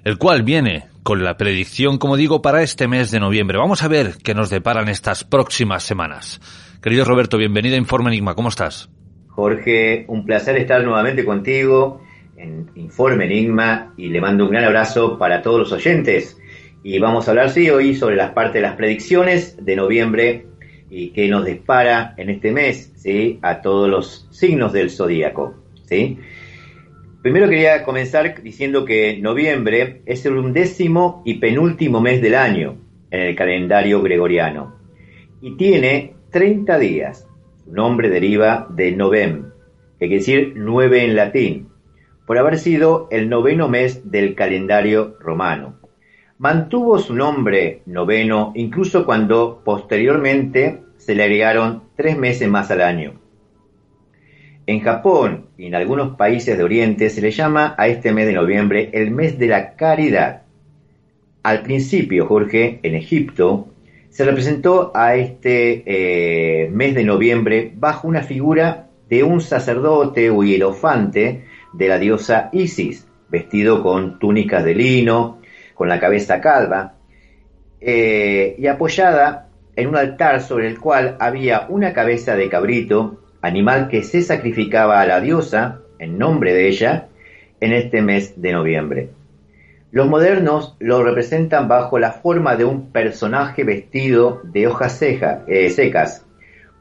el 0.04 0.18
cual 0.18 0.42
viene 0.42 0.88
con 1.04 1.22
la 1.22 1.36
predicción, 1.36 1.96
como 1.98 2.16
digo, 2.16 2.42
para 2.42 2.62
este 2.62 2.88
mes 2.88 3.12
de 3.12 3.20
noviembre. 3.20 3.56
Vamos 3.56 3.84
a 3.84 3.88
ver 3.88 4.14
qué 4.22 4.34
nos 4.34 4.50
deparan 4.50 4.88
estas 4.88 5.22
próximas 5.22 5.84
semanas. 5.84 6.40
Querido 6.82 7.04
Roberto, 7.04 7.38
bienvenido 7.38 7.76
a 7.76 7.78
Informe 7.78 8.08
Enigma, 8.08 8.34
¿cómo 8.34 8.48
estás? 8.48 8.90
Jorge, 9.28 10.04
un 10.08 10.26
placer 10.26 10.56
estar 10.56 10.82
nuevamente 10.82 11.24
contigo 11.24 12.02
en 12.36 12.68
Informe 12.74 13.26
Enigma 13.26 13.94
y 13.96 14.08
le 14.08 14.20
mando 14.20 14.44
un 14.44 14.50
gran 14.50 14.64
abrazo 14.64 15.18
para 15.18 15.40
todos 15.40 15.60
los 15.60 15.72
oyentes. 15.72 16.36
Y 16.82 16.98
vamos 16.98 17.28
a 17.28 17.30
hablar, 17.30 17.50
sí, 17.50 17.70
hoy 17.70 17.94
sobre 17.94 18.16
las 18.16 18.32
partes 18.32 18.54
de 18.54 18.62
las 18.62 18.74
predicciones 18.74 19.56
de 19.64 19.76
noviembre 19.76 20.49
y 20.90 21.10
que 21.10 21.28
nos 21.28 21.44
dispara 21.44 22.14
en 22.16 22.30
este 22.30 22.52
mes 22.52 22.92
¿sí? 22.96 23.38
a 23.42 23.62
todos 23.62 23.88
los 23.88 24.26
signos 24.30 24.72
del 24.72 24.90
zodíaco. 24.90 25.54
¿sí? 25.84 26.18
Primero 27.22 27.48
quería 27.48 27.84
comenzar 27.84 28.42
diciendo 28.42 28.84
que 28.84 29.18
noviembre 29.18 30.02
es 30.06 30.26
el 30.26 30.36
undécimo 30.36 31.22
y 31.24 31.34
penúltimo 31.34 32.00
mes 32.00 32.20
del 32.20 32.34
año 32.34 32.76
en 33.10 33.20
el 33.20 33.36
calendario 33.36 34.02
gregoriano 34.02 34.76
y 35.40 35.56
tiene 35.56 36.14
30 36.30 36.78
días. 36.78 37.26
Su 37.64 37.72
nombre 37.72 38.08
deriva 38.08 38.66
de 38.70 38.92
novem, 38.92 39.50
que 39.98 40.06
quiere 40.06 40.16
decir 40.16 40.52
nueve 40.56 41.04
en 41.04 41.14
latín, 41.14 41.68
por 42.26 42.38
haber 42.38 42.58
sido 42.58 43.08
el 43.10 43.28
noveno 43.28 43.68
mes 43.68 44.10
del 44.10 44.34
calendario 44.34 45.16
romano 45.20 45.80
mantuvo 46.40 46.98
su 46.98 47.14
nombre 47.14 47.82
noveno 47.84 48.52
incluso 48.54 49.04
cuando 49.04 49.60
posteriormente 49.62 50.80
se 50.96 51.14
le 51.14 51.24
agregaron 51.24 51.82
tres 51.96 52.16
meses 52.16 52.48
más 52.48 52.70
al 52.70 52.80
año. 52.80 53.20
En 54.66 54.80
Japón 54.80 55.48
y 55.58 55.66
en 55.66 55.74
algunos 55.74 56.16
países 56.16 56.56
de 56.56 56.64
Oriente 56.64 57.10
se 57.10 57.20
le 57.20 57.30
llama 57.30 57.74
a 57.76 57.88
este 57.88 58.12
mes 58.12 58.26
de 58.26 58.32
noviembre 58.32 58.88
el 58.94 59.10
mes 59.10 59.38
de 59.38 59.48
la 59.48 59.76
caridad. 59.76 60.44
Al 61.42 61.62
principio, 61.62 62.26
Jorge, 62.26 62.80
en 62.84 62.94
Egipto, 62.94 63.68
se 64.08 64.24
representó 64.24 64.92
a 64.94 65.16
este 65.16 65.82
eh, 65.84 66.70
mes 66.70 66.94
de 66.94 67.04
noviembre 67.04 67.70
bajo 67.76 68.08
una 68.08 68.22
figura 68.22 68.88
de 69.10 69.24
un 69.24 69.42
sacerdote 69.42 70.30
o 70.30 70.42
hierofante 70.42 71.44
de 71.74 71.88
la 71.88 71.98
diosa 71.98 72.48
Isis, 72.54 73.06
vestido 73.28 73.82
con 73.82 74.18
túnicas 74.18 74.64
de 74.64 74.74
lino, 74.74 75.39
con 75.81 75.89
la 75.89 75.98
cabeza 75.98 76.43
calva, 76.43 76.93
eh, 77.81 78.55
y 78.59 78.66
apoyada 78.66 79.48
en 79.74 79.89
un 79.89 79.97
altar 79.97 80.43
sobre 80.43 80.66
el 80.66 80.78
cual 80.78 81.16
había 81.19 81.65
una 81.70 81.94
cabeza 81.94 82.36
de 82.36 82.51
cabrito, 82.51 83.23
animal 83.40 83.89
que 83.89 84.02
se 84.02 84.20
sacrificaba 84.20 85.01
a 85.01 85.07
la 85.07 85.23
diosa 85.23 85.78
en 85.98 86.19
nombre 86.19 86.52
de 86.52 86.69
ella 86.69 87.09
en 87.62 87.73
este 87.73 88.02
mes 88.02 88.43
de 88.43 88.52
noviembre. 88.52 89.09
Los 89.90 90.07
modernos 90.07 90.77
lo 90.81 91.02
representan 91.02 91.66
bajo 91.66 91.98
la 91.98 92.12
forma 92.12 92.57
de 92.57 92.66
un 92.66 92.93
personaje 92.93 93.65
vestido 93.65 94.43
de 94.44 94.66
hojas 94.66 95.01
eh, 95.01 95.70
secas, 95.70 96.27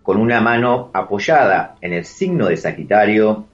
con 0.03 0.17
una 0.17 0.41
mano 0.41 0.91
apoyada 0.93 1.77
en 1.79 1.93
el 1.93 2.03
signo 2.03 2.47
de 2.47 2.57
Sagitario 2.57 3.45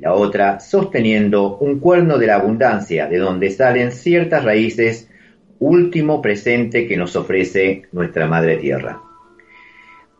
la 0.00 0.12
otra 0.12 0.60
sosteniendo 0.60 1.58
un 1.58 1.80
cuerno 1.80 2.18
de 2.18 2.26
la 2.26 2.36
abundancia, 2.36 3.06
de 3.06 3.18
donde 3.18 3.50
salen 3.50 3.92
ciertas 3.92 4.44
raíces, 4.44 5.10
último 5.58 6.22
presente 6.22 6.86
que 6.86 6.96
nos 6.96 7.16
ofrece 7.16 7.82
nuestra 7.92 8.26
Madre 8.26 8.58
Tierra. 8.58 9.00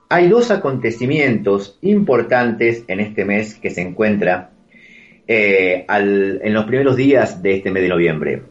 Hay 0.08 0.28
dos 0.28 0.50
acontecimientos 0.50 1.78
importantes 1.82 2.84
en 2.88 3.00
este 3.00 3.24
mes 3.24 3.54
que 3.54 3.70
se 3.70 3.82
encuentra 3.82 4.50
eh, 5.26 5.84
en 5.88 6.54
los 6.54 6.64
primeros 6.64 6.96
días 6.96 7.42
de 7.42 7.56
este 7.56 7.70
mes 7.70 7.82
de 7.82 7.88
noviembre. 7.90 8.42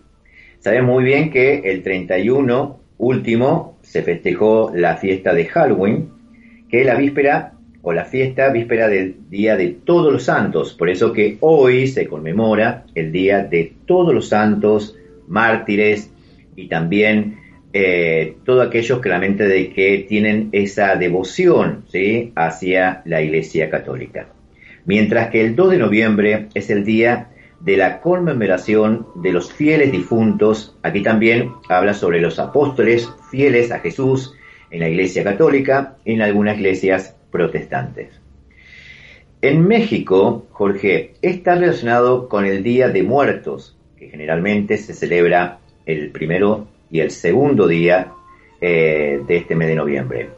Sabemos 0.59 0.95
muy 0.95 1.03
bien 1.03 1.31
que 1.31 1.59
el 1.65 1.83
31 1.83 2.79
último 2.99 3.79
se 3.81 4.03
festejó 4.03 4.71
la 4.73 4.97
fiesta 4.97 5.33
de 5.33 5.45
Halloween, 5.45 6.09
que 6.69 6.81
es 6.81 6.85
la 6.85 6.95
víspera 6.95 7.56
o 7.81 7.93
la 7.93 8.05
fiesta 8.05 8.51
víspera 8.51 8.87
del 8.87 9.15
Día 9.29 9.55
de 9.55 9.67
Todos 9.83 10.11
los 10.11 10.23
Santos. 10.23 10.73
Por 10.73 10.89
eso 10.89 11.13
que 11.13 11.37
hoy 11.41 11.87
se 11.87 12.07
conmemora 12.07 12.85
el 12.95 13.11
Día 13.11 13.43
de 13.43 13.73
Todos 13.85 14.13
los 14.13 14.29
Santos, 14.29 14.95
mártires 15.27 16.11
y 16.55 16.67
también 16.67 17.37
eh, 17.73 18.37
todos 18.45 18.65
aquellos 18.65 18.99
claramente 18.99 19.47
de 19.47 19.71
que 19.71 20.05
tienen 20.09 20.49
esa 20.51 20.95
devoción 20.95 21.85
hacia 22.35 23.01
la 23.05 23.21
Iglesia 23.21 23.69
Católica. 23.69 24.29
Mientras 24.85 25.29
que 25.29 25.41
el 25.41 25.55
2 25.55 25.71
de 25.71 25.77
noviembre 25.77 26.47
es 26.53 26.69
el 26.69 26.85
día 26.85 27.29
de 27.59 27.77
la 27.77 28.01
conmemoración 28.01 29.07
de 29.15 29.31
los 29.31 29.51
fieles 29.51 29.91
difuntos. 29.91 30.75
Aquí 30.83 31.01
también 31.01 31.51
habla 31.69 31.93
sobre 31.93 32.21
los 32.21 32.39
apóstoles 32.39 33.09
fieles 33.31 33.71
a 33.71 33.79
Jesús 33.79 34.33
en 34.69 34.81
la 34.81 34.89
Iglesia 34.89 35.23
Católica, 35.23 35.97
en 36.05 36.21
algunas 36.21 36.57
iglesias 36.57 37.16
protestantes. 37.31 38.19
En 39.41 39.67
México, 39.67 40.47
Jorge, 40.51 41.13
está 41.21 41.55
relacionado 41.55 42.27
con 42.27 42.45
el 42.45 42.63
Día 42.63 42.89
de 42.89 43.03
Muertos, 43.03 43.77
que 43.97 44.09
generalmente 44.09 44.77
se 44.77 44.93
celebra 44.93 45.59
el 45.85 46.09
primero 46.09 46.67
y 46.89 46.99
el 47.01 47.11
segundo 47.11 47.67
día 47.67 48.13
eh, 48.59 49.21
de 49.27 49.37
este 49.37 49.55
mes 49.55 49.67
de 49.67 49.75
noviembre. 49.75 50.29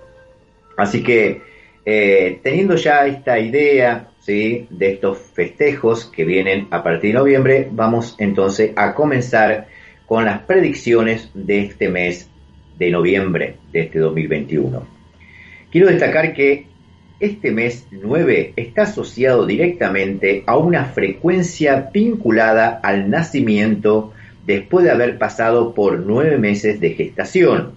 Así 0.77 1.03
que, 1.03 1.41
eh, 1.85 2.39
teniendo 2.43 2.75
ya 2.75 3.07
esta 3.07 3.39
idea 3.39 4.09
de 4.29 4.67
estos 4.79 5.17
festejos 5.33 6.05
que 6.05 6.23
vienen 6.23 6.67
a 6.69 6.83
partir 6.83 7.13
de 7.13 7.19
noviembre, 7.19 7.67
vamos 7.71 8.15
entonces 8.19 8.71
a 8.75 8.93
comenzar 8.93 9.67
con 10.05 10.25
las 10.25 10.41
predicciones 10.41 11.31
de 11.33 11.61
este 11.61 11.89
mes 11.89 12.29
de 12.77 12.91
noviembre 12.91 13.55
de 13.71 13.81
este 13.81 13.97
2021. 13.97 14.87
Quiero 15.71 15.87
destacar 15.87 16.33
que 16.33 16.67
este 17.19 17.51
mes 17.51 17.87
9 17.91 18.53
está 18.55 18.83
asociado 18.83 19.45
directamente 19.45 20.43
a 20.45 20.57
una 20.57 20.85
frecuencia 20.85 21.89
vinculada 21.93 22.79
al 22.81 23.09
nacimiento 23.09 24.13
después 24.45 24.85
de 24.85 24.91
haber 24.91 25.17
pasado 25.17 25.73
por 25.73 25.99
nueve 25.99 26.37
meses 26.37 26.79
de 26.79 26.91
gestación. 26.91 27.73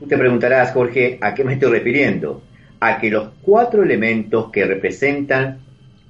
Tú 0.00 0.06
te 0.06 0.18
preguntarás, 0.18 0.72
Jorge, 0.72 1.18
¿a 1.20 1.34
qué 1.34 1.44
me 1.44 1.54
estoy 1.54 1.70
refiriendo? 1.70 2.42
A 2.80 2.98
que 2.98 3.10
los 3.10 3.30
cuatro 3.42 3.82
elementos 3.82 4.50
que 4.50 4.64
representan 4.64 5.60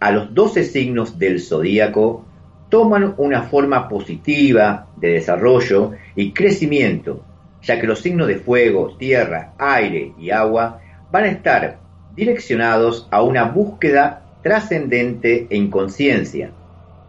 a 0.01 0.11
los 0.11 0.35
doce 0.35 0.65
signos 0.65 1.19
del 1.19 1.41
zodíaco 1.41 2.25
toman 2.69 3.15
una 3.19 3.43
forma 3.43 3.89
positiva 3.89 4.89
de 4.97 5.13
desarrollo 5.13 5.93
y 6.17 6.33
crecimiento, 6.33 7.25
ya 7.63 7.81
que 7.81 7.87
los 7.87 8.01
signos 8.01 8.29
de 8.29 8.37
fuego, 8.37 8.97
tierra, 8.99 9.55
aire 9.59 10.13
y 10.19 10.31
agua 10.31 10.81
van 11.11 11.25
a 11.25 11.29
estar 11.29 11.88
direccionados 12.19 13.07
a 13.13 13.23
una 13.23 13.45
búsqueda 13.45 14.27
trascendente 14.43 15.47
en 15.51 15.71
conciencia, 15.71 16.51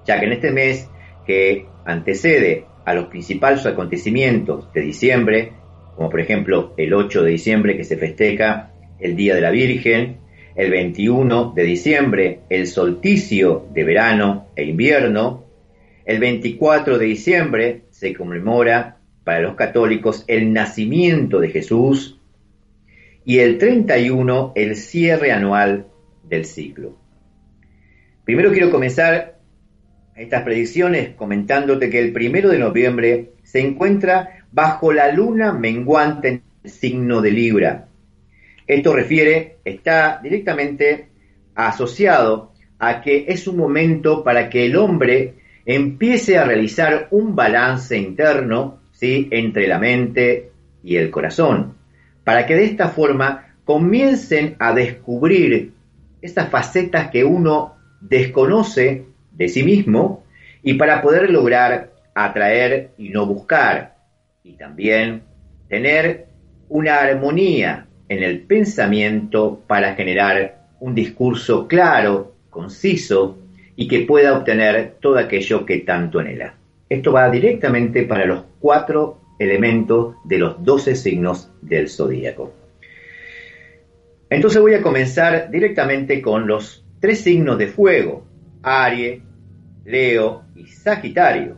ya 0.05 0.19
que 0.19 0.27
en 0.27 0.33
este 0.33 0.51
mes 0.51 0.87
que 1.25 1.65
antecede 1.83 2.65
a 2.85 2.93
los 2.93 3.07
principales 3.07 3.65
acontecimientos 3.65 4.71
de 4.71 4.81
diciembre, 4.81 5.53
como 5.95 6.11
por 6.11 6.19
ejemplo 6.19 6.75
el 6.77 6.93
8 6.93 7.23
de 7.23 7.31
diciembre 7.31 7.75
que 7.75 7.83
se 7.83 7.97
festeja 7.97 8.71
el 8.99 9.15
Día 9.15 9.33
de 9.33 9.41
la 9.41 9.49
Virgen, 9.49 10.17
el 10.55 10.69
21 10.69 11.53
de 11.55 11.63
diciembre 11.63 12.39
el 12.49 12.67
solsticio 12.67 13.65
de 13.73 13.83
verano 13.83 14.45
e 14.55 14.63
invierno, 14.65 15.45
el 16.05 16.19
24 16.19 16.99
de 16.99 17.05
diciembre 17.05 17.81
se 17.89 18.13
conmemora 18.13 18.97
para 19.23 19.39
los 19.39 19.55
católicos 19.55 20.23
el 20.27 20.53
nacimiento 20.53 21.39
de 21.39 21.49
Jesús 21.49 22.18
y 23.29 23.41
el 23.41 23.59
31 23.59 24.53
el 24.55 24.75
cierre 24.75 25.31
anual 25.31 25.85
del 26.23 26.45
ciclo. 26.45 26.97
Primero 28.25 28.51
quiero 28.51 28.71
comenzar 28.71 29.37
estas 30.15 30.41
predicciones 30.41 31.09
comentándote 31.09 31.91
que 31.91 31.99
el 31.99 32.11
primero 32.11 32.49
de 32.49 32.57
noviembre 32.57 33.33
se 33.43 33.59
encuentra 33.59 34.47
bajo 34.51 34.91
la 34.91 35.11
luna 35.11 35.53
menguante 35.53 36.27
en 36.27 36.41
el 36.63 36.71
signo 36.71 37.21
de 37.21 37.29
Libra. 37.29 37.87
Esto 38.65 38.95
refiere, 38.95 39.57
está 39.63 40.19
directamente 40.23 41.09
asociado 41.53 42.53
a 42.79 42.99
que 42.99 43.25
es 43.27 43.47
un 43.47 43.57
momento 43.57 44.23
para 44.23 44.49
que 44.49 44.65
el 44.65 44.75
hombre 44.75 45.35
empiece 45.67 46.39
a 46.39 46.45
realizar 46.45 47.09
un 47.11 47.35
balance 47.35 47.95
interno 47.95 48.79
¿sí? 48.91 49.27
entre 49.29 49.67
la 49.67 49.77
mente 49.77 50.49
y 50.83 50.95
el 50.95 51.11
corazón, 51.11 51.77
para 52.29 52.45
que 52.45 52.53
de 52.53 52.65
esta 52.65 52.89
forma 52.89 53.55
comiencen 53.65 54.55
a 54.59 54.71
descubrir 54.71 55.73
esas 56.21 56.47
facetas 56.49 57.09
que 57.09 57.23
uno 57.23 57.73
desconoce 58.01 59.05
de 59.31 59.47
sí 59.47 59.63
mismo 59.63 60.25
y 60.61 60.75
para 60.75 61.01
poder 61.01 61.31
lograr 61.31 61.89
atraer 62.13 62.91
y 62.99 63.09
no 63.09 63.25
buscar 63.25 63.95
y 64.43 64.51
también 64.57 65.23
tener 65.69 66.27
una 66.67 66.97
armonía 66.97 67.87
en 68.07 68.21
el 68.21 68.41
pensamiento 68.41 69.63
para 69.65 69.95
generar 69.95 70.67
un 70.79 70.93
discurso 70.93 71.67
claro, 71.67 72.35
conciso 72.51 73.39
y 73.75 73.87
que 73.87 74.01
pueda 74.01 74.37
obtener 74.37 74.97
todo 74.99 75.17
aquello 75.17 75.65
que 75.65 75.79
tanto 75.79 76.19
anhela. 76.19 76.53
Esto 76.87 77.11
va 77.11 77.27
directamente 77.31 78.03
para 78.03 78.27
los 78.27 78.43
cuatro 78.59 79.19
elementos 79.39 80.15
de 80.25 80.37
los 80.37 80.63
doce 80.63 80.95
signos 80.95 81.51
del 81.61 81.89
zodíaco. 81.89 82.53
Entonces 84.29 84.61
voy 84.61 84.75
a 84.75 84.81
comenzar 84.81 85.49
directamente 85.49 86.21
con 86.21 86.45
los 86.45 86.85
tres 86.99 87.21
signos 87.21 87.57
de 87.57 87.67
fuego, 87.67 88.27
Aries, 88.61 89.21
Leo 89.85 90.43
y 90.55 90.67
Sagitario. 90.67 91.57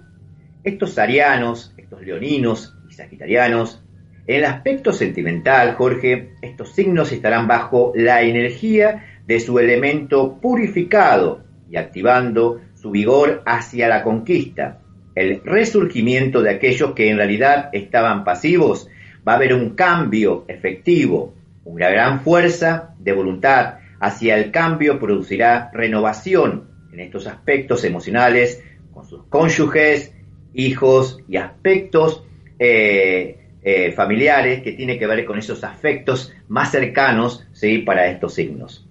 Estos 0.63 0.97
arianos, 0.97 1.73
estos 1.75 2.01
leoninos 2.03 2.77
y 2.89 2.93
sagitarianos, 2.93 3.83
en 4.27 4.37
el 4.37 4.45
aspecto 4.45 4.93
sentimental, 4.93 5.73
Jorge, 5.75 6.33
estos 6.41 6.73
signos 6.73 7.11
estarán 7.11 7.47
bajo 7.47 7.91
la 7.95 8.21
energía 8.21 9.19
de 9.25 9.39
su 9.39 9.57
elemento 9.59 10.39
purificado 10.39 11.43
y 11.69 11.77
activando 11.77 12.61
su 12.75 12.91
vigor 12.91 13.41
hacia 13.45 13.87
la 13.89 14.03
conquista, 14.03 14.80
el 15.15 15.41
resurgimiento 15.43 16.41
de 16.41 16.51
aquellos 16.51 16.93
que 16.93 17.09
en 17.09 17.17
realidad 17.17 17.69
estaban 17.73 18.23
pasivos. 18.23 18.88
Va 19.27 19.33
a 19.33 19.35
haber 19.35 19.53
un 19.53 19.71
cambio 19.71 20.45
efectivo, 20.47 21.33
una 21.65 21.89
gran 21.89 22.21
fuerza 22.21 22.95
de 22.99 23.13
voluntad 23.13 23.75
hacia 23.99 24.35
el 24.35 24.51
cambio 24.51 24.99
producirá 24.99 25.69
renovación 25.73 26.69
en 26.91 26.99
estos 26.99 27.27
aspectos 27.27 27.83
emocionales 27.83 28.63
con 28.91 29.05
sus 29.05 29.25
cónyuges, 29.25 30.13
hijos 30.53 31.19
y 31.29 31.38
aspectos 31.38 32.25
eh, 32.57 33.38
eh, 33.63 33.91
familiares 33.91 34.63
que 34.63 34.73
tiene 34.73 34.97
que 34.97 35.05
ver 35.05 35.23
con 35.23 35.38
esos 35.38 35.63
afectos 35.63 36.33
más 36.47 36.71
cercanos 36.71 37.47
¿sí? 37.53 37.77
para 37.79 38.07
estos 38.07 38.33
signos. 38.33 38.88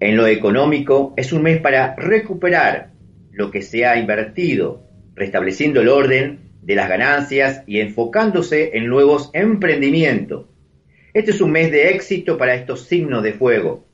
En 0.00 0.16
lo 0.16 0.26
económico 0.26 1.12
es 1.16 1.32
un 1.32 1.42
mes 1.42 1.60
para 1.60 1.94
recuperar 1.94 2.90
lo 3.30 3.50
que 3.50 3.62
se 3.62 3.84
ha 3.84 3.98
invertido, 3.98 4.82
restableciendo 5.14 5.80
el 5.80 5.88
orden 5.88 6.40
de 6.62 6.74
las 6.74 6.88
ganancias 6.88 7.62
y 7.66 7.80
enfocándose 7.80 8.76
en 8.76 8.86
nuevos 8.86 9.30
emprendimientos. 9.32 10.46
Este 11.12 11.30
es 11.30 11.40
un 11.40 11.52
mes 11.52 11.70
de 11.70 11.90
éxito 11.90 12.36
para 12.36 12.54
estos 12.54 12.86
signos 12.86 13.22
de 13.22 13.34
fuego. 13.34 13.86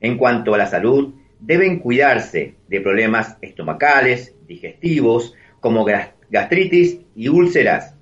En 0.00 0.16
cuanto 0.16 0.54
a 0.54 0.58
la 0.58 0.66
salud, 0.66 1.14
deben 1.40 1.80
cuidarse 1.80 2.54
de 2.68 2.80
problemas 2.80 3.36
estomacales, 3.40 4.34
digestivos, 4.46 5.34
como 5.60 5.84
gastritis 6.30 7.00
y 7.16 7.28
úlceras. 7.28 7.96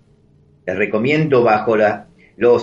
Les 0.67 0.77
recomiendo 0.77 1.47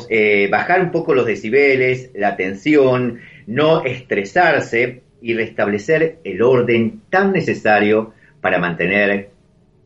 eh, 0.10 0.48
bajar 0.52 0.82
un 0.82 0.92
poco 0.92 1.16
los 1.16 1.26
decibeles, 1.26 2.12
la 2.14 2.36
tensión, 2.36 3.20
no 3.48 3.84
estresarse 3.84 5.02
y 5.22 5.34
restablecer 5.34 6.20
el 6.24 6.42
orden 6.42 7.02
tan 7.10 7.32
necesario 7.32 8.14
para 8.42 8.60
mantener 8.60 9.31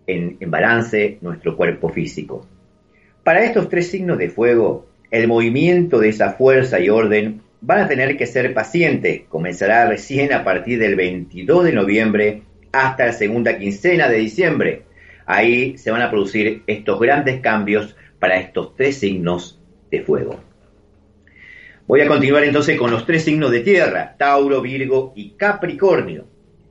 en, 0.08 0.38
balance 0.50 1.18
nuestro 1.22 1.56
cuerpo 1.56 1.90
físico. 1.90 2.46
Para 3.24 3.44
estos 3.44 3.70
tres 3.70 3.90
signos 3.90 4.18
de 4.18 4.30
fuego, 4.30 4.88
el 5.12 5.28
movimiento 5.28 6.00
de 6.00 6.10
esa 6.10 6.34
fuerza 6.34 6.80
y 6.80 6.90
orden 6.90 7.42
van 7.62 7.80
a 7.82 7.88
tener 7.88 8.18
que 8.18 8.28
ser 8.28 8.54
pacientes. 8.54 9.22
Comenzará 9.30 9.88
recién 9.88 10.34
a 10.34 10.44
partir 10.44 10.80
del 10.80 10.96
22 10.96 11.66
de 11.66 11.74
noviembre 11.74 12.42
hasta 12.72 13.08
la 13.08 13.14
segunda 13.14 13.58
quincena 13.58 14.10
de 14.10 14.18
diciembre. 14.18 14.84
Ahí 15.26 15.78
se 15.78 15.92
van 15.92 16.02
a 16.02 16.10
producir 16.10 16.64
estos 16.68 17.00
grandes 17.00 17.40
cambios 17.40 17.96
para 18.20 18.40
estos 18.40 18.76
tres 18.76 18.98
signos 18.98 19.60
de 19.90 20.02
fuego. 20.02 20.40
Voy 21.88 22.02
a 22.02 22.08
continuar 22.08 22.44
entonces 22.44 22.78
con 22.78 22.90
los 22.90 23.06
tres 23.06 23.24
signos 23.24 23.52
de 23.52 23.60
tierra, 23.60 24.16
Tauro, 24.18 24.62
Virgo 24.62 25.14
y 25.16 25.32
Capricornio. 25.32 26.26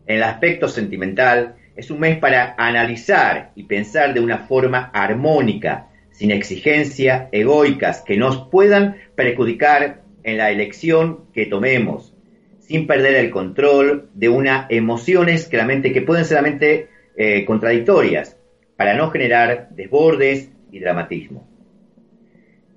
En 0.06 0.16
el 0.16 0.23
aspecto 0.24 0.69
sentimental, 0.69 1.55
es 1.76 1.90
un 1.90 2.01
mes 2.01 2.18
para 2.18 2.55
analizar 2.56 3.52
y 3.55 3.64
pensar 3.64 4.14
de 4.14 4.20
una 4.20 4.38
forma 4.38 4.90
armónica, 4.92 5.88
sin 6.10 6.30
exigencias 6.30 7.28
egoicas 7.32 8.02
que 8.02 8.16
nos 8.16 8.48
puedan 8.48 8.96
perjudicar 9.16 10.02
en 10.22 10.38
la 10.38 10.51
elección 10.51 11.24
que 11.32 11.46
tomemos, 11.46 12.14
sin 12.60 12.86
perder 12.86 13.16
el 13.16 13.30
control 13.30 14.09
de 14.14 14.28
unas 14.28 14.66
emociones 14.70 15.48
claramente 15.48 15.92
que 15.92 16.02
pueden 16.02 16.24
ser 16.24 16.88
eh, 17.16 17.44
contradictorias, 17.44 18.38
para 18.76 18.94
no 18.94 19.10
generar 19.10 19.68
desbordes 19.70 20.51
y 20.70 20.78
dramatismo. 20.78 21.48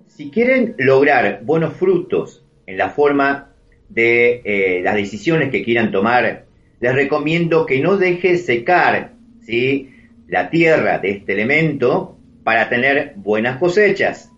Si 0.08 0.32
quieren 0.32 0.76
lograr 0.78 1.42
buenos 1.44 1.74
frutos 1.74 2.44
en 2.66 2.78
la 2.78 2.90
forma 2.90 3.54
de 3.90 4.42
eh, 4.44 4.82
las 4.82 4.96
decisiones 4.96 5.50
que 5.52 5.64
quieran 5.64 5.92
tomar, 5.92 6.47
les 6.80 6.94
recomiendo 6.94 7.66
que 7.66 7.80
no 7.80 7.98
deje 7.98 8.38
secar 8.38 9.14
¿sí? 9.42 9.92
la 10.28 10.50
tierra 10.50 11.00
de 11.00 11.12
este 11.12 11.34
elemento 11.34 12.18
para 12.44 12.70
tener 12.70 13.14
buenas 13.16 13.58
cosechas. 13.58 14.32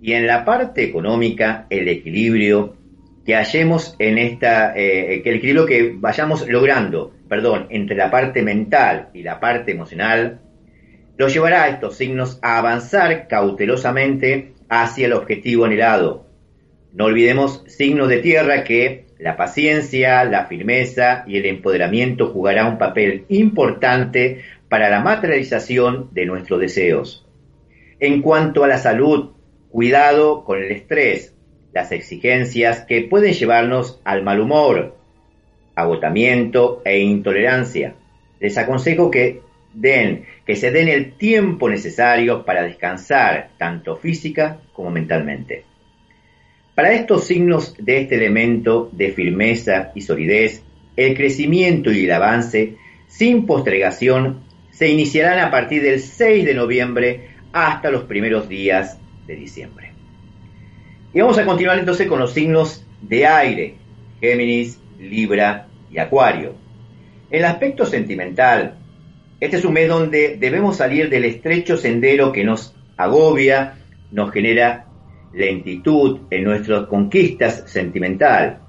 Y 0.00 0.12
en 0.12 0.26
la 0.26 0.44
parte 0.44 0.84
económica, 0.84 1.66
el 1.70 1.88
equilibrio 1.88 2.76
que 3.24 3.34
hallemos 3.34 3.96
en 3.98 4.18
esta, 4.18 4.72
eh, 4.76 5.20
que 5.22 5.30
el 5.30 5.36
equilibrio 5.36 5.66
que 5.66 5.94
vayamos 5.96 6.48
logrando, 6.48 7.12
perdón, 7.28 7.66
entre 7.70 7.96
la 7.96 8.10
parte 8.10 8.42
mental 8.42 9.08
y 9.12 9.22
la 9.22 9.40
parte 9.40 9.72
emocional, 9.72 10.40
lo 11.16 11.28
llevará 11.28 11.64
a 11.64 11.68
estos 11.68 11.96
signos 11.96 12.38
a 12.42 12.58
avanzar 12.58 13.26
cautelosamente 13.26 14.52
hacia 14.68 15.06
el 15.06 15.12
objetivo 15.12 15.64
anhelado. 15.64 16.26
No 16.92 17.06
olvidemos 17.06 17.64
signos 17.66 18.08
de 18.08 18.18
tierra 18.18 18.64
que 18.64 19.05
la 19.18 19.36
paciencia, 19.36 20.24
la 20.24 20.46
firmeza 20.46 21.24
y 21.26 21.36
el 21.38 21.46
empoderamiento 21.46 22.28
jugará 22.28 22.66
un 22.66 22.78
papel 22.78 23.24
importante 23.28 24.42
para 24.68 24.90
la 24.90 25.00
materialización 25.00 26.10
de 26.12 26.26
nuestros 26.26 26.60
deseos. 26.60 27.26
En 27.98 28.20
cuanto 28.20 28.62
a 28.62 28.68
la 28.68 28.78
salud, 28.78 29.36
Cuidado 29.76 30.44
con 30.44 30.62
el 30.62 30.70
estrés, 30.72 31.34
las 31.74 31.92
exigencias 31.92 32.86
que 32.86 33.02
pueden 33.02 33.34
llevarnos 33.34 34.00
al 34.04 34.22
mal 34.22 34.40
humor, 34.40 34.96
agotamiento 35.74 36.80
e 36.82 37.00
intolerancia. 37.00 37.94
Les 38.40 38.56
aconsejo 38.56 39.10
que 39.10 39.42
den, 39.74 40.24
que 40.46 40.56
se 40.56 40.70
den 40.70 40.88
el 40.88 41.18
tiempo 41.18 41.68
necesario 41.68 42.46
para 42.46 42.62
descansar, 42.62 43.50
tanto 43.58 43.96
física 43.96 44.60
como 44.72 44.90
mentalmente. 44.90 45.64
Para 46.76 46.92
estos 46.92 47.24
signos 47.24 47.74
de 47.78 48.02
este 48.02 48.16
elemento 48.16 48.90
de 48.92 49.10
firmeza 49.10 49.92
y 49.94 50.02
solidez, 50.02 50.62
el 50.94 51.16
crecimiento 51.16 51.90
y 51.90 52.04
el 52.04 52.12
avance, 52.12 52.76
sin 53.08 53.46
postergación, 53.46 54.40
se 54.72 54.90
iniciarán 54.90 55.38
a 55.38 55.50
partir 55.50 55.82
del 55.82 56.00
6 56.00 56.44
de 56.44 56.52
noviembre 56.52 57.30
hasta 57.54 57.90
los 57.90 58.04
primeros 58.04 58.46
días 58.46 58.98
de 59.26 59.36
diciembre. 59.36 59.92
Y 61.14 61.20
vamos 61.22 61.38
a 61.38 61.46
continuar 61.46 61.78
entonces 61.78 62.06
con 62.06 62.18
los 62.18 62.34
signos 62.34 62.86
de 63.00 63.26
aire, 63.26 63.76
Géminis, 64.20 64.78
Libra 65.00 65.68
y 65.90 65.96
Acuario. 65.96 66.56
El 67.30 67.46
aspecto 67.46 67.86
sentimental, 67.86 68.74
este 69.40 69.56
es 69.56 69.64
un 69.64 69.72
mes 69.72 69.88
donde 69.88 70.36
debemos 70.36 70.76
salir 70.76 71.08
del 71.08 71.24
estrecho 71.24 71.78
sendero 71.78 72.32
que 72.32 72.44
nos 72.44 72.74
agobia 72.98 73.78
nos 74.10 74.30
genera 74.30 74.85
lentitud 75.32 76.20
en 76.30 76.44
nuestras 76.44 76.86
conquistas 76.86 77.64
sentimental. 77.66 78.60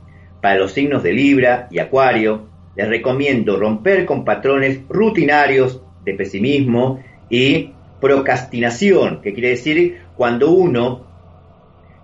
Para 0.41 0.57
los 0.57 0.71
signos 0.71 1.03
de 1.03 1.13
Libra 1.13 1.67
y 1.71 1.79
Acuario, 1.79 2.47
les 2.75 2.87
recomiendo 2.87 3.57
romper 3.57 4.05
con 4.05 4.23
patrones 4.23 4.81
rutinarios 4.87 5.81
de 6.03 6.13
pesimismo 6.13 7.03
y 7.29 7.71
procrastinación, 7.99 9.21
que 9.21 9.33
quiere 9.33 9.49
decir 9.49 10.01
cuando 10.15 10.51
uno, 10.51 11.05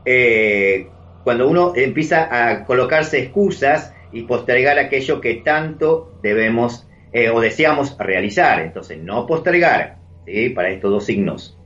eh, 0.06 0.88
cuando 1.24 1.48
uno 1.48 1.74
empieza 1.76 2.50
a 2.50 2.66
colocarse 2.66 3.20
excusas 3.20 3.94
y 4.12 4.24
postergar 4.24 4.80
aquello 4.80 5.22
que 5.22 5.36
tanto 5.36 6.14
debemos 6.22 6.88
eh, 7.12 7.30
o 7.30 7.40
deseamos 7.40 7.96
realizar. 7.98 8.62
Entonces, 8.62 8.98
no 9.00 9.28
postergar 9.28 9.98
para 10.56 10.70
estos 10.70 10.92
dos 10.92 11.06
signos. 11.06 11.58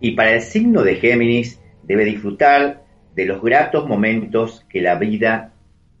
Y 0.00 0.12
para 0.12 0.32
el 0.32 0.42
signo 0.42 0.82
de 0.82 0.96
Géminis, 0.96 1.60
debe 1.86 2.04
disfrutar 2.04 2.82
de 3.14 3.26
los 3.26 3.42
gratos 3.42 3.88
momentos 3.88 4.64
que 4.68 4.80
la 4.80 4.96
vida 4.96 5.52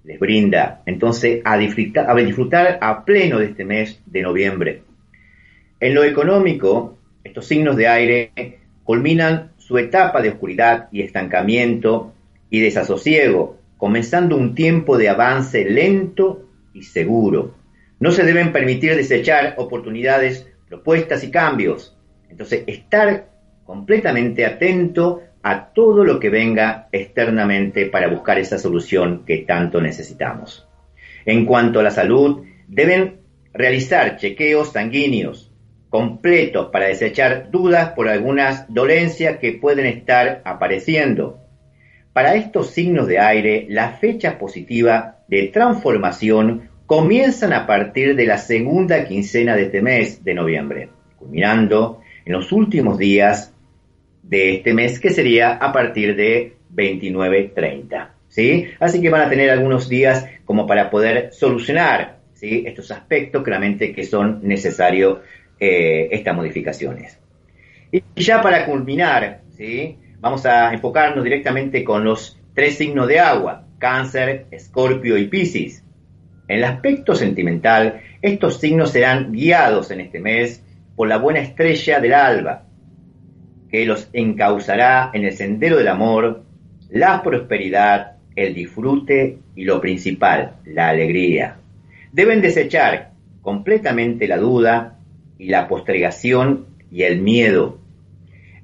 les 0.04 0.18
brinda. 0.18 0.82
Entonces, 0.86 1.40
a 1.44 1.56
disfrutar, 1.56 2.10
a 2.10 2.14
disfrutar 2.14 2.78
a 2.80 3.04
pleno 3.04 3.38
de 3.38 3.46
este 3.46 3.64
mes 3.64 4.00
de 4.06 4.22
noviembre. 4.22 4.82
En 5.80 5.94
lo 5.94 6.04
económico, 6.04 6.98
estos 7.22 7.46
signos 7.46 7.76
de 7.76 7.88
aire 7.88 8.58
culminan 8.84 9.52
su 9.56 9.78
etapa 9.78 10.20
de 10.20 10.30
oscuridad 10.30 10.88
y 10.92 11.02
estancamiento 11.02 12.12
y 12.50 12.60
desasosiego, 12.60 13.58
comenzando 13.78 14.36
un 14.36 14.54
tiempo 14.54 14.98
de 14.98 15.08
avance 15.08 15.64
lento 15.64 16.48
y 16.74 16.82
seguro. 16.82 17.54
No 17.98 18.10
se 18.10 18.24
deben 18.24 18.52
permitir 18.52 18.94
desechar 18.94 19.54
oportunidades, 19.56 20.46
propuestas 20.68 21.24
y 21.24 21.30
cambios. 21.30 21.96
Entonces, 22.28 22.64
estar 22.66 23.28
completamente 23.64 24.44
atento 24.44 25.22
a 25.46 25.66
todo 25.74 26.04
lo 26.04 26.18
que 26.18 26.30
venga 26.30 26.88
externamente 26.90 27.84
para 27.84 28.08
buscar 28.08 28.38
esa 28.38 28.58
solución 28.58 29.24
que 29.26 29.38
tanto 29.38 29.78
necesitamos. 29.78 30.66
En 31.26 31.44
cuanto 31.44 31.80
a 31.80 31.82
la 31.82 31.90
salud, 31.90 32.44
deben 32.66 33.20
realizar 33.52 34.16
chequeos 34.16 34.72
sanguíneos 34.72 35.52
completos 35.90 36.70
para 36.72 36.86
desechar 36.86 37.50
dudas 37.50 37.90
por 37.90 38.08
algunas 38.08 38.72
dolencias 38.72 39.36
que 39.36 39.52
pueden 39.52 39.84
estar 39.84 40.40
apareciendo. 40.46 41.38
Para 42.14 42.36
estos 42.36 42.70
signos 42.70 43.06
de 43.06 43.18
aire, 43.18 43.66
la 43.68 43.90
fecha 43.90 44.38
positiva 44.38 45.18
de 45.28 45.48
transformación 45.48 46.70
comienzan 46.86 47.52
a 47.52 47.66
partir 47.66 48.16
de 48.16 48.26
la 48.26 48.38
segunda 48.38 49.04
quincena 49.04 49.54
de 49.56 49.64
este 49.64 49.82
mes 49.82 50.24
de 50.24 50.34
noviembre, 50.34 50.88
culminando 51.18 52.00
en 52.24 52.32
los 52.32 52.50
últimos 52.50 52.96
días 52.98 53.53
de 54.28 54.56
este 54.56 54.74
mes, 54.74 54.98
que 54.98 55.10
sería 55.10 55.52
a 55.52 55.72
partir 55.72 56.16
de 56.16 56.56
29-30. 56.74 58.08
¿sí? 58.28 58.66
Así 58.80 59.00
que 59.00 59.10
van 59.10 59.22
a 59.22 59.30
tener 59.30 59.50
algunos 59.50 59.88
días 59.88 60.26
como 60.44 60.66
para 60.66 60.90
poder 60.90 61.32
solucionar 61.32 62.18
¿sí? 62.32 62.64
estos 62.66 62.90
aspectos 62.90 63.42
claramente 63.42 63.92
que 63.92 64.04
son 64.04 64.40
necesarios 64.42 65.18
eh, 65.60 66.08
estas 66.10 66.34
modificaciones. 66.34 67.18
Y 67.92 68.02
ya 68.16 68.42
para 68.42 68.66
culminar, 68.66 69.42
¿sí? 69.56 69.98
vamos 70.18 70.44
a 70.46 70.72
enfocarnos 70.72 71.22
directamente 71.22 71.84
con 71.84 72.02
los 72.02 72.40
tres 72.54 72.76
signos 72.76 73.06
de 73.06 73.20
agua, 73.20 73.66
cáncer, 73.78 74.46
escorpio 74.50 75.16
y 75.16 75.26
piscis. 75.28 75.84
En 76.48 76.58
el 76.58 76.64
aspecto 76.64 77.14
sentimental, 77.14 78.00
estos 78.20 78.58
signos 78.58 78.90
serán 78.90 79.32
guiados 79.32 79.90
en 79.90 80.00
este 80.00 80.20
mes 80.20 80.62
por 80.96 81.08
la 81.08 81.18
buena 81.18 81.40
estrella 81.40 82.00
del 82.00 82.14
alba, 82.14 82.64
que 83.74 83.86
los 83.86 84.08
encauzará 84.12 85.10
en 85.14 85.24
el 85.24 85.32
sendero 85.32 85.76
del 85.76 85.88
amor, 85.88 86.44
la 86.90 87.24
prosperidad, 87.24 88.18
el 88.36 88.54
disfrute 88.54 89.38
y 89.56 89.64
lo 89.64 89.80
principal, 89.80 90.58
la 90.64 90.90
alegría. 90.90 91.56
Deben 92.12 92.40
desechar 92.40 93.10
completamente 93.42 94.28
la 94.28 94.36
duda 94.36 95.00
y 95.38 95.46
la 95.46 95.66
postergación 95.66 96.66
y 96.92 97.02
el 97.02 97.20
miedo. 97.20 97.80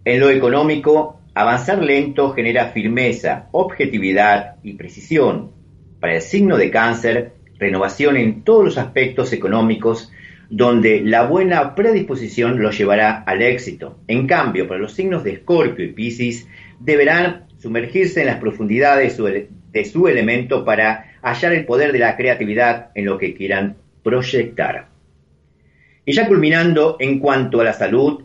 En 0.05 0.20
lo 0.20 0.31
económico, 0.31 1.19
avanzar 1.35 1.82
lento 1.82 2.31
genera 2.31 2.66
firmeza, 2.66 3.49
objetividad 3.51 4.59
y 4.62 4.74
precisión. 4.74 5.51
Para 5.99 6.15
el 6.15 6.23
signo 6.23 6.57
de 6.57 6.70
cáncer, 6.70 7.32
renovación 7.59 8.16
en 8.16 8.45
todos 8.45 8.65
los 8.65 8.78
aspectos 8.78 9.32
económicos 9.32 10.12
donde 10.51 11.01
la 11.01 11.27
buena 11.27 11.77
predisposición 11.77 12.61
los 12.61 12.77
llevará 12.77 13.23
al 13.23 13.41
éxito. 13.41 14.01
En 14.09 14.27
cambio, 14.27 14.67
para 14.67 14.81
los 14.81 14.93
signos 14.93 15.23
de 15.23 15.35
Escorpio 15.35 15.85
y 15.85 15.93
Piscis, 15.93 16.49
deberán 16.81 17.47
sumergirse 17.59 18.21
en 18.21 18.27
las 18.27 18.41
profundidades 18.41 19.17
de 19.73 19.85
su 19.85 20.09
elemento 20.09 20.65
para 20.65 21.15
hallar 21.23 21.53
el 21.53 21.65
poder 21.65 21.93
de 21.93 22.01
la 22.01 22.17
creatividad 22.17 22.91
en 22.97 23.05
lo 23.05 23.17
que 23.17 23.35
quieran 23.35 23.77
proyectar. 24.03 24.89
Y 26.05 26.13
ya 26.13 26.27
culminando 26.27 26.97
en 26.99 27.21
cuanto 27.21 27.61
a 27.61 27.65
la 27.65 27.73
salud, 27.73 28.25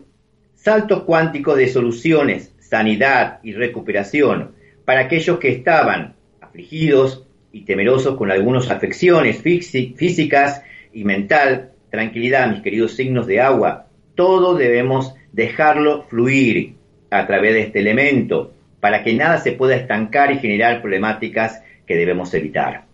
saltos 0.54 1.04
cuánticos 1.04 1.56
de 1.56 1.68
soluciones, 1.68 2.52
sanidad 2.58 3.38
y 3.44 3.52
recuperación 3.52 4.52
para 4.84 5.02
aquellos 5.02 5.38
que 5.38 5.52
estaban 5.52 6.16
afligidos 6.40 7.24
y 7.52 7.60
temerosos 7.60 8.16
con 8.16 8.32
algunas 8.32 8.68
afecciones 8.70 9.40
físicas 9.42 10.62
y 10.92 11.04
mental 11.04 11.72
tranquilidad, 11.96 12.50
mis 12.50 12.60
queridos 12.60 12.94
signos 12.94 13.26
de 13.26 13.40
agua. 13.40 13.86
Todo 14.14 14.54
debemos 14.54 15.14
dejarlo 15.32 16.04
fluir 16.04 16.74
a 17.10 17.26
través 17.26 17.54
de 17.54 17.62
este 17.62 17.78
elemento 17.80 18.52
para 18.80 19.02
que 19.02 19.14
nada 19.14 19.38
se 19.38 19.52
pueda 19.52 19.76
estancar 19.76 20.30
y 20.30 20.38
generar 20.38 20.82
problemáticas 20.82 21.62
que 21.86 21.96
debemos 21.96 22.34
evitar. 22.34 22.84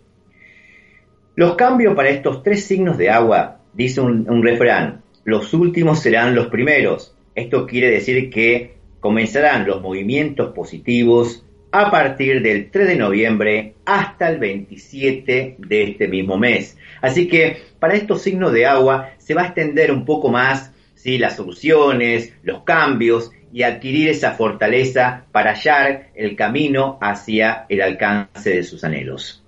Los 1.34 1.56
cambios 1.56 1.94
para 1.96 2.10
estos 2.10 2.44
tres 2.44 2.64
signos 2.64 2.96
de 2.96 3.10
agua, 3.10 3.58
dice 3.72 4.00
un, 4.00 4.30
un 4.30 4.42
refrán, 4.44 5.02
los 5.24 5.52
últimos 5.52 6.00
serán 6.00 6.36
los 6.36 6.46
primeros. 6.46 7.16
Esto 7.34 7.66
quiere 7.66 7.90
decir 7.90 8.30
que 8.30 8.76
comenzarán 9.00 9.66
los 9.66 9.82
movimientos 9.82 10.54
positivos 10.54 11.44
a 11.72 11.90
partir 11.90 12.42
del 12.42 12.70
3 12.70 12.86
de 12.86 12.96
noviembre 12.96 13.74
hasta 13.86 14.28
el 14.28 14.38
27 14.38 15.56
de 15.58 15.82
este 15.82 16.06
mismo 16.06 16.36
mes. 16.36 16.76
Así 17.00 17.26
que 17.26 17.62
para 17.78 17.94
estos 17.94 18.22
signos 18.22 18.52
de 18.52 18.66
agua 18.66 19.10
se 19.16 19.34
va 19.34 19.42
a 19.42 19.46
extender 19.46 19.90
un 19.90 20.04
poco 20.04 20.28
más 20.28 20.72
¿sí? 20.94 21.16
las 21.16 21.36
soluciones, 21.36 22.34
los 22.42 22.62
cambios 22.62 23.32
y 23.52 23.62
adquirir 23.62 24.10
esa 24.10 24.32
fortaleza 24.32 25.24
para 25.32 25.54
hallar 25.54 26.10
el 26.14 26.36
camino 26.36 26.98
hacia 27.00 27.64
el 27.70 27.80
alcance 27.80 28.50
de 28.50 28.62
sus 28.62 28.84
anhelos. 28.84 29.42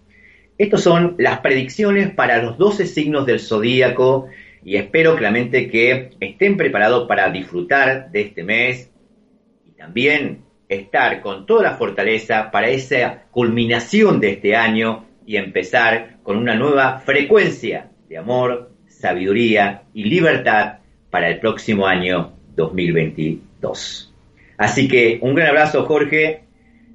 Estas 0.57 0.83
son 0.83 1.17
las 1.19 1.41
predicciones 1.41 2.11
para 2.11 2.43
los 2.43 2.57
12 2.57 2.87
signos 2.87 3.27
del 3.27 3.41
zodíaco 3.41 4.29
y 4.65 4.77
espero 4.77 5.15
claramente 5.17 5.69
que 5.69 6.11
estén 6.21 6.57
preparados 6.57 7.07
para 7.07 7.29
disfrutar 7.31 8.11
de 8.11 8.21
este 8.23 8.45
mes 8.45 8.91
y 9.67 9.73
también 9.73 10.44
estar 10.75 11.21
con 11.21 11.47
toda 11.47 11.63
la 11.63 11.77
fortaleza 11.77 12.51
para 12.51 12.69
esa 12.69 13.25
culminación 13.31 14.21
de 14.21 14.31
este 14.31 14.57
año 14.57 15.05
y 15.27 15.37
empezar 15.37 16.19
con 16.23 16.37
una 16.37 16.55
nueva 16.55 17.01
frecuencia 17.01 17.91
de 18.09 18.19
amor, 18.19 18.71
sabiduría 18.87 19.83
y 19.93 20.05
libertad 20.05 20.79
para 21.11 21.29
el 21.29 21.39
próximo 21.39 21.87
año 21.87 22.33
2022. 22.57 24.13
Así 24.57 24.89
que 24.89 25.19
un 25.21 25.35
gran 25.35 25.49
abrazo 25.49 25.85
Jorge, 25.85 26.45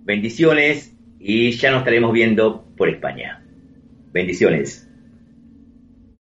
bendiciones 0.03 0.93
y 1.19 1.51
ya 1.51 1.72
nos 1.72 1.80
estaremos 1.80 2.14
viendo 2.14 2.65
por 2.77 2.89
España. 2.89 3.43
Bendiciones. 4.11 4.89